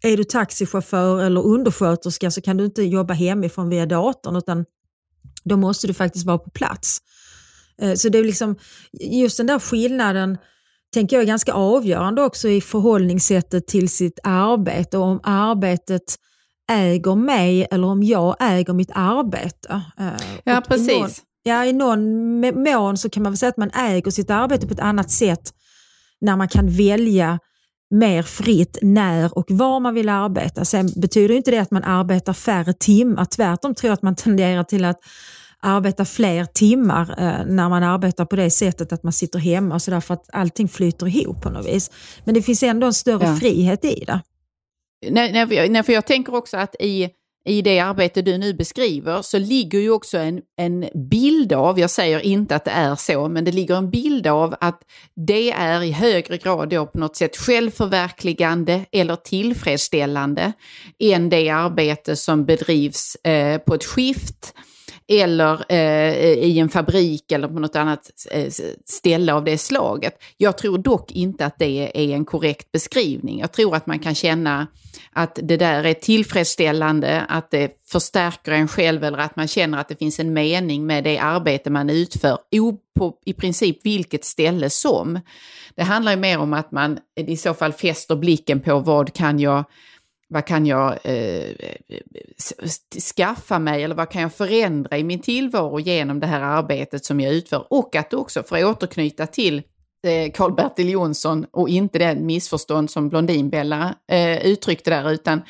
är 0.02 0.18
du 0.18 0.24
taxichaufför 0.24 1.24
eller 1.24 1.46
undersköterska 1.46 2.32
så 2.32 2.42
kan 2.42 2.58
du 2.58 2.66
inte 2.66 2.84
jobba 2.84 3.14
hemifrån 3.14 3.70
via 3.70 3.86
datorn 3.86 4.36
utan 4.36 4.66
då 5.48 5.58
måste 5.58 5.88
du 5.88 5.94
faktiskt 5.94 6.26
vara 6.26 6.38
på 6.38 6.50
plats. 6.50 6.98
Eh, 7.82 7.94
Så 7.94 8.10
det 8.10 8.18
är 8.18 8.24
liksom 8.24 8.56
just 9.02 9.38
den 9.38 9.48
där 9.48 9.60
skillnaden 9.60 10.38
tänker 10.94 11.16
jag 11.16 11.24
är 11.24 11.28
ganska 11.28 11.54
avgörande 11.54 12.22
också 12.22 12.50
i 12.50 12.62
förhållningssättet 12.62 13.68
till 13.68 13.90
sitt 13.90 14.20
arbete 14.24 14.98
och 14.98 15.06
om 15.06 15.20
arbetet 15.24 16.16
äger 16.72 17.16
mig 17.16 17.68
eller 17.72 17.88
om 17.88 18.04
jag 18.04 18.36
äger 18.40 18.74
mitt 18.74 18.92
arbete. 18.94 19.82
Eh, 20.00 20.08
Ja, 20.44 20.58
och 20.58 20.66
i 20.66 20.68
precis. 20.68 20.88
Någon, 21.00 21.10
ja, 21.44 21.66
i 21.66 21.74
någon 21.74 22.40
mån 22.64 22.98
så 22.98 23.10
kan 23.10 23.24
man 23.24 23.32
väl 23.32 23.38
säga 23.38 23.50
att 23.50 23.58
man 23.58 23.72
äger 23.72 24.12
sitt 24.12 24.30
arbete 24.30 24.68
på 24.68 24.74
ett 24.74 24.80
annat 24.80 25.12
sätt 25.12 25.54
när 26.22 26.36
man 26.36 26.48
kan 26.48 26.70
välja 26.70 27.40
mer 27.90 28.24
fritt 28.24 28.78
när 28.82 29.38
och 29.38 29.46
var 29.50 29.80
man 29.80 29.94
vill 29.94 30.10
arbeta. 30.10 30.66
Sen 30.66 30.90
betyder 30.96 31.36
inte 31.36 31.52
det 31.52 31.58
att 31.60 31.72
man 31.72 31.84
arbetar 31.84 32.34
färre 32.34 32.74
timmar. 32.74 33.26
Tvärtom 33.26 33.76
tror 33.76 33.88
jag 33.90 33.94
att 33.94 34.02
man 34.02 34.16
tenderar 34.16 34.64
till 34.64 34.86
att 34.86 35.00
arbeta 35.60 36.06
fler 36.06 36.46
timmar 36.46 37.16
eh, 37.18 37.46
när 37.46 37.70
man 37.70 37.84
arbetar 37.84 38.26
på 38.26 38.36
det 38.36 38.50
sättet 38.52 38.94
att 38.94 39.04
man 39.04 39.14
sitter 39.14 39.40
hemma 39.40 39.76
och 39.76 39.82
så 39.82 39.92
där 39.92 40.00
för 40.00 40.14
att 40.14 40.30
allting 40.34 40.68
flyter 40.68 41.08
ihop 41.08 41.42
på 41.42 41.50
något 41.50 41.66
vis. 41.68 41.92
Men 42.26 42.34
det 42.34 42.42
finns 42.42 42.64
ändå 42.64 42.88
en 42.88 42.94
större 42.94 43.26
Ja. 43.28 43.36
frihet 43.36 43.86
i 43.86 44.04
det. 44.08 44.22
Nej, 45.10 45.32
nej, 45.34 45.48
för 45.48 45.56
jag- 45.56 45.72
nej, 45.72 45.84
för 45.84 45.94
jag 45.94 46.06
tänker 46.06 46.36
också 46.36 46.58
att 46.58 46.76
i, 46.80 47.10
i 47.48 47.62
det 47.62 47.80
arbete 47.80 48.22
du 48.22 48.38
nu 48.38 48.54
beskriver 48.54 49.22
så 49.22 49.40
ligger 49.40 49.80
ju 49.80 49.90
också 49.90 50.18
en, 50.18 50.42
en 50.58 50.90
bild 51.10 51.54
av, 51.54 51.80
jag 51.80 51.90
säger 51.90 52.20
inte 52.20 52.56
att 52.56 52.66
det 52.66 52.72
är 52.72 52.96
så, 52.96 53.30
men 53.30 53.46
det 53.46 53.52
ligger 53.52 53.76
en 53.76 53.90
bild 53.90 54.28
av 54.28 54.56
att 54.62 54.82
det 55.16 55.52
är 55.52 55.84
i 55.84 55.92
högre 55.92 56.38
grad 56.38 56.70
då 56.70 56.86
på 56.86 56.98
något 56.98 57.16
sätt 57.16 57.38
självförverkligande 57.38 58.86
eller 58.92 59.16
tillfredsställande 59.16 60.54
än 61.00 61.30
det 61.30 61.50
arbete 61.50 62.16
som 62.16 62.46
bedrivs 62.46 63.16
eh, 63.16 63.58
på 63.58 63.74
ett 63.74 63.86
skift 63.86 64.54
eller 65.08 65.66
eh, 65.70 66.34
i 66.34 66.60
en 66.60 66.70
fabrik 66.70 67.32
eller 67.32 67.48
på 67.48 67.60
något 67.60 67.76
annat 67.76 68.12
eh, 68.32 68.52
ställe 68.86 69.34
av 69.34 69.44
det 69.44 69.58
slaget. 69.58 70.14
Jag 70.38 70.58
tror 70.58 70.78
dock 70.78 71.12
inte 71.12 71.46
att 71.46 71.60
det 71.60 71.92
är 71.94 72.16
en 72.16 72.26
korrekt 72.26 72.72
beskrivning. 72.72 73.40
Jag 73.40 73.52
tror 73.52 73.76
att 73.76 73.88
man 73.88 74.00
kan 74.00 74.16
känna 74.16 74.68
att 75.12 75.40
det 75.44 75.58
där 75.58 75.84
är 75.84 75.94
tillfredsställande, 75.94 77.26
att 77.30 77.52
det 77.52 77.72
förstärker 77.88 78.52
en 78.52 78.68
själv 78.68 79.04
eller 79.04 79.18
att 79.18 79.36
man 79.36 79.48
känner 79.48 79.78
att 79.78 79.88
det 79.88 79.96
finns 79.96 80.20
en 80.20 80.34
mening 80.34 80.86
med 80.86 81.04
det 81.04 81.18
arbete 81.18 81.70
man 81.70 81.90
utför, 81.90 82.38
på 83.00 83.14
i 83.26 83.34
princip 83.34 83.86
vilket 83.86 84.26
ställe 84.26 84.70
som. 84.70 85.20
Det 85.76 85.84
handlar 85.84 86.12
ju 86.12 86.18
mer 86.18 86.40
om 86.40 86.54
att 86.54 86.72
man 86.72 87.00
i 87.16 87.38
så 87.38 87.54
fall 87.54 87.74
fäster 87.74 88.16
blicken 88.16 88.60
på 88.60 88.80
vad 88.80 89.14
kan 89.14 89.40
jag 89.40 89.64
vad 90.30 90.46
kan 90.46 90.66
jag 90.66 90.98
eh, 91.04 91.52
skaffa 93.16 93.60
mig 93.60 93.84
eller 93.84 93.96
vad 93.96 94.10
kan 94.10 94.22
jag 94.22 94.34
förändra 94.34 94.98
i 94.98 95.04
min 95.04 95.22
tillvaro 95.22 95.80
genom 95.80 96.20
det 96.20 96.28
här 96.28 96.42
arbetet 96.42 97.06
som 97.06 97.20
jag 97.20 97.34
utför? 97.34 97.74
Och 97.74 97.96
att 97.96 98.14
också, 98.14 98.44
för 98.44 98.58
att 98.58 98.64
återknyta 98.64 99.28
till 99.28 99.58
eh, 100.08 100.32
Karl-Bertil 100.34 100.90
Jonsson 100.90 101.46
och 101.52 101.70
inte 101.70 102.00
det 102.00 102.16
missförstånd 102.16 102.92
som 102.92 103.10
Blondinbella 103.10 103.96
eh, 104.12 104.46
uttryckte 104.46 104.90
där, 104.90 105.12
utan 105.12 105.42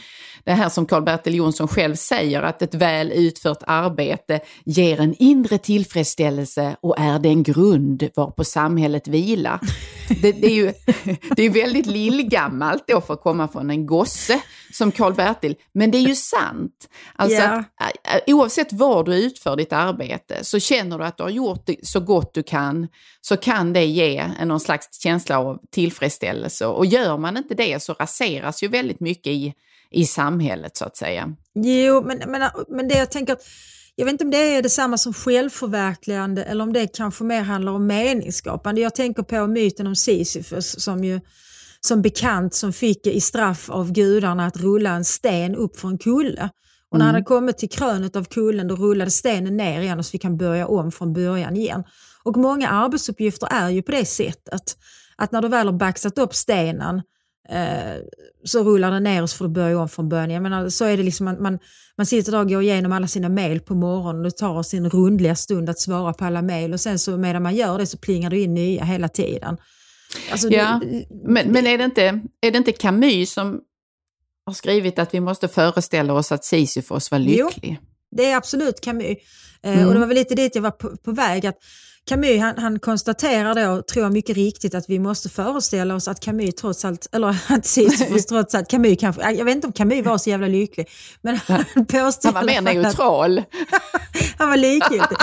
det 0.48 0.54
här 0.54 0.70
som 0.70 0.86
Karl-Bertil 0.86 1.36
Jonsson 1.36 1.68
själv 1.68 1.96
säger, 1.96 2.42
att 2.42 2.62
ett 2.62 2.74
väl 2.74 3.12
utfört 3.12 3.64
arbete 3.68 4.40
ger 4.66 5.00
en 5.00 5.16
inre 5.20 5.58
tillfredsställelse 5.58 6.76
och 6.82 7.00
är 7.00 7.20
den 7.20 7.44
grund 7.44 8.10
varpå 8.16 8.44
samhället 8.44 9.08
vilar. 9.08 9.60
Det, 10.22 10.32
det 10.32 10.48
är 10.48 10.56
ju 10.56 10.74
det 11.36 11.44
är 11.44 11.50
väldigt 11.50 11.86
lillgammalt 11.86 12.84
då 12.88 13.02
för 13.02 13.14
att 13.14 13.22
komma 13.22 13.48
från 13.48 13.70
en 13.70 13.86
gosse 13.86 14.42
som 14.74 14.92
Karl-Bertil, 14.92 15.56
men 15.74 15.92
det 15.92 15.98
är 15.98 16.08
ju 16.08 16.16
sant. 16.16 16.90
Alltså 17.16 17.38
yeah. 17.38 17.58
att, 17.58 18.24
oavsett 18.28 18.74
var 18.74 19.04
du 19.04 19.16
utför 19.16 19.56
ditt 19.56 19.74
arbete 19.74 20.44
så 20.44 20.60
känner 20.60 20.98
du 20.98 21.06
att 21.06 21.18
du 21.18 21.24
har 21.24 21.30
gjort 21.30 21.66
det 21.66 21.76
så 21.84 22.00
gott 22.00 22.34
du 22.34 22.44
kan, 22.44 22.88
så 23.22 23.38
kan 23.38 23.74
det 23.74 23.86
ge 23.86 24.28
någon 24.46 24.60
slags 24.60 25.02
känsla 25.02 25.40
av 25.40 25.60
tillfredsställelse. 25.72 26.66
Och 26.66 26.86
gör 26.86 27.18
man 27.18 27.38
inte 27.38 27.56
det 27.56 27.84
så 27.84 27.94
raseras 27.94 28.64
ju 28.64 28.68
väldigt 28.68 29.00
mycket 29.00 29.34
i 29.34 29.54
i 29.92 30.06
samhället 30.06 30.78
så 30.78 30.86
att 30.86 30.98
säga. 30.98 31.36
Jo, 31.56 32.04
men, 32.06 32.18
men, 32.28 32.50
men 32.70 32.88
det 32.88 32.98
jag 32.98 33.12
tänker, 33.12 33.38
jag 33.96 34.06
vet 34.06 34.12
inte 34.12 34.24
om 34.24 34.32
det 34.32 34.56
är 34.56 34.62
detsamma 34.62 34.98
som 34.98 35.14
självförverkligande 35.14 36.44
eller 36.44 36.64
om 36.64 36.74
det 36.74 36.88
kanske 36.88 37.24
mer 37.24 37.42
handlar 37.42 37.72
om 37.72 37.88
meningsskapande. 37.88 38.82
Jag 38.82 38.96
tänker 38.96 39.24
på 39.24 39.48
myten 39.48 39.88
om 39.88 39.96
Sisyfos 39.96 40.80
som 40.80 41.04
ju 41.04 41.20
som 41.82 42.02
bekant 42.02 42.54
som 42.54 42.74
fick 42.74 43.08
i 43.08 43.22
straff 43.22 43.70
av 43.70 43.92
gudarna 43.92 44.46
att 44.46 44.58
rulla 44.58 44.90
en 44.90 45.06
sten 45.06 45.56
upp 45.56 45.80
för 45.80 45.88
en 45.88 45.98
kulle. 45.98 46.50
Och 46.90 46.98
när 46.98 47.06
han 47.06 47.16
mm. 47.16 47.24
hade 47.24 47.26
kommit 47.26 47.58
till 47.58 47.70
krönet 47.70 48.16
av 48.16 48.24
kullen 48.24 48.68
då 48.68 48.76
rullade 48.76 49.12
stenen 49.12 49.58
ner 49.58 49.82
igen 49.82 50.00
och 50.00 50.06
så 50.06 50.12
fick 50.12 50.24
han 50.24 50.38
börja 50.38 50.68
om 50.68 50.92
från 50.92 51.14
början 51.14 51.56
igen. 51.56 51.84
Och 52.24 52.38
många 52.38 52.70
arbetsuppgifter 52.70 53.48
är 53.52 53.70
ju 53.70 53.82
på 53.82 53.92
det 53.92 54.06
sättet 54.06 54.78
att 55.16 55.32
när 55.32 55.42
du 55.42 55.48
väl 55.48 55.68
har 55.68 55.74
baxat 55.74 56.18
upp 56.18 56.36
stenen 56.36 57.02
eh, 57.50 58.02
så 58.44 58.64
rullar 58.64 58.92
den 58.92 59.04
ner 59.04 59.24
och 59.24 59.30
så 59.30 59.38
får 59.38 59.46
du 59.46 59.52
börja 59.54 59.80
om 59.80 59.90
från 59.90 60.10
början. 60.10 60.30
Jag 60.30 60.44
menar, 60.44 60.70
så 60.70 60.86
är 60.86 60.98
det 60.98 61.04
liksom, 61.04 61.26
man, 61.26 61.42
man, 61.42 61.60
man 61.98 62.06
sitter 62.06 62.32
där 62.32 62.40
och 62.40 62.50
går 62.50 62.62
igenom 62.62 62.92
alla 62.92 63.08
sina 63.08 63.30
mejl 63.30 63.60
på 63.60 63.76
morgonen 63.76 64.18
och 64.18 64.24
det 64.24 64.38
tar 64.38 64.64
sin 64.64 64.90
rundliga 64.90 65.36
stund 65.36 65.70
att 65.70 65.80
svara 65.80 66.14
på 66.14 66.26
alla 66.26 66.42
mejl 66.42 66.74
och 66.74 66.80
sen 66.80 67.00
så 67.00 67.18
medan 67.18 67.44
man 67.44 67.56
gör 67.56 67.78
det 67.78 67.86
så 67.86 67.98
plingar 67.98 68.30
det 68.30 68.40
in 68.40 68.54
nya 68.54 68.84
hela 68.84 69.08
tiden. 69.08 69.58
Alltså, 70.32 70.50
ja, 70.50 70.82
det, 70.84 71.06
men, 71.10 71.52
men 71.52 71.68
är, 71.68 71.78
det 71.78 71.84
inte, 71.84 72.22
är 72.42 72.52
det 72.52 72.58
inte 72.58 72.72
Camus 72.72 73.34
som 73.34 73.62
har 74.46 74.54
skrivit 74.54 75.00
att 75.00 75.14
vi 75.14 75.20
måste 75.20 75.48
föreställa 75.48 76.14
oss 76.14 76.32
att 76.32 76.46
Sisyfos 76.46 77.12
var 77.12 77.20
lycklig? 77.20 77.80
Jo, 77.82 77.88
det 78.12 78.26
är 78.26 78.38
absolut 78.38 78.82
Camus. 78.82 79.18
Eh, 79.64 79.74
mm. 79.74 79.88
Och 79.88 79.94
det 79.94 80.00
var 80.00 80.08
väl 80.08 80.18
lite 80.18 80.36
dit 80.36 80.56
jag 80.56 80.62
var 80.62 80.72
på, 80.72 80.98
på 80.98 81.12
väg. 81.12 81.46
att 81.46 81.58
Camus 82.08 82.42
han, 82.42 82.58
han 82.58 82.80
konstaterar 82.80 83.56
då, 83.56 83.82
tror 83.82 84.04
jag 84.04 84.14
mycket 84.14 84.36
riktigt, 84.36 84.76
att 84.76 84.90
vi 84.90 85.00
måste 85.00 85.30
föreställa 85.30 85.96
oss 85.96 86.08
att 86.08 86.20
Camus 86.20 86.56
trots 86.56 86.86
allt, 86.86 87.08
eller 87.12 87.28
att 87.50 87.66
Sisyfos 87.66 88.26
trots 88.30 88.56
allt, 88.56 88.70
Camus 88.70 88.98
kanske, 89.00 89.32
jag 89.32 89.46
vet 89.46 89.56
inte 89.56 89.68
om 89.68 89.74
Camus 89.74 90.06
var 90.06 90.18
så 90.18 90.30
jävla 90.30 90.48
lycklig, 90.48 90.90
men 91.22 91.40
han 91.48 91.66
påstår 91.86 92.32
Han 92.32 92.34
var 92.34 92.44
mer 92.44 92.62
neutral. 92.62 93.44
han 94.38 94.50
var 94.50 94.58
likgiltig. 94.58 95.18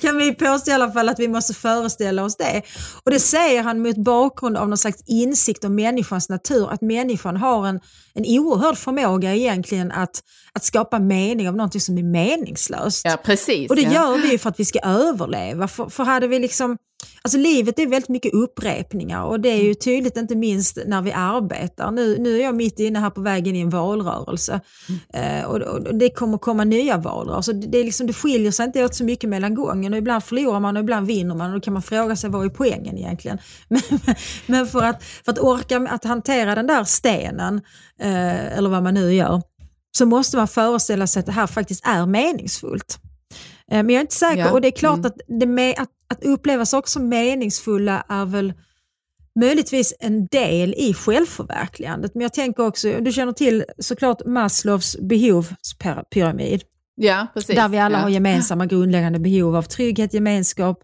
kan 0.00 0.16
vi 0.16 0.34
påstå 0.34 0.70
i 0.70 0.74
alla 0.74 0.92
fall 0.92 1.08
att 1.08 1.18
vi 1.18 1.28
måste 1.28 1.54
föreställa 1.54 2.24
oss 2.24 2.36
det. 2.36 2.62
Och 3.04 3.10
det 3.10 3.20
säger 3.20 3.62
han 3.62 3.82
mot 3.82 3.96
bakgrund 3.96 4.56
av 4.56 4.68
någon 4.68 4.78
slags 4.78 5.02
insikt 5.06 5.64
om 5.64 5.74
människans 5.74 6.28
natur, 6.28 6.72
att 6.72 6.80
människan 6.80 7.36
har 7.36 7.66
en, 7.66 7.80
en 8.14 8.24
oerhörd 8.26 8.78
förmåga 8.78 9.34
egentligen 9.34 9.92
att, 9.92 10.22
att 10.58 10.64
skapa 10.64 10.98
mening 10.98 11.48
av 11.48 11.56
någonting 11.56 11.80
som 11.80 11.98
är 11.98 12.02
meningslöst. 12.02 13.02
Ja, 13.04 13.16
precis. 13.24 13.70
Och 13.70 13.76
det 13.76 13.82
ja. 13.82 13.92
gör 13.92 14.30
vi 14.30 14.38
för 14.38 14.48
att 14.50 14.60
vi 14.60 14.64
ska 14.64 14.78
överleva. 14.78 15.68
För, 15.68 15.88
för 15.88 16.04
hade 16.04 16.26
vi 16.26 16.38
liksom 16.38 16.76
Alltså 17.22 17.38
livet 17.38 17.78
är 17.78 17.86
väldigt 17.86 18.08
mycket 18.08 18.34
upprepningar 18.34 19.24
och 19.24 19.40
det 19.40 19.48
är 19.48 19.56
ju 19.56 19.62
mm. 19.62 19.74
tydligt 19.74 20.16
inte 20.16 20.36
minst 20.36 20.78
när 20.86 21.02
vi 21.02 21.12
arbetar. 21.12 21.90
Nu, 21.90 22.18
nu 22.18 22.36
är 22.36 22.42
jag 22.42 22.54
mitt 22.54 22.78
inne 22.78 22.98
här 22.98 23.10
på 23.10 23.20
vägen 23.20 23.56
i 23.56 23.60
en 23.60 23.70
valrörelse 23.70 24.60
mm. 24.88 25.40
eh, 25.40 25.44
och, 25.44 25.56
och, 25.56 25.94
det 25.94 26.10
kommer 26.10 26.38
komma 26.38 26.64
nya 26.64 26.96
valrörelser. 26.96 27.52
Det, 27.52 27.66
det, 27.66 27.78
är 27.78 27.84
liksom, 27.84 28.06
det 28.06 28.12
skiljer 28.12 28.50
sig 28.50 28.66
inte 28.66 28.84
åt 28.84 28.94
så 28.94 29.04
mycket 29.04 29.30
mellan 29.30 29.54
gången 29.54 29.92
och 29.92 29.98
ibland 29.98 30.24
förlorar 30.24 30.60
man 30.60 30.76
och 30.76 30.82
ibland 30.82 31.06
vinner 31.06 31.34
man 31.34 31.48
och 31.48 31.54
då 31.54 31.60
kan 31.60 31.72
man 31.72 31.82
fråga 31.82 32.16
sig 32.16 32.30
vad 32.30 32.44
är 32.44 32.50
poängen 32.50 32.98
egentligen. 32.98 33.38
Men, 33.68 33.80
men 34.46 34.66
för, 34.66 34.82
att, 34.82 35.02
för 35.24 35.32
att 35.32 35.38
orka 35.38 35.88
att 35.90 36.04
hantera 36.04 36.54
den 36.54 36.66
där 36.66 36.84
stenen, 36.84 37.60
eh, 38.00 38.58
eller 38.58 38.70
vad 38.70 38.82
man 38.82 38.94
nu 38.94 39.14
gör, 39.14 39.42
så 39.96 40.06
måste 40.06 40.36
man 40.36 40.48
föreställa 40.48 41.06
sig 41.06 41.20
att 41.20 41.26
det 41.26 41.32
här 41.32 41.46
faktiskt 41.46 41.86
är 41.86 42.06
meningsfullt. 42.06 42.98
Eh, 43.70 43.76
men 43.76 43.90
jag 43.90 43.96
är 43.96 44.00
inte 44.00 44.14
säker 44.14 44.40
ja. 44.40 44.52
och 44.52 44.60
det 44.60 44.68
är 44.68 44.72
klart 44.72 44.98
mm. 44.98 45.06
att, 45.06 45.40
det 45.40 45.46
med, 45.46 45.74
att, 45.78 45.88
att 46.08 46.24
uppleva 46.24 46.66
saker 46.66 46.88
som 46.88 47.08
meningsfulla 47.08 48.04
är 48.08 48.24
väl 48.24 48.52
möjligtvis 49.40 49.94
en 50.00 50.26
del 50.26 50.74
i 50.74 50.94
självförverkligandet. 50.94 52.14
Men 52.14 52.22
jag 52.22 52.32
tänker 52.32 52.66
också, 52.66 52.92
du 53.00 53.12
känner 53.12 53.32
till 53.32 53.64
såklart 53.78 54.26
Maslows 54.26 54.96
behovspyramid. 55.00 56.62
Ja, 56.94 57.26
precis. 57.34 57.56
Där 57.56 57.68
vi 57.68 57.78
alla 57.78 57.98
ja. 57.98 58.02
har 58.02 58.08
gemensamma 58.08 58.66
grundläggande 58.66 59.18
behov 59.18 59.56
av 59.56 59.62
trygghet, 59.62 60.14
gemenskap, 60.14 60.82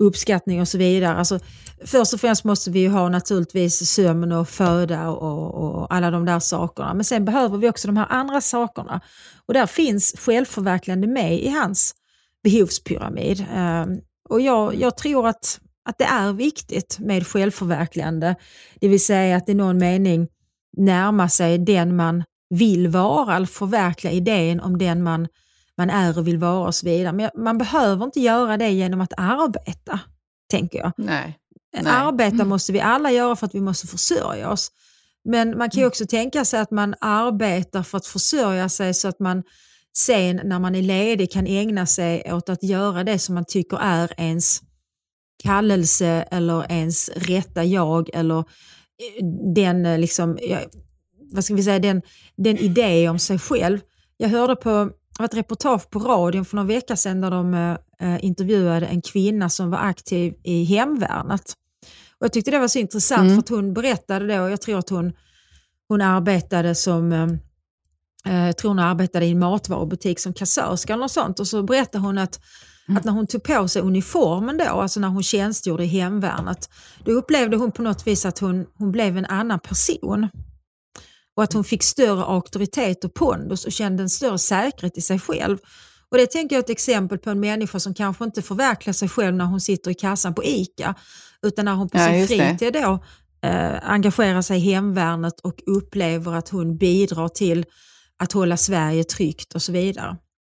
uppskattning 0.00 0.60
och 0.60 0.68
så 0.68 0.78
vidare. 0.78 1.16
Alltså, 1.16 1.38
först 1.84 2.14
och 2.14 2.20
främst 2.20 2.44
måste 2.44 2.70
vi 2.70 2.86
ha 2.86 3.08
naturligtvis 3.08 3.90
sömn 3.90 4.32
och 4.32 4.48
föda 4.48 5.08
och, 5.08 5.54
och, 5.54 5.94
alla 5.94 6.10
de 6.10 6.24
där 6.24 6.40
sakerna. 6.40 6.94
Men 6.94 7.04
sen 7.04 7.24
behöver 7.24 7.58
vi 7.58 7.68
också 7.68 7.88
de 7.88 7.96
här 7.96 8.06
andra 8.10 8.40
sakerna. 8.40 9.00
Och 9.46 9.54
där 9.54 9.66
finns 9.66 10.14
självförverkligande 10.18 11.06
med 11.06 11.40
i 11.40 11.48
hans 11.48 11.94
behovspyramid. 12.42 13.46
Ehm, 13.54 14.00
och 14.28 14.40
jag, 14.40 14.74
jag 14.74 14.96
tror 14.96 15.28
att, 15.28 15.60
att 15.88 15.98
det 15.98 16.04
är 16.04 16.32
viktigt 16.32 16.98
med 16.98 17.26
självförverkligande. 17.26 18.36
Det 18.80 18.88
vill 18.88 19.04
säga 19.04 19.36
att 19.36 19.48
i 19.48 19.54
någon 19.54 19.78
mening 19.78 20.28
närma 20.76 21.28
sig 21.28 21.58
den 21.58 21.96
man 21.96 22.24
vill 22.50 22.88
vara, 22.88 23.36
eller 23.36 23.46
förverkliga 23.46 24.12
idén 24.12 24.60
om 24.60 24.78
den 24.78 25.02
man 25.02 25.28
man 25.80 25.90
är 25.90 26.18
och 26.18 26.26
vill 26.26 26.38
vara 26.38 26.66
och 26.66 26.74
så 26.74 26.86
vidare. 26.86 27.12
Men 27.12 27.30
man 27.34 27.58
behöver 27.58 28.04
inte 28.04 28.20
göra 28.20 28.56
det 28.56 28.70
genom 28.70 29.00
att 29.00 29.12
arbeta, 29.16 30.00
tänker 30.50 30.78
jag. 30.78 30.92
Nej. 30.96 31.38
Nej. 31.72 31.92
Arbeta 31.92 32.34
mm. 32.34 32.48
måste 32.48 32.72
vi 32.72 32.80
alla 32.80 33.10
göra 33.10 33.36
för 33.36 33.46
att 33.46 33.54
vi 33.54 33.60
måste 33.60 33.86
försörja 33.86 34.50
oss. 34.50 34.70
Men 35.24 35.58
man 35.58 35.70
kan 35.70 35.78
ju 35.78 35.82
mm. 35.82 35.88
också 35.88 36.06
tänka 36.06 36.44
sig 36.44 36.60
att 36.60 36.70
man 36.70 36.94
arbetar 37.00 37.82
för 37.82 37.98
att 37.98 38.06
försörja 38.06 38.68
sig 38.68 38.94
så 38.94 39.08
att 39.08 39.20
man 39.20 39.42
sen 39.96 40.40
när 40.44 40.58
man 40.58 40.74
är 40.74 40.82
ledig 40.82 41.32
kan 41.32 41.46
ägna 41.46 41.86
sig 41.86 42.32
åt 42.32 42.48
att 42.48 42.62
göra 42.62 43.04
det 43.04 43.18
som 43.18 43.34
man 43.34 43.44
tycker 43.44 43.76
är 43.76 44.20
ens 44.20 44.60
kallelse 45.42 46.24
eller 46.30 46.72
ens 46.72 47.08
rätta 47.08 47.64
jag 47.64 48.10
eller 48.14 48.38
eh, 48.38 49.26
den, 49.54 49.86
eh, 49.86 49.98
liksom, 49.98 50.38
vad 51.32 51.44
ska 51.44 51.54
vi 51.54 51.62
säga, 51.62 51.78
den, 51.78 52.02
den 52.36 52.58
idé 52.58 53.08
om 53.08 53.18
sig 53.18 53.38
själv. 53.38 53.80
Jag 54.16 54.28
hörde 54.28 54.56
på 54.56 54.90
var 55.18 55.24
ett 55.24 55.34
reportage 55.34 55.90
på 55.90 55.98
radion 55.98 56.44
för 56.44 56.56
några 56.56 56.66
veckor 56.66 56.94
sedan 56.94 57.20
där 57.20 57.30
de 57.30 57.54
eh, 58.00 58.24
intervjuade 58.24 58.86
en 58.86 59.02
kvinna 59.02 59.50
som 59.50 59.70
var 59.70 59.78
aktiv 59.78 60.34
i 60.42 60.64
hemvärnet. 60.64 61.54
Och 62.18 62.24
jag 62.24 62.32
tyckte 62.32 62.50
det 62.50 62.58
var 62.58 62.68
så 62.68 62.78
intressant 62.78 63.20
mm. 63.20 63.34
för 63.34 63.38
att 63.38 63.48
hon 63.48 63.74
berättade 63.74 64.26
då, 64.26 64.48
jag 64.48 64.60
tror 64.60 64.78
att 64.78 64.90
hon, 64.90 65.12
hon 65.88 66.00
arbetade 66.00 66.74
som 66.74 67.12
eh, 67.12 67.28
eh 68.32 68.46
jag 68.46 68.56
tror 68.56 68.68
hon 68.68 68.78
arbetade 68.78 69.26
i 69.26 69.30
en 69.30 69.38
matvarubutik 69.38 70.20
som 70.20 70.32
kassörska 70.32 70.92
eller 70.92 71.00
något 71.00 71.10
sånt 71.10 71.40
och 71.40 71.46
så 71.46 71.62
berättade 71.62 72.04
hon 72.04 72.18
att 72.18 72.40
Mm. 72.90 72.98
Att 72.98 73.04
när 73.04 73.12
hon 73.12 73.26
tog 73.26 73.42
på 73.42 73.68
sig 73.68 73.82
uniformen 73.82 74.58
då, 74.58 74.64
alltså 74.64 75.00
när 75.00 75.08
hon 75.08 75.22
tjänstgjorde 75.22 75.84
i 75.84 75.86
hemvärnet, 75.86 76.70
då 77.04 77.12
upplevde 77.12 77.56
hon 77.56 77.72
på 77.72 77.82
något 77.82 78.06
vis 78.06 78.26
att 78.26 78.38
hon, 78.38 78.66
hon 78.74 78.92
blev 78.92 79.18
en 79.18 79.24
annan 79.24 79.58
person 79.60 80.28
och 81.36 81.42
att 81.42 81.52
hon 81.52 81.64
fick 81.64 81.82
större 81.82 82.24
auktoritet 82.24 83.04
och 83.04 83.14
pondus 83.14 83.64
och 83.64 83.72
kände 83.72 84.02
en 84.02 84.10
större 84.10 84.38
säkerhet 84.38 84.98
i 84.98 85.00
sig 85.00 85.18
själv. 85.18 85.58
Och 86.10 86.18
Det 86.18 86.26
tänker 86.26 86.56
jag 86.56 86.60
är 86.60 86.64
ett 86.64 86.70
exempel 86.70 87.18
på 87.18 87.30
en 87.30 87.40
människa 87.40 87.80
som 87.80 87.94
kanske 87.94 88.24
inte 88.24 88.42
förverkligar 88.42 88.92
sig 88.92 89.08
själv 89.08 89.36
när 89.36 89.44
hon 89.44 89.60
sitter 89.60 89.90
i 89.90 89.94
kassan 89.94 90.34
på 90.34 90.44
ICA, 90.44 90.94
utan 91.42 91.64
när 91.64 91.74
hon 91.74 91.88
på 91.88 91.98
ja, 91.98 92.06
sin 92.06 92.26
fritid 92.26 92.72
då, 92.72 93.04
eh, 93.48 93.90
engagerar 93.90 94.42
sig 94.42 94.56
i 94.56 94.60
hemvärnet 94.60 95.40
och 95.40 95.62
upplever 95.66 96.32
att 96.32 96.48
hon 96.48 96.76
bidrar 96.76 97.28
till 97.28 97.66
att 98.18 98.32
hålla 98.32 98.56
Sverige 98.56 99.04
tryggt 99.04 99.54
och 99.54 99.62
så 99.62 99.72
vidare. 99.72 100.16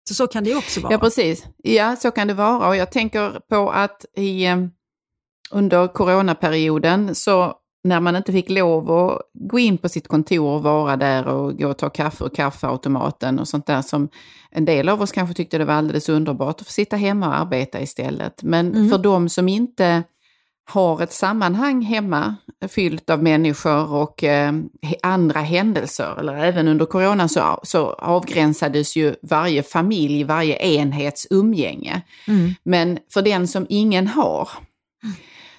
Så 0.07 0.13
så 0.13 0.27
kan 0.27 0.43
det 0.43 0.55
också 0.55 0.81
vara. 0.81 0.93
Ja, 0.93 0.99
precis. 0.99 1.45
Ja, 1.57 1.95
så 1.95 2.11
kan 2.11 2.27
det 2.27 2.33
vara. 2.33 2.67
Och 2.67 2.75
jag 2.75 2.91
tänker 2.91 3.39
på 3.49 3.71
att 3.71 4.05
i, 4.17 4.45
eh, 4.45 4.57
under 5.51 5.87
coronaperioden 5.87 7.15
så 7.15 7.53
när 7.83 7.99
man 7.99 8.15
inte 8.15 8.31
fick 8.31 8.49
lov 8.49 8.91
att 8.91 9.21
gå 9.33 9.59
in 9.59 9.77
på 9.77 9.89
sitt 9.89 10.07
kontor 10.07 10.47
och 10.47 10.63
vara 10.63 10.97
där 10.97 11.27
och 11.27 11.57
gå 11.57 11.69
och 11.69 11.77
ta 11.77 11.89
kaffe 11.89 12.23
ur 12.23 12.29
kaffeautomaten 12.29 13.39
och 13.39 13.47
sånt 13.47 13.65
där 13.65 13.81
som 13.81 14.09
en 14.51 14.65
del 14.65 14.89
av 14.89 15.01
oss 15.01 15.11
kanske 15.11 15.35
tyckte 15.35 15.57
det 15.57 15.65
var 15.65 15.73
alldeles 15.73 16.09
underbart 16.09 16.61
att 16.61 16.67
få 16.67 16.73
sitta 16.73 16.95
hemma 16.95 17.27
och 17.27 17.35
arbeta 17.35 17.81
istället. 17.81 18.43
Men 18.43 18.75
Mm. 18.75 18.89
för 18.89 18.97
de 18.97 19.29
som 19.29 19.49
inte 19.49 20.03
har 20.69 21.01
ett 21.01 21.13
sammanhang 21.13 21.81
hemma 21.81 22.35
fyllt 22.69 23.09
av 23.09 23.23
människor 23.23 23.93
och 23.93 24.23
eh, 24.23 24.53
andra 25.03 25.39
händelser, 25.39 26.15
eller 26.19 26.35
även 26.37 26.67
under 26.67 26.85
coronan 26.85 27.29
så, 27.29 27.59
så 27.63 27.93
avgränsades 27.93 28.95
ju 28.95 29.15
varje 29.21 29.63
familj, 29.63 30.23
varje 30.23 30.55
enhets 30.65 31.27
umgänge. 31.29 32.01
Mm. 32.27 32.53
Men 32.63 32.99
för 33.09 33.21
den 33.21 33.47
som 33.47 33.65
ingen 33.69 34.07
har 34.07 34.49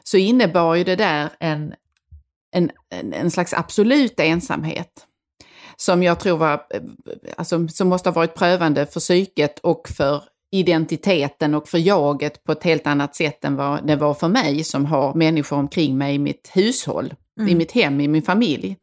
så 0.05 0.17
innebar 0.17 0.75
ju 0.75 0.85
det 0.85 0.97
där 0.97 1.29
en, 1.41 1.75
en, 2.53 2.71
en, 2.91 3.13
en 3.13 3.31
slags 3.31 3.55
absolut 3.55 4.21
ensamhet. 4.21 5.07
Som 5.77 6.03
jag 6.03 6.21
tror 6.21 6.37
var, 6.37 6.53
eh, 6.53 6.83
alltså, 7.37 7.69
som 7.69 7.89
måste 7.89 8.09
ha 8.09 8.15
varit 8.15 8.35
prövande 8.35 8.87
för 8.87 9.01
psyket 9.01 9.59
och 9.59 9.89
för 9.89 10.23
identiteten 10.53 11.55
och 11.55 11.69
för 11.69 11.79
jaget 11.79 12.45
på 12.45 12.53
ett 12.53 12.65
helt 12.65 12.87
annat 12.87 13.17
sätt 13.17 13.45
än 13.45 13.57
vad 13.57 13.87
det 13.87 13.97
var 13.97 14.15
för 14.15 14.29
mig 14.29 14.65
som 14.65 14.87
har 14.87 15.15
människor 15.15 15.57
omkring 15.57 15.99
mig 15.99 16.15
i 16.15 16.19
mitt 16.19 16.51
hushåll, 16.53 17.15
i 17.49 17.55
mitt 17.55 17.73
hem, 17.73 18.01
i 18.01 18.09
min 18.09 18.23
familj. 18.23 18.77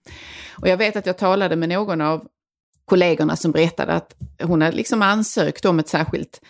Och 0.51 0.67
jag 0.67 0.77
vet 0.77 0.95
att 0.95 1.05
jag 1.05 1.17
talade 1.17 1.55
med 1.55 1.69
någon 1.69 2.01
av 2.01 2.27
kollegorna 2.85 3.35
som 3.35 3.51
berättade 3.51 3.93
att 3.93 4.15
hon 4.43 4.61
hade 4.61 4.77
liksom 4.77 5.01
ansökt 5.01 5.65
om 5.65 5.79
ett 5.79 5.89
särskilt, 5.89 6.41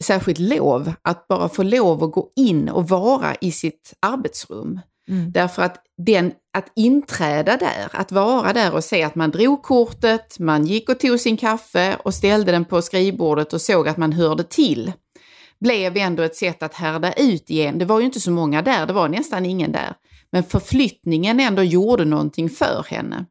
särskilt 0.00 0.38
lov, 0.38 0.92
att 1.02 1.28
bara 1.28 1.48
få 1.48 1.62
lov 1.62 2.04
att 2.04 2.12
gå 2.12 2.30
in 2.36 2.68
och 2.68 2.88
vara 2.88 3.34
i 3.40 3.52
sitt 3.52 3.94
arbetsrum. 4.00 4.80
Mm. 5.10 5.32
Därför 5.32 5.62
att 5.62 5.76
den, 6.06 6.32
att 6.58 6.72
inträda 6.76 7.56
där, 7.56 7.88
att 7.92 8.12
vara 8.12 8.52
där 8.52 8.74
och 8.74 8.84
se 8.84 9.02
att 9.02 9.14
man 9.14 9.30
drog 9.30 9.62
kortet, 9.62 10.38
man 10.38 10.66
gick 10.66 10.88
och 10.88 11.00
tog 11.00 11.20
sin 11.20 11.36
kaffe 11.36 11.96
och 12.04 12.14
ställde 12.14 12.52
den 12.52 12.64
på 12.64 12.82
skrivbordet 12.82 13.52
och 13.52 13.60
såg 13.60 13.88
att 13.88 13.96
man 13.96 14.12
hörde 14.12 14.42
till, 14.44 14.92
blev 15.60 15.96
ändå 15.96 16.22
ett 16.22 16.36
sätt 16.36 16.62
att 16.62 16.74
härda 16.74 17.12
ut 17.12 17.50
igen. 17.50 17.78
Det 17.78 17.84
var 17.84 18.00
ju 18.00 18.06
inte 18.06 18.20
så 18.20 18.30
många 18.30 18.62
där, 18.62 18.86
det 18.86 18.92
var 18.92 19.08
nästan 19.08 19.46
ingen 19.46 19.72
där. 19.72 19.94
Men 20.32 20.44
förflyttningen 20.44 21.40
ändå 21.40 21.62
gjorde 21.62 22.04
någonting 22.04 22.50
för 22.50 22.84
henne. 22.88 23.24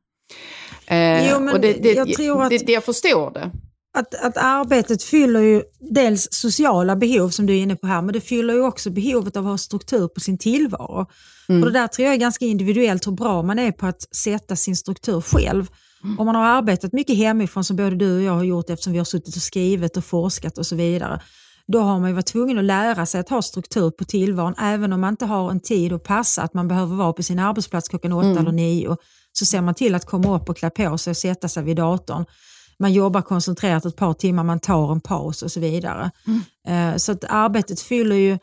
Eh, 0.88 1.32
Jo, 1.32 1.40
men 1.40 1.54
och 1.54 1.60
det, 1.62 1.74
det, 1.74 1.94
jag 1.94 2.14
tror 2.14 2.44
att- 2.44 2.50
det, 2.50 2.70
jag 2.72 2.84
förstår 2.84 3.32
det. 3.32 3.52
Att, 3.94 4.16
att 4.16 4.38
arbetet 4.38 5.04
fyller 5.04 5.40
ju 5.40 5.64
dels 5.80 6.28
sociala 6.32 6.96
behov 6.96 7.30
som 7.30 7.46
du 7.46 7.54
är 7.54 7.62
inne 7.62 7.76
på 7.76 7.88
här, 7.88 8.02
men 8.02 8.14
det 8.14 8.22
fyller 8.22 8.54
ju 8.54 8.62
också 8.62 8.90
behovet 8.90 9.38
av 9.38 9.46
att 9.46 9.50
ha 9.50 9.58
struktur 9.58 10.08
på 10.08 10.20
sin 10.20 10.38
tillvaro. 10.38 11.06
Mm. 11.50 11.64
Och 11.64 11.72
det 11.72 11.80
där 11.80 11.88
tror 11.88 12.06
jag 12.06 12.14
är 12.14 12.20
ganska 12.20 12.46
individuellt 12.46 13.08
hur 13.08 13.12
bra 13.12 13.44
man 13.44 13.60
är 13.60 13.72
på 13.72 13.86
att 13.86 14.16
sätta 14.16 14.56
sin 14.56 14.76
struktur 14.76 15.22
själv. 15.22 15.68
Om 16.18 16.26
man 16.26 16.36
har 16.36 16.46
arbetat 16.46 16.94
mycket 16.94 17.18
hemifrån 17.18 17.64
som 17.64 17.76
både 17.76 17.96
du 17.96 18.18
och 18.18 18.24
jag 18.24 18.34
har 18.34 18.44
gjort 18.44 18.70
eftersom 18.70 18.94
vi 18.94 19.00
har 19.00 19.06
suttit 19.06 19.36
och 19.36 19.42
skrivit 19.42 19.98
och 19.98 20.06
forskat 20.06 20.58
och 20.58 20.66
så 20.66 20.76
vidare. 20.76 21.22
Då 21.68 21.80
har 21.80 22.00
man 22.00 22.10
ju 22.10 22.16
varit 22.16 22.26
tvungen 22.26 22.58
att 22.58 22.64
lära 22.64 23.06
sig 23.06 23.20
att 23.20 23.30
ha 23.30 23.42
struktur 23.42 23.92
på 23.92 24.06
tillvaron 24.06 24.54
även 24.60 24.94
om 24.94 25.02
man 25.02 25.14
inte 25.14 25.26
har 25.26 25.52
en 25.52 25.60
tid 25.60 25.94
att 25.94 26.04
passa, 26.04 26.42
att 26.42 26.54
man 26.54 26.68
behöver 26.68 26.96
vara 26.96 27.14
på 27.14 27.24
sin 27.24 27.40
arbetsplats 27.40 27.90
klockan 27.90 28.14
åtta 28.14 28.40
eller 28.40 28.52
nio. 28.52 28.98
Så 29.32 29.46
ser 29.46 29.62
man 29.62 29.76
till 29.76 29.96
att 29.96 30.06
komma 30.06 30.36
upp 30.36 30.50
och 30.50 30.58
klä 30.58 30.70
på 30.70 30.98
sig 30.98 31.12
och 31.12 31.18
sätta 31.18 31.48
sig 31.48 31.64
vid 31.64 31.78
datorn. 31.78 32.26
Man 32.80 32.94
jobbar 32.94 33.22
koncentrerat 33.22 33.86
ett 33.86 33.96
par 33.96 34.14
timmar, 34.14 34.44
man 34.44 34.60
tar 34.60 34.92
en 34.92 35.02
paus 35.02 35.42
och 35.42 35.52
så 35.52 35.60
vidare. 35.60 36.12
Eh, 36.68 36.96
Så 36.96 37.12
att 37.12 37.24
arbetet 37.30 37.82
fyller 37.82 38.16
ju 38.16 38.38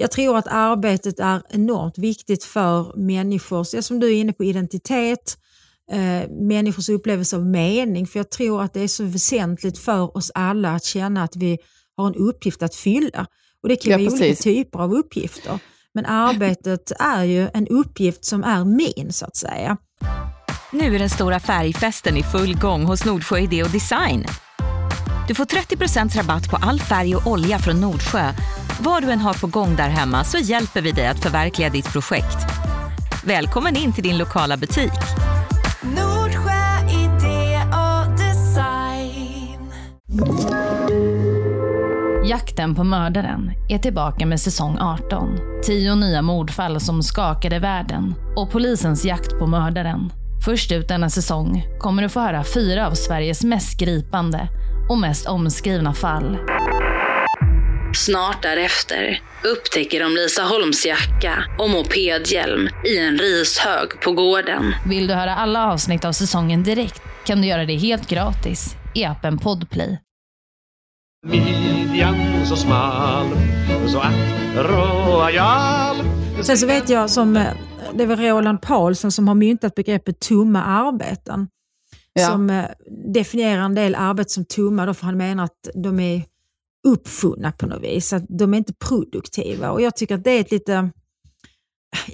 jag 0.00 0.10
tror 0.10 0.36
att 0.38 0.46
arbetet 0.50 1.20
är 1.20 1.42
enormt 1.50 1.98
viktigt 1.98 2.44
för 2.44 2.96
människors, 2.96 3.84
som 3.84 4.00
du 4.00 4.06
är 4.06 4.14
inne 4.20 4.32
på, 4.32 4.44
identitet, 4.44 5.38
eh, 5.90 6.30
människors 6.30 6.88
upplevelse 6.88 7.36
av 7.36 7.46
mening. 7.46 8.06
För 8.06 8.18
jag 8.18 8.30
tror 8.30 8.62
att 8.62 8.74
det 8.74 8.80
är 8.80 8.88
så 8.88 9.04
väsentligt 9.04 9.78
för 9.78 10.16
oss 10.16 10.30
alla 10.34 10.70
att 10.74 10.84
känna 10.84 11.22
att 11.22 11.36
vi 11.36 11.58
har 11.96 12.06
en 12.06 12.14
uppgift 12.14 12.62
att 12.62 12.74
fylla. 12.74 13.26
Och 13.62 13.68
det 13.68 13.76
kan 13.76 13.90
Ja, 13.92 13.98
vara 13.98 14.06
olika 14.08 14.26
precis. 14.26 14.44
typer 14.44 14.78
av 14.78 14.94
uppgifter. 14.94 15.58
Men 15.94 16.06
arbetet 16.06 16.92
är 16.98 17.24
ju 17.24 17.48
en 17.54 17.68
uppgift 17.68 18.24
som 18.24 18.44
är 18.44 18.64
min 18.64 19.12
så 19.12 19.26
att 19.26 19.36
säga. 19.36 19.76
Nu 20.72 20.94
är 20.94 20.98
den 20.98 21.10
stora 21.10 21.40
färgfesten 21.40 22.16
i 22.16 22.22
full 22.22 22.58
gång 22.58 22.84
hos 22.84 23.04
Nordsjö 23.04 23.38
Idé 23.38 23.62
och 23.62 23.70
Design. 23.70 24.24
Du 25.28 25.34
får 25.34 25.44
30% 25.44 26.16
rabatt 26.16 26.50
på 26.50 26.56
all 26.56 26.80
färg 26.80 27.16
och 27.16 27.26
olja 27.26 27.58
från 27.58 27.80
Nordsjö. 27.80 28.32
Vad 28.80 29.02
du 29.02 29.10
än 29.10 29.18
har 29.18 29.34
på 29.34 29.46
gång 29.46 29.76
där 29.76 29.88
hemma 29.88 30.24
så 30.24 30.38
hjälper 30.38 30.80
vi 30.80 30.92
dig 30.92 31.06
att 31.06 31.22
förverkliga 31.22 31.68
ditt 31.68 31.92
projekt. 31.92 32.36
Välkommen 33.24 33.76
in 33.76 33.92
till 33.92 34.02
din 34.02 34.18
lokala 34.18 34.56
butik. 34.56 34.92
Nordsjö 35.82 36.88
idé 36.90 37.60
och 37.66 38.18
design. 38.18 39.72
Jakten 42.24 42.74
på 42.74 42.84
mördaren 42.84 43.52
är 43.68 43.78
tillbaka 43.78 44.26
med 44.26 44.40
säsong 44.40 44.78
18. 44.78 45.38
Tio 45.64 45.94
nya 45.94 46.22
mordfall 46.22 46.80
som 46.80 47.02
skakade 47.02 47.58
världen 47.58 48.14
och 48.36 48.50
polisens 48.50 49.04
jakt 49.04 49.38
på 49.38 49.46
mördaren. 49.46 50.12
Först 50.44 50.72
ut 50.72 50.88
denna 50.88 51.10
säsong 51.10 51.66
kommer 51.78 52.02
du 52.02 52.08
få 52.08 52.20
höra 52.20 52.44
fyra 52.44 52.86
av 52.86 52.94
Sveriges 52.94 53.44
mest 53.44 53.80
gripande 53.80 54.48
och 54.88 54.98
mest 54.98 55.26
omskrivna 55.26 55.94
fall. 55.94 56.38
Snart 57.94 58.42
därefter 58.42 59.22
upptäcker 59.44 60.00
de 60.00 60.14
Lisa 60.14 60.42
Holms 60.42 60.86
jacka 60.86 61.44
och 61.58 61.70
mopedhjälm 61.70 62.68
i 62.86 62.98
en 62.98 63.18
rishög 63.18 64.00
på 64.04 64.12
gården. 64.12 64.74
Vill 64.86 65.06
du 65.06 65.14
höra 65.14 65.34
alla 65.34 65.72
avsnitt 65.72 66.04
av 66.04 66.12
säsongen 66.12 66.62
direkt 66.62 67.02
kan 67.26 67.40
du 67.40 67.48
göra 67.48 67.64
det 67.64 67.76
helt 67.76 68.08
gratis 68.08 68.76
i 68.94 69.04
appen 69.04 69.38
Podplay. 69.38 69.98
Midjan 71.26 72.46
så 72.46 72.56
smal, 72.56 73.26
så 73.86 73.98
att 73.98 74.14
royal. 74.56 75.96
Sen 76.42 76.58
så 76.58 76.66
vet 76.66 76.88
jag 76.88 77.10
som, 77.10 77.44
det 77.94 78.06
var 78.06 78.16
Roland 78.16 78.62
Paulsen 78.62 79.12
som 79.12 79.28
har 79.28 79.34
myntat 79.34 79.74
begreppet 79.74 80.20
tumma 80.20 80.64
arbeten. 80.64 81.48
Ja. 82.12 82.26
Som 82.26 82.50
eh, 82.50 82.64
definierar 83.14 83.62
en 83.62 83.74
del 83.74 83.94
arbeten 83.94 84.30
som 84.30 84.44
tumma 84.44 84.86
då 84.86 84.94
för 84.94 85.06
han 85.06 85.16
menar 85.16 85.44
att 85.44 85.68
de 85.74 86.00
är 86.00 86.24
uppfunna 86.86 87.52
på 87.52 87.66
något 87.66 87.82
vis. 87.82 88.12
Att 88.12 88.24
de 88.28 88.54
är 88.54 88.58
inte 88.58 88.74
produktiva 88.74 89.70
och 89.70 89.80
jag 89.80 89.96
tycker 89.96 90.14
att 90.14 90.24
det 90.24 90.30
är 90.30 90.40
ett 90.40 90.50
lite 90.50 90.90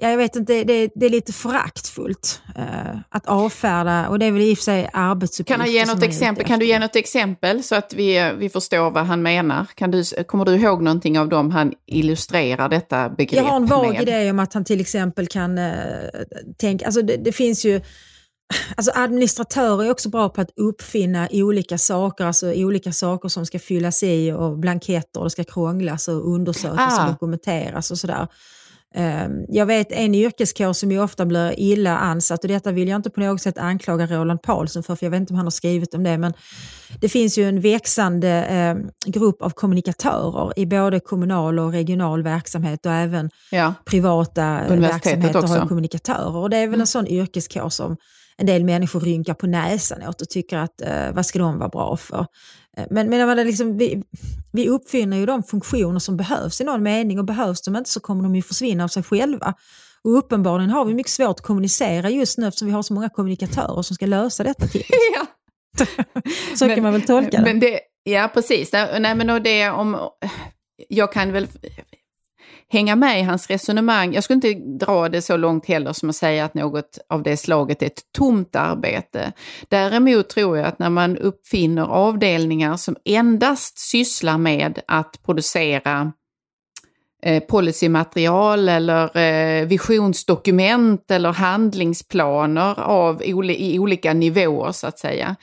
jag 0.01 0.17
vet 0.17 0.37
inte, 0.37 0.65
det, 0.65 0.91
det 0.95 1.07
är 1.07 1.11
lite 1.11 1.33
föraktfullt 1.33 2.43
eh, 2.57 2.99
att 3.09 3.27
avfärda 3.27 4.09
och 4.09 4.19
det 4.19 4.27
är 4.27 4.31
väl 4.31 4.43
i 4.43 4.55
och 4.55 4.59
för 4.59 4.65
sig 4.65 4.91
arbetsuppgifter 4.93 5.55
Kan, 5.55 5.61
han 5.61 5.73
ge 5.73 5.85
något 5.87 6.03
exempel? 6.03 6.45
kan 6.47 6.59
du 6.59 6.67
ge 6.67 6.79
något 6.79 6.97
exempel 6.97 7.63
så 7.63 7.75
att 7.75 7.95
vi, 7.95 8.33
vi 8.39 8.49
förstår 8.49 8.91
vad 8.91 9.07
han 9.07 9.23
menar? 9.23 9.67
Kan 9.75 9.91
du, 9.91 10.05
kommer 10.05 10.45
du 10.45 10.55
ihåg 10.55 10.83
någonting 10.83 11.19
av 11.19 11.29
dem 11.29 11.51
han 11.51 11.73
illustrerar 11.87 12.69
detta 12.69 13.09
begrepp 13.09 13.43
Jag 13.45 13.51
har 13.51 13.57
en 13.57 13.67
vag 13.67 13.93
med? 13.93 14.03
idé 14.03 14.31
om 14.31 14.39
att 14.39 14.55
han 14.55 14.65
till 14.65 14.81
exempel 14.81 15.27
kan 15.27 15.59
eh, 15.59 15.73
tänka, 16.59 16.87
alltså 16.87 17.03
det, 17.03 17.17
det 17.17 17.33
finns 17.33 17.65
ju 17.65 17.81
Alltså 18.77 18.93
administratörer 18.95 19.85
är 19.85 19.91
också 19.91 20.09
bra 20.09 20.29
på 20.29 20.41
att 20.41 20.51
uppfinna 20.57 21.29
olika 21.33 21.79
saker, 21.79 22.25
alltså 22.25 22.53
olika 22.53 22.93
saker 22.93 23.29
som 23.29 23.47
ska 23.47 23.59
fyllas 23.59 24.03
i 24.03 24.33
och 24.33 24.59
blanketter 24.59 25.21
och 25.21 25.27
det 25.27 25.31
ska 25.31 25.45
krånglas 25.45 26.09
och 26.09 26.29
undersökas 26.35 26.99
Ah. 26.99 27.05
och 27.07 27.13
dokumenteras 27.13 27.91
och 27.91 27.99
sådär. 27.99 28.27
Eh, 28.97 29.29
Jag 29.49 29.67
vet 29.67 29.93
en 29.93 30.15
yrkeskår 30.15 30.73
som 30.73 30.93
ju 30.93 31.03
ofta 31.03 31.27
blir 31.27 31.55
illa 31.61 31.99
ansatt 31.99 32.45
och 32.45 32.49
detta 32.49 32.73
vill 32.73 32.89
jag 32.89 32.97
inte 32.97 33.11
på 33.11 33.21
något 33.21 33.41
sätt 33.43 33.59
anklaga 33.59 34.07
Roland 34.07 34.43
Paulsen 34.43 34.83
för, 34.83 34.97
för 34.97 35.07
jag 35.07 35.11
vet 35.11 35.21
inte 35.21 35.33
om 35.33 35.37
han 35.37 35.47
har 35.47 35.51
skrivit 35.51 35.95
om 35.95 36.03
det, 36.03 36.19
men 36.19 36.33
det 37.01 37.09
finns 37.09 37.39
ju 37.39 37.49
en 37.49 37.61
växande 37.61 38.29
eh, 38.45 38.77
grupp 39.13 39.43
av 39.43 39.51
kommunikatörer 39.51 40.59
i 40.59 40.67
både 40.67 41.01
kommunal 41.01 41.59
och 41.59 41.73
regional 41.73 42.23
verksamhet 42.23 42.87
och 42.87 42.93
även 42.93 43.31
Ja. 43.51 43.75
privata 43.85 44.61
eh, 44.65 44.81
verksamheter 44.81 45.35
har 45.43 45.57
också. 45.57 45.69
kommunikatörer. 45.69 46.37
Och 46.37 46.51
det 46.51 46.57
är 46.57 46.69
väl 46.69 46.81
en 46.81 46.87
sån 46.87 47.07
yrkeskår 47.07 47.69
som 47.69 47.97
en 48.37 48.47
del 48.47 48.65
människor 48.65 49.01
rynkar 49.01 49.35
på 49.35 49.47
näsan 49.47 50.09
åt 50.09 50.23
och 50.23 50.29
tycker 50.29 50.59
att 50.59 50.81
eh, 50.81 51.13
vad 51.13 51.27
ska 51.27 51.39
de 51.39 51.59
vara 51.59 51.69
bra 51.69 51.97
för? 51.97 52.27
Eh, 52.77 52.85
Men, 52.91 53.11
men 53.11 53.19
jag 53.19 53.27
menar, 53.27 53.45
liksom, 53.45 53.79
vi, 53.79 54.03
vi 54.53 54.69
uppfinner 54.69 55.17
ju 55.17 55.27
de 55.27 55.43
funktioner 55.43 55.99
som 55.99 56.17
behövs 56.17 56.61
i 56.61 56.65
någon 56.65 56.83
mening 56.83 57.19
och 57.19 57.25
behövs 57.25 57.63
de 57.63 57.77
inte 57.77 57.91
så 57.91 58.01
kommer 58.01 58.23
de 58.23 58.37
ju 58.37 58.43
försvinna 58.43 58.85
av 58.85 58.89
sig 58.89 59.03
själva. 59.03 59.55
Och 60.05 60.19
uppenbarligen 60.19 60.71
har 60.71 60.85
vi 60.85 60.95
mycket 60.95 61.13
svårt 61.13 61.31
att 61.31 61.41
kommunicera 61.41 62.11
just 62.11 62.39
nu 62.39 62.47
eftersom 62.47 62.69
vi 62.69 62.75
har 62.75 62.83
så 62.83 62.95
många 62.95 63.09
kommunikatörer 63.09 63.83
som 63.83 63.95
ska 63.95 64.07
lösa 64.07 64.45
detta 64.45 64.67
till 64.67 64.85
ja. 65.15 65.27
Så 66.57 66.69
kan 66.69 66.83
man 66.83 66.93
väl 66.93 67.03
tolka 67.03 67.39
det. 67.39 67.45
Men 67.45 67.61
det 67.61 67.81
ja, 68.03 68.31
precis. 68.35 68.73
Nej, 68.73 69.15
men 69.15 69.31
och 69.31 69.43
det 69.43 69.71
om... 69.71 69.97
Jag 70.89 71.13
kan 71.13 71.33
väl 71.33 71.49
hänga 72.69 72.97
med 72.97 73.21
i 73.21 73.23
hans 73.23 73.51
resonemang. 73.51 74.15
Jag 74.15 74.25
skulle 74.25 74.35
inte 74.35 74.85
dra 74.85 75.09
det 75.09 75.23
så 75.23 75.37
långt 75.37 75.67
heller 75.67 75.93
som 75.93 76.11
att 76.11 76.17
säga 76.17 76.45
att 76.45 76.55
något 76.55 76.99
av 77.09 77.23
det 77.23 77.37
slaget 77.37 77.83
är 77.83 77.87
ett 77.87 78.13
tomt 78.13 78.57
arbete. 78.57 79.33
Däremot 79.69 80.29
tror 80.29 80.57
jag 80.57 80.67
att 80.67 80.79
när 80.79 80.91
man 80.91 81.17
uppfinner 81.17 81.83
avdelningar 81.83 82.77
som 82.77 82.97
endast 83.05 83.79
sysslar 83.79 84.39
med 84.39 84.81
att 84.89 85.21
producera 85.25 86.13
Eh, 87.27 87.41
policymaterial 87.41 88.69
eller 88.69 89.17
eh, 89.17 89.67
visionsdokument 89.67 91.11
eller 91.11 91.33
handlingsplaner 91.33 92.81
av 92.81 93.23
i 93.23 93.79
olika 93.79 94.15
nivåer 94.15 94.73
så 94.73 94.87
att 94.87 94.99
säga. 94.99 95.37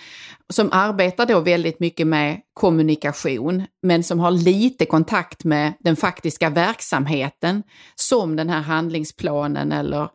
Som 0.49 0.69
arbetar 0.71 1.25
då 1.25 1.39
väldigt 1.39 1.79
mycket 1.79 2.07
med 2.07 2.41
kommunikation 2.53 3.63
men 3.83 4.03
som 4.03 4.19
har 4.19 4.31
lite 4.31 4.85
kontakt 4.85 5.43
med 5.43 5.73
den 5.79 5.95
faktiska 5.95 6.49
verksamheten 6.49 7.63
som 7.95 8.35
den 8.35 8.49
här 8.49 8.61
handlingsplanen 8.61 9.71
eller 9.71 10.01
eh, 10.01 10.09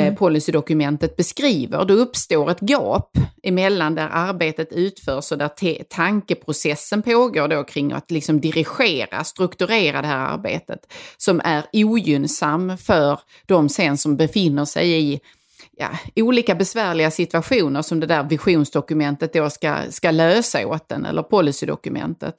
Mm. 0.00 0.16
policydokumentet 0.16 1.16
beskriver. 1.16 1.84
Då 1.84 1.94
uppstår 1.94 2.50
ett 2.50 2.60
gap 2.60 3.10
emellan 3.42 3.94
där 3.94 4.08
arbetet 4.12 4.72
utförs 4.72 5.32
och 5.32 5.38
där 5.38 5.84
tankeprocessen 5.84 7.02
pågår 7.02 7.48
då 7.48 7.64
kring 7.64 7.92
att 7.92 8.10
liksom 8.10 8.40
dirigera, 8.40 9.24
strukturera 9.24 10.02
det 10.02 10.08
här 10.08 10.26
arbetet 10.26 10.92
som 11.16 11.40
är 11.44 11.64
ogynnsam 11.72 12.78
för 12.78 13.20
de 13.46 13.68
sen 13.68 13.98
som 13.98 14.16
befinner 14.16 14.64
sig 14.64 15.12
i 15.12 15.20
ja, 15.76 15.88
olika 16.16 16.54
besvärliga 16.54 17.10
situationer 17.10 17.82
som 17.82 18.00
det 18.00 18.06
där 18.06 18.24
visionsdokumentet 18.24 19.32
då 19.32 19.50
ska, 19.50 19.76
ska 19.90 20.10
lösa 20.10 20.66
åt 20.66 20.88
den, 20.88 21.06
eller 21.06 21.22
policydokumentet. 21.22 22.34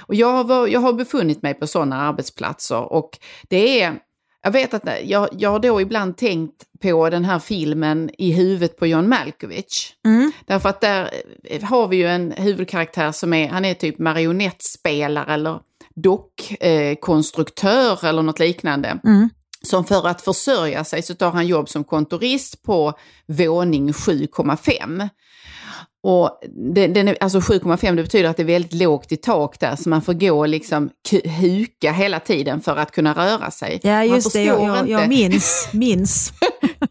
Och 0.00 0.14
jag, 0.14 0.44
har, 0.44 0.66
jag 0.66 0.80
har 0.80 0.92
befunnit 0.92 1.42
mig 1.42 1.54
på 1.54 1.66
sådana 1.66 2.00
arbetsplatser 2.00 2.92
och 2.92 3.18
det 3.48 3.80
är 3.80 3.98
jag 4.42 4.50
vet 4.50 4.74
att 4.74 4.88
jag, 5.04 5.28
jag 5.38 5.50
har 5.50 5.58
då 5.58 5.80
ibland 5.80 6.16
tänkt 6.16 6.64
på 6.82 7.10
den 7.10 7.24
här 7.24 7.38
filmen 7.38 8.10
i 8.18 8.32
huvudet 8.32 8.76
på 8.76 8.86
John 8.86 9.08
Malkovich. 9.08 9.92
Mm. 10.04 10.32
Därför 10.46 10.68
att 10.68 10.80
där 10.80 11.10
eh, 11.44 11.62
har 11.62 11.88
vi 11.88 11.96
ju 11.96 12.06
en 12.06 12.32
huvudkaraktär 12.32 13.12
som 13.12 13.32
är, 13.32 13.48
han 13.48 13.64
är 13.64 13.74
typ 13.74 13.98
marionettspelare 13.98 15.34
eller 15.34 15.60
dockkonstruktör 15.94 18.04
eller 18.04 18.22
något 18.22 18.38
liknande. 18.38 18.98
Mm. 19.04 19.28
Som 19.62 19.84
för 19.84 20.06
att 20.06 20.22
försörja 20.22 20.84
sig 20.84 21.02
så 21.02 21.14
tar 21.14 21.30
han 21.30 21.46
jobb 21.46 21.68
som 21.68 21.84
kontorist 21.84 22.62
på 22.62 22.92
våning 23.26 23.92
7,5. 23.92 25.08
Och 26.02 26.40
det, 26.74 26.86
den 26.86 27.08
är, 27.08 27.16
alltså 27.20 27.38
7,5 27.38 27.96
det 27.96 28.02
betyder 28.02 28.28
att 28.28 28.36
det 28.36 28.42
är 28.42 28.46
väldigt 28.46 28.74
lågt 28.74 29.12
i 29.12 29.16
tak 29.16 29.60
där 29.60 29.76
så 29.76 29.88
man 29.88 30.02
får 30.02 30.12
gå 30.14 30.38
och 30.38 30.48
liksom 30.48 30.90
huka 31.24 31.92
hela 31.92 32.20
tiden 32.20 32.60
för 32.60 32.76
att 32.76 32.90
kunna 32.90 33.14
röra 33.14 33.50
sig. 33.50 33.80
Ja, 33.82 34.04
just 34.04 34.32
det. 34.32 34.44
Jag, 34.44 34.60
jag, 34.60 34.88
jag 34.88 35.08
minns. 35.08 35.68
minns. 35.72 36.32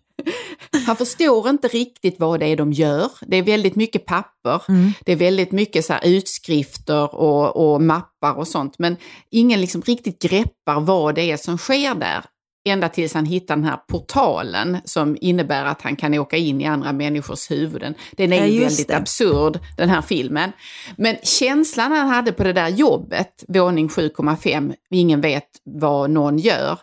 han 0.85 0.95
förstår 0.95 1.49
inte 1.49 1.67
riktigt 1.67 2.19
vad 2.19 2.39
det 2.39 2.45
är 2.45 2.55
de 2.55 2.73
gör. 2.73 3.11
Det 3.21 3.37
är 3.37 3.43
väldigt 3.43 3.75
mycket 3.75 4.05
papper, 4.05 4.61
Mm. 4.69 4.91
det 5.05 5.11
är 5.11 5.15
väldigt 5.15 5.51
mycket 5.51 5.85
så 5.85 5.93
utskrifter 6.03 7.15
och, 7.15 7.73
och 7.73 7.81
mappar 7.81 8.33
och 8.37 8.47
sånt. 8.47 8.75
Men 8.79 8.97
ingen 9.31 9.61
liksom 9.61 9.81
riktigt 9.81 10.21
greppar 10.21 10.79
vad 10.81 11.15
det 11.15 11.31
är 11.31 11.37
som 11.37 11.57
sker 11.57 11.95
där. 11.95 12.25
Ända 12.65 12.89
tills 12.89 13.13
han 13.13 13.25
hittar 13.25 13.55
den 13.55 13.65
här 13.65 13.77
portalen 13.77 14.77
som 14.85 15.17
innebär 15.21 15.65
att 15.65 15.81
han 15.81 15.95
kan 15.95 16.13
åka 16.13 16.37
in 16.37 16.61
i 16.61 16.65
andra 16.65 16.93
människors 16.93 17.51
huvuden. 17.51 17.95
Den 18.11 18.33
är 18.33 18.37
Ja, 18.37 18.45
ju 18.45 18.59
väldigt 18.59 18.87
det. 18.87 18.97
absurd, 18.97 19.59
den 19.77 19.89
här 19.89 20.01
filmen. 20.01 20.51
Men 20.97 21.15
känslan 21.23 21.91
han 21.91 22.07
hade 22.07 22.31
på 22.31 22.43
det 22.43 22.53
där 22.53 22.69
jobbet, 22.69 23.43
våning 23.47 23.87
7,5, 23.87 24.73
ingen 24.91 25.21
vet 25.21 25.47
vad 25.63 26.09
någon 26.09 26.37
gör, 26.37 26.79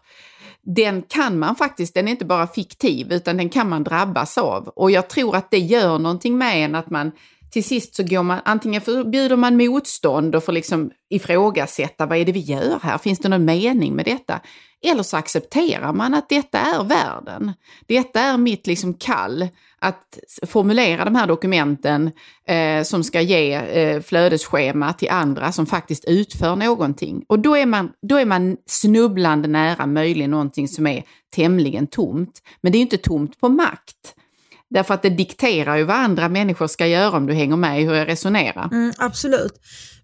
den 0.74 1.02
kan 1.02 1.38
man 1.38 1.56
faktiskt, 1.56 1.94
den 1.94 2.08
är 2.08 2.12
inte 2.12 2.24
bara 2.24 2.46
fiktiv 2.46 3.12
utan 3.12 3.36
den 3.36 3.48
kan 3.48 3.68
man 3.68 3.84
drabbas 3.84 4.38
av. 4.38 4.68
Och 4.68 4.90
jag 4.90 5.08
tror 5.08 5.36
att 5.36 5.50
det 5.50 5.58
gör 5.58 5.98
någonting 5.98 6.38
med 6.38 6.64
en 6.64 6.74
att 6.74 6.90
man 6.90 7.12
till 7.52 7.64
sist 7.64 7.94
så 7.94 8.02
går 8.02 8.22
man, 8.22 8.40
antingen 8.44 8.80
förbjuder 8.80 9.36
man 9.36 9.56
motstånd 9.56 10.34
och 10.34 10.44
får 10.44 10.52
liksom 10.52 10.90
ifrågasätta 11.10 12.06
vad 12.06 12.18
är 12.18 12.24
det 12.24 12.32
vi 12.32 12.40
gör 12.40 12.78
här, 12.82 12.98
finns 12.98 13.18
det 13.18 13.28
någon 13.28 13.44
mening 13.44 13.94
med 13.94 14.04
detta? 14.04 14.40
Eller 14.87 15.03
så 15.03 15.16
accepterar 15.16 15.93
man 15.93 16.14
att 16.14 16.28
detta 16.28 16.59
är 16.59 16.84
världen. 16.84 17.53
Detta 17.87 18.20
är 18.20 18.39
mitt 18.39 18.66
liksom 18.66 18.95
kall 18.95 19.49
att 19.78 20.18
formulera 20.47 21.05
de 21.05 21.14
här 21.14 21.26
dokumenten 21.26 22.11
eh, 22.49 22.82
som 22.82 23.05
ska 23.05 23.20
ge 23.20 23.55
eh, 23.55 24.03
flödesschema 24.03 24.93
till 24.93 25.11
andra 25.11 25.53
som 25.53 25.66
faktiskt 25.66 26.05
utför 26.05 26.57
någonting. 26.57 27.24
Och 27.28 27.39
då 27.39 27.57
är, 27.57 27.66
man, 27.66 27.93
då 28.09 28.16
är 28.16 28.24
man 28.24 28.57
snubblande 28.66 29.49
nära 29.49 29.87
möjligen 29.87 30.30
någonting 30.30 30.68
som 30.68 30.87
är 30.87 31.05
tämligen 31.34 31.87
tomt. 31.87 32.43
Men 32.61 32.72
det 32.72 32.78
är 32.78 32.82
inte 32.82 32.99
tomt 32.99 33.41
på 33.41 33.49
makt. 33.49 34.14
Därför 34.70 34.95
att 34.95 35.03
det 35.03 35.11
dikterar 35.11 35.76
ju 35.76 35.84
vad 35.84 35.97
andra 35.97 36.28
människor 36.28 36.66
ska 36.66 36.87
göra 36.87 37.16
om 37.16 37.26
du 37.26 37.34
hänger 37.34 37.57
med 37.57 37.80
i 37.82 37.84
hur 37.84 37.95
jag 37.95 38.09
resonerar. 38.09 38.68
Mm, 38.72 38.93
absolut. 38.99 39.55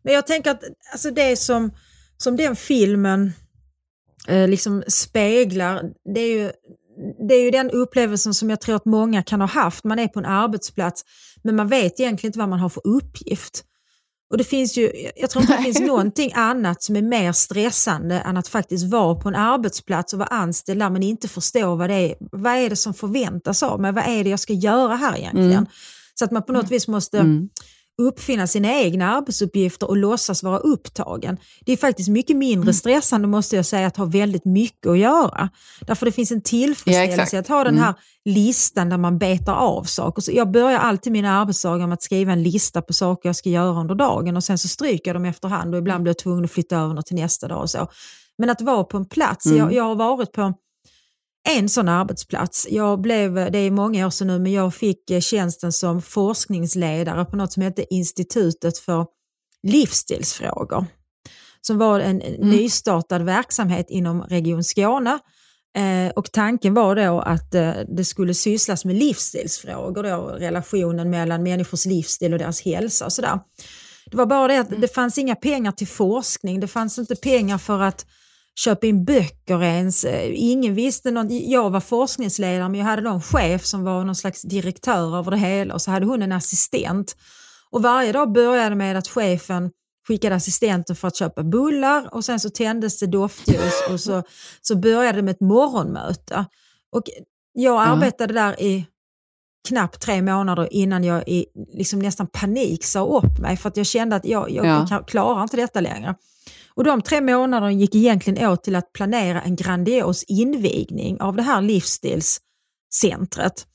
Men 0.02 0.14
jag 0.14 0.26
tänker 0.26 0.50
att 0.50 0.62
alltså 0.92 1.10
det 1.10 1.36
som, 1.36 1.70
som 2.16 2.36
den 2.36 2.56
filmen 2.56 3.32
eh, 4.28 4.48
liksom 4.48 4.82
speglar, 4.88 5.82
det 6.14 6.20
är, 6.20 6.36
ju, 6.36 6.52
det 7.28 7.34
är 7.34 7.42
ju 7.42 7.50
den 7.50 7.70
upplevelsen 7.70 8.34
som 8.34 8.50
jag 8.50 8.60
tror 8.60 8.76
att 8.76 8.84
många 8.84 9.22
kan 9.22 9.40
ha 9.40 9.48
haft. 9.48 9.84
Man 9.84 9.98
är 9.98 10.08
på 10.08 10.18
en 10.18 10.24
arbetsplats 10.24 11.04
men 11.42 11.56
man 11.56 11.68
vet 11.68 12.00
egentligen 12.00 12.28
inte 12.28 12.38
vad 12.38 12.48
man 12.48 12.60
har 12.60 12.68
för 12.68 12.86
uppgift. 12.86 13.64
Och 14.30 14.38
det 14.38 14.44
finns 14.44 14.78
ju, 14.78 15.10
jag 15.16 15.30
tror 15.30 15.42
inte 15.42 15.56
det 15.56 15.62
finns 15.62 15.80
någonting 15.80 16.32
annat 16.34 16.82
som 16.82 16.96
är 16.96 17.02
mer 17.02 17.32
stressande 17.32 18.14
än 18.14 18.36
att 18.36 18.48
faktiskt 18.48 18.90
vara 18.90 19.14
på 19.14 19.28
en 19.28 19.34
arbetsplats 19.34 20.12
och 20.12 20.18
vara 20.18 20.28
anställd 20.28 20.80
där 20.80 20.90
men 20.90 21.02
inte 21.02 21.28
förstå 21.28 21.74
vad 21.74 21.90
det 21.90 21.94
är, 21.94 22.14
vad 22.20 22.52
är 22.52 22.70
det 22.70 22.76
som 22.76 22.94
förväntas 22.94 23.62
av 23.62 23.80
mig, 23.80 23.92
vad 23.92 24.04
är 24.08 24.24
det 24.24 24.30
jag 24.30 24.40
ska 24.40 24.52
göra 24.52 24.96
här 24.96 25.18
egentligen. 25.18 25.52
Mm. 25.52 25.66
Så 26.14 26.24
att 26.24 26.30
man 26.30 26.42
på 26.42 26.52
något 26.52 26.70
vis 26.70 26.88
måste 26.88 27.18
Mm. 27.18 27.48
Uppfinna 28.02 28.46
sina 28.46 28.72
egna 28.72 29.16
arbetsuppgifter 29.16 29.88
och 29.88 29.96
låtsas 29.96 30.42
vara 30.42 30.58
upptagen. 30.58 31.36
Det 31.66 31.72
är 31.72 31.76
faktiskt 31.76 32.08
mycket 32.08 32.36
mindre 32.36 32.72
stressande 32.74 33.28
måste 33.28 33.56
jag 33.56 33.66
säga 33.66 33.86
att 33.86 33.96
ha 33.96 34.04
väldigt 34.04 34.44
mycket 34.44 34.86
att 34.86 34.98
göra. 34.98 35.48
Därför 35.86 36.06
det 36.06 36.12
finns 36.12 36.30
en 36.32 36.36
Ja, 36.38 36.42
tillfredsställelse 36.44 37.22
exakt. 37.22 37.34
att 37.34 37.48
ha 37.48 37.64
den 37.64 37.74
Mm. 37.74 37.84
här 37.84 37.94
listan 38.24 38.88
där 38.88 38.98
man 38.98 39.18
betar 39.18 39.54
av 39.54 39.84
saker. 39.84 40.22
Så 40.22 40.32
jag 40.34 40.50
börjar 40.50 40.78
alltid 40.78 41.12
mina 41.12 41.40
arbetsdagar 41.40 41.86
med 41.86 41.94
att 41.94 42.02
skriva 42.02 42.32
en 42.32 42.42
lista 42.42 42.82
på 42.82 42.92
saker 42.92 43.28
jag 43.28 43.36
ska 43.36 43.48
göra 43.50 43.80
under 43.80 43.94
dagen 43.94 44.36
och 44.36 44.44
sen 44.44 44.58
så 44.58 44.68
stryker 44.68 45.10
jag 45.10 45.16
dem 45.16 45.24
efterhand 45.24 45.74
och 45.74 45.78
ibland 45.78 46.02
blir 46.02 46.10
jag 46.10 46.18
tvungen 46.18 46.44
att 46.44 46.50
flytta 46.50 46.76
över 46.76 47.02
till 47.02 47.16
nästa 47.16 47.48
dag 47.48 47.60
och 47.62 47.70
så. 47.70 47.88
Men 48.38 48.50
att 48.50 48.60
vara 48.60 48.84
på 48.84 48.96
en 48.96 49.04
plats, 49.04 49.46
Mm. 49.46 49.58
jag, 49.58 49.72
jag 49.72 49.84
har 49.84 49.94
varit 49.94 50.32
på 50.32 50.54
en 51.48 51.68
sån 51.68 51.88
arbetsplats. 51.88 52.66
Jag 52.70 53.00
blev, 53.00 53.34
det 53.34 53.58
är 53.58 53.70
många 53.70 54.06
år 54.06 54.10
sedan 54.10 54.26
nu, 54.26 54.38
men 54.38 54.52
jag 54.52 54.74
fick 54.74 55.10
eh, 55.10 55.20
tjänsten 55.20 55.72
som 55.72 56.02
forskningsledare 56.02 57.24
på 57.24 57.36
något 57.36 57.52
som 57.52 57.62
hette 57.62 57.94
Institutet 57.94 58.78
för 58.78 59.06
livsstilsfrågor. 59.62 60.86
Som 61.60 61.78
var 61.78 62.00
en 62.00 62.16
nystartad 62.38 63.22
verksamhet 63.22 63.86
inom 63.90 64.22
Region 64.22 64.64
Skåne. 64.64 65.18
Eh, 65.76 66.12
och 66.16 66.32
tanken 66.32 66.74
var 66.74 66.96
då 66.96 67.20
att 67.20 67.54
eh, 67.54 67.72
det 67.96 68.04
skulle 68.04 68.34
sysslas 68.34 68.84
med 68.84 68.96
livsstilsfrågor, 68.96 70.02
då, 70.02 70.26
relationen 70.26 71.10
mellan 71.10 71.42
människors 71.42 71.86
livsstil 71.86 72.32
och 72.32 72.38
deras 72.38 72.60
hälsa 72.60 73.04
och 73.04 73.12
sådär. 73.12 73.40
Det 74.06 74.16
var 74.16 74.26
bara 74.26 74.48
det 74.48 74.60
att 74.60 74.80
det 74.80 74.94
fanns 74.94 75.18
inga 75.18 75.34
pengar 75.34 75.72
till 75.72 75.88
forskning, 75.88 76.60
det 76.60 76.68
fanns 76.68 76.98
inte 76.98 77.16
pengar 77.16 77.58
för 77.58 77.80
att 77.80 78.06
köpa 78.60 78.86
in 78.86 79.04
böcker 79.04 79.62
ens. 79.62 80.04
Eh, 80.04 80.30
Ingen 80.34 80.74
visste 80.74 81.10
något. 81.10 81.26
Jag 81.30 81.70
var 81.70 81.80
forskningsledare 81.80 82.68
men 82.68 82.80
jag 82.80 82.86
hade 82.86 83.02
då 83.02 83.10
en 83.10 83.22
chef 83.22 83.64
som 83.64 83.84
var 83.84 84.04
någon 84.04 84.14
slags 84.16 84.42
direktör 84.42 85.18
över 85.18 85.30
det 85.30 85.36
hela 85.36 85.74
och 85.74 85.82
så 85.82 85.90
hade 85.90 86.06
hon 86.06 86.22
en 86.22 86.32
assistent. 86.32 87.16
Och 87.70 87.82
varje 87.82 88.12
dag 88.12 88.32
började 88.32 88.76
med 88.76 88.96
att 88.96 89.08
chefen 89.08 89.70
skickade 90.08 90.34
assistenten 90.34 90.96
för 90.96 91.08
att 91.08 91.16
köpa 91.16 91.42
bullar 91.42 92.14
och 92.14 92.24
sen 92.24 92.40
så 92.40 92.50
tändes 92.50 92.98
det 92.98 93.06
doftljus 93.06 93.72
och 93.90 94.00
så, 94.00 94.22
så 94.62 94.76
började 94.76 95.18
det 95.18 95.22
med 95.22 95.32
ett 95.32 95.40
morgonmöte. 95.40 96.44
Och 96.92 97.02
jag 97.52 97.82
arbetade 97.82 98.34
där 98.34 98.62
i 98.62 98.86
knappt 99.68 100.00
tre 100.02 100.22
månader 100.22 100.68
innan 100.70 101.04
jag 101.04 101.28
i 101.28 101.46
liksom 101.74 101.98
nästan 101.98 102.26
panik 102.26 102.84
sa 102.84 103.06
upp 103.06 103.38
mig 103.38 103.56
för 103.56 103.68
att 103.68 103.76
jag 103.76 103.86
kände 103.86 104.16
att 104.16 104.24
jag, 104.24 104.50
jag 104.50 104.66
Ja. 104.90 105.02
klarar 105.06 105.42
inte 105.42 105.56
detta 105.56 105.80
längre. 105.80 106.14
Och 106.74 106.84
de 106.84 107.02
tre 107.02 107.20
månaderna 107.20 107.72
gick 107.72 107.94
egentligen 107.94 108.48
åt 108.48 108.64
till 108.64 108.76
att 108.76 108.92
planera 108.92 109.42
en 109.42 109.56
grandios 109.56 110.24
invigning 110.28 111.20
av 111.20 111.36
det 111.36 111.42
här 111.42 111.62
livsstilscentret. 111.62 113.66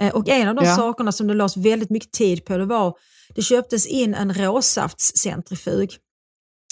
Eh, 0.00 0.14
Och 0.14 0.28
en 0.28 0.48
av 0.48 0.54
de 0.54 0.64
Ja. 0.64 0.76
sakerna 0.76 1.12
som 1.12 1.26
det 1.26 1.34
lades 1.34 1.56
väldigt 1.56 1.90
mycket 1.90 2.12
tid 2.12 2.44
på 2.44 2.56
det 2.56 2.66
var 2.66 2.94
det 3.34 3.42
köptes 3.42 3.86
in 3.86 4.14
en 4.14 4.34
råsaftscentrifug. 4.34 5.90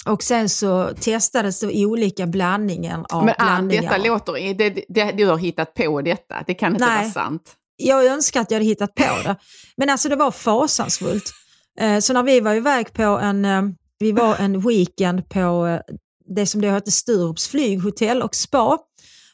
Och 0.05 0.23
sen 0.23 0.49
så 0.49 0.89
testades 0.99 1.59
det 1.59 1.85
olika 1.85 2.27
blandningen 2.27 3.05
av 3.09 3.25
Men 3.25 3.35
Ann, 3.37 3.45
blandningar. 3.47 3.81
detta 3.83 3.97
låter, 3.97 4.53
det, 4.53 4.83
det, 4.89 5.11
du 5.11 5.25
har 5.25 5.37
hittat 5.37 5.73
på 5.73 6.01
detta, 6.01 6.43
det 6.47 6.53
kan 6.53 6.73
inte 6.73 6.85
Nej. 6.85 7.01
vara 7.01 7.11
sant. 7.11 7.55
jag 7.77 8.05
önskar 8.05 8.41
att 8.41 8.51
jag 8.51 8.55
hade 8.55 8.65
hittat 8.65 8.95
på 8.95 9.03
det. 9.23 9.35
Men 9.77 9.89
alltså 9.89 10.09
det 10.09 10.15
var 10.15 10.31
fasansfullt. 10.31 11.33
Eh, 11.79 11.99
så 11.99 12.13
när 12.13 12.23
vi 12.23 12.39
var 12.39 12.55
iväg 12.55 12.93
på 12.93 13.03
en, 13.03 13.45
eh, 13.45 13.61
vi 13.99 14.11
var 14.11 14.35
en 14.35 14.59
weekend 14.67 15.29
på 15.29 15.67
eh, 15.67 15.95
det 16.35 16.45
som 16.45 16.61
då 16.61 16.67
hette 16.69 16.91
Sturups 16.91 17.47
flyghotell 17.47 18.21
och 18.21 18.35
spa 18.35 18.77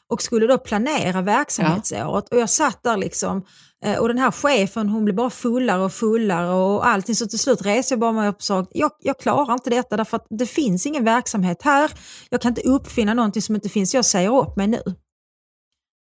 och 0.08 0.22
skulle 0.22 0.46
då 0.46 0.58
planera 0.58 1.22
verksamhetsåret. 1.22 2.28
Och 2.28 2.38
jag 2.38 2.50
satt 2.50 2.82
där 2.82 2.96
liksom 2.96 3.42
eh, 3.84 3.98
och 3.98 4.08
den 4.08 4.18
här 4.18 4.30
chefen 4.30 4.88
hon 4.88 5.04
blev 5.04 5.16
bara 5.16 5.30
fullare 5.30 5.84
och 5.84 5.92
fullare 5.92 6.48
och 6.54 6.86
allting. 6.86 7.14
Så 7.14 7.26
till 7.26 7.38
slut 7.38 7.66
reste 7.66 7.92
jag 7.94 8.00
bara 8.00 8.12
mig 8.12 8.28
upp 8.28 8.36
och 8.36 8.42
sa 8.42 8.66
jag, 8.70 8.90
jag 9.00 9.18
klarar 9.18 9.52
inte 9.52 9.70
detta 9.70 9.96
därför 9.96 10.16
att 10.16 10.26
det 10.30 10.46
finns 10.46 10.86
ingen 10.86 11.04
verksamhet 11.04 11.62
här. 11.62 11.90
Jag 12.30 12.40
kan 12.40 12.48
inte 12.50 12.62
uppfinna 12.68 13.14
någonting 13.14 13.42
som 13.42 13.54
inte 13.54 13.68
finns. 13.68 13.94
Jag 13.94 14.04
säger 14.04 14.36
upp 14.38 14.56
mig 14.56 14.66
nu. 14.66 14.82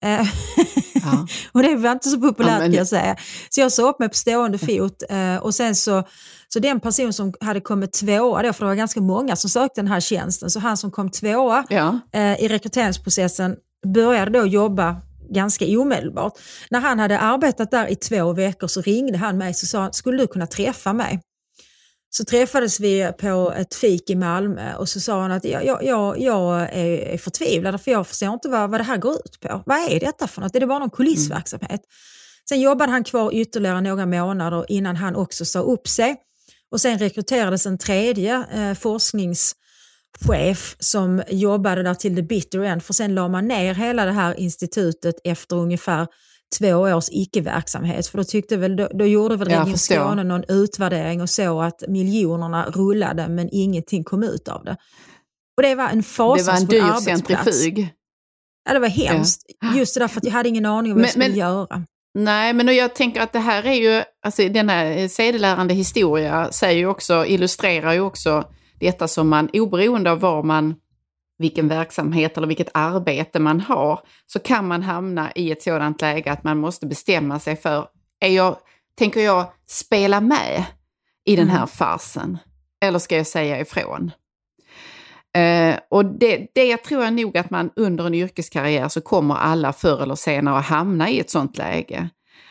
Eh, 0.04 0.26
Ja. 1.02 1.26
och 1.52 1.62
det 1.62 1.76
var 1.76 1.92
inte 1.92 2.08
så 2.08 2.20
populärt 2.20 2.50
Ja, 2.52 2.58
men- 2.58 2.70
kan 2.70 2.78
jag 2.78 2.88
säga. 2.88 3.16
Så 3.50 3.60
jag 3.60 3.72
sa 3.72 3.82
upp 3.90 3.98
mig 3.98 4.08
på 4.08 4.14
stående 4.14 4.58
fot 4.58 5.02
och 5.42 5.54
sen 5.54 5.74
så, 5.74 6.02
så 6.48 6.58
den 6.58 6.80
person 6.80 7.12
som 7.12 7.32
hade 7.40 7.60
kommit 7.60 7.92
tvåa 7.92 8.42
då, 8.42 8.52
för 8.52 8.64
det 8.64 8.68
var 8.68 8.74
ganska 8.74 9.00
många 9.00 9.36
som 9.36 9.50
sökte 9.50 9.80
den 9.80 9.88
här 9.88 10.00
tjänsten, 10.00 10.50
så 10.50 10.60
han 10.60 10.76
som 10.76 10.90
kom 10.90 11.10
tvåa 11.10 11.64
Ja. 11.68 12.00
eh, 12.12 12.42
i 12.44 12.48
rekryteringsprocessen 12.48 13.56
började 13.94 14.30
då 14.38 14.46
jobba 14.46 14.96
ganska 15.30 15.64
omedelbart. 15.64 16.32
När 16.70 16.80
han 16.80 16.98
hade 16.98 17.18
arbetat 17.18 17.70
där 17.70 17.86
i 17.86 17.96
två 17.96 18.32
veckor 18.32 18.66
så 18.66 18.80
ringde 18.80 19.18
han 19.18 19.38
mig 19.38 19.48
och 19.50 19.56
sa 19.56 19.92
skulle 19.92 20.22
du 20.22 20.26
kunna 20.26 20.46
träffa 20.46 20.92
mig? 20.92 21.20
Så 22.10 22.24
träffades 22.24 22.80
vi 22.80 23.12
på 23.20 23.52
ett 23.56 23.74
fik 23.74 24.10
i 24.10 24.14
Malmö 24.14 24.74
och 24.74 24.88
så 24.88 25.00
sa 25.00 25.20
han 25.22 25.32
att 25.32 25.44
jag, 25.44 25.66
jag, 25.66 25.84
jag, 25.84 26.20
jag 26.20 26.60
är 26.72 27.18
förtvivlad 27.18 27.80
för 27.80 27.90
jag 27.90 28.06
förstår 28.06 28.32
inte 28.32 28.48
vad, 28.48 28.70
vad 28.70 28.80
det 28.80 28.84
här 28.84 28.96
går 28.96 29.12
ut 29.14 29.40
på. 29.40 29.62
Vad 29.66 29.78
är 29.78 30.00
detta 30.00 30.26
för 30.28 30.40
något? 30.40 30.56
Är 30.56 30.60
det 30.60 30.66
bara 30.66 30.78
någon 30.78 30.90
kulissverksamhet? 30.90 31.80
Sen 32.48 32.60
jobbade 32.60 32.92
han 32.92 33.04
kvar 33.04 33.34
ytterligare 33.34 33.80
några 33.80 34.06
månader 34.06 34.64
innan 34.68 34.96
han 34.96 35.16
också 35.16 35.44
sa 35.44 35.58
upp 35.58 35.88
sig. 35.88 36.16
Och 36.72 36.80
sen 36.80 36.98
rekryterades 36.98 37.66
en 37.66 37.78
tredje 37.78 38.44
eh, 38.52 38.74
forskningschef 38.74 40.76
som 40.78 41.22
jobbade 41.28 41.82
där 41.82 41.94
till 41.94 42.16
the 42.16 42.22
bitter 42.22 42.60
end. 42.60 42.82
För 42.82 42.92
sen 42.94 43.14
la 43.14 43.28
man 43.28 43.48
ner 43.48 43.74
hela 43.74 44.04
det 44.04 44.12
här 44.12 44.40
institutet 44.40 45.14
efter 45.24 45.56
ungefär 45.56 46.06
två 46.58 46.74
års 46.76 47.08
icke-verksamhet. 47.10 48.06
För 48.06 48.18
då, 48.18 48.24
tyckte 48.24 48.56
väl, 48.56 48.76
då, 48.76 48.88
då 48.94 49.06
gjorde 49.06 49.36
väl 49.36 49.50
Jag 49.50 49.60
Region. 49.60 49.78
Skåne 49.78 50.24
någon 50.24 50.44
utvärdering 50.48 51.22
och 51.22 51.30
så 51.30 51.60
att 51.62 51.82
miljonerna 51.88 52.70
rullade 52.70 53.28
men 53.28 53.48
ingenting 53.52 54.04
kom 54.04 54.22
ut 54.22 54.48
av 54.48 54.64
det. 54.64 54.76
Och 55.56 55.62
det 55.62 55.74
var 55.74 55.88
en 55.88 55.88
Det 55.88 55.94
var 55.94 55.96
en 55.96 56.02
fasansfull 56.02 56.68
dyr 56.68 56.82
arbetsplats. 56.82 57.44
centrifug. 57.44 57.88
Ja, 58.64 58.72
det 58.72 58.78
var 58.80 58.88
hemskt. 58.88 59.42
Just 59.76 59.94
det 59.94 60.00
där 60.00 60.08
för 60.08 60.20
att 60.20 60.24
jag 60.24 60.32
hade 60.32 60.48
ingen 60.48 60.66
aning 60.66 60.92
om 60.92 60.98
vad 60.98 61.08
jag 61.08 61.16
Men- 61.18 61.20
skulle 61.28 61.28
men- 61.28 61.38
göra. 61.38 61.84
Nej, 62.14 62.52
men 62.52 62.76
jag 62.76 62.94
tänker 62.94 63.20
att 63.20 63.32
det 63.32 63.38
här 63.38 63.66
är 63.66 63.74
ju, 63.74 64.02
alltså 64.22 64.48
denna 64.48 65.08
sedelärande 65.08 65.74
historia 65.74 66.52
säger 66.52 66.78
ju 66.78 66.86
också, 66.86 67.26
illustrerar 67.26 67.92
ju 67.92 68.00
också 68.00 68.44
detta 68.80 69.08
som 69.08 69.28
man, 69.28 69.48
oberoende 69.52 70.10
av 70.10 70.20
var 70.20 70.42
man, 70.42 70.74
vilken 71.38 71.68
verksamhet 71.68 72.36
eller 72.36 72.46
vilket 72.46 72.70
arbete 72.74 73.38
man 73.38 73.60
har, 73.60 74.00
så 74.26 74.38
kan 74.38 74.68
man 74.68 74.82
hamna 74.82 75.32
i 75.32 75.50
ett 75.50 75.62
sådant 75.62 76.00
läge 76.00 76.32
att 76.32 76.44
man 76.44 76.58
måste 76.58 76.86
bestämma 76.86 77.38
sig 77.38 77.56
för, 77.56 77.86
är 78.20 78.28
jag, 78.28 78.56
tänker 78.98 79.20
jag 79.20 79.46
spela 79.66 80.20
med 80.20 80.64
i 81.24 81.36
den 81.36 81.48
här 81.48 81.56
Mm. 81.56 81.68
farsen? 81.68 82.38
Eller 82.80 82.98
ska 82.98 83.16
jag 83.16 83.26
säga 83.26 83.60
ifrån? 83.60 84.10
Eh, 85.36 85.76
och 85.90 86.04
det, 86.04 86.46
det 86.54 86.76
tror 86.76 87.04
jag 87.04 87.12
nog 87.12 87.38
att 87.38 87.50
man 87.50 87.70
under 87.76 88.06
en 88.06 88.14
yrkeskarriär 88.14 88.88
så 88.88 89.00
kommer 89.00 89.34
alla 89.34 89.72
förr 89.72 90.02
eller 90.02 90.14
senare 90.14 90.58
att 90.58 90.64
hamna 90.64 91.10
i 91.10 91.20
ett 91.20 91.30
sånt 91.30 91.58
läge. 91.58 92.08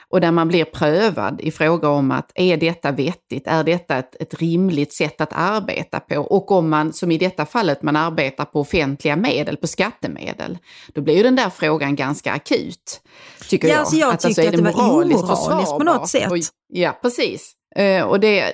Och 0.10 0.22
där 0.22 0.32
man 0.32 0.48
blir 0.48 0.66
prövad 0.66 1.42
i 1.42 1.52
fråga 1.52 1.90
om 1.90 2.12
att 2.12 2.32
är 2.36 2.58
detta 2.58 2.92
vettigt? 2.92 3.48
Är 3.48 3.64
detta 3.64 3.98
ett, 3.98 4.16
ett 4.22 4.34
rimligt 4.34 4.94
sätt 4.94 5.22
att 5.22 5.34
arbeta 5.34 6.00
på? 6.00 6.16
Och 6.18 6.52
om 6.52 6.70
man, 6.70 6.94
som 6.94 7.12
i 7.12 7.18
detta 7.18 7.46
fallet, 7.46 7.84
man 7.84 7.96
arbetar 7.96 8.46
på 8.46 8.60
offentliga 8.60 9.16
medel, 9.16 9.58
på 9.58 9.68
skattemedel, 9.68 10.58
då 10.94 11.02
blir 11.02 11.16
ju 11.16 11.24
den 11.24 11.36
där 11.36 11.50
frågan 11.50 11.96
ganska 11.96 12.32
akut. 12.32 13.02
Tycker 13.50 13.68
Ja, 13.68 13.74
jag. 13.74 13.80
alltså 13.80 13.96
jag 13.96 14.20
tyckte 14.20 14.42
är 14.42 14.46
att 14.46 14.52
det 14.52 14.58
det 14.58 14.72
var 14.72 14.88
moraliskt 14.88 15.24
omoraliskt 15.24 15.72
på 15.72 15.84
något 15.84 16.10
sätt. 16.10 16.32
Och, 16.32 16.38
ja, 16.68 17.00
precis. 17.02 17.54
Eh, 17.76 18.04
och 18.04 18.20
det, 18.20 18.54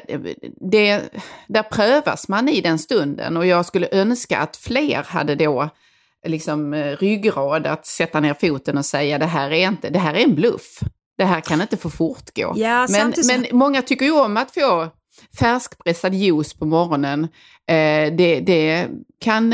det, 0.71 1.01
där 1.47 1.63
prövas 1.63 2.27
man 2.27 2.49
i 2.49 2.61
den 2.61 2.79
stunden 2.79 3.37
och 3.37 3.45
jag 3.45 3.65
skulle 3.65 3.87
önska 3.91 4.37
att 4.39 4.55
fler 4.57 5.03
hade 5.07 5.35
då 5.35 5.69
liksom 6.27 6.73
eh, 6.73 6.97
ryggrad 6.97 7.67
att 7.67 7.85
sätta 7.85 8.19
ner 8.19 8.33
foten 8.33 8.77
och 8.77 8.85
säga 8.85 9.17
det 9.17 9.25
här 9.25 9.51
är, 9.51 9.67
inte, 9.67 9.89
det 9.89 9.99
här 9.99 10.13
är 10.13 10.23
en 10.23 10.35
bluff. 10.35 10.79
Det 11.17 11.25
här 11.25 11.41
kan 11.41 11.61
inte 11.61 11.77
få 11.77 11.89
fortgå. 11.89 12.53
Ja, 12.55 12.87
men, 12.89 13.13
så- 13.13 13.27
men 13.33 13.45
många 13.51 13.81
tycker 13.81 14.05
ju 14.05 14.11
om 14.11 14.37
att 14.37 14.53
få 14.53 14.87
färskpressad 15.39 16.13
juice 16.13 16.53
på 16.53 16.65
morgonen. 16.65 17.23
Eh, 17.69 18.13
det, 18.17 18.39
det 18.45 18.87
kan 19.23 19.51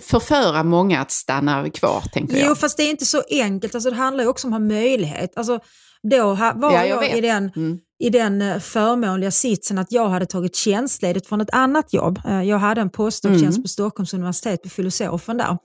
förföra 0.00 0.62
många 0.62 1.00
att 1.00 1.10
stanna 1.10 1.70
kvar, 1.70 2.02
tänker 2.12 2.36
jag. 2.36 2.48
Jo, 2.48 2.54
fast 2.54 2.76
det 2.76 2.82
är 2.82 2.90
inte 2.90 3.06
så 3.06 3.22
enkelt. 3.30 3.74
Alltså, 3.74 3.90
det 3.90 3.96
handlar 3.96 4.24
ju 4.24 4.30
också 4.30 4.46
om 4.46 4.52
att 4.52 4.60
ha 4.60 4.66
möjlighet. 4.66 5.32
Alltså, 5.36 5.60
då 6.02 6.34
var 6.34 6.72
Ja, 6.72 6.86
jag 6.86 7.04
jag, 7.04 7.18
i 7.18 7.20
den, 7.20 7.50
Mm. 7.56 7.78
I 7.98 8.10
den 8.10 8.42
eh, 8.42 8.58
förmånliga 8.58 9.30
sitsen 9.30 9.78
att 9.78 9.92
jag 9.92 10.08
hade 10.08 10.26
tagit 10.26 10.56
tjänstledigt 10.56 11.26
från 11.26 11.40
ett 11.40 11.50
annat 11.54 11.92
jobb. 11.92 12.20
Eh, 12.28 12.42
Jag 12.42 12.58
hade 12.58 12.80
en 12.80 12.90
postdoctjänst 12.90 13.56
Mm. 13.56 13.62
på 13.62 13.68
Stockholms 13.68 14.14
universitet 14.14 14.62
på 14.62 14.68
filosofen 14.68 15.36
där. 15.36 15.58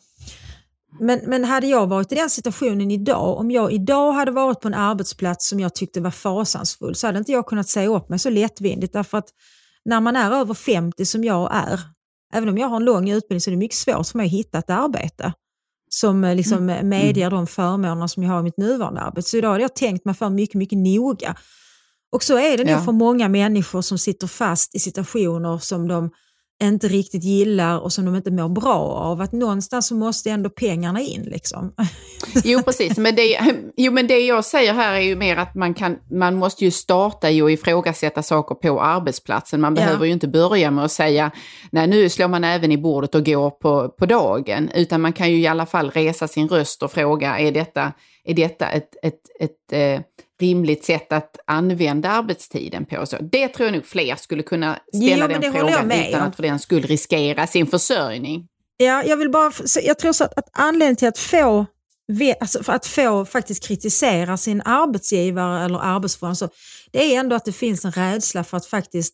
Men, 1.00 1.20
men 1.26 1.44
hade 1.44 1.68
jag 1.68 1.88
varit 1.88 2.12
i 2.12 2.16
den 2.16 2.30
situationen 2.30 2.92
idag, 2.92 3.38
om 3.38 3.52
jag 3.52 3.72
idag 3.74 4.12
hade 4.12 4.32
varit 4.32 4.60
på 4.60 4.68
en 4.68 4.74
arbetsplats 4.74 5.50
som 5.50 5.60
jag 5.60 5.76
tyckte 5.76 6.02
var 6.02 6.12
fasansfull, 6.12 6.96
så 6.96 7.08
hade 7.08 7.20
inte 7.20 7.32
jag 7.32 7.46
kunnat 7.48 7.70
säga 7.70 7.88
upp 7.90 8.10
mig 8.10 8.20
så 8.20 8.30
lättvindigt. 8.30 8.94
Därför 8.94 9.18
att 9.18 9.28
när 9.86 10.00
man 10.00 10.16
är 10.16 10.32
över 10.32 10.54
50 10.54 11.06
som 11.06 11.24
jag 11.24 11.50
är, 11.56 11.80
även 12.34 12.50
om 12.50 12.58
jag 12.58 12.68
har 12.68 12.76
en 12.78 12.86
lång 12.86 13.10
utbildning 13.10 13.42
så 13.42 13.50
är 13.50 13.52
det 13.52 13.58
mycket 13.58 13.78
svårt 13.78 14.08
för 14.08 14.18
mig 14.18 14.26
att 14.26 14.32
hitta 14.32 14.58
ett 14.60 14.70
arbete 14.70 15.34
som 15.90 16.24
eh, 16.24 16.36
liksom 16.36 16.70
Mm. 16.70 16.90
medger 16.90 17.30
de 17.30 17.48
förmåner 17.48 18.08
som 18.08 18.24
jag 18.24 18.30
har 18.32 18.40
i 18.40 18.44
mitt 18.44 18.58
nuvarande 18.58 19.02
arbete. 19.02 19.30
Så 19.30 19.38
idag 19.38 19.50
har 19.50 19.60
jag 19.60 19.76
tänkt 19.76 20.06
mig 20.06 20.16
för 20.16 20.30
mycket, 20.30 20.56
mycket 20.56 20.78
noga. 20.78 21.36
Och 22.12 22.24
så 22.24 22.38
är 22.38 22.58
det 22.58 22.64
nog 22.64 22.74
Ja. 22.74 22.82
för 22.82 22.92
många 22.92 23.30
människor 23.30 23.82
som 23.82 23.98
sitter 23.98 24.28
fast 24.28 24.76
i 24.76 24.80
situationer 24.80 25.58
som 25.58 25.88
de 25.88 26.10
inte 26.64 26.88
riktigt 26.88 27.24
gillar 27.24 27.80
och 27.80 27.94
som 27.94 28.06
de 28.06 28.16
inte 28.16 28.32
mår 28.32 28.50
bra 28.50 28.76
av. 28.80 29.22
Att 29.22 29.32
någonstans 29.32 29.88
så 29.88 29.96
måste 29.96 30.30
ändå 30.32 30.50
pengarna 30.50 31.02
in. 31.02 31.22
Liksom. 31.24 31.74
Jo, 32.44 32.62
precis. 32.62 32.98
Men 32.98 33.16
det, 33.16 33.40
jo, 33.78 33.92
men 33.92 34.08
det 34.08 34.20
jag 34.20 34.46
säger 34.46 34.74
här 34.74 34.94
är 34.94 35.00
ju 35.00 35.16
mer 35.16 35.38
att 35.38 35.56
man, 35.56 35.74
kan, 35.74 35.98
man 36.12 36.36
måste 36.36 36.66
ju 36.66 36.72
starta 36.72 37.30
i 37.30 37.42
att 37.42 37.52
ifrågasätta 37.52 38.24
saker 38.24 38.56
på 38.56 38.82
arbetsplatsen. 38.82 39.62
Man 39.62 39.76
Ja. 39.76 39.82
behöver 39.82 40.06
ju 40.06 40.12
inte 40.12 40.28
börja 40.28 40.72
med 40.72 40.86
att 40.86 40.92
säga 40.92 41.32
nej 41.72 41.88
nu 41.88 42.10
slår 42.10 42.28
man 42.28 42.44
även 42.44 42.72
i 42.72 42.78
bordet 42.78 43.16
och 43.16 43.26
går 43.26 43.50
på, 43.50 43.90
på 43.90 44.06
dagen. 44.06 44.70
Utan 44.76 45.02
man 45.02 45.14
kan 45.14 45.32
ju 45.32 45.38
i 45.42 45.48
alla 45.48 45.66
fall 45.66 45.92
resa 45.92 46.28
sin 46.28 46.48
röst 46.48 46.84
och 46.84 46.92
fråga 46.92 47.40
är 47.40 47.52
detta, 47.52 47.94
är 48.24 48.34
detta 48.34 48.70
ett, 48.70 48.90
ett, 49.04 49.20
ett 49.40 49.72
eh, 49.72 50.02
rimligt 50.42 50.86
sätt 50.86 51.12
att 51.12 51.36
använda 51.48 52.10
arbetstiden 52.10 52.86
på? 52.86 53.06
Så 53.06 53.18
det 53.32 53.48
tror 53.48 53.68
jag 53.68 53.74
nog 53.74 53.86
fler 53.86 54.16
skulle 54.16 54.44
kunna 54.44 54.80
ställa 54.94 55.32
Jo, 55.32 55.40
den 55.40 55.54
frågan 55.54 55.92
utan 55.92 56.22
att 56.22 56.36
för 56.36 56.44
den 56.44 56.60
skull 56.60 56.84
riskera 56.84 57.48
sin 57.48 57.68
försörjning. 57.68 58.48
Ja, 58.78 59.04
jag 59.04 59.18
vill 59.18 59.30
bara, 59.30 59.52
jag 59.84 60.00
tror 60.00 60.14
så 60.14 60.24
att, 60.24 60.38
att 60.38 60.50
anledningen 60.54 60.96
till 60.96 61.08
att 61.08 61.18
få, 61.18 61.66
alltså 62.40 62.64
för 62.64 62.74
att 62.74 62.86
få 62.86 63.26
faktiskt 63.26 63.68
kritisera 63.68 64.38
sin 64.38 64.62
arbetsgivare 64.62 65.66
eller 65.66 65.80
arbetsförhållande, 65.80 66.38
så 66.38 66.50
det 66.92 67.16
är 67.16 67.20
ändå 67.20 67.36
att 67.36 67.46
det 67.46 67.52
finns 67.52 67.86
en 67.86 67.92
rädsla 67.92 68.44
för 68.44 68.58
att 68.58 68.66
faktiskt 68.66 69.14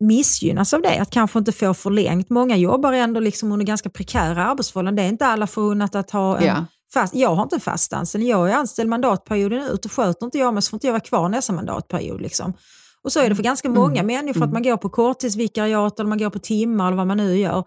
missgynnas 0.00 0.74
av 0.74 0.82
det, 0.82 0.98
att 0.98 1.10
kanske 1.10 1.38
inte 1.38 1.52
få 1.52 1.74
förlängt. 1.74 2.30
Många 2.30 2.56
jobbar 2.56 2.92
ändå 2.92 3.20
liksom 3.20 3.52
under 3.52 3.66
ganska 3.66 3.90
prekära 3.90 4.44
arbetsförhållanden. 4.44 5.04
Det 5.04 5.08
är 5.08 5.12
inte 5.12 5.26
alla 5.26 5.46
förunnat 5.46 5.94
att 5.94 6.10
ha 6.10 6.38
en 6.38 6.46
Ja. 6.46 6.64
Fast, 6.92 7.14
jag 7.14 7.34
har 7.34 7.42
inte 7.42 7.60
fast 7.60 7.92
anställning, 7.92 8.30
jag 8.30 8.50
är 8.50 8.54
anställd 8.54 8.88
mandatperioden 8.88 9.62
ut 9.62 9.84
och 9.84 9.92
sköter 9.92 10.26
inte 10.26 10.38
jag 10.38 10.54
mig 10.54 10.62
så 10.62 10.70
får 10.70 10.76
inte 10.76 10.86
jag 10.86 10.92
vara 10.92 11.00
kvar 11.00 11.28
nästa 11.28 11.52
mandatperiod. 11.52 12.20
Liksom. 12.20 12.52
Och 13.02 13.12
så 13.12 13.20
är 13.20 13.28
det 13.28 13.36
för 13.36 13.42
ganska 13.42 13.68
många 13.68 14.02
människor, 14.02 14.44
att 14.44 14.52
man 14.52 14.62
går 14.62 14.76
på 14.76 14.88
korttidsvikariat 14.88 16.00
eller 16.00 16.08
man 16.08 16.18
går 16.18 16.30
på 16.30 16.38
timmar 16.38 16.86
eller 16.86 16.96
vad 16.96 17.06
man 17.06 17.16
nu 17.16 17.38
gör. 17.38 17.64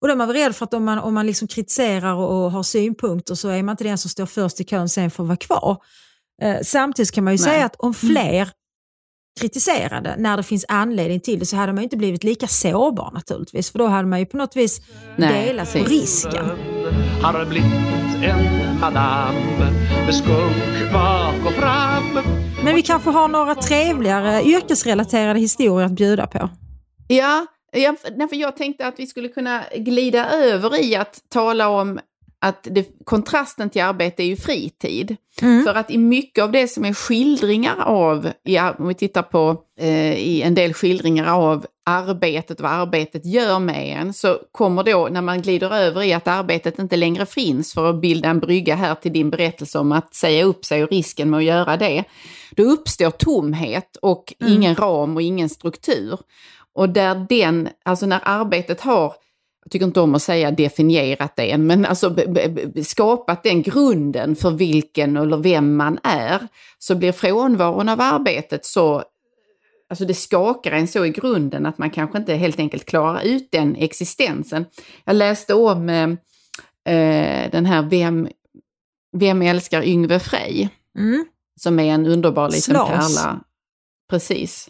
Och 0.00 0.08
då 0.08 0.12
är 0.12 0.16
man 0.16 0.28
väl 0.28 0.36
rädd 0.36 0.56
för 0.56 0.64
att 0.64 0.74
om 0.74 0.84
man, 0.84 0.98
om 0.98 1.14
man 1.14 1.26
liksom 1.26 1.48
kritiserar 1.48 2.14
och 2.14 2.52
har 2.52 2.62
synpunkter 2.62 3.34
så 3.34 3.48
är 3.48 3.62
man 3.62 3.72
inte 3.72 3.84
den 3.84 3.98
som 3.98 4.10
står 4.10 4.26
först 4.26 4.60
i 4.60 4.64
kön 4.64 4.88
sen 4.88 5.10
för 5.10 5.22
att 5.22 5.28
vara 5.28 5.36
kvar. 5.36 5.76
Eh, 6.42 6.56
samtidigt 6.62 7.12
kan 7.12 7.24
man 7.24 7.32
ju 7.36 7.44
Nej. 7.44 7.54
säga 7.54 7.66
att 7.66 7.76
om 7.76 7.94
fler 7.94 8.50
kritiserade 9.40 10.14
när 10.18 10.36
det 10.36 10.42
finns 10.42 10.64
anledning 10.68 11.20
till 11.20 11.38
det 11.38 11.46
så 11.46 11.56
hade 11.56 11.72
man 11.72 11.82
ju 11.82 11.84
inte 11.84 11.96
blivit 11.96 12.24
lika 12.24 12.46
sårbar 12.48 13.10
naturligtvis. 13.14 13.70
För 13.70 13.78
då 13.78 13.86
hade 13.86 14.08
man 14.08 14.18
ju 14.18 14.26
på 14.26 14.36
något 14.36 14.56
vis 14.56 14.80
Nej, 15.16 15.46
delat 15.46 15.72
på 15.72 15.78
risken. 15.78 16.46
En 18.24 18.80
madam 18.80 19.34
med 20.06 20.14
skunk 20.14 20.92
bak 20.92 21.46
och 21.46 21.52
fram 21.52 22.18
Men 22.64 22.74
vi 22.74 22.82
kanske 22.82 23.10
har 23.10 23.28
några 23.28 23.54
trevligare 23.54 24.42
yrkesrelaterade 24.42 25.40
historier 25.40 25.86
att 25.86 25.92
bjuda 25.92 26.26
på. 26.26 26.48
Ja, 27.08 27.46
för 28.30 28.36
jag 28.36 28.56
tänkte 28.56 28.86
att 28.86 28.94
vi 28.98 29.06
skulle 29.06 29.28
kunna 29.28 29.64
glida 29.76 30.30
över 30.30 30.80
i 30.80 30.96
att 30.96 31.20
tala 31.28 31.68
om 31.68 32.00
att 32.44 32.68
det, 32.70 32.86
kontrasten 33.04 33.70
till 33.70 33.82
arbete 33.82 34.22
är 34.22 34.26
ju 34.26 34.36
fritid. 34.36 35.16
Mm. 35.42 35.64
För 35.64 35.74
att 35.74 35.90
i 35.90 35.98
mycket 35.98 36.44
av 36.44 36.52
det 36.52 36.68
som 36.68 36.84
är 36.84 36.94
skildringar 36.94 37.76
av, 37.84 38.32
i, 38.44 38.58
om 38.58 38.88
vi 38.88 38.94
tittar 38.94 39.22
på 39.22 39.56
eh, 39.80 40.14
i 40.14 40.42
en 40.42 40.54
del 40.54 40.74
skildringar 40.74 41.26
av 41.26 41.66
arbetet 41.86 42.58
och 42.58 42.64
vad 42.64 42.72
arbetet 42.72 43.26
gör 43.26 43.58
med 43.58 44.00
en, 44.00 44.12
så 44.12 44.38
kommer 44.52 44.82
då 44.82 45.08
när 45.10 45.20
man 45.20 45.42
glider 45.42 45.74
över 45.74 46.02
i 46.02 46.12
att 46.12 46.28
arbetet 46.28 46.78
inte 46.78 46.96
längre 46.96 47.26
finns 47.26 47.74
för 47.74 47.90
att 47.90 48.00
bilda 48.00 48.28
en 48.28 48.40
brygga 48.40 48.74
här 48.74 48.94
till 48.94 49.12
din 49.12 49.30
berättelse 49.30 49.78
om 49.78 49.92
att 49.92 50.14
säga 50.14 50.44
upp 50.44 50.64
sig 50.64 50.84
och 50.84 50.90
risken 50.90 51.30
med 51.30 51.38
att 51.38 51.44
göra 51.44 51.76
det, 51.76 52.04
då 52.56 52.62
uppstår 52.62 53.10
tomhet 53.10 53.96
och 54.02 54.34
Mm. 54.40 54.52
ingen 54.52 54.76
ram 54.76 55.16
och 55.16 55.22
ingen 55.22 55.48
struktur. 55.48 56.18
Och 56.74 56.88
där 56.88 57.26
den, 57.28 57.68
alltså 57.84 58.06
när 58.06 58.20
arbetet 58.24 58.80
har 58.80 59.14
jag 59.64 59.70
tycker 59.70 59.86
inte 59.86 60.00
om 60.00 60.14
att 60.14 60.22
säga 60.22 60.50
definierat 60.50 61.36
det 61.36 61.50
än, 61.50 61.66
men 61.66 61.84
alltså 61.84 62.16
skapat 62.84 63.42
den 63.42 63.62
grunden 63.62 64.36
för 64.36 64.50
vilken 64.50 65.16
eller 65.16 65.36
vem 65.36 65.76
man 65.76 65.98
är, 66.02 66.48
så 66.78 66.94
blir 66.94 67.12
frånvaron 67.12 67.88
av 67.88 68.00
arbetet 68.00 68.64
så, 68.64 69.02
alltså 69.88 70.04
det 70.04 70.14
skakar 70.14 70.72
en 70.72 70.88
så 70.88 71.04
i 71.04 71.10
grunden 71.10 71.66
att 71.66 71.78
man 71.78 71.90
kanske 71.90 72.18
inte 72.18 72.34
helt 72.34 72.58
enkelt 72.58 72.84
klarar 72.84 73.22
ut 73.22 73.48
den 73.52 73.76
existensen. 73.76 74.64
Jag 75.04 75.16
läste 75.16 75.54
om 75.54 75.88
eh, 75.88 76.10
eh, 76.94 77.50
den 77.50 77.66
här 77.66 77.82
Vem, 77.82 78.28
Vem 79.16 79.42
älskar 79.42 79.82
Yngve 79.82 80.20
Frej? 80.20 80.68
Mm. 80.98 81.24
som 81.60 81.78
är 81.78 81.94
en 81.94 82.06
underbar 82.06 82.48
liten 82.48 82.60
Slas. 82.60 82.88
pärla. 82.88 83.40
Precis. 84.10 84.68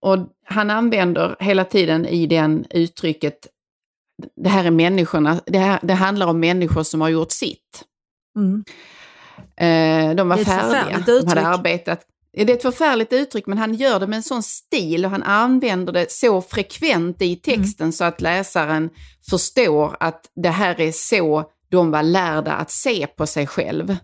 Och 0.00 0.18
han 0.44 0.70
använder 0.70 1.36
hela 1.40 1.64
tiden 1.64 2.06
i 2.06 2.26
den 2.26 2.66
uttrycket, 2.70 3.46
det 4.36 4.48
här 4.48 4.64
är 4.64 4.70
människorna, 4.70 5.40
det, 5.46 5.58
här, 5.58 5.80
det 5.82 5.94
handlar 5.94 6.26
om 6.26 6.40
människor 6.40 6.82
som 6.82 7.00
har 7.00 7.08
gjort 7.08 7.32
sitt. 7.32 7.84
Mm. 8.36 8.64
Eh, 9.56 10.14
de 10.14 10.28
var 10.28 10.36
färdiga, 10.36 11.02
de 11.06 11.26
hade 11.28 11.46
arbetat. 11.46 12.00
Det 12.32 12.42
är 12.42 12.50
ett 12.50 12.62
förfärligt 12.62 13.12
uttryck 13.12 13.46
men 13.46 13.58
han 13.58 13.74
gör 13.74 14.00
det 14.00 14.06
med 14.06 14.16
en 14.16 14.22
sån 14.22 14.42
stil 14.42 15.04
och 15.04 15.10
han 15.10 15.22
använder 15.22 15.92
det 15.92 16.12
så 16.12 16.42
frekvent 16.42 17.22
i 17.22 17.36
texten 17.36 17.84
Mm. 17.84 17.92
så 17.92 18.04
att 18.04 18.20
läsaren 18.20 18.90
förstår 19.30 19.96
att 20.00 20.20
det 20.34 20.48
här 20.48 20.80
är 20.80 20.92
så 20.92 21.44
de 21.70 21.90
var 21.90 22.02
lärda 22.02 22.52
att 22.52 22.70
se 22.70 23.06
på 23.06 23.26
sig 23.26 23.46
själv 23.46 23.96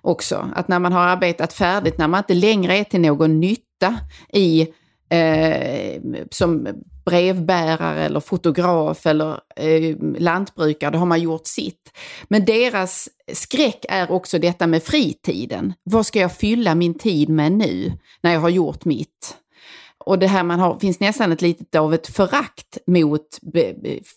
också. 0.00 0.50
Att 0.56 0.68
när 0.68 0.78
man 0.78 0.92
har 0.92 1.06
arbetat 1.06 1.52
färdigt, 1.52 1.98
när 1.98 2.08
man 2.08 2.18
inte 2.18 2.34
längre 2.34 2.76
är 2.78 2.84
till 2.84 3.00
någon 3.00 3.40
nytta 3.40 3.98
i 4.32 4.68
eh, 5.08 6.02
som 6.30 6.68
brevbärare 7.04 8.04
eller 8.04 8.20
fotograf 8.20 9.06
eller 9.06 9.40
eh, 9.56 9.96
lantbrukare, 10.18 10.90
då 10.90 10.98
har 10.98 11.06
man 11.06 11.20
gjort 11.20 11.46
sitt. 11.46 11.92
Men 12.28 12.44
deras 12.44 13.08
skräck 13.32 13.84
är 13.88 14.10
också 14.10 14.38
detta 14.38 14.66
med 14.66 14.82
fritiden. 14.82 15.74
Vad 15.82 16.06
ska 16.06 16.18
jag 16.18 16.36
fylla 16.36 16.74
min 16.74 16.98
tid 16.98 17.28
med 17.28 17.52
nu 17.52 17.92
när 18.22 18.32
jag 18.32 18.40
har 18.40 18.48
gjort 18.48 18.84
mitt? 18.84 19.36
Och 20.04 20.18
det 20.18 20.26
här 20.26 20.42
man 20.42 20.60
har, 20.60 20.78
finns 20.78 21.00
nästan 21.00 21.32
ett 21.32 21.42
litet 21.42 21.74
av 21.74 21.94
ett 21.94 22.06
förakt 22.06 22.78
mot 22.86 23.26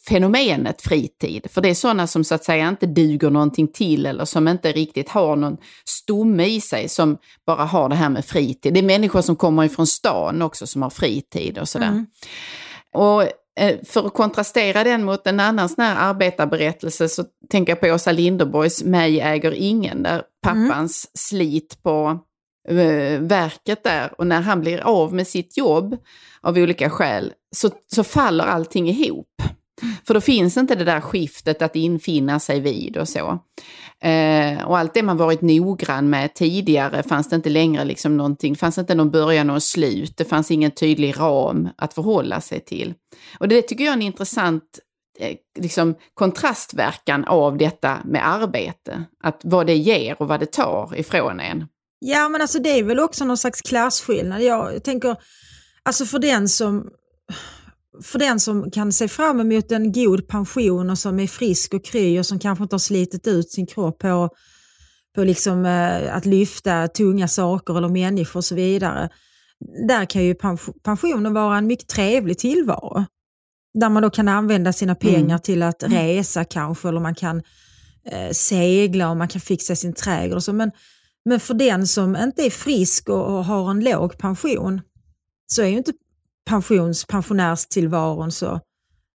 fenomenet 0.08 0.82
fritid. 0.82 1.48
För 1.52 1.62
det 1.62 1.70
är 1.70 1.74
sådana 1.74 2.08
som 2.08 2.24
så 2.24 2.36
att 2.36 2.44
säga 2.44 2.70
inte 2.70 2.86
duger 2.86 3.30
någonting 3.30 3.68
till 3.68 4.06
eller 4.06 4.26
som 4.26 4.48
inte 4.48 4.72
riktigt 4.72 5.10
har 5.10 5.36
någon 5.36 5.58
stomme 5.86 6.46
i 6.46 6.62
sig 6.62 6.90
som 6.90 7.18
bara 7.46 7.66
har 7.66 7.90
det 7.90 7.96
här 7.96 8.10
med 8.10 8.26
fritid. 8.26 8.74
Det 8.74 8.80
är 8.80 8.84
människor 8.84 9.22
som 9.22 9.36
kommer 9.36 9.64
ifrån 9.64 9.88
stan 9.88 10.42
också 10.42 10.68
som 10.68 10.82
har 10.82 10.90
fritid 10.90 11.58
och 11.58 11.70
sådär. 11.70 11.88
Mm. 11.88 12.06
Och 12.96 13.24
eh, 13.60 13.80
för 13.84 14.08
att 14.08 14.14
kontrastera 14.14 14.84
den 14.84 15.04
mot 15.04 15.28
en 15.28 15.40
annan 15.40 15.70
sån 15.70 15.84
här 15.84 16.10
arbetarberättelse 16.10 17.10
så 17.10 17.24
tänker 17.50 17.72
jag 17.72 17.80
på 17.80 17.88
Åsa 17.88 18.12
Linderborgs 18.12 18.84
Mig 18.84 19.22
äger 19.22 19.52
ingen, 19.52 20.04
där 20.04 20.24
pappans 20.42 21.12
slit 21.14 21.84
på 21.84 22.20
eh, 22.70 23.20
verket 23.20 23.84
där 23.84 24.14
och 24.18 24.28
när 24.28 24.42
han 24.42 24.62
blir 24.62 24.80
av 24.80 25.14
med 25.14 25.28
sitt 25.28 25.58
jobb 25.58 25.98
av 26.42 26.58
olika 26.58 26.90
skäl 26.90 27.34
så, 27.56 27.70
så 27.88 28.04
faller 28.04 28.44
allting 28.44 28.90
ihop. 28.90 29.42
För 30.08 30.14
då 30.14 30.22
finns 30.22 30.58
inte 30.58 30.76
det 30.76 30.84
där 30.84 31.02
skiftet 31.02 31.62
att 31.62 31.76
infinna 31.76 32.40
sig 32.40 32.60
vid 32.60 32.98
och 32.98 33.10
så. 33.10 33.40
Eh, 34.00 34.68
och 34.68 34.78
allt 34.78 34.94
det 34.94 35.04
man 35.04 35.18
varit 35.18 35.42
noggrann 35.42 36.10
med 36.10 36.34
tidigare 36.34 37.04
fanns 37.04 37.30
det 37.30 37.36
inte 37.36 37.50
längre 37.50 37.86
liksom 37.86 38.18
någonting, 38.18 38.54
det 38.54 38.60
fanns 38.60 38.78
inte 38.78 38.96
någon 38.96 39.12
början 39.12 39.50
och 39.50 39.64
slut, 39.64 40.18
det 40.18 40.26
fanns 40.26 40.52
ingen 40.52 40.72
tydlig 40.72 41.20
ram 41.20 41.70
att 41.78 41.94
förhålla 41.94 42.42
sig 42.42 42.60
till. 42.60 42.94
Och 43.40 43.48
det 43.48 43.62
tycker 43.62 43.84
jag 43.84 43.92
är 43.92 43.96
en 43.96 44.02
intressant 44.02 44.80
eh, 45.20 45.36
liksom, 45.60 45.96
kontrastverkan 46.14 47.26
av 47.26 47.58
detta 47.58 47.98
med 48.06 48.30
arbete. 48.30 49.04
Att 49.24 49.42
vad 49.44 49.68
det 49.68 49.76
ger 49.76 50.22
och 50.22 50.28
vad 50.28 50.40
det 50.40 50.52
tar 50.52 51.00
ifrån 51.00 51.40
en. 51.40 51.68
Ja, 52.00 52.30
men 52.30 52.42
alltså 52.42 52.60
det 52.60 52.70
är 52.70 52.84
väl 52.84 53.00
också 53.00 53.26
någon 53.26 53.38
slags 53.38 53.62
klasskillnad. 53.62 54.42
Jag 54.42 54.84
tänker, 54.84 55.16
alltså 55.84 56.06
för 56.06 56.20
den 56.20 56.50
som 56.50 56.90
för 58.04 58.20
den 58.20 58.40
som 58.40 58.72
kan 58.72 58.92
se 58.92 59.08
fram 59.08 59.40
emot 59.40 59.72
en 59.72 59.92
god 59.92 60.28
pension 60.28 60.90
och 60.90 60.98
som 60.98 61.20
är 61.20 61.28
frisk 61.28 61.74
och 61.74 61.86
kry 61.86 62.20
och 62.20 62.26
som 62.26 62.40
kanske 62.40 62.64
inte 62.64 62.74
har 62.74 62.80
slitit 62.80 63.28
ut 63.28 63.52
sin 63.52 63.68
kropp 63.68 64.00
på, 64.00 64.30
på 65.16 65.24
liksom, 65.24 65.66
eh, 65.66 66.16
att 66.16 66.26
lyfta 66.26 66.88
tunga 66.88 67.28
saker 67.28 67.78
eller 67.78 67.90
människor 67.90 68.40
och 68.40 68.46
så 68.46 68.56
vidare. 68.56 69.10
Där 69.88 70.06
kan 70.06 70.24
ju 70.24 70.34
pens- 70.34 70.74
pensionen 70.84 71.34
vara 71.34 71.58
en 71.58 71.68
mycket 71.68 71.88
trevlig 71.88 72.38
tillvaro. 72.38 73.06
Där 73.80 73.90
man 73.90 74.04
då 74.04 74.10
kan 74.10 74.28
använda 74.28 74.74
sina 74.74 74.96
pengar 74.96 75.26
Mm. 75.26 75.40
till 75.40 75.64
att 75.64 75.84
resa 75.84 76.44
kanske 76.46 76.88
eller 76.90 77.00
man 77.00 77.16
kan 77.16 77.42
eh, 78.12 78.32
segla 78.32 79.10
och 79.10 79.18
man 79.18 79.28
kan 79.28 79.42
fixa 79.42 79.76
sin 79.76 79.94
trädgård 79.94 80.36
och 80.36 80.44
så. 80.44 80.54
Men, 80.54 80.72
men 81.26 81.40
för 81.40 81.54
den 81.54 81.88
som 81.88 82.16
inte 82.16 82.46
är 82.46 82.50
frisk 82.50 83.10
och, 83.10 83.26
och 83.38 83.46
har 83.46 83.72
en 83.72 83.80
låg 83.84 84.18
pension 84.18 84.82
så 85.48 85.62
är 85.62 85.68
ju 85.68 85.78
inte 85.78 85.92
pensions, 86.46 87.06
pensionärstillvaron 87.06 88.32
så, 88.32 88.60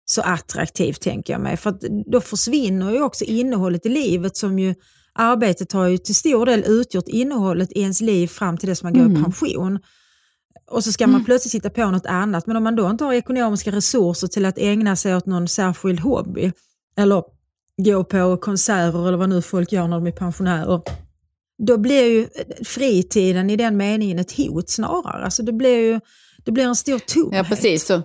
så 0.05 0.23
attraktiv 0.23 0.93
tänker 0.93 1.33
jag 1.33 1.43
mig. 1.43 1.57
För 1.57 1.71
att 1.71 1.81
då 2.13 2.21
försvinner 2.21 2.93
ju 2.93 3.03
också 3.03 3.25
innehållet 3.25 3.87
i 3.87 3.89
livet 3.89 4.37
som 4.37 4.59
ju 4.59 4.75
arbetet 5.15 5.73
har 5.73 5.87
ju 5.87 5.99
till 5.99 6.15
stor 6.15 6.47
del 6.47 6.65
utgjort 6.67 7.09
innehållet 7.09 7.73
i 7.73 7.81
ens 7.81 8.01
liv 8.01 8.29
fram 8.29 8.59
till 8.59 8.69
dess 8.69 8.83
man 8.83 8.93
går 8.93 9.03
i 9.03 9.07
Mm. 9.07 9.25
pension. 9.25 9.79
Och 10.71 10.85
så 10.85 10.93
ska 10.93 11.07
man 11.07 11.25
plötsligt 11.25 11.55
hitta 11.55 11.71
på 11.71 11.91
något 11.91 12.07
annat. 12.07 12.47
Men 12.47 12.57
om 12.57 12.65
man 12.65 12.77
då 12.77 12.91
inte 12.91 13.05
har 13.05 13.13
ekonomiska 13.13 13.73
resurser 13.73 14.27
till 14.29 14.45
att 14.47 14.59
ägna 14.59 14.97
sig 14.97 15.17
åt 15.17 15.27
någon 15.27 15.49
särskild 15.49 16.01
hobby 16.01 16.53
eller 16.97 17.23
gå 17.77 18.05
på 18.05 18.37
konserter 18.37 19.09
eller 19.09 19.19
vad 19.19 19.29
nu 19.29 19.43
folk 19.43 19.73
gör 19.73 19.89
när 19.89 19.97
de 19.97 20.07
är 20.07 20.13
pensionärer. 20.13 20.83
Då 21.67 21.79
blir 21.79 22.05
ju 22.05 22.29
fritiden 22.65 23.51
i 23.51 23.57
den 23.57 23.77
meningen 23.77 24.19
ett 24.19 24.37
hot 24.37 24.71
snarare. 24.71 25.25
Alltså 25.25 25.43
det 25.43 25.53
blir 25.53 25.79
ju 25.79 26.01
det 26.45 26.53
blir 26.53 26.65
en 26.65 26.77
stor 26.77 26.99
tomhet. 26.99 27.37
Ja, 27.37 27.45
precis. 27.45 27.87
Så, 27.87 28.03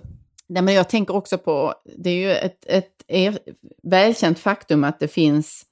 nej, 0.48 0.62
men 0.62 0.74
jag 0.74 0.88
tänker 0.88 1.14
också 1.14 1.38
på, 1.38 1.74
det 1.98 2.10
är 2.10 2.14
ju 2.14 2.32
ett, 2.32 2.64
ett 2.66 2.92
er, 3.08 3.38
välkänt 3.82 4.38
faktum 4.38 4.84
att 4.84 5.00
det 5.00 5.08
finns 5.08 5.62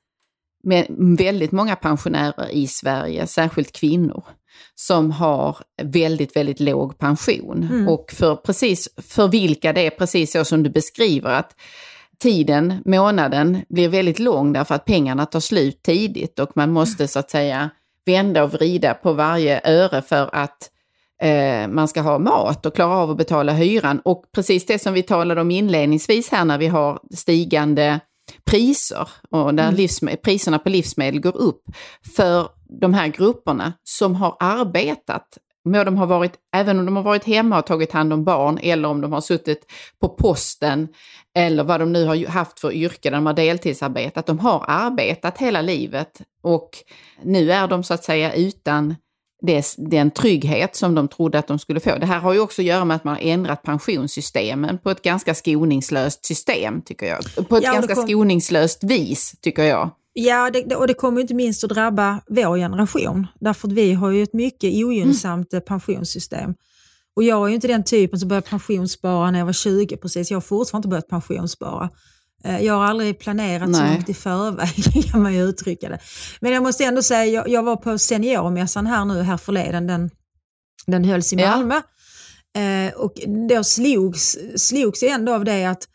med 0.64 0.86
väldigt 1.18 1.52
många 1.52 1.76
pensionärer 1.76 2.48
i 2.50 2.66
Sverige, 2.66 3.26
särskilt 3.26 3.72
kvinnor, 3.72 4.24
som 4.74 5.10
har 5.10 5.56
väldigt, 5.82 6.36
väldigt 6.36 6.60
låg 6.60 6.98
pension. 6.98 7.62
Mm. 7.62 7.88
Och 7.88 8.12
för, 8.12 8.36
precis, 8.36 8.88
för 8.96 9.28
vilka 9.28 9.72
det 9.72 9.86
är 9.86 9.90
precis 9.90 10.32
så 10.32 10.44
som 10.44 10.62
du 10.62 10.70
beskriver, 10.70 11.30
att 11.30 11.56
tiden, 12.18 12.82
månaden, 12.84 13.58
blir 13.68 13.88
väldigt 13.88 14.18
lång 14.18 14.52
därför 14.52 14.74
att 14.74 14.84
pengarna 14.84 15.26
tar 15.26 15.40
slut 15.40 15.82
tidigt 15.82 16.38
och 16.38 16.50
man 16.54 16.72
måste 16.72 17.08
så 17.08 17.18
att 17.18 17.30
säga 17.30 17.70
vända 18.06 18.44
och 18.44 18.52
vrida 18.52 18.94
på 18.94 19.12
varje 19.12 19.60
öre 19.64 20.02
för 20.02 20.34
att 20.34 20.70
eh, 21.22 21.68
man 21.68 21.88
ska 21.88 22.00
ha 22.00 22.18
mat 22.18 22.66
och 22.66 22.74
klara 22.74 22.96
av 22.96 23.10
att 23.10 23.16
betala 23.16 23.52
hyran. 23.52 24.00
Och 24.04 24.24
precis 24.34 24.66
det 24.66 24.78
som 24.78 24.94
vi 24.94 25.02
talade 25.02 25.40
om 25.40 25.50
inledningsvis 25.50 26.30
här 26.30 26.44
när 26.44 26.58
vi 26.58 26.66
har 26.66 26.98
stigande 27.14 28.00
priser 28.44 29.08
och 29.30 29.54
där 29.54 29.68
Mm. 30.02 30.16
priserna 30.22 30.58
på 30.58 30.68
livsmedel 30.68 31.20
går 31.20 31.36
upp 31.36 31.62
för 32.16 32.48
de 32.80 32.94
här 32.94 33.08
grupperna 33.08 33.72
som 33.84 34.14
har 34.14 34.36
arbetat. 34.40 35.38
Må 35.68 35.84
de 35.84 35.96
har 35.96 36.06
varit, 36.06 36.32
även 36.56 36.78
om 36.78 36.84
de 36.84 36.96
har 36.96 37.02
varit 37.02 37.24
hemma 37.24 37.58
och 37.58 37.66
tagit 37.66 37.92
hand 37.92 38.12
om 38.12 38.24
barn 38.24 38.58
eller 38.62 38.88
om 38.88 39.00
de 39.00 39.12
har 39.12 39.20
suttit 39.20 39.66
på 40.00 40.08
posten 40.08 40.88
eller 41.36 41.64
vad 41.64 41.80
de 41.80 41.92
nu 41.92 42.04
har 42.04 42.26
haft 42.26 42.60
för 42.60 42.72
yrke 42.72 43.10
där 43.10 43.16
de 43.16 43.26
har 43.26 43.34
deltidsarbetat. 43.34 44.26
De 44.26 44.38
har 44.38 44.64
arbetat 44.68 45.38
hela 45.38 45.62
livet 45.62 46.20
och 46.42 46.70
nu 47.22 47.52
är 47.52 47.68
de 47.68 47.82
så 47.84 47.94
att 47.94 48.04
säga 48.04 48.34
utan 48.34 48.94
den 49.76 50.10
trygghet 50.10 50.76
som 50.76 50.94
de 50.94 51.08
trodde 51.08 51.38
att 51.38 51.46
de 51.48 51.58
skulle 51.58 51.80
få. 51.80 51.98
Det 51.98 52.06
här 52.06 52.18
har 52.20 52.32
ju 52.32 52.40
också 52.40 52.62
att 52.62 52.66
göra 52.66 52.84
med 52.84 52.94
att 52.96 53.04
man 53.04 53.14
har 53.14 53.22
ändrat 53.22 53.62
pensionssystemen 53.62 54.78
på 54.78 54.90
ett 54.90 55.02
ganska 55.02 55.34
skoningslöst 55.34 56.24
system, 56.26 56.82
tycker 56.82 57.06
jag. 57.06 57.48
På 57.48 57.56
ett 57.56 57.64
Ja, 57.64 57.72
ganska 57.72 57.94
kom- 57.94 58.06
skoningslöst 58.06 58.84
vis, 58.84 59.34
tycker 59.40 59.62
jag. 59.64 59.90
Ja, 60.12 60.50
det, 60.50 60.76
och 60.76 60.86
det 60.86 60.94
kommer 60.94 61.20
inte 61.20 61.34
minst 61.34 61.64
att 61.64 61.70
drabba 61.70 62.20
vår 62.28 62.56
generation. 62.56 63.26
Därför 63.40 63.68
att 63.68 63.72
vi 63.74 63.92
har 63.92 64.10
ju 64.10 64.22
ett 64.22 64.32
mycket 64.32 64.74
ogynnsamt 64.84 65.52
Mm. 65.52 65.64
pensionssystem. 65.66 66.54
Och 67.16 67.22
jag 67.22 67.44
är 67.44 67.48
ju 67.48 67.54
inte 67.54 67.68
den 67.68 67.84
typen 67.84 68.18
som 68.20 68.28
började 68.28 68.46
pensionsspara 68.48 69.30
när 69.30 69.38
jag 69.38 69.46
var 69.46 69.52
20 69.52 69.96
precis. 69.96 70.30
Jag 70.30 70.36
har 70.36 70.40
fortfarande 70.40 70.78
inte 70.86 70.88
börjat 70.88 71.08
pensionsspara. 71.08 71.90
Eh, 72.44 72.60
Jag 72.60 72.74
har 72.74 72.84
aldrig 72.84 73.18
planerat 73.18 73.74
så 73.76 73.82
Nej. 73.82 73.94
långt 73.94 74.08
i 74.08 74.14
förväg 74.14 75.04
kan 75.12 75.22
man 75.22 75.34
ju 75.34 75.42
uttrycka 75.42 75.88
det. 75.88 75.98
Men 76.40 76.52
jag 76.52 76.62
måste 76.62 76.84
ändå 76.84 77.02
säga, 77.02 77.24
jag, 77.26 77.48
jag 77.48 77.62
var 77.62 77.76
på 77.76 77.98
seniormässan 77.98 78.86
här 78.86 79.04
nu 79.04 79.22
här 79.22 79.36
förleden, 79.36 79.86
den, 79.86 80.10
den 80.86 81.04
hölls 81.04 81.32
i 81.32 81.36
Ja. 81.36 81.50
Malmö. 81.50 81.80
Eh, 82.56 82.94
och 82.94 83.12
då 83.48 83.64
slogs, 83.64 84.36
slogs 84.56 85.02
jag 85.02 85.12
ändå 85.12 85.34
av 85.34 85.44
det 85.44 85.64
att, 85.64 85.88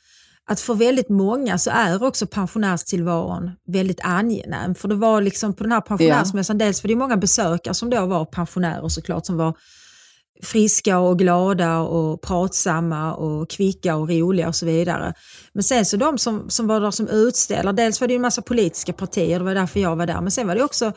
att 0.49 0.59
för 0.59 0.73
väldigt 0.73 1.09
många 1.09 1.57
så 1.57 1.69
är 1.69 2.03
också 2.03 2.27
pensionärstillvaron 2.27 3.51
väldigt 3.67 3.99
angenäm. 4.03 4.75
För 4.75 4.87
det 4.87 4.95
var 4.95 5.21
liksom 5.21 5.53
på 5.53 5.63
den 5.63 5.71
här 5.71 5.81
pensionärsmässan, 5.81 6.57
dels 6.57 6.81
för 6.81 6.87
det 6.87 6.93
är 6.93 6.95
många 6.95 7.17
besökare 7.17 7.73
som 7.73 7.89
då 7.89 8.05
var 8.05 8.25
pensionärer 8.25 8.87
såklart, 8.89 9.25
som 9.25 9.37
var 9.37 9.53
friska 10.43 10.99
och 10.99 11.19
glada 11.19 11.79
och 11.79 12.21
pratsamma 12.21 13.13
och 13.13 13.49
kvicka 13.49 13.95
och 13.95 14.09
roliga 14.09 14.47
och 14.47 14.55
så 14.55 14.65
vidare. 14.65 15.13
Men 15.53 15.63
sen 15.63 15.85
så 15.85 15.97
de 15.97 16.17
som, 16.17 16.49
som 16.49 16.67
var 16.67 16.79
där 16.81 16.91
som 16.91 17.07
utställare, 17.07 17.75
dels 17.75 18.01
var 18.01 18.07
det 18.07 18.13
ju 18.13 18.15
en 18.15 18.21
massa 18.21 18.41
politiska 18.41 18.93
partier, 18.93 19.39
det 19.39 19.45
var 19.45 19.55
därför 19.55 19.79
jag 19.79 19.95
var 19.95 20.05
där, 20.05 20.21
men 20.21 20.31
sen 20.31 20.47
var 20.47 20.55
det 20.55 20.63
också 20.63 20.93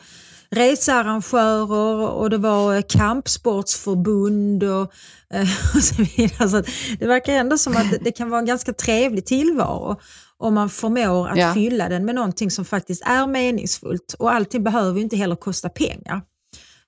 researrangörer 0.49 2.09
och 2.09 2.29
det 2.29 2.37
var 2.37 2.75
eh, 2.75 2.81
kampsportsförbund 2.89 4.63
och, 4.63 4.91
eh, 5.33 5.41
och 5.75 5.83
så 5.83 5.95
vidare. 6.17 6.49
Så 6.49 6.63
det 6.99 7.07
verkar 7.07 7.33
ändå 7.33 7.57
som 7.57 7.77
att 7.77 7.91
det- 7.91 7.97
det 8.03 8.11
kan 8.11 8.29
vara 8.29 8.39
en 8.39 8.45
ganska 8.45 8.73
trevlig 8.73 9.25
tillvaro 9.25 9.99
om 10.37 10.53
man 10.53 10.69
förmår 10.69 11.27
att 11.29 11.37
Ja. 11.37 11.53
fylla 11.53 11.89
den 11.89 12.05
med 12.05 12.15
någonting 12.15 12.51
som 12.51 12.65
faktiskt 12.65 13.01
är 13.05 13.27
meningsfullt. 13.27 14.15
Och 14.19 14.33
allting 14.33 14.63
behöver 14.63 14.97
ju 14.97 15.03
inte 15.03 15.15
heller 15.15 15.35
kosta 15.35 15.69
pengar. 15.69 16.21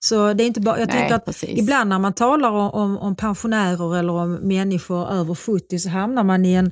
Så 0.05 0.33
det 0.33 0.43
är 0.43 0.47
inte 0.47 0.61
bara, 0.61 0.79
jag 0.79 0.87
Nej, 0.87 0.97
tänker 0.97 1.15
att 1.15 1.25
precis. 1.25 1.59
ibland 1.59 1.89
när 1.89 1.99
man 1.99 2.13
talar 2.13 2.51
om, 2.51 2.97
om, 2.97 3.15
pensionärer 3.15 3.97
eller 3.97 4.13
om 4.13 4.33
människor 4.33 5.11
över 5.11 5.35
70 5.35 5.79
så 5.79 5.89
hamnar 5.89 6.23
man 6.23 6.45
i 6.45 6.53
en, 6.53 6.71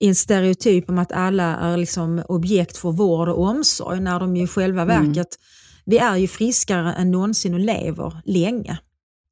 i 0.00 0.08
en 0.08 0.14
stereotyp 0.14 0.88
om 0.90 0.98
att 0.98 1.12
alla 1.12 1.56
är 1.56 1.76
liksom 1.76 2.22
objekt 2.28 2.76
för 2.76 2.92
vård 2.92 3.28
och 3.28 3.42
omsorg 3.42 4.00
när 4.00 4.20
de 4.20 4.36
i 4.36 4.46
själva 4.46 4.82
Mm. 4.82 5.06
verket, 5.06 5.28
vi 5.84 5.98
är 5.98 6.16
ju 6.16 6.28
friskare 6.28 6.92
än 6.92 7.10
någonsin 7.10 7.54
och 7.54 7.60
lever 7.60 8.20
länge 8.24 8.78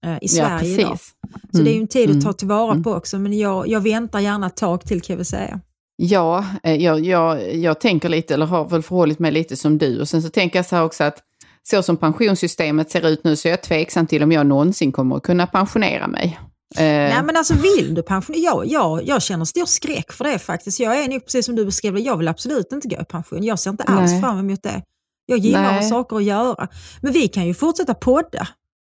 eh, 0.07 0.19
i 0.21 0.29
Sverige 0.29 0.69
idag. 0.81 0.91
precis. 0.91 1.11
Så 1.53 1.59
det 1.63 1.71
är 1.71 1.73
ju 1.73 1.73
en 1.73 1.77
Mm, 1.77 1.87
tid 1.89 2.11
att 2.11 2.21
ta 2.21 2.29
mm, 2.29 2.35
tillvara 2.35 2.71
mm. 2.73 2.83
på 2.85 2.93
också 2.95 3.19
men 3.19 3.39
jag, 3.39 3.69
jag 3.69 3.81
väntar 3.81 4.21
gärna 4.21 4.47
ett 4.47 4.57
tag 4.57 4.85
till 4.85 5.01
kan 5.01 5.15
jag 5.15 5.19
väl 5.19 5.27
säga. 5.27 5.61
Ja, 5.97 6.45
eh, 6.63 6.75
jag, 6.75 7.01
jag, 7.01 7.55
jag 7.57 7.81
tänker 7.81 8.09
lite, 8.09 8.35
eller 8.35 8.47
har 8.47 8.69
väl 8.69 8.83
förhållit 8.83 9.19
mig 9.19 9.33
lite 9.33 9.57
som 9.57 9.79
du. 9.79 10.01
Och 10.01 10.09
sen 10.09 10.23
så 10.23 10.29
tänker 10.29 10.59
jag 10.59 10.67
så 10.67 10.77
här 10.77 10.85
också 10.85 11.05
att 11.05 11.23
så 11.71 11.83
som 11.83 11.97
pensionssystemet 11.97 12.91
ser 12.91 13.07
ut 13.07 13.25
nu 13.25 13.37
så 13.37 13.49
är 13.49 13.51
jag 13.51 13.63
tveksam 13.63 14.07
till 14.07 14.23
om 14.23 14.33
jag 14.33 14.47
någonsin 14.47 14.93
kommer 14.93 15.17
att 15.17 15.23
kunna 15.23 15.47
pensionera 15.47 16.07
mig. 16.07 16.41
Eh, 16.77 16.83
Nej 16.85 17.23
men 17.23 17.37
alltså 17.37 17.55
vill 17.55 17.95
du 17.95 18.03
pensionera? 18.03 18.43
Jag, 18.43 18.67
jag, 18.67 19.03
jag 19.05 19.23
känner 19.23 19.45
stor 19.45 19.67
skräck 19.67 20.13
för 20.13 20.25
det 20.25 20.39
faktiskt. 20.39 20.81
Jag 20.81 21.05
är 21.05 21.09
nog 21.09 21.25
precis 21.25 21.47
som 21.47 21.57
du 21.57 21.65
beskrev 21.65 21.95
det, 21.95 22.01
jag 22.01 22.17
vill 22.17 22.29
absolut 22.29 22.73
inte 22.73 22.89
gå 22.89 22.97
i 22.97 23.05
pension. 23.05 23.45
Jag 23.45 23.59
ser 23.59 23.71
inte 23.71 23.85
alls 23.85 24.11
Nej. 24.11 24.21
fram 24.21 24.39
emot 24.39 24.63
det. 24.63 24.83
Jag 25.27 25.39
gillar 25.39 25.65
att 25.65 25.71
ha 25.71 25.81
Nej. 25.81 25.91
saker 25.91 26.17
att 26.17 26.25
göra. 26.25 26.69
Men 27.03 27.13
vi 27.13 27.29
kan 27.29 27.47
ju 27.47 27.55
fortsätta 27.55 27.95
podda. 27.95 28.49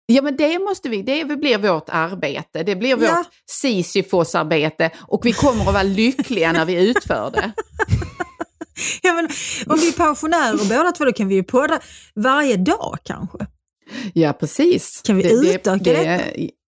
Ja 0.05 0.21
men 0.21 0.37
det 0.37 0.59
måste 0.59 0.89
vi, 0.89 1.01
det 1.01 1.25
blir 1.25 1.57
vårt 1.57 1.89
arbete, 1.89 2.63
det 2.63 2.75
blir 2.75 2.95
vårt 2.95 3.03
Ja. 3.03 3.23
Sisyfos-arbete 3.51 4.89
och 4.99 5.25
vi 5.25 5.33
kommer 5.33 5.67
att 5.67 5.73
vara 5.73 5.83
lyckliga 5.83 6.51
när 6.51 6.65
vi 6.65 6.89
utför 6.89 7.31
det. 7.33 7.51
Ja, 9.01 9.13
men, 9.13 9.25
om 9.67 9.79
vi 9.79 9.87
är 9.87 9.97
pensionärer 9.97 10.77
båda 10.77 10.91
två, 10.91 11.05
då 11.05 11.13
kan 11.13 11.27
vi 11.27 11.35
ju 11.35 11.43
podda 11.43 11.79
varje 12.15 12.57
dag 12.57 12.97
kanske. 13.03 13.37
Ja 14.13 14.33
precis. 14.33 15.01
Kan 15.05 15.17
vi 15.17 15.53
utöka 15.55 15.77
detta? 15.83 16.23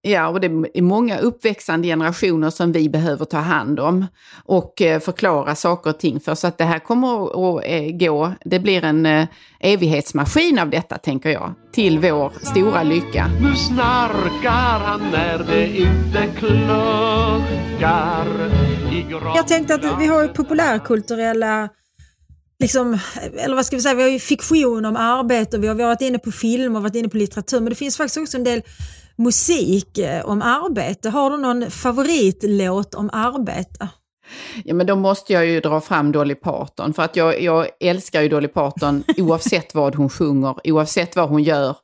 Ja, 0.07 0.27
och 0.27 0.39
det 0.39 0.47
är 0.47 0.81
många 0.81 1.17
uppväxande 1.17 1.87
generationer 1.87 2.49
som 2.49 2.71
vi 2.71 2.89
behöver 2.89 3.25
ta 3.25 3.37
hand 3.37 3.79
om 3.79 4.05
och 4.43 4.81
eh, 4.81 4.99
förklara 4.99 5.55
saker 5.55 5.89
och 5.89 5.99
ting 5.99 6.19
för. 6.19 6.35
Så 6.35 6.47
att 6.47 6.57
det 6.57 6.63
här 6.63 6.79
kommer 6.79 7.23
att, 7.25 7.63
eh, 7.65 7.97
gå, 7.97 8.31
det 8.45 8.59
blir 8.59 8.83
en 8.83 9.05
eh, 9.05 9.27
evighetsmaskin 9.59 10.59
av 10.59 10.69
detta 10.69 10.97
tänker 10.97 11.29
jag, 11.29 11.53
till 11.71 11.99
vår 11.99 12.33
stora 12.41 12.83
lycka. 12.83 13.27
Nu 13.41 13.55
snarkar 13.55 14.79
han 14.79 15.01
när 15.11 15.37
det 15.37 15.77
inte 15.77 16.27
kluckar. 16.39 18.25
Jag 19.35 19.47
tänkte 19.47 19.75
att 19.75 20.01
vi 20.01 20.07
har 20.07 20.21
ju 20.21 20.27
populärkulturella, 20.27 21.69
liksom, 22.59 22.99
eller 23.37 23.55
vad 23.55 23.65
ska 23.65 23.75
vi 23.75 23.81
säga, 23.81 23.95
vi 23.95 24.03
har 24.03 24.09
ju 24.09 24.19
fiktion 24.19 24.85
om 24.85 24.95
arbete, 24.95 25.57
vi 25.57 25.67
har, 25.67 25.75
vi 25.75 25.83
har 25.83 25.89
varit 25.89 26.01
inne 26.01 26.19
på 26.19 26.31
film 26.31 26.75
och 26.75 26.81
varit 26.81 26.95
inne 26.95 27.09
på 27.09 27.17
litteratur, 27.17 27.59
men 27.59 27.69
det 27.69 27.75
finns 27.75 27.97
faktiskt 27.97 28.17
också 28.17 28.37
en 28.37 28.43
del 28.43 28.61
musik 29.17 29.97
eh, 29.97 30.25
om 30.25 30.41
arbete. 30.41 31.09
Har 31.09 31.31
du 31.31 31.37
någon 31.37 31.71
favoritlåt 31.71 32.95
om 32.95 33.09
arbete? 33.13 33.87
Ja 34.63 34.73
men 34.75 34.87
då 34.87 34.95
måste 34.95 35.33
jag 35.33 35.45
ju 35.45 35.59
dra 35.59 35.81
fram 35.81 36.11
Dolly 36.11 36.35
Parton 36.35 36.93
för 36.93 37.03
att 37.03 37.15
jag, 37.15 37.41
jag 37.41 37.67
älskar 37.79 38.21
ju 38.21 38.29
Dolly 38.29 38.47
Parton 38.47 39.03
oavsett 39.17 39.75
vad 39.75 39.95
hon 39.95 40.09
sjunger, 40.09 40.55
oavsett 40.63 41.15
vad 41.15 41.29
hon 41.29 41.43
gör. 41.43 41.75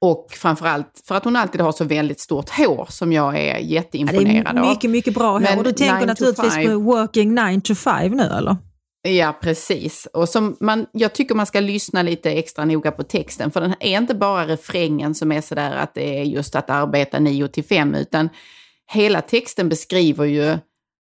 Och 0.00 0.26
framförallt 0.30 1.02
för 1.08 1.14
att 1.14 1.24
hon 1.24 1.36
alltid 1.36 1.60
har 1.60 1.72
så 1.72 1.84
väldigt 1.84 2.20
stort 2.20 2.50
hår 2.50 2.86
som 2.90 3.12
jag 3.12 3.38
är 3.38 3.46
Ja, 3.46 3.54
det 3.54 3.60
jätteimponerad 3.60 4.56
är 4.56 4.60
av. 4.60 4.68
mycket, 4.68 4.90
mycket 4.90 5.14
bra 5.14 5.38
här. 5.38 5.56
Men 5.56 5.64
du 5.64 5.72
tänker 5.72 6.06
naturligtvis 6.06 6.54
five- 6.54 6.66
på 6.74 6.78
Working 6.78 7.34
9 7.34 7.60
to 7.60 7.74
5 7.74 8.12
nu 8.12 8.22
eller? 8.22 8.56
Ja, 9.02 9.38
precis. 9.42 10.08
Och 10.12 10.28
som 10.28 10.56
man, 10.60 10.86
jag 10.92 11.12
tycker 11.12 11.34
man 11.34 11.46
ska 11.46 11.60
lyssna 11.60 12.02
lite 12.02 12.30
extra 12.30 12.64
noga 12.64 12.90
på 12.90 13.02
texten, 13.02 13.50
för 13.50 13.60
den 13.60 13.74
är 13.80 13.98
inte 13.98 14.14
bara 14.14 14.46
refrängen 14.46 15.14
som 15.14 15.32
är 15.32 15.40
sådär 15.40 15.76
att 15.76 15.94
det 15.94 16.18
är 16.18 16.22
just 16.22 16.56
att 16.56 16.70
arbeta 16.70 17.18
9 17.18 17.48
till 17.48 17.64
5, 17.64 17.94
utan 17.94 18.28
hela 18.92 19.20
texten 19.20 19.68
beskriver 19.68 20.24
ju 20.24 20.58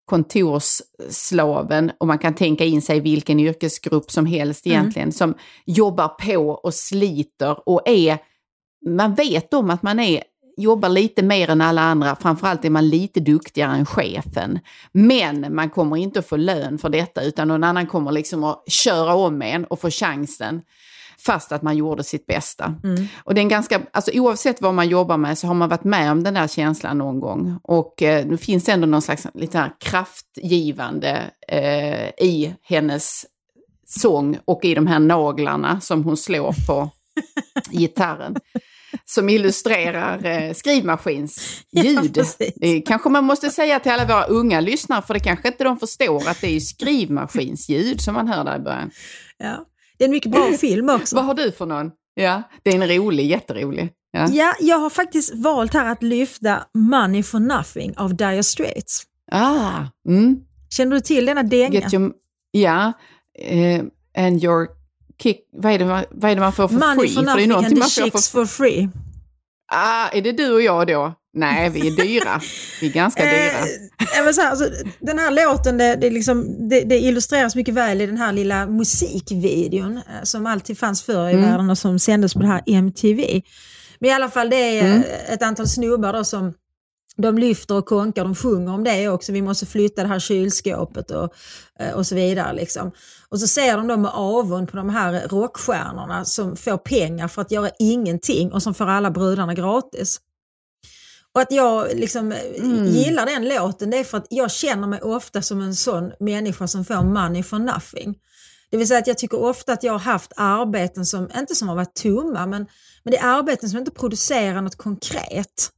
kontorsslaven, 0.05 1.91
och 1.97 2.07
man 2.07 2.17
kan 2.19 2.35
tänka 2.35 2.65
in 2.65 2.81
sig 2.81 2.99
vilken 2.99 3.39
yrkesgrupp 3.39 4.11
som 4.11 4.25
helst 4.25 4.67
egentligen, 4.67 5.11
som 5.11 5.35
jobbar 5.65 6.07
på 6.07 6.49
och 6.49 6.73
sliter 6.73 7.69
och 7.69 7.81
är, 7.85 8.17
man 8.89 9.15
vet 9.15 9.53
om 9.53 9.69
att 9.69 9.83
man 9.83 9.99
är 9.99 10.23
jobbar 10.57 10.89
lite 10.89 11.23
mer 11.23 11.49
än 11.49 11.61
alla 11.61 11.81
andra, 11.81 12.15
framförallt 12.15 12.65
är 12.65 12.69
man 12.69 12.89
lite 12.89 13.19
duktigare 13.19 13.71
än 13.71 13.85
chefen. 13.85 14.59
Men 14.91 15.55
man 15.55 15.69
kommer 15.69 15.97
inte 15.97 16.19
att 16.19 16.27
få 16.27 16.37
lön 16.37 16.77
för 16.77 16.89
detta 16.89 17.23
utan 17.23 17.47
någon 17.47 17.63
annan 17.63 17.87
kommer 17.87 18.11
liksom 18.11 18.43
att 18.43 18.71
köra 18.71 19.15
om 19.15 19.41
en 19.41 19.65
och 19.65 19.81
få 19.81 19.89
chansen 19.89 20.61
fast 21.25 21.51
att 21.51 21.61
man 21.61 21.77
gjorde 21.77 22.03
sitt 22.03 22.25
bästa. 22.25 22.75
Och 23.17 23.33
det 23.33 23.39
är 23.39 23.43
en 23.43 23.49
ganska, 23.49 23.81
alltså 23.91 24.11
oavsett 24.13 24.61
vad 24.61 24.73
man 24.73 24.89
jobbar 24.89 25.17
med 25.17 25.37
så 25.37 25.47
har 25.47 25.53
man 25.53 25.69
varit 25.69 25.83
med 25.83 26.11
om 26.11 26.23
den 26.23 26.33
där 26.33 26.47
känslan 26.47 26.97
någon 26.97 27.19
gång. 27.19 27.59
Och 27.63 28.01
eh, 28.03 28.25
det 28.25 28.37
finns 28.37 28.69
ändå 28.69 28.87
någon 28.87 29.01
slags 29.01 29.27
lite 29.33 29.57
här 29.57 29.71
kraftgivande 29.79 31.23
eh, 31.47 32.25
i 32.25 32.55
hennes 32.61 33.25
sång 33.87 34.37
och 34.45 34.65
i 34.65 34.75
de 34.75 34.87
här 34.87 34.99
naglarna 34.99 35.81
som 35.81 36.03
hon 36.03 36.17
slår 36.17 36.67
på 36.67 36.89
gitarren. 37.71 38.35
Som 39.07 39.29
illustrerar 39.29 40.25
eh, 40.25 40.53
skrivmaskinsljud. 40.53 42.13
precis. 42.13 42.53
det 42.55 42.81
kanske 42.81 43.09
man 43.09 43.23
måste 43.23 43.49
säga 43.49 43.79
till 43.79 43.91
alla 43.91 44.05
våra 44.05 44.23
unga 44.25 44.59
lyssnare 44.59 45.01
för 45.01 45.13
det 45.13 45.19
kanske 45.19 45.47
inte 45.47 45.63
de 45.63 45.79
förstår 45.79 46.29
att 46.29 46.41
det 46.41 46.47
är 46.47 46.51
ju 46.51 46.61
skrivmaskinsljud 46.61 48.01
som 48.01 48.13
man 48.13 48.27
hör 48.27 48.43
där 48.43 48.55
i 48.55 48.59
början. 48.59 48.91
Ja. 49.37 49.65
Det 49.97 50.03
är 50.03 50.07
en 50.07 50.11
mycket 50.11 50.31
bra 50.31 50.51
film 50.51 50.89
också. 50.89 51.15
Vad 51.15 51.25
har 51.25 51.33
du 51.33 51.51
för 51.51 51.65
någon? 51.65 51.91
Ja, 52.13 52.43
det 52.63 52.69
är 52.69 52.75
en 52.75 52.87
rolig, 52.87 53.29
jätterolig. 53.29 53.89
Ja. 54.11 54.27
Ja, 54.31 54.53
jag 54.59 54.77
har 54.77 54.89
faktiskt 54.89 55.35
valt 55.35 55.73
här 55.73 55.91
att 55.91 56.03
lyfta 56.03 56.63
Money 56.73 57.23
for 57.23 57.39
Nothing 57.39 57.97
av 57.97 58.15
Dire 58.15 58.43
Straits. 58.43 59.03
Ah, 59.31 59.83
mm. 60.07 60.39
Känner 60.69 60.95
du 60.95 61.01
till 61.01 61.25
denna 61.25 61.43
dänga? 61.43 61.89
Your, 61.93 62.13
ja, 62.51 62.93
eh, 63.39 63.83
and 64.17 64.43
your 64.43 64.67
kick, 65.23 65.39
vad 65.53 65.71
är, 65.71 65.79
det, 65.79 65.85
man- 65.85 66.05
vad 66.11 66.31
är 66.31 66.35
det 66.35 66.41
man 66.41 66.53
får 66.53 66.67
för 66.67 66.75
Money 66.75 66.95
free? 67.07 67.15
for 67.15 67.23
för 67.31 67.37
det 67.37 67.43
är 67.43 67.47
någonting 67.47 67.79
man 67.79 67.89
får 67.89 68.03
chicks 68.03 68.29
for 68.29 68.45
free. 68.45 68.89
Ah, 69.73 70.09
är 70.09 70.21
det 70.21 70.31
du 70.31 70.53
och 70.53 70.61
jag 70.61 70.87
då? 70.87 71.13
Nej, 71.37 71.69
vi 71.69 71.87
är 71.87 71.91
dyra. 72.03 72.41
vi 72.81 72.87
är 72.87 72.91
ganska 72.91 73.23
dyra. 73.23 73.33
Eh, 73.33 73.65
ja, 74.17 74.23
men 74.23 74.33
så 74.33 74.41
här, 74.41 74.49
alltså, 74.49 74.69
den 74.99 75.19
här 75.19 75.31
låten 75.31 75.77
det, 75.77 75.95
det, 75.95 76.09
liksom, 76.09 76.69
det, 76.69 76.81
det 76.81 76.99
illustreras 76.99 77.55
mycket 77.55 77.73
väl 77.73 78.01
i 78.01 78.05
den 78.05 78.17
här 78.17 78.33
lilla 78.33 78.67
musikvideon 78.67 79.97
eh, 79.97 80.23
som 80.23 80.45
alltid 80.45 80.77
fanns 80.77 81.03
förr 81.03 81.29
i 81.29 81.33
Mm. 81.33 81.49
världen 81.49 81.69
och 81.69 81.77
som 81.77 81.99
sändes 81.99 82.33
på 82.33 82.39
det 82.39 82.47
här 82.47 82.61
MTV. 82.67 83.41
Men 83.99 84.09
i 84.09 84.13
alla 84.13 84.29
fall 84.29 84.49
det 84.49 84.55
är 84.79 84.85
Mm. 84.85 84.97
eh, 85.01 85.33
ett 85.33 85.43
antal 85.43 85.67
snubbar 85.67 86.13
då 86.13 86.23
som 86.23 86.53
de 87.17 87.37
lyfter 87.37 87.75
och 87.75 87.85
konkar, 87.85 88.23
de 88.23 88.35
sjunger 88.35 88.73
om 88.73 88.83
det 88.83 89.09
också. 89.09 89.31
Vi 89.31 89.41
måste 89.41 89.65
flytta 89.65 90.01
det 90.01 90.07
här 90.07 90.19
kylskåpet 90.19 91.11
och, 91.11 91.33
eh, 91.79 91.91
och 91.93 92.07
så 92.07 92.15
vidare. 92.15 92.53
Liksom. 92.53 92.91
Och 93.35 93.39
så 93.39 93.47
ser 93.47 93.77
de 93.77 93.87
då 93.87 93.97
med 93.97 94.11
avund 94.13 94.71
på 94.71 94.77
de 94.77 94.89
här 94.89 95.27
rockstjärnorna 95.27 96.25
som 96.25 96.55
får 96.55 96.77
pengar 96.77 97.27
för 97.27 97.41
att 97.41 97.51
göra 97.51 97.69
ingenting 97.79 98.51
och 98.51 98.63
som 98.63 98.73
får 98.73 98.85
alla 98.87 99.11
brudarna 99.11 99.53
gratis. 99.53 100.19
Och 101.33 101.41
att 101.41 101.51
jag 101.51 101.87
liksom 101.95 102.31
Mm. 102.31 102.85
gillar 102.85 103.25
den 103.25 103.49
låten 103.49 103.89
det 103.89 103.97
är 103.97 104.03
för 104.03 104.17
att 104.17 104.27
jag 104.29 104.51
känner 104.51 104.87
mig 104.87 105.01
ofta 105.01 105.41
som 105.41 105.61
en 105.61 105.75
sån 105.75 106.11
människa 106.19 106.67
som 106.67 106.85
får 106.85 107.03
money 107.03 107.43
for 107.43 107.59
nothing. 107.59 108.15
Det 108.69 108.77
vill 108.77 108.87
säga 108.87 108.99
att 108.99 109.07
jag 109.07 109.17
tycker 109.17 109.39
ofta 109.43 109.73
att 109.73 109.83
jag 109.83 109.93
har 109.93 109.99
haft 109.99 110.31
arbeten 110.35 111.05
som, 111.05 111.29
inte 111.37 111.55
som 111.55 111.67
har 111.67 111.75
varit 111.75 111.95
tomma, 111.95 112.45
men, 112.45 112.67
men 113.03 113.11
det 113.11 113.17
är 113.17 113.27
arbeten 113.27 113.69
som 113.69 113.79
inte 113.79 113.91
producerar 113.91 114.61
något 114.61 114.75
konkret. 114.75 115.71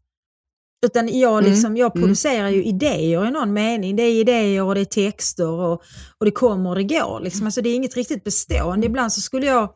Utan 0.85 1.19
jag, 1.19 1.37
Mm, 1.39 1.51
liksom, 1.51 1.77
jag 1.77 1.95
mm. 1.95 2.03
producerar 2.03 2.49
ju 2.49 2.63
idéer 2.63 3.27
i 3.27 3.31
någon 3.31 3.53
mening. 3.53 3.95
Det 3.95 4.03
är 4.03 4.11
idéer 4.11 4.63
och 4.63 4.75
det 4.75 4.81
är 4.81 4.85
texter 4.85 5.49
och, 5.49 5.73
och 6.19 6.25
det 6.25 6.31
kommer 6.31 6.69
och 6.69 6.75
det 6.75 6.83
går. 6.83 7.19
Liksom. 7.23 7.45
Alltså, 7.45 7.61
det 7.61 7.69
är 7.69 7.75
inget 7.75 7.95
riktigt 7.95 8.23
bestående. 8.23 8.85
Ibland 8.87 9.13
så 9.13 9.21
skulle 9.21 9.45
jag 9.45 9.69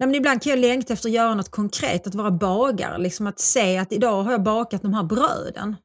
Nej, 0.00 0.06
men 0.06 0.14
ibland 0.14 0.42
kan 0.42 0.50
jag 0.50 0.58
längta 0.58 0.92
efter 0.92 1.08
att 1.08 1.14
göra 1.14 1.34
något 1.34 1.50
konkret, 1.50 2.06
att 2.06 2.14
vara 2.14 2.30
bagare. 2.30 2.98
Liksom 2.98 3.26
att 3.26 3.40
se 3.40 3.78
att 3.78 3.92
idag 3.92 4.22
har 4.22 4.32
jag 4.32 4.42
bakat 4.42 4.82
de 4.82 4.94
här 4.94 5.02
bröden. 5.02 5.76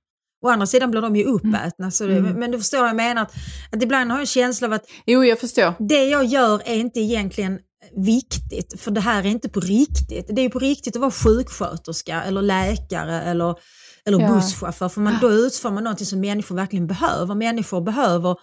Å 0.45 0.49
andra 0.49 0.65
sidan 0.65 0.91
blir 0.91 1.01
de 1.01 1.15
ju 1.15 1.23
uppätna. 1.23 1.91
Så 1.91 2.05
det, 2.05 2.17
Mm. 2.17 2.39
Men 2.39 2.51
du 2.51 2.57
förstår 2.57 2.79
vad 2.79 2.89
jag 2.89 2.95
menar. 2.95 3.21
Att, 3.21 3.33
att 3.71 3.83
ibland 3.83 4.11
har 4.11 4.17
jag 4.17 4.21
en 4.21 4.25
känsla 4.27 4.67
av 4.67 4.73
att 4.73 4.85
Jo, 5.05 5.23
jag 5.23 5.39
förstår. 5.39 5.73
det 5.79 6.05
jag 6.05 6.25
gör 6.25 6.61
är 6.65 6.75
inte 6.75 6.99
egentligen 6.99 7.59
viktigt, 8.05 8.81
för 8.81 8.91
det 8.91 9.01
här 9.01 9.23
är 9.23 9.27
inte 9.29 9.49
på 9.49 9.59
riktigt. 9.59 10.27
Det 10.29 10.41
är 10.41 10.43
ju 10.43 10.49
på 10.49 10.59
riktigt 10.59 10.95
att 10.95 11.01
vara 11.01 11.11
sjuksköterska 11.11 12.23
eller 12.23 12.41
läkare 12.41 13.21
eller, 13.21 13.55
eller 14.07 14.19
Ja. 14.19 14.27
busschaufför, 14.33 14.89
för 14.89 15.01
man, 15.01 15.17
då 15.21 15.31
utför 15.31 15.71
man 15.71 15.83
något 15.83 16.07
som 16.07 16.19
människor 16.19 16.55
verkligen 16.55 16.87
behöver. 16.87 17.35
Människor 17.35 17.81
behöver 17.81 18.35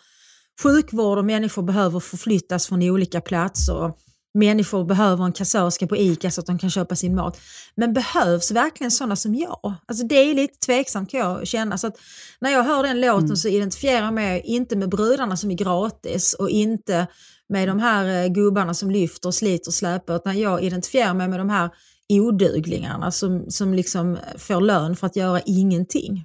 sjukvård 0.62 1.18
och 1.18 1.24
människor 1.24 1.62
behöver 1.62 2.00
förflyttas 2.00 2.66
från 2.66 2.82
olika 2.82 3.20
platser. 3.20 3.92
Människor 4.34 4.84
behöver 4.84 5.24
en 5.24 5.32
kassörska 5.32 5.86
på 5.86 5.96
ICA 5.96 6.30
så 6.30 6.40
att 6.40 6.46
de 6.46 6.58
kan 6.58 6.70
köpa 6.70 6.96
sin 6.96 7.14
mat. 7.14 7.40
Men 7.74 7.92
behövs 7.92 8.50
verkligen 8.50 8.90
sådana 8.90 9.16
som 9.16 9.34
jag? 9.34 9.74
Alltså 9.86 10.06
det 10.06 10.14
är 10.14 10.34
lite 10.34 10.58
tveksamt 10.66 11.10
kan 11.10 11.20
jag 11.20 11.46
känna. 11.46 11.78
Så 11.78 11.86
att 11.86 11.96
när 12.40 12.50
jag 12.50 12.62
hör 12.62 12.82
den 12.82 13.00
låten 13.00 13.24
Mm. 13.24 13.36
så 13.36 13.48
identifierar 13.48 14.04
jag 14.04 14.14
mig 14.14 14.42
inte 14.44 14.76
med 14.76 14.88
brudarna 14.88 15.36
som 15.36 15.50
är 15.50 15.54
gratis 15.54 16.34
och 16.34 16.50
inte 16.50 17.06
med 17.48 17.68
de 17.68 17.78
här 17.80 18.22
eh, 18.24 18.28
gubbarna 18.32 18.74
som 18.74 18.90
lyfter, 18.90 19.30
sliter 19.30 19.68
och 19.70 19.74
släpar, 19.74 20.16
utan 20.16 20.38
jag 20.40 20.62
identifierar 20.62 21.14
mig 21.14 21.28
med 21.28 21.40
de 21.40 21.50
här 21.50 21.70
oduglingarna 22.10 23.10
som, 23.10 23.50
som 23.50 23.74
liksom 23.74 24.18
får 24.38 24.60
lön 24.60 24.96
för 24.96 25.06
att 25.06 25.16
göra 25.16 25.40
ingenting. 25.46 26.24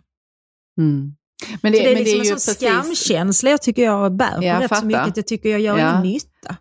Mm. 0.77 1.15
Men 1.61 1.71
det, 1.71 1.77
så 1.77 1.83
det 1.83 1.91
är 1.91 1.95
liksom 1.95 2.19
det 2.19 2.27
är 2.27 2.31
en 2.31 2.39
sån 2.39 2.53
precis... 2.53 2.99
skamkänsla 2.99 3.49
jag 3.49 3.61
tycker 3.61 3.83
jag 3.83 4.15
bär 4.15 4.37
på 4.37 4.43
Jag 4.43 4.55
rätt 4.55 4.69
så 4.69 4.75
fattar. 4.75 4.87
mycket. 4.87 5.07
att 5.07 5.17
Jag 5.17 5.27
tycker 5.27 5.49
jag 5.49 5.59
gör 5.61 5.77
Ja. 5.77 5.89
ingen 5.91 6.01
nytta. 6.13 6.55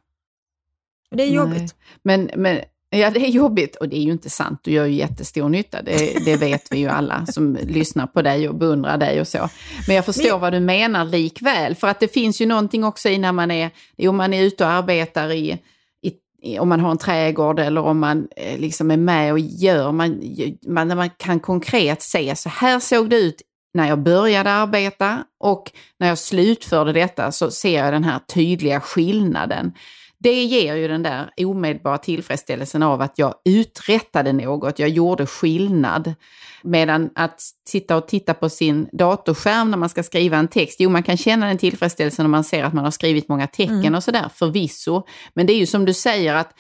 Och 1.10 1.16
det 1.16 1.22
är 1.22 1.26
Nej. 1.26 1.34
jobbigt. 1.36 1.74
Men, 2.02 2.30
men 2.36 2.60
ja, 2.90 3.10
det 3.10 3.20
är 3.20 3.28
jobbigt 3.30 3.76
och 3.76 3.88
det 3.88 3.96
är 3.96 4.02
ju 4.02 4.12
inte 4.12 4.30
sant. 4.30 4.60
Du 4.62 4.70
gör 4.70 4.86
ju 4.86 4.94
jättestor 4.94 5.48
nytta. 5.48 5.82
Det, 5.82 6.24
det 6.24 6.36
vet 6.36 6.72
vi 6.72 6.78
ju 6.78 6.88
alla 6.88 7.26
som 7.26 7.58
lyssnar 7.62 8.06
på 8.06 8.22
dig 8.22 8.48
och 8.48 8.54
beundrar 8.54 8.98
dig 8.98 9.20
och 9.20 9.28
så. 9.28 9.48
Men 9.86 9.96
jag 9.96 10.04
förstår 10.04 10.30
Men- 10.30 10.40
vad 10.40 10.52
du 10.52 10.60
menar 10.60 11.04
likväl. 11.04 11.74
För 11.74 11.88
att 11.88 12.00
det 12.00 12.08
finns 12.08 12.40
ju 12.40 12.46
någonting 12.46 12.84
också 12.84 13.08
i 13.08 13.18
när 13.18 13.32
man 13.32 13.50
är, 13.50 13.70
om 14.08 14.16
man 14.16 14.34
är 14.34 14.42
ute 14.42 14.64
och 14.64 14.70
arbetar 14.70 15.32
i 15.32 15.58
om 16.60 16.68
man 16.68 16.80
har 16.80 16.90
en 16.90 16.98
trädgård 16.98 17.58
eller 17.58 17.80
om 17.80 17.98
man 17.98 18.28
eh, 18.36 18.58
liksom 18.58 18.90
är 18.90 18.96
med 18.96 19.32
och 19.32 19.38
gör, 19.38 19.92
man, 19.92 20.20
man, 20.66 20.88
man 20.96 21.10
kan 21.10 21.40
konkret 21.40 22.02
se 22.02 22.36
så 22.36 22.48
här 22.48 22.80
såg 22.80 23.10
det 23.10 23.16
ut 23.16 23.42
när 23.74 23.88
jag 23.88 23.98
började 23.98 24.50
arbeta 24.50 25.24
och 25.40 25.72
när 26.00 26.08
jag 26.08 26.18
slutförde 26.18 26.92
detta 26.92 27.32
så 27.32 27.50
ser 27.50 27.84
jag 27.84 27.92
den 27.92 28.04
här 28.04 28.18
tydliga 28.18 28.80
skillnaden. 28.80 29.72
Det 30.24 30.44
ger 30.44 30.74
ju 30.74 30.88
den 30.88 31.02
där 31.02 31.30
omedelbara 31.36 31.98
tillfredsställelsen 31.98 32.82
av 32.82 33.02
att 33.02 33.18
jag 33.18 33.34
uträttade 33.44 34.32
något, 34.32 34.78
jag 34.78 34.88
gjorde 34.88 35.26
skillnad. 35.26 36.14
Medan 36.62 37.10
att 37.14 37.40
sitta 37.68 37.96
och 37.96 38.08
titta 38.08 38.34
på 38.34 38.48
sin 38.48 38.88
datorskärm 38.92 39.70
när 39.70 39.78
man 39.78 39.88
ska 39.88 40.02
skriva 40.02 40.36
en 40.36 40.48
text, 40.48 40.80
jo 40.80 40.90
man 40.90 41.02
kan 41.02 41.16
känna 41.16 41.46
den 41.46 41.58
tillfredsställelsen 41.58 42.24
när 42.24 42.30
man 42.30 42.44
ser 42.44 42.64
att 42.64 42.72
man 42.74 42.84
har 42.84 42.90
skrivit 42.90 43.28
många 43.28 43.46
tecken 43.46 43.74
Mm. 43.80 43.94
och 43.94 44.04
sådär, 44.04 44.28
förvisso. 44.34 45.02
Men 45.34 45.46
det 45.46 45.52
är 45.52 45.58
ju 45.58 45.66
som 45.66 45.84
du 45.84 45.94
säger 45.94 46.34
att 46.34 46.50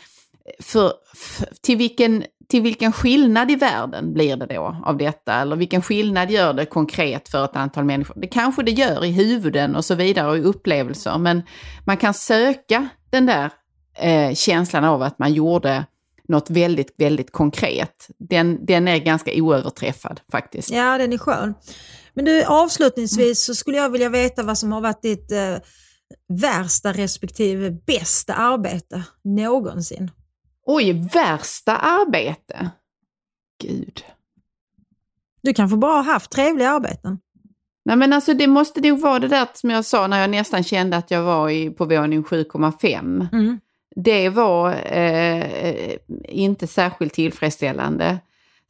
för, 0.62 0.92
för, 1.14 1.46
till, 1.62 1.76
vilken, 1.76 2.24
till 2.48 2.62
vilken 2.62 2.92
skillnad 2.92 3.50
i 3.50 3.56
världen 3.56 4.12
blir 4.14 4.36
det 4.36 4.46
då 4.46 4.76
av 4.84 4.96
detta? 4.96 5.34
Eller 5.34 5.56
vilken 5.56 5.82
skillnad 5.82 6.30
gör 6.30 6.52
det 6.52 6.66
konkret 6.66 7.28
för 7.28 7.44
ett 7.44 7.56
antal 7.56 7.84
människor? 7.84 8.20
Det 8.20 8.26
kanske 8.26 8.62
det 8.62 8.72
gör 8.72 9.04
i 9.04 9.10
huvuden 9.12 9.76
och 9.76 9.84
så 9.84 9.94
vidare 9.94 10.30
och 10.30 10.38
i 10.38 10.40
upplevelser, 10.42 11.18
men 11.18 11.42
man 11.86 11.96
kan 11.96 12.14
söka 12.14 12.88
den 13.14 13.26
där 13.26 13.50
eh, 13.98 14.34
känslan 14.34 14.84
av 14.84 15.02
att 15.02 15.18
man 15.18 15.32
gjorde 15.32 15.86
något 16.28 16.50
väldigt, 16.50 16.94
väldigt 16.98 17.32
konkret. 17.32 18.08
Den, 18.18 18.66
den 18.66 18.88
är 18.88 18.98
ganska 18.98 19.30
oöverträffad 19.34 20.20
faktiskt. 20.30 20.70
Ja, 20.70 20.98
den 20.98 21.12
är 21.12 21.18
skön. 21.18 21.54
Men 22.14 22.24
du, 22.24 22.44
avslutningsvis 22.44 23.44
så 23.44 23.54
skulle 23.54 23.76
jag 23.76 23.90
vilja 23.90 24.08
veta 24.08 24.42
vad 24.42 24.58
som 24.58 24.72
har 24.72 24.80
varit 24.80 25.02
ditt 25.02 25.32
eh, 25.32 25.56
värsta 26.28 26.92
respektive 26.92 27.70
bästa 27.70 28.34
arbete 28.34 29.02
någonsin. 29.24 30.10
Oj, 30.66 30.92
värsta 31.14 31.76
arbete! 31.76 32.70
Gud. 33.62 34.04
Du 35.42 35.54
kanske 35.54 35.76
bara 35.76 35.92
har 35.92 36.12
haft 36.12 36.30
trevliga 36.30 36.70
arbeten. 36.70 37.18
Nej 37.84 37.96
men 37.96 38.12
alltså 38.12 38.34
det 38.34 38.46
måste 38.46 38.80
nog 38.80 39.00
vara 39.00 39.18
det 39.18 39.28
där 39.28 39.46
som 39.54 39.70
jag 39.70 39.84
sa 39.84 40.06
när 40.06 40.20
jag 40.20 40.30
nästan 40.30 40.64
kände 40.64 40.96
att 40.96 41.10
jag 41.10 41.22
var 41.22 41.50
i, 41.50 41.70
på 41.70 41.84
våning 41.84 42.22
7,5. 42.22 43.28
Mm. 43.32 43.58
Det 43.96 44.28
var 44.28 44.70
eh, 44.96 45.44
inte 46.28 46.66
särskilt 46.66 47.12
tillfredsställande. 47.14 48.18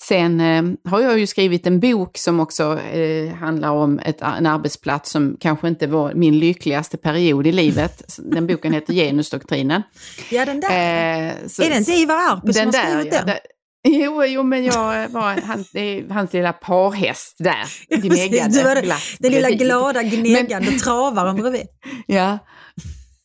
Sen 0.03 0.41
eh, 0.41 0.91
har 0.91 1.01
jag 1.01 1.19
ju 1.19 1.27
skrivit 1.27 1.67
en 1.67 1.81
bok 1.81 2.19
som 2.19 2.41
också 2.41 2.79
eh, 2.81 3.35
handlar 3.35 3.71
om 3.71 3.99
ett, 3.99 4.21
en 4.23 4.47
arbetsplats 4.47 5.11
som 5.11 5.37
kanske 5.41 5.69
inte 5.69 5.87
var 5.87 6.15
min 6.15 6.39
lyckligaste 6.39 6.97
period 6.97 7.47
i 7.47 7.53
livet. 7.53 8.19
Den 8.19 8.47
boken 8.47 8.73
heter 8.73 8.93
Genusdoktrinen. 8.95 9.83
Ja, 10.31 10.45
den 10.45 10.61
där. 10.61 11.27
Eh, 11.27 11.33
så- 11.47 11.63
är 11.63 11.71
det 11.71 11.77
inte 11.77 11.93
Ivar 11.93 12.15
Arpi 12.15 12.53
som 12.53 12.65
har 12.67 12.73
skrivit 12.73 13.13
ja, 13.13 13.19
den? 13.19 13.27
där- 13.27 13.39
Jo, 13.85 14.25
jo, 14.25 14.43
men 14.43 14.65
jag 14.65 15.09
var 15.09 15.41
han, 15.47 15.65
det 15.73 15.81
är 15.81 16.09
hans 16.09 16.33
lilla 16.33 16.53
parhäst 16.53 17.37
där. 17.39 17.65
Gnäggade 18.01 18.49
Du 18.49 18.63
var 18.63 18.83
glatt 18.83 19.03
Den 19.19 19.33
lilla 19.33 19.51
glada 19.51 20.03
gnäggande 20.03 20.71
travaren 20.71 21.37
bredvid. 21.37 21.67
Ja. 22.07 22.39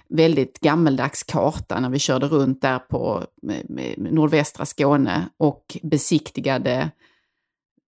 väldigt 0.10 0.60
gammeldags 0.60 1.24
karta 1.24 1.80
när 1.80 1.90
vi 1.90 2.00
körde 2.00 2.28
runt 2.28 2.62
där 2.62 2.80
på 2.80 3.24
eh, 3.52 3.94
nordvästra 3.98 4.66
Skåne 4.66 5.30
och 5.38 5.78
besiktigade 5.84 6.92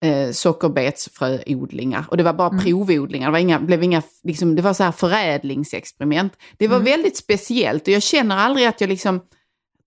eh, 0.05 0.31
sockerbetsfröodlingar. 0.31 2.05
Och 2.09 2.17
det 2.17 2.23
var 2.23 2.33
bara 2.33 2.47
Mm. 2.49 2.63
provodlingar, 2.63 3.27
det 3.27 3.31
var, 3.31 3.39
inga, 3.39 3.59
blev 3.59 3.83
inga, 3.83 4.01
liksom, 4.23 4.55
det 4.55 4.61
var 4.61 4.73
så 4.73 4.83
här 4.83 4.91
förädlingsexperiment. 4.91 6.33
Det 6.57 6.67
var 6.67 6.75
Mm. 6.75 6.85
väldigt 6.85 7.17
speciellt 7.17 7.81
och 7.83 7.87
jag 7.93 8.03
känner 8.03 8.37
aldrig 8.37 8.67
att 8.67 8.81
jag 8.81 8.87
liksom, 8.87 9.21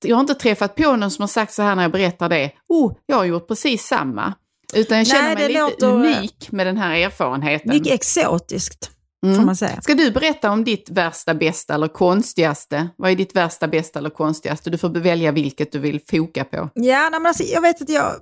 jag 0.04 0.16
har 0.16 0.20
inte 0.20 0.34
träffat 0.34 0.74
på 0.74 0.96
någon 0.96 1.10
som 1.10 1.22
har 1.22 1.28
sagt 1.28 1.52
så 1.52 1.62
här 1.62 1.74
när 1.76 1.82
jag 1.82 1.92
berättar 1.92 2.28
det, 2.28 2.50
oh, 2.68 2.92
jag 3.06 3.16
har 3.16 3.24
gjort 3.24 3.48
precis 3.48 3.86
samma. 3.86 4.34
Utan 4.74 4.98
jag 4.98 5.06
känner 5.06 5.22
Nej, 5.22 5.34
mig 5.34 5.48
lite 5.48 5.60
låter- 5.60 5.86
unik 5.92 6.48
med 6.52 6.66
den 6.66 6.76
här 6.76 6.96
erfarenheten. 6.96 7.70
Mycket 7.70 7.92
exotiskt, 7.92 8.90
Mm. 9.26 9.36
får 9.36 9.44
man 9.44 9.56
säga. 9.56 9.80
Ska 9.80 9.94
du 9.94 10.10
berätta 10.10 10.50
om 10.50 10.64
ditt 10.64 10.90
värsta, 10.90 11.34
bästa 11.34 11.74
eller 11.74 11.88
konstigaste? 11.88 12.88
Vad 12.96 13.10
är 13.10 13.16
ditt 13.16 13.36
värsta, 13.36 13.68
bästa 13.68 13.98
eller 13.98 14.10
konstigaste? 14.10 14.70
Du 14.70 14.78
får 14.78 14.88
välja 14.88 15.32
vilket 15.32 15.72
du 15.72 15.78
vill 15.78 16.00
foka 16.10 16.44
på. 16.44 16.56
Ja, 16.74 17.08
nej, 17.10 17.20
men 17.20 17.26
alltså, 17.26 17.42
jag 17.42 17.60
vet 17.60 17.82
att 17.82 17.88
jag, 17.88 18.12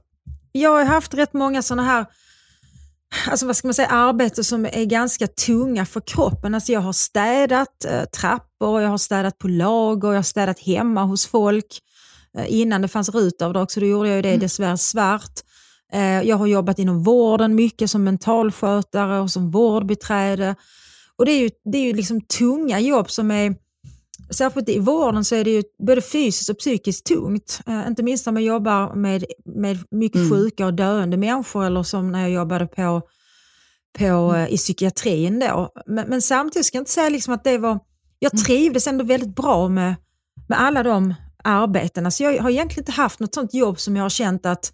jag 0.52 0.70
har 0.70 0.84
haft 0.84 1.14
rätt 1.14 1.32
många 1.32 1.62
sådana 1.62 1.82
här 1.82 2.06
alltså 3.30 3.46
vad 3.46 3.56
ska 3.56 3.68
man 3.68 3.74
säga, 3.74 3.88
arbeten 3.88 4.44
som 4.44 4.64
är 4.64 4.84
ganska 4.84 5.26
tunga 5.26 5.86
för 5.86 6.00
kroppen. 6.00 6.54
Alltså 6.54 6.72
jag 6.72 6.80
har 6.80 6.92
städat 6.92 7.84
eh, 7.84 8.04
trappor, 8.04 8.82
jag 8.82 8.88
har 8.88 8.98
städat 8.98 9.38
på 9.38 9.48
lager, 9.48 10.08
jag 10.08 10.18
har 10.18 10.22
städat 10.22 10.60
hemma 10.60 11.04
hos 11.04 11.26
folk. 11.26 11.78
Eh, 12.38 12.44
innan 12.48 12.82
det 12.82 12.88
fanns 12.88 13.08
rutavdrag 13.08 13.70
så 13.70 13.80
då 13.80 13.86
gjorde 13.86 14.08
jag 14.08 14.22
det 14.22 14.36
dessvärre 14.36 14.78
svart. 14.78 15.40
Eh, 15.92 16.22
jag 16.22 16.36
har 16.36 16.46
jobbat 16.46 16.78
inom 16.78 17.02
vården 17.02 17.54
mycket 17.54 17.90
som 17.90 18.04
mentalskötare 18.04 19.20
och 19.20 19.30
som 19.30 19.50
vårdbiträde. 19.50 20.54
Och 21.16 21.26
det 21.26 21.32
är 21.32 21.40
ju, 21.40 21.50
det 21.72 21.78
är 21.78 21.82
ju 21.82 21.92
liksom 21.92 22.20
tunga 22.20 22.80
jobb 22.80 23.10
som 23.10 23.30
är 23.30 23.54
Särskilt 24.34 24.68
i 24.68 24.78
vården 24.78 25.24
så 25.24 25.34
är 25.34 25.44
det 25.44 25.50
ju 25.50 25.62
både 25.86 26.02
fysiskt 26.02 26.50
och 26.50 26.58
psykiskt 26.58 27.06
tungt. 27.06 27.60
Eh, 27.66 27.86
inte 27.86 28.02
minst 28.02 28.26
när 28.26 28.32
man 28.32 28.44
jobbar 28.44 28.94
med, 28.94 29.24
med 29.44 29.78
mycket 29.90 30.16
Mm. 30.16 30.30
sjuka 30.30 30.66
och 30.66 30.74
döende 30.74 31.16
människor 31.16 31.64
eller 31.64 31.82
som 31.82 32.12
när 32.12 32.20
jag 32.20 32.30
jobbade 32.30 32.66
på, 32.66 33.02
på, 33.98 34.34
eh, 34.36 34.54
i 34.54 34.56
psykiatrin. 34.56 35.40
Då. 35.40 35.70
Men, 35.86 36.08
men 36.08 36.22
samtidigt 36.22 36.66
ska 36.66 36.76
jag 36.76 36.80
inte 36.80 36.90
säga 36.90 37.08
liksom 37.08 37.34
att 37.34 37.44
det 37.44 37.58
var 37.58 37.78
jag 38.18 38.44
trivdes 38.44 38.86
ändå 38.86 39.04
väldigt 39.04 39.36
bra 39.36 39.68
med, 39.68 39.94
med 40.48 40.60
alla 40.60 40.82
de 40.82 41.14
arbetena. 41.44 42.10
Så 42.10 42.22
jag 42.22 42.42
har 42.42 42.50
egentligen 42.50 42.80
inte 42.82 42.92
haft 42.92 43.20
något 43.20 43.34
sånt 43.34 43.54
jobb 43.54 43.80
som 43.80 43.96
jag 43.96 44.04
har 44.04 44.10
känt 44.10 44.46
att 44.46 44.72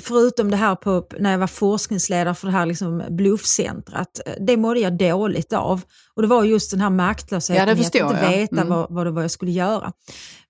förutom 0.00 0.50
det 0.50 0.56
här 0.56 0.74
på, 0.74 1.06
när 1.18 1.30
jag 1.30 1.38
var 1.38 1.46
forskningsledare 1.46 2.34
för 2.34 2.46
det 2.46 2.52
här 2.52 2.66
liksom 2.66 3.02
bluffcentrat, 3.10 4.20
eh, 4.26 4.32
det 4.40 4.56
mådde 4.56 4.80
jag 4.80 4.98
dåligt 4.98 5.52
av. 5.52 5.80
Och 6.14 6.22
det 6.22 6.28
var 6.28 6.44
just 6.44 6.70
den 6.70 6.80
här 6.80 6.90
maktlösheten, 6.90 7.66
Ja, 7.66 7.72
att 7.72 7.78
inte 7.94 8.28
veta 8.28 8.56
Mm. 8.56 8.68
vad, 8.68 8.86
vad 8.90 9.06
det 9.06 9.10
var 9.10 9.22
jag 9.22 9.30
skulle 9.30 9.50
göra. 9.52 9.92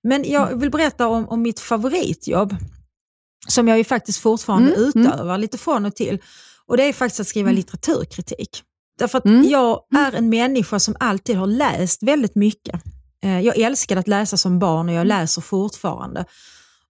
Men 0.03 0.23
jag 0.31 0.59
vill 0.59 0.69
berätta 0.71 1.07
om, 1.07 1.29
om 1.29 1.41
mitt 1.41 1.59
favoritjobb, 1.59 2.55
som 3.47 3.67
jag 3.67 3.77
ju 3.77 3.83
faktiskt 3.83 4.19
fortfarande 4.19 4.75
Mm, 4.75 4.91
mm. 4.95 5.05
utövar 5.07 5.37
lite 5.37 5.57
från 5.57 5.85
och 5.85 5.95
till. 5.95 6.19
Och 6.65 6.77
det 6.77 6.83
är 6.83 6.93
faktiskt 6.93 7.19
att 7.19 7.27
skriva 7.27 7.51
litteraturkritik. 7.51 8.63
Därför 8.99 9.17
att 9.17 9.25
Mm. 9.25 9.49
jag 9.49 9.79
är 9.95 10.11
en 10.15 10.29
människa 10.29 10.79
som 10.79 10.95
alltid 10.99 11.35
har 11.37 11.47
läst 11.47 12.03
väldigt 12.03 12.35
mycket. 12.35 12.81
Eh, 13.23 13.39
Jag 13.39 13.57
älskade 13.57 13.99
att 13.99 14.07
läsa 14.07 14.37
som 14.37 14.59
barn 14.59 14.89
och 14.89 14.95
jag 14.95 15.07
läser 15.07 15.41
fortfarande. 15.41 16.25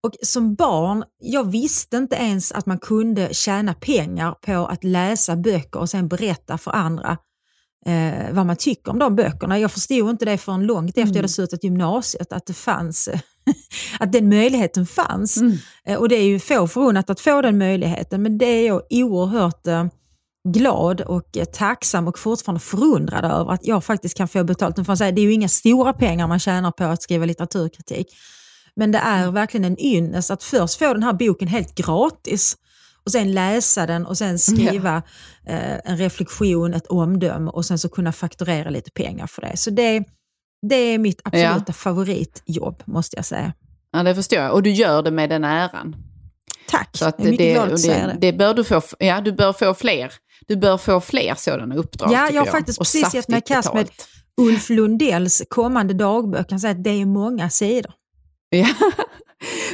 Och 0.04 0.16
som 0.22 0.56
barn, 0.56 1.04
jag 1.20 1.52
visste 1.52 1.98
inte 1.98 2.16
ens 2.16 2.52
att 2.52 2.66
man 2.66 2.80
kunde 2.80 3.34
tjäna 3.34 3.74
pengar 3.74 4.32
på 4.32 4.66
att 4.66 4.84
läsa 4.84 5.36
böcker 5.36 5.80
och 5.80 5.90
sen 5.90 6.08
berätta 6.08 6.58
för 6.58 6.72
andra 6.72 7.18
eh, 7.86 8.32
vad 8.34 8.46
man 8.46 8.56
tycker 8.56 8.92
om 8.92 9.00
de 9.00 9.16
böckerna. 9.16 9.60
Jag 9.60 9.72
förstod 9.72 10.10
inte 10.10 10.26
det 10.26 10.38
förrän 10.38 10.66
långt 10.66 10.90
efter 10.90 11.02
jag 11.02 11.16
hade 11.16 11.30
slutat 11.30 11.64
gymnasiet, 11.64 12.34
att 12.34 12.46
det 12.46 12.54
fanns 12.54 13.10
att 14.00 14.12
den 14.12 14.30
möjligheten 14.30 14.86
fanns. 14.86 15.38
Eh, 15.86 15.98
Och 15.98 16.10
det 16.10 16.16
är 16.16 16.24
ju 16.26 16.40
få 16.40 16.68
förunnat 16.68 17.10
att 17.10 17.20
få 17.20 17.42
den 17.42 17.58
möjligheten, 17.58 18.22
men 18.22 18.38
det 18.38 18.46
är 18.46 18.68
jag 18.68 18.82
oerhört 18.90 19.68
eh, 19.68 19.86
glad 20.50 21.02
och 21.02 21.38
eh, 21.38 21.46
tacksam 21.46 22.08
och 22.08 22.20
fortfarande 22.20 22.60
förundrad 22.60 23.26
över 23.26 23.52
att 23.52 23.68
jag 23.68 23.84
faktiskt 23.84 24.18
kan 24.18 24.28
få 24.28 24.44
betalt. 24.44 24.78
Nu 24.78 24.84
får 24.84 24.92
jag 24.92 24.98
säga, 24.98 25.12
det 25.12 25.22
är 25.22 25.26
ju 25.26 25.34
inga 25.34 25.50
stora 25.50 25.94
pengar 25.94 26.28
man 26.28 26.40
tjänar 26.40 26.72
på 26.72 26.84
att 26.84 27.02
skriva 27.04 27.26
litteraturkritik. 27.26 28.08
Men 28.76 28.92
det 28.92 28.98
är 28.98 29.32
verkligen 29.32 29.66
en 29.66 29.80
ynnest 29.80 30.32
att 30.32 30.44
först 30.44 30.80
få 30.80 30.94
den 30.94 31.04
här 31.04 31.14
boken 31.14 31.48
helt 31.48 31.76
gratis 31.76 32.58
och 33.06 33.12
sen 33.12 33.32
läsa 33.32 33.86
den 33.86 34.06
och 34.06 34.18
sen 34.18 34.40
skriva 34.40 35.02
eh, 35.48 35.80
en 35.86 35.98
reflektion, 35.98 36.74
ett 36.74 36.88
omdöme 36.88 37.52
och 37.52 37.66
sen 37.66 37.80
så 37.80 37.90
kunna 37.90 38.12
fakturera 38.12 38.70
lite 38.70 38.92
pengar 38.92 39.28
för 39.28 39.42
det. 39.42 39.58
Så 39.58 39.70
det, 39.70 40.04
det 40.68 40.76
är 40.76 40.98
mitt 40.98 41.22
absoluta 41.24 41.74
favoritjobb 41.74 42.84
måste 42.86 43.16
jag 43.16 43.26
säga. 43.26 43.54
Ja, 43.92 44.04
det 44.04 44.16
förstår 44.16 44.40
jag. 44.40 44.54
Och 44.54 44.64
du 44.64 44.70
gör 44.70 45.02
det 45.02 45.12
med 45.12 45.30
den 45.30 45.44
äran. 45.44 45.96
Tack, 46.70 46.90
Så 46.92 47.06
att 47.06 47.16
jag 47.18 47.28
är 47.28 47.32
mycket 47.32 47.46
det, 47.46 47.54
glad 47.54 47.72
att 47.74 47.80
säga 47.80 48.08
det. 48.08 48.18
det, 48.22 48.34
bör 48.34 48.54
du 48.54 48.64
få, 48.64 48.82
ja, 49.00 49.22
du 49.22 49.32
bör 49.32 49.54
få 49.54 49.74
fler. 49.74 50.14
Du 50.48 50.56
bör 50.56 50.78
få 50.78 51.02
fler 51.02 51.36
sådana 51.36 51.76
uppdrag. 51.76 52.12
Ja, 52.12 52.30
jag 52.32 52.42
har 52.42 52.52
faktiskt 52.52 52.80
precis 52.80 53.14
gett 53.14 53.28
mig 53.28 53.40
i 53.40 53.42
kast 53.42 53.74
med. 53.74 53.90
Ulf 54.42 54.70
Lundells 54.70 55.44
kommande 55.50 55.94
dagbok. 55.94 56.50
Kan 56.50 56.60
säga 56.60 56.72
att 56.72 56.84
det 56.84 56.90
är 56.90 57.06
många 57.06 57.50
sidor. 57.50 57.92
Ja. 58.58 58.92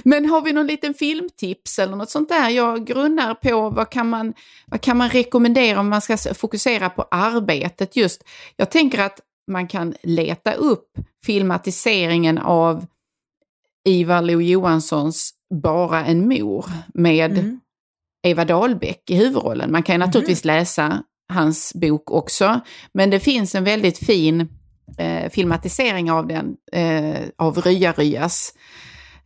Men 0.03 0.25
har 0.25 0.41
vi 0.41 0.53
någon 0.53 0.67
liten 0.67 0.93
filmtips 0.93 1.79
eller 1.79 1.95
något 1.95 2.09
sånt 2.09 2.29
där? 2.29 2.49
Jag 2.49 2.85
grunnar 2.85 3.33
på 3.33 3.69
vad 3.69 3.89
kan 3.89 4.09
man, 4.09 4.33
vad 4.65 4.81
kan 4.81 4.97
man 4.97 5.09
rekommendera 5.09 5.79
om 5.79 5.89
man 5.89 6.01
ska 6.01 6.17
fokusera 6.17 6.89
på 6.89 7.01
arbetet 7.11 7.95
just. 7.95 8.23
Jag 8.55 8.71
tänker 8.71 8.99
att 8.99 9.19
man 9.51 9.67
kan 9.67 9.93
leta 10.03 10.53
upp 10.53 10.91
filmatiseringen 11.25 12.37
av 12.37 12.85
Ivar 13.87 14.21
Lo-Johanssons 14.21 15.31
Bara 15.63 16.05
en 16.05 16.27
mor 16.27 16.65
med 16.93 17.31
Mm. 17.31 17.59
Eva 18.27 18.45
Dahlbeck 18.45 19.09
i 19.09 19.15
huvudrollen. 19.15 19.71
Man 19.71 19.83
kan 19.83 19.95
ju 19.95 19.99
naturligtvis 19.99 20.45
läsa 20.45 21.03
hans 21.33 21.73
bok 21.73 22.11
också, 22.11 22.59
men 22.93 23.09
det 23.09 23.19
finns 23.19 23.55
en 23.55 23.63
väldigt 23.63 23.97
fin 23.97 24.47
eh, 24.97 25.29
filmatisering 25.29 26.11
av 26.11 26.27
den, 26.27 26.55
eh, 26.71 27.21
av 27.37 27.57
Rya-Ryas 27.57 28.53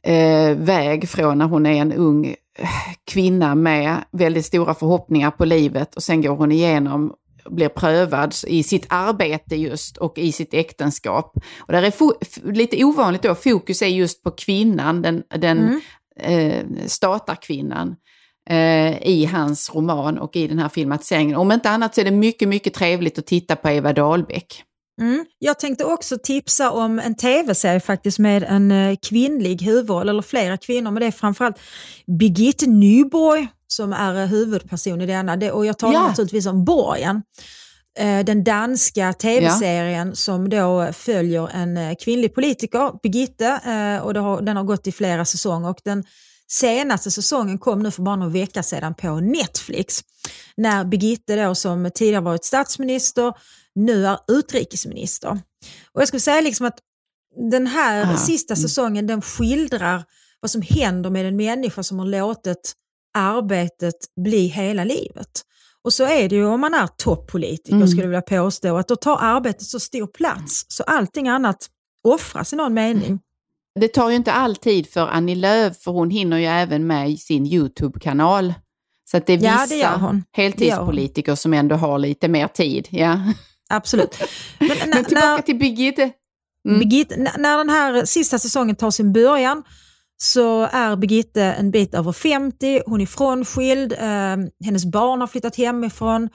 eh, 0.03 0.57
väg 0.57 1.09
från 1.09 1.37
när 1.37 1.45
hon 1.45 1.65
är 1.65 1.81
en 1.81 1.93
ung 1.93 2.25
eh, 2.25 2.69
kvinna 3.11 3.55
med 3.55 4.03
väldigt 4.11 4.45
stora 4.45 4.73
förhoppningar 4.73 5.31
på 5.31 5.45
livet 5.45 5.95
och 5.95 6.03
sen 6.03 6.21
går 6.21 6.35
hon 6.35 6.51
igenom 6.51 7.13
blir 7.49 7.69
prövad 7.69 8.35
i 8.47 8.63
sitt 8.63 8.85
arbete 8.89 9.55
just 9.55 9.97
och 9.97 10.17
i 10.17 10.31
sitt 10.31 10.53
äktenskap. 10.53 11.37
Och 11.59 11.73
där 11.73 11.83
är 11.83 12.53
lite 12.53 12.83
ovanligt 12.83 13.21
då, 13.21 13.35
fokus 13.35 13.81
är 13.81 13.87
just 13.87 14.23
på 14.23 14.31
kvinnan, 14.31 15.01
den, 15.01 15.23
den 15.37 15.81
eh, 16.19 16.65
statarkvinnan 16.85 17.95
eh, 18.49 19.07
i 19.07 19.29
hans 19.31 19.75
roman 19.75 20.17
och 20.17 20.35
i 20.35 20.47
den 20.47 20.59
här 20.59 20.69
filmatiseringen. 20.69 21.35
Om 21.35 21.51
inte 21.51 21.69
annat 21.69 21.95
så 21.95 22.01
är 22.01 22.05
det 22.05 22.11
mycket, 22.11 22.47
mycket 22.47 22.73
trevligt 22.73 23.19
att 23.19 23.25
titta 23.25 23.55
på 23.55 23.69
Eva 23.69 23.93
Dahlbeck. 23.93 24.63
Mm. 25.03 25.25
Jag 25.39 25.59
tänkte 25.59 25.85
också 25.85 26.17
tipsa 26.23 26.71
om 26.71 26.99
en 26.99 27.15
tv-serie 27.15 27.79
faktiskt 27.79 28.19
med 28.19 28.43
en 28.43 28.71
eh, 28.71 28.95
kvinnlig 29.01 29.61
huvudroll, 29.61 30.09
eller 30.09 30.21
flera 30.21 30.57
kvinnor, 30.57 30.91
men 30.91 31.01
det 31.01 31.07
är 31.07 31.11
framförallt 31.11 31.59
Birgitte 32.19 32.65
Nyborg 32.67 33.47
som 33.67 33.93
är 33.93 34.21
eh, 34.21 34.27
huvudperson 34.27 35.01
i 35.01 35.05
denna. 35.05 35.35
Det, 35.37 35.51
och 35.51 35.65
jag 35.65 35.77
talar 35.77 35.93
Ja. 35.93 36.07
naturligtvis 36.07 36.45
om 36.45 36.65
Borgen. 36.65 37.21
Eh, 37.99 38.25
Den 38.25 38.43
danska 38.43 39.13
tv-serien 39.13 40.15
som 40.15 40.49
då 40.49 40.89
följer 40.93 41.49
en 41.53 41.95
kvinnlig 41.95 42.35
politiker, 42.35 42.91
Birgitte, 43.03 43.51
och 44.03 44.15
har, 44.15 44.41
den 44.41 44.57
har 44.57 44.63
gått 44.63 44.87
i 44.87 44.91
flera 44.91 45.25
säsonger. 45.25 45.69
Och 45.69 45.79
den 45.83 46.03
senaste 46.51 47.11
säsongen 47.11 47.57
kom 47.57 47.83
nu 47.83 47.91
för 47.91 48.01
bara 48.01 48.15
någon 48.15 48.31
vecka 48.31 48.63
sedan 48.63 48.93
på 48.95 49.15
Netflix. 49.19 49.99
När 50.57 50.85
Birgitte 50.85 51.45
då 51.45 51.55
som 51.55 51.91
tidigare 51.95 52.21
varit 52.21 52.45
statsminister 52.45 53.33
nu 53.75 54.05
är 54.07 54.19
utrikesminister. 54.27 55.29
Och 55.91 56.01
jag 56.01 56.07
skulle 56.07 56.19
säga 56.21 56.41
liksom 56.41 56.65
att 56.65 56.79
den 57.51 57.67
här 57.67 58.13
Ah, 58.13 58.17
sista 58.17 58.53
mm. 58.53 58.61
säsongen 58.61 59.07
den 59.07 59.21
skildrar 59.21 60.03
vad 60.39 60.51
som 60.51 60.61
händer 60.61 61.09
med 61.09 61.25
en 61.25 61.35
människa 61.35 61.83
som 61.83 61.99
har 61.99 62.05
låtit 62.05 62.73
arbetet 63.17 63.95
bli 64.23 64.47
hela 64.47 64.83
livet. 64.83 65.41
Och 65.81 65.93
så 65.93 66.03
är 66.03 66.29
det 66.29 66.35
ju 66.35 66.45
om 66.45 66.61
man 66.61 66.73
är 66.73 66.87
toppolitiker 66.87 67.75
Mm. 67.75 67.87
skulle 67.87 68.03
jag 68.03 68.09
vilja 68.09 68.21
påstå, 68.21 68.77
att 68.77 68.87
då 68.87 68.95
tar 68.95 69.17
arbetet 69.21 69.61
så 69.61 69.79
stor 69.79 70.07
plats 70.07 70.65
så 70.67 70.83
allting 70.83 71.27
annat 71.27 71.69
offras 72.03 72.53
i 72.53 72.55
någon 72.55 72.73
mening. 72.73 73.19
Det 73.79 73.87
tar 73.87 74.09
ju 74.09 74.15
inte 74.15 74.31
all 74.31 74.55
tid 74.55 74.87
för 74.89 75.07
Annie 75.07 75.35
Lööf, 75.35 75.77
för 75.77 75.91
hon 75.91 76.09
hinner 76.09 76.37
ju 76.37 76.45
även 76.45 76.87
med 76.87 77.19
sin 77.19 77.45
YouTube-kanal. 77.45 78.53
Så 79.11 79.17
att 79.17 79.25
det 79.25 79.33
är 79.33 79.37
Ja, 79.43 79.65
vissa 79.69 79.97
hon. 79.97 80.23
Det 80.31 80.41
heltidspolitiker 80.41 81.35
som 81.35 81.53
ändå 81.53 81.75
har 81.75 81.99
lite 81.99 82.27
mer 82.27 82.47
tid. 82.47 82.87
Ja. 82.91 83.19
Absolut. 83.75 84.17
Men, 84.59 84.67
när- 84.77 84.87
Men 84.95 85.05
tillbaka 85.05 85.27
när- 85.27 85.41
till 85.41 85.55
Birgitte. 85.57 86.11
Mm. 86.67 86.79
Birgitte, 86.79 87.17
när 87.37 87.57
den 87.57 87.69
här 87.69 88.05
sista 88.05 88.39
säsongen 88.39 88.75
tar 88.75 88.91
sin 88.91 89.13
början 89.13 89.63
så 90.17 90.63
är 90.71 90.95
Birgitte 90.95 91.43
en 91.43 91.71
bit 91.71 91.93
över 91.93 92.11
50, 92.11 92.81
hon 92.85 93.01
är 93.01 93.05
frånskild, 93.05 93.93
eh, 93.93 94.37
hennes 94.65 94.85
barn 94.85 95.19
har 95.19 95.27
flyttat 95.27 95.55
hemifrån, 95.55 96.29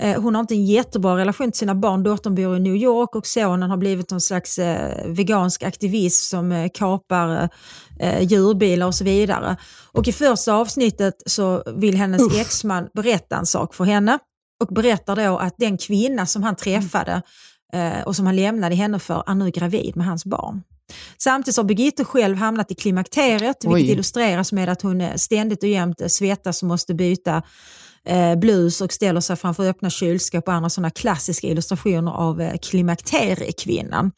eh, 0.00 0.20
hon 0.22 0.34
har 0.34 0.40
inte 0.40 0.54
en 0.54 0.66
jättebra 0.66 1.16
relation 1.16 1.50
till 1.52 1.58
sina 1.58 1.74
barn, 1.74 2.02
dottern 2.02 2.34
bor 2.34 2.56
i 2.56 2.60
New 2.60 2.76
York 2.76 3.14
och 3.14 3.26
sonen 3.26 3.70
har 3.70 3.76
blivit 3.76 4.10
någon 4.10 4.20
slags 4.20 4.58
eh, 4.58 5.06
vegansk 5.06 5.62
aktivist 5.62 6.28
som 6.30 6.52
eh, 6.52 6.68
kapar 6.74 7.48
eh, 8.00 8.22
djurbilar 8.22 8.86
och 8.86 8.94
så 8.94 9.04
vidare. 9.04 9.56
Och 9.92 10.08
i 10.08 10.12
första 10.12 10.54
avsnittet 10.54 11.14
så 11.26 11.62
vill 11.76 11.96
hennes 11.96 12.36
exman 12.40 12.88
berätta 12.94 13.36
en 13.36 13.46
sak 13.46 13.74
för 13.74 13.84
henne 13.84 14.18
och 14.60 14.74
berättar 14.74 15.16
då 15.16 15.38
att 15.38 15.54
den 15.58 15.78
kvinna 15.78 16.26
som 16.26 16.42
han 16.42 16.56
träffade 16.56 17.22
eh, 17.72 18.00
och 18.06 18.16
som 18.16 18.26
han 18.26 18.36
lämnade 18.36 18.74
henne 18.74 18.98
för 18.98 19.24
är 19.26 19.34
nu 19.34 19.50
gravid 19.50 19.96
med 19.96 20.06
hans 20.06 20.24
barn. 20.24 20.62
Samtidigt 21.18 21.56
har 21.56 21.64
Birgitte 21.64 22.04
själv 22.04 22.36
hamnat 22.36 22.70
i 22.70 22.74
klimakteriet, 22.74 23.56
Oj. 23.64 23.74
vilket 23.74 23.92
illustreras 23.92 24.52
med 24.52 24.68
att 24.68 24.82
hon 24.82 25.00
eh, 25.00 25.14
ständigt 25.14 25.62
och 25.62 25.68
jämt 25.68 26.00
eh, 26.00 26.08
svettas 26.08 26.62
och 26.62 26.68
måste 26.68 26.94
byta 26.94 27.42
eh, 28.04 28.36
blus 28.36 28.80
och 28.80 28.92
ställer 28.92 29.20
sig 29.20 29.36
framför 29.36 29.68
öppna 29.68 29.90
kylskåp 29.90 30.48
och 30.48 30.54
andra 30.54 30.70
sådana 30.70 30.90
klassiska 30.90 31.46
illustrationer 31.46 32.12
av 32.12 32.40
eh, 32.40 32.56
klimakteriekvinnan. 32.58 34.12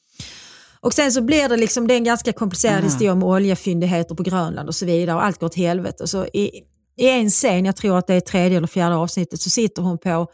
Och 0.80 0.92
sen 0.92 1.12
så 1.12 1.22
blir 1.22 1.48
det 1.48 1.56
liksom, 1.56 1.86
det 1.86 1.94
är 1.94 1.98
en 1.98 2.04
ganska 2.04 2.32
komplicerad 2.32 2.78
Ah. 2.80 2.84
historia 2.84 3.12
om 3.12 3.22
oljefyndigheter 3.22 4.14
på 4.14 4.22
Grönland 4.22 4.68
och 4.68 4.74
så 4.74 4.86
vidare 4.86 5.16
och 5.16 5.24
allt 5.24 5.40
går 5.40 5.46
åt 5.46 5.54
helvete. 5.54 6.06
Så 6.06 6.26
i, 6.26 6.50
I 6.96 7.08
en 7.08 7.30
scen, 7.30 7.64
jag 7.64 7.76
tror 7.76 7.98
att 7.98 8.06
det 8.06 8.14
är 8.14 8.20
tredje 8.20 8.56
eller 8.56 8.66
fjärde 8.66 8.94
avsnittet, 8.94 9.40
så 9.40 9.50
sitter 9.50 9.82
hon 9.82 9.98
på 9.98 10.26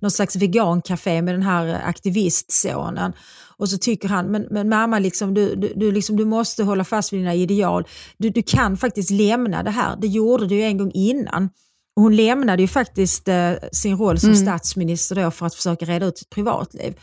något 0.00 0.12
slags 0.12 0.36
vegancafé 0.36 1.22
med 1.22 1.34
den 1.34 1.42
här 1.42 1.80
aktivistsonen. 1.84 3.12
Och 3.56 3.68
så 3.68 3.78
tycker 3.78 4.08
han, 4.08 4.26
men, 4.26 4.46
men 4.50 4.68
mamma, 4.68 4.98
liksom, 4.98 5.34
du, 5.34 5.54
du, 5.54 5.72
du, 5.76 5.92
liksom, 5.92 6.16
du 6.16 6.24
måste 6.24 6.64
hålla 6.64 6.84
fast 6.84 7.12
vid 7.12 7.20
dina 7.20 7.34
ideal. 7.34 7.84
Du, 8.18 8.30
du 8.30 8.42
kan 8.42 8.76
faktiskt 8.76 9.10
lämna 9.10 9.62
det 9.62 9.70
här. 9.70 9.96
Det 10.00 10.06
gjorde 10.06 10.46
du 10.46 10.54
ju 10.54 10.62
en 10.62 10.78
gång 10.78 10.90
innan. 10.94 11.48
Och 11.96 12.02
hon 12.02 12.16
lämnade 12.16 12.62
ju 12.62 12.68
faktiskt 12.68 13.28
eh, 13.28 13.52
sin 13.72 13.96
roll 13.96 14.18
som 14.18 14.30
Mm. 14.30 14.42
statsminister 14.42 15.16
då 15.16 15.30
för 15.30 15.46
att 15.46 15.54
försöka 15.54 15.84
reda 15.84 16.06
ut 16.06 16.18
sitt 16.18 16.30
privatliv. 16.30 16.94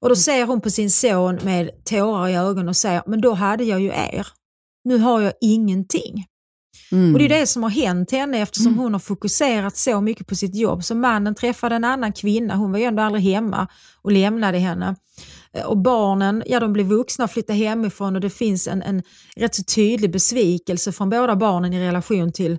Och 0.00 0.08
då 0.08 0.16
ser 0.16 0.46
hon 0.46 0.60
på 0.60 0.70
sin 0.70 0.90
son 0.90 1.38
med 1.42 1.84
tårar 1.84 2.28
i 2.28 2.34
ögonen 2.34 2.68
och 2.68 2.76
säger, 2.76 3.02
men 3.06 3.20
då 3.20 3.32
hade 3.34 3.64
jag 3.64 3.80
ju 3.80 3.88
er. 3.88 4.26
Nu 4.84 4.98
har 4.98 5.20
jag 5.20 5.32
ingenting. 5.40 6.24
Mm. 6.92 7.12
Och 7.12 7.18
det 7.18 7.24
är 7.24 7.28
det 7.40 7.46
som 7.46 7.62
har 7.62 7.70
hänt 7.70 8.10
henne 8.10 8.38
eftersom 8.38 8.78
hon 8.78 8.92
har 8.92 9.00
fokuserat 9.00 9.76
så 9.76 10.00
mycket 10.00 10.26
på 10.26 10.34
sitt 10.34 10.54
jobb. 10.54 10.84
Så 10.84 10.94
mannen 10.94 11.34
träffade 11.34 11.74
en 11.74 11.84
annan 11.84 12.12
kvinna, 12.12 12.54
hon 12.56 12.72
var 12.72 12.78
ju 12.78 12.84
ändå 12.84 13.02
aldrig 13.02 13.24
hemma 13.24 13.66
och 14.02 14.12
lämnade 14.12 14.58
henne. 14.58 14.96
Eh, 15.52 15.64
Och 15.64 15.78
barnen, 15.78 16.42
ja 16.46 16.60
de 16.60 16.72
blir 16.72 16.84
vuxna 16.84 17.24
och 17.24 17.30
flyttar 17.30 17.54
hemifrån 17.54 18.14
och 18.14 18.20
det 18.20 18.30
finns 18.30 18.68
en, 18.68 18.82
en 18.82 19.02
rätt 19.36 19.54
så 19.54 19.62
tydlig 19.62 20.12
besvikelse 20.12 20.92
från 20.92 21.10
båda 21.10 21.36
barnen 21.36 21.72
i 21.72 21.86
relation 21.86 22.32
till, 22.32 22.58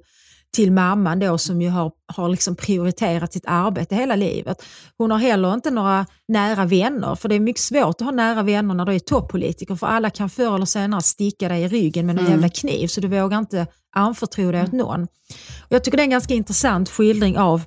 till 0.56 0.72
mamman 0.72 1.19
då 1.19 1.38
som 1.38 1.61
ju 1.61 1.69
har, 1.69 1.91
har 2.07 2.30
liksom 2.30 2.56
prioriterat 2.56 3.34
sitt 3.34 3.44
arbete 3.48 3.95
hela 3.95 4.15
livet. 4.15 4.64
Hon 4.98 5.11
har 5.11 5.18
heller 5.18 5.53
inte 5.53 5.72
några 5.72 6.06
nära 6.28 6.65
vänner 6.65 7.15
för 7.15 7.30
det 7.30 7.36
är 7.36 7.40
mycket 7.40 7.61
svårt 7.61 8.02
att 8.02 8.06
ha 8.06 8.11
nära 8.11 8.44
vänner 8.44 8.73
när 8.76 8.86
du 8.86 8.95
är 8.95 8.99
toppolitiker 8.99 9.76
för 9.76 9.88
alla 9.88 10.10
kan 10.10 10.30
förr 10.30 10.56
eller 10.56 10.65
senare 10.65 11.02
sticka 11.02 11.48
dig 11.49 11.61
i 11.64 11.68
ryggen 11.68 12.06
med 12.06 12.14
en 12.14 12.19
Mm. 12.19 12.32
jävla 12.32 12.49
kniv 12.49 12.88
så 12.88 13.02
du 13.02 13.07
vågar 13.07 13.38
inte 13.38 13.68
anförtro 13.95 14.52
dig 14.52 14.64
åt 14.64 14.72
någon. 14.72 15.03
Och 15.03 15.69
jag 15.69 15.84
tycker 15.84 15.98
det 15.98 16.02
är 16.02 16.06
en 16.06 16.10
ganska 16.10 16.34
intressant 16.34 16.90
skildring 16.90 17.38
av 17.38 17.61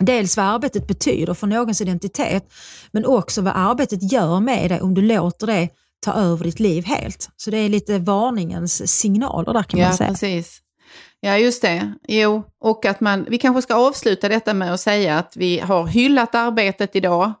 dels 0.00 0.36
vad 0.36 0.46
arbetet 0.46 0.86
betyder 0.86 1.34
för 1.34 1.46
någons 1.46 1.80
identitet 1.80 2.52
men 2.92 3.04
också 3.06 3.42
vad 3.42 3.52
arbetet 3.56 4.12
gör 4.12 4.40
med 4.40 4.70
dig 4.70 4.80
om 4.80 4.94
du 4.94 5.02
låter 5.02 5.46
det 5.46 5.68
ta 6.00 6.12
över 6.12 6.44
ditt 6.44 6.60
liv 6.60 6.84
helt. 6.84 7.28
Så 7.36 7.50
det 7.50 7.56
är 7.58 7.68
lite 7.68 7.98
varningens 7.98 8.92
signaler 8.98 9.52
där 9.52 9.62
kan 9.62 9.80
Ja, 9.80 9.86
man 9.88 9.96
säga. 9.96 10.10
precis. 10.10 10.60
Ja, 11.20 11.38
just 11.38 11.62
det. 11.62 11.92
Jo, 12.08 12.42
och 12.60 12.86
att 12.86 13.00
man, 13.00 13.26
vi 13.28 13.38
kanske 13.38 13.62
ska 13.62 13.74
avsluta 13.74 14.28
detta 14.28 14.54
med 14.54 14.74
att 14.74 14.80
säga 14.80 15.18
att 15.18 15.36
vi 15.36 15.58
har 15.58 15.86
hyllat 15.86 16.34
arbetet 16.34 16.96
idag 16.96 17.32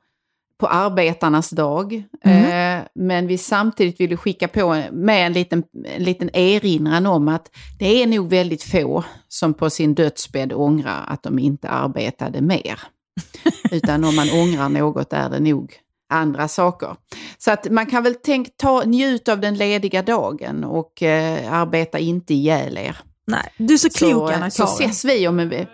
på 0.58 0.66
arbetarnas 0.66 1.50
dag. 1.50 2.02
Mm. 2.24 2.78
Eh, 2.78 2.86
men 2.94 3.26
vi 3.26 3.38
samtidigt 3.38 4.00
vill 4.00 4.16
skicka 4.16 4.48
på 4.48 4.82
med 4.92 5.26
en 5.26 5.32
liten, 5.32 5.62
en 5.84 6.02
liten 6.02 6.36
erinran 6.36 7.06
om 7.06 7.28
att 7.28 7.50
det 7.78 8.02
är 8.02 8.06
nog 8.06 8.30
väldigt 8.30 8.62
få 8.62 9.04
som 9.28 9.54
på 9.54 9.70
sin 9.70 9.94
dödsbädd 9.94 10.52
ångrar 10.52 11.04
att 11.06 11.22
de 11.22 11.38
inte 11.38 11.68
arbetade 11.68 12.40
mer. 12.40 12.80
Utan 13.70 14.04
om 14.04 14.16
man 14.16 14.30
ångrar 14.30 14.68
något 14.68 15.12
är 15.12 15.30
det 15.30 15.40
nog 15.40 15.72
andra 16.08 16.48
saker. 16.48 16.96
Så 17.38 17.50
att 17.50 17.70
man 17.70 17.86
kan 17.86 18.02
väl 18.02 18.14
tänk, 18.14 18.56
ta, 18.56 18.82
njut 18.84 19.28
av 19.28 19.40
den 19.40 19.54
lediga 19.54 20.02
dagen 20.02 20.64
och 20.64 21.02
eh, 21.02 21.52
arbeta 21.52 21.98
inte 21.98 22.34
ihjäl 22.34 22.78
er. 22.78 22.96
Nej, 23.28 23.52
du 23.56 23.74
är 23.74 23.78
så 23.78 23.90
klok 23.90 24.28
Så, 24.28 24.34
Anna 24.34 24.50
så 24.50 24.64
ses 24.64 25.04
vi 25.04 25.28
om 25.28 25.38
en 25.40 25.48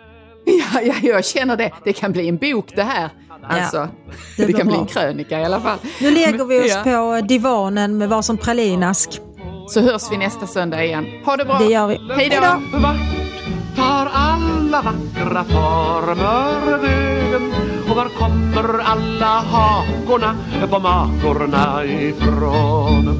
Ja, 0.45 0.81
ja, 0.81 0.93
jag 1.03 1.25
känner 1.25 1.57
det. 1.57 1.71
Det 1.83 1.93
kan 1.93 2.11
bli 2.11 2.27
en 2.27 2.37
bok 2.37 2.71
det 2.75 2.83
här. 2.83 3.09
Alltså, 3.49 3.77
det 3.77 3.87
det, 4.37 4.45
blir 4.45 4.57
kan 4.57 4.67
bli 4.67 4.73
bra. 4.75 4.81
en 4.81 4.87
krönika 4.87 5.39
i 5.39 5.45
alla 5.45 5.61
fall. 5.61 5.77
Nu 6.01 6.11
lägger 6.11 6.45
vi 6.45 6.59
oss 6.59 6.71
Ja. 6.71 6.83
på 6.83 7.27
divanen 7.27 7.97
med 7.97 8.09
varsin 8.09 8.37
pralinask. 8.37 9.19
Så 9.69 9.81
hörs 9.81 10.11
vi 10.11 10.17
nästa 10.17 10.47
söndag 10.47 10.85
igen. 10.85 11.05
Ha 11.25 11.37
det 11.37 11.45
bra. 11.45 11.59
Det 11.59 11.65
gör 11.65 11.87
vi. 11.87 11.99
Hej 12.17 12.29
då. 12.29 12.77
Vart 12.79 12.97
tar 13.75 14.09
alla 14.13 14.81
vackra 14.81 15.43
former 15.43 16.77
vägen? 16.77 17.53
Och 17.89 17.95
var 17.95 18.09
kommer 18.09 18.79
alla 18.79 19.25
hakorna 19.39 20.35
på 20.69 20.79
makorna 20.79 21.85
ifrån? 21.85 23.19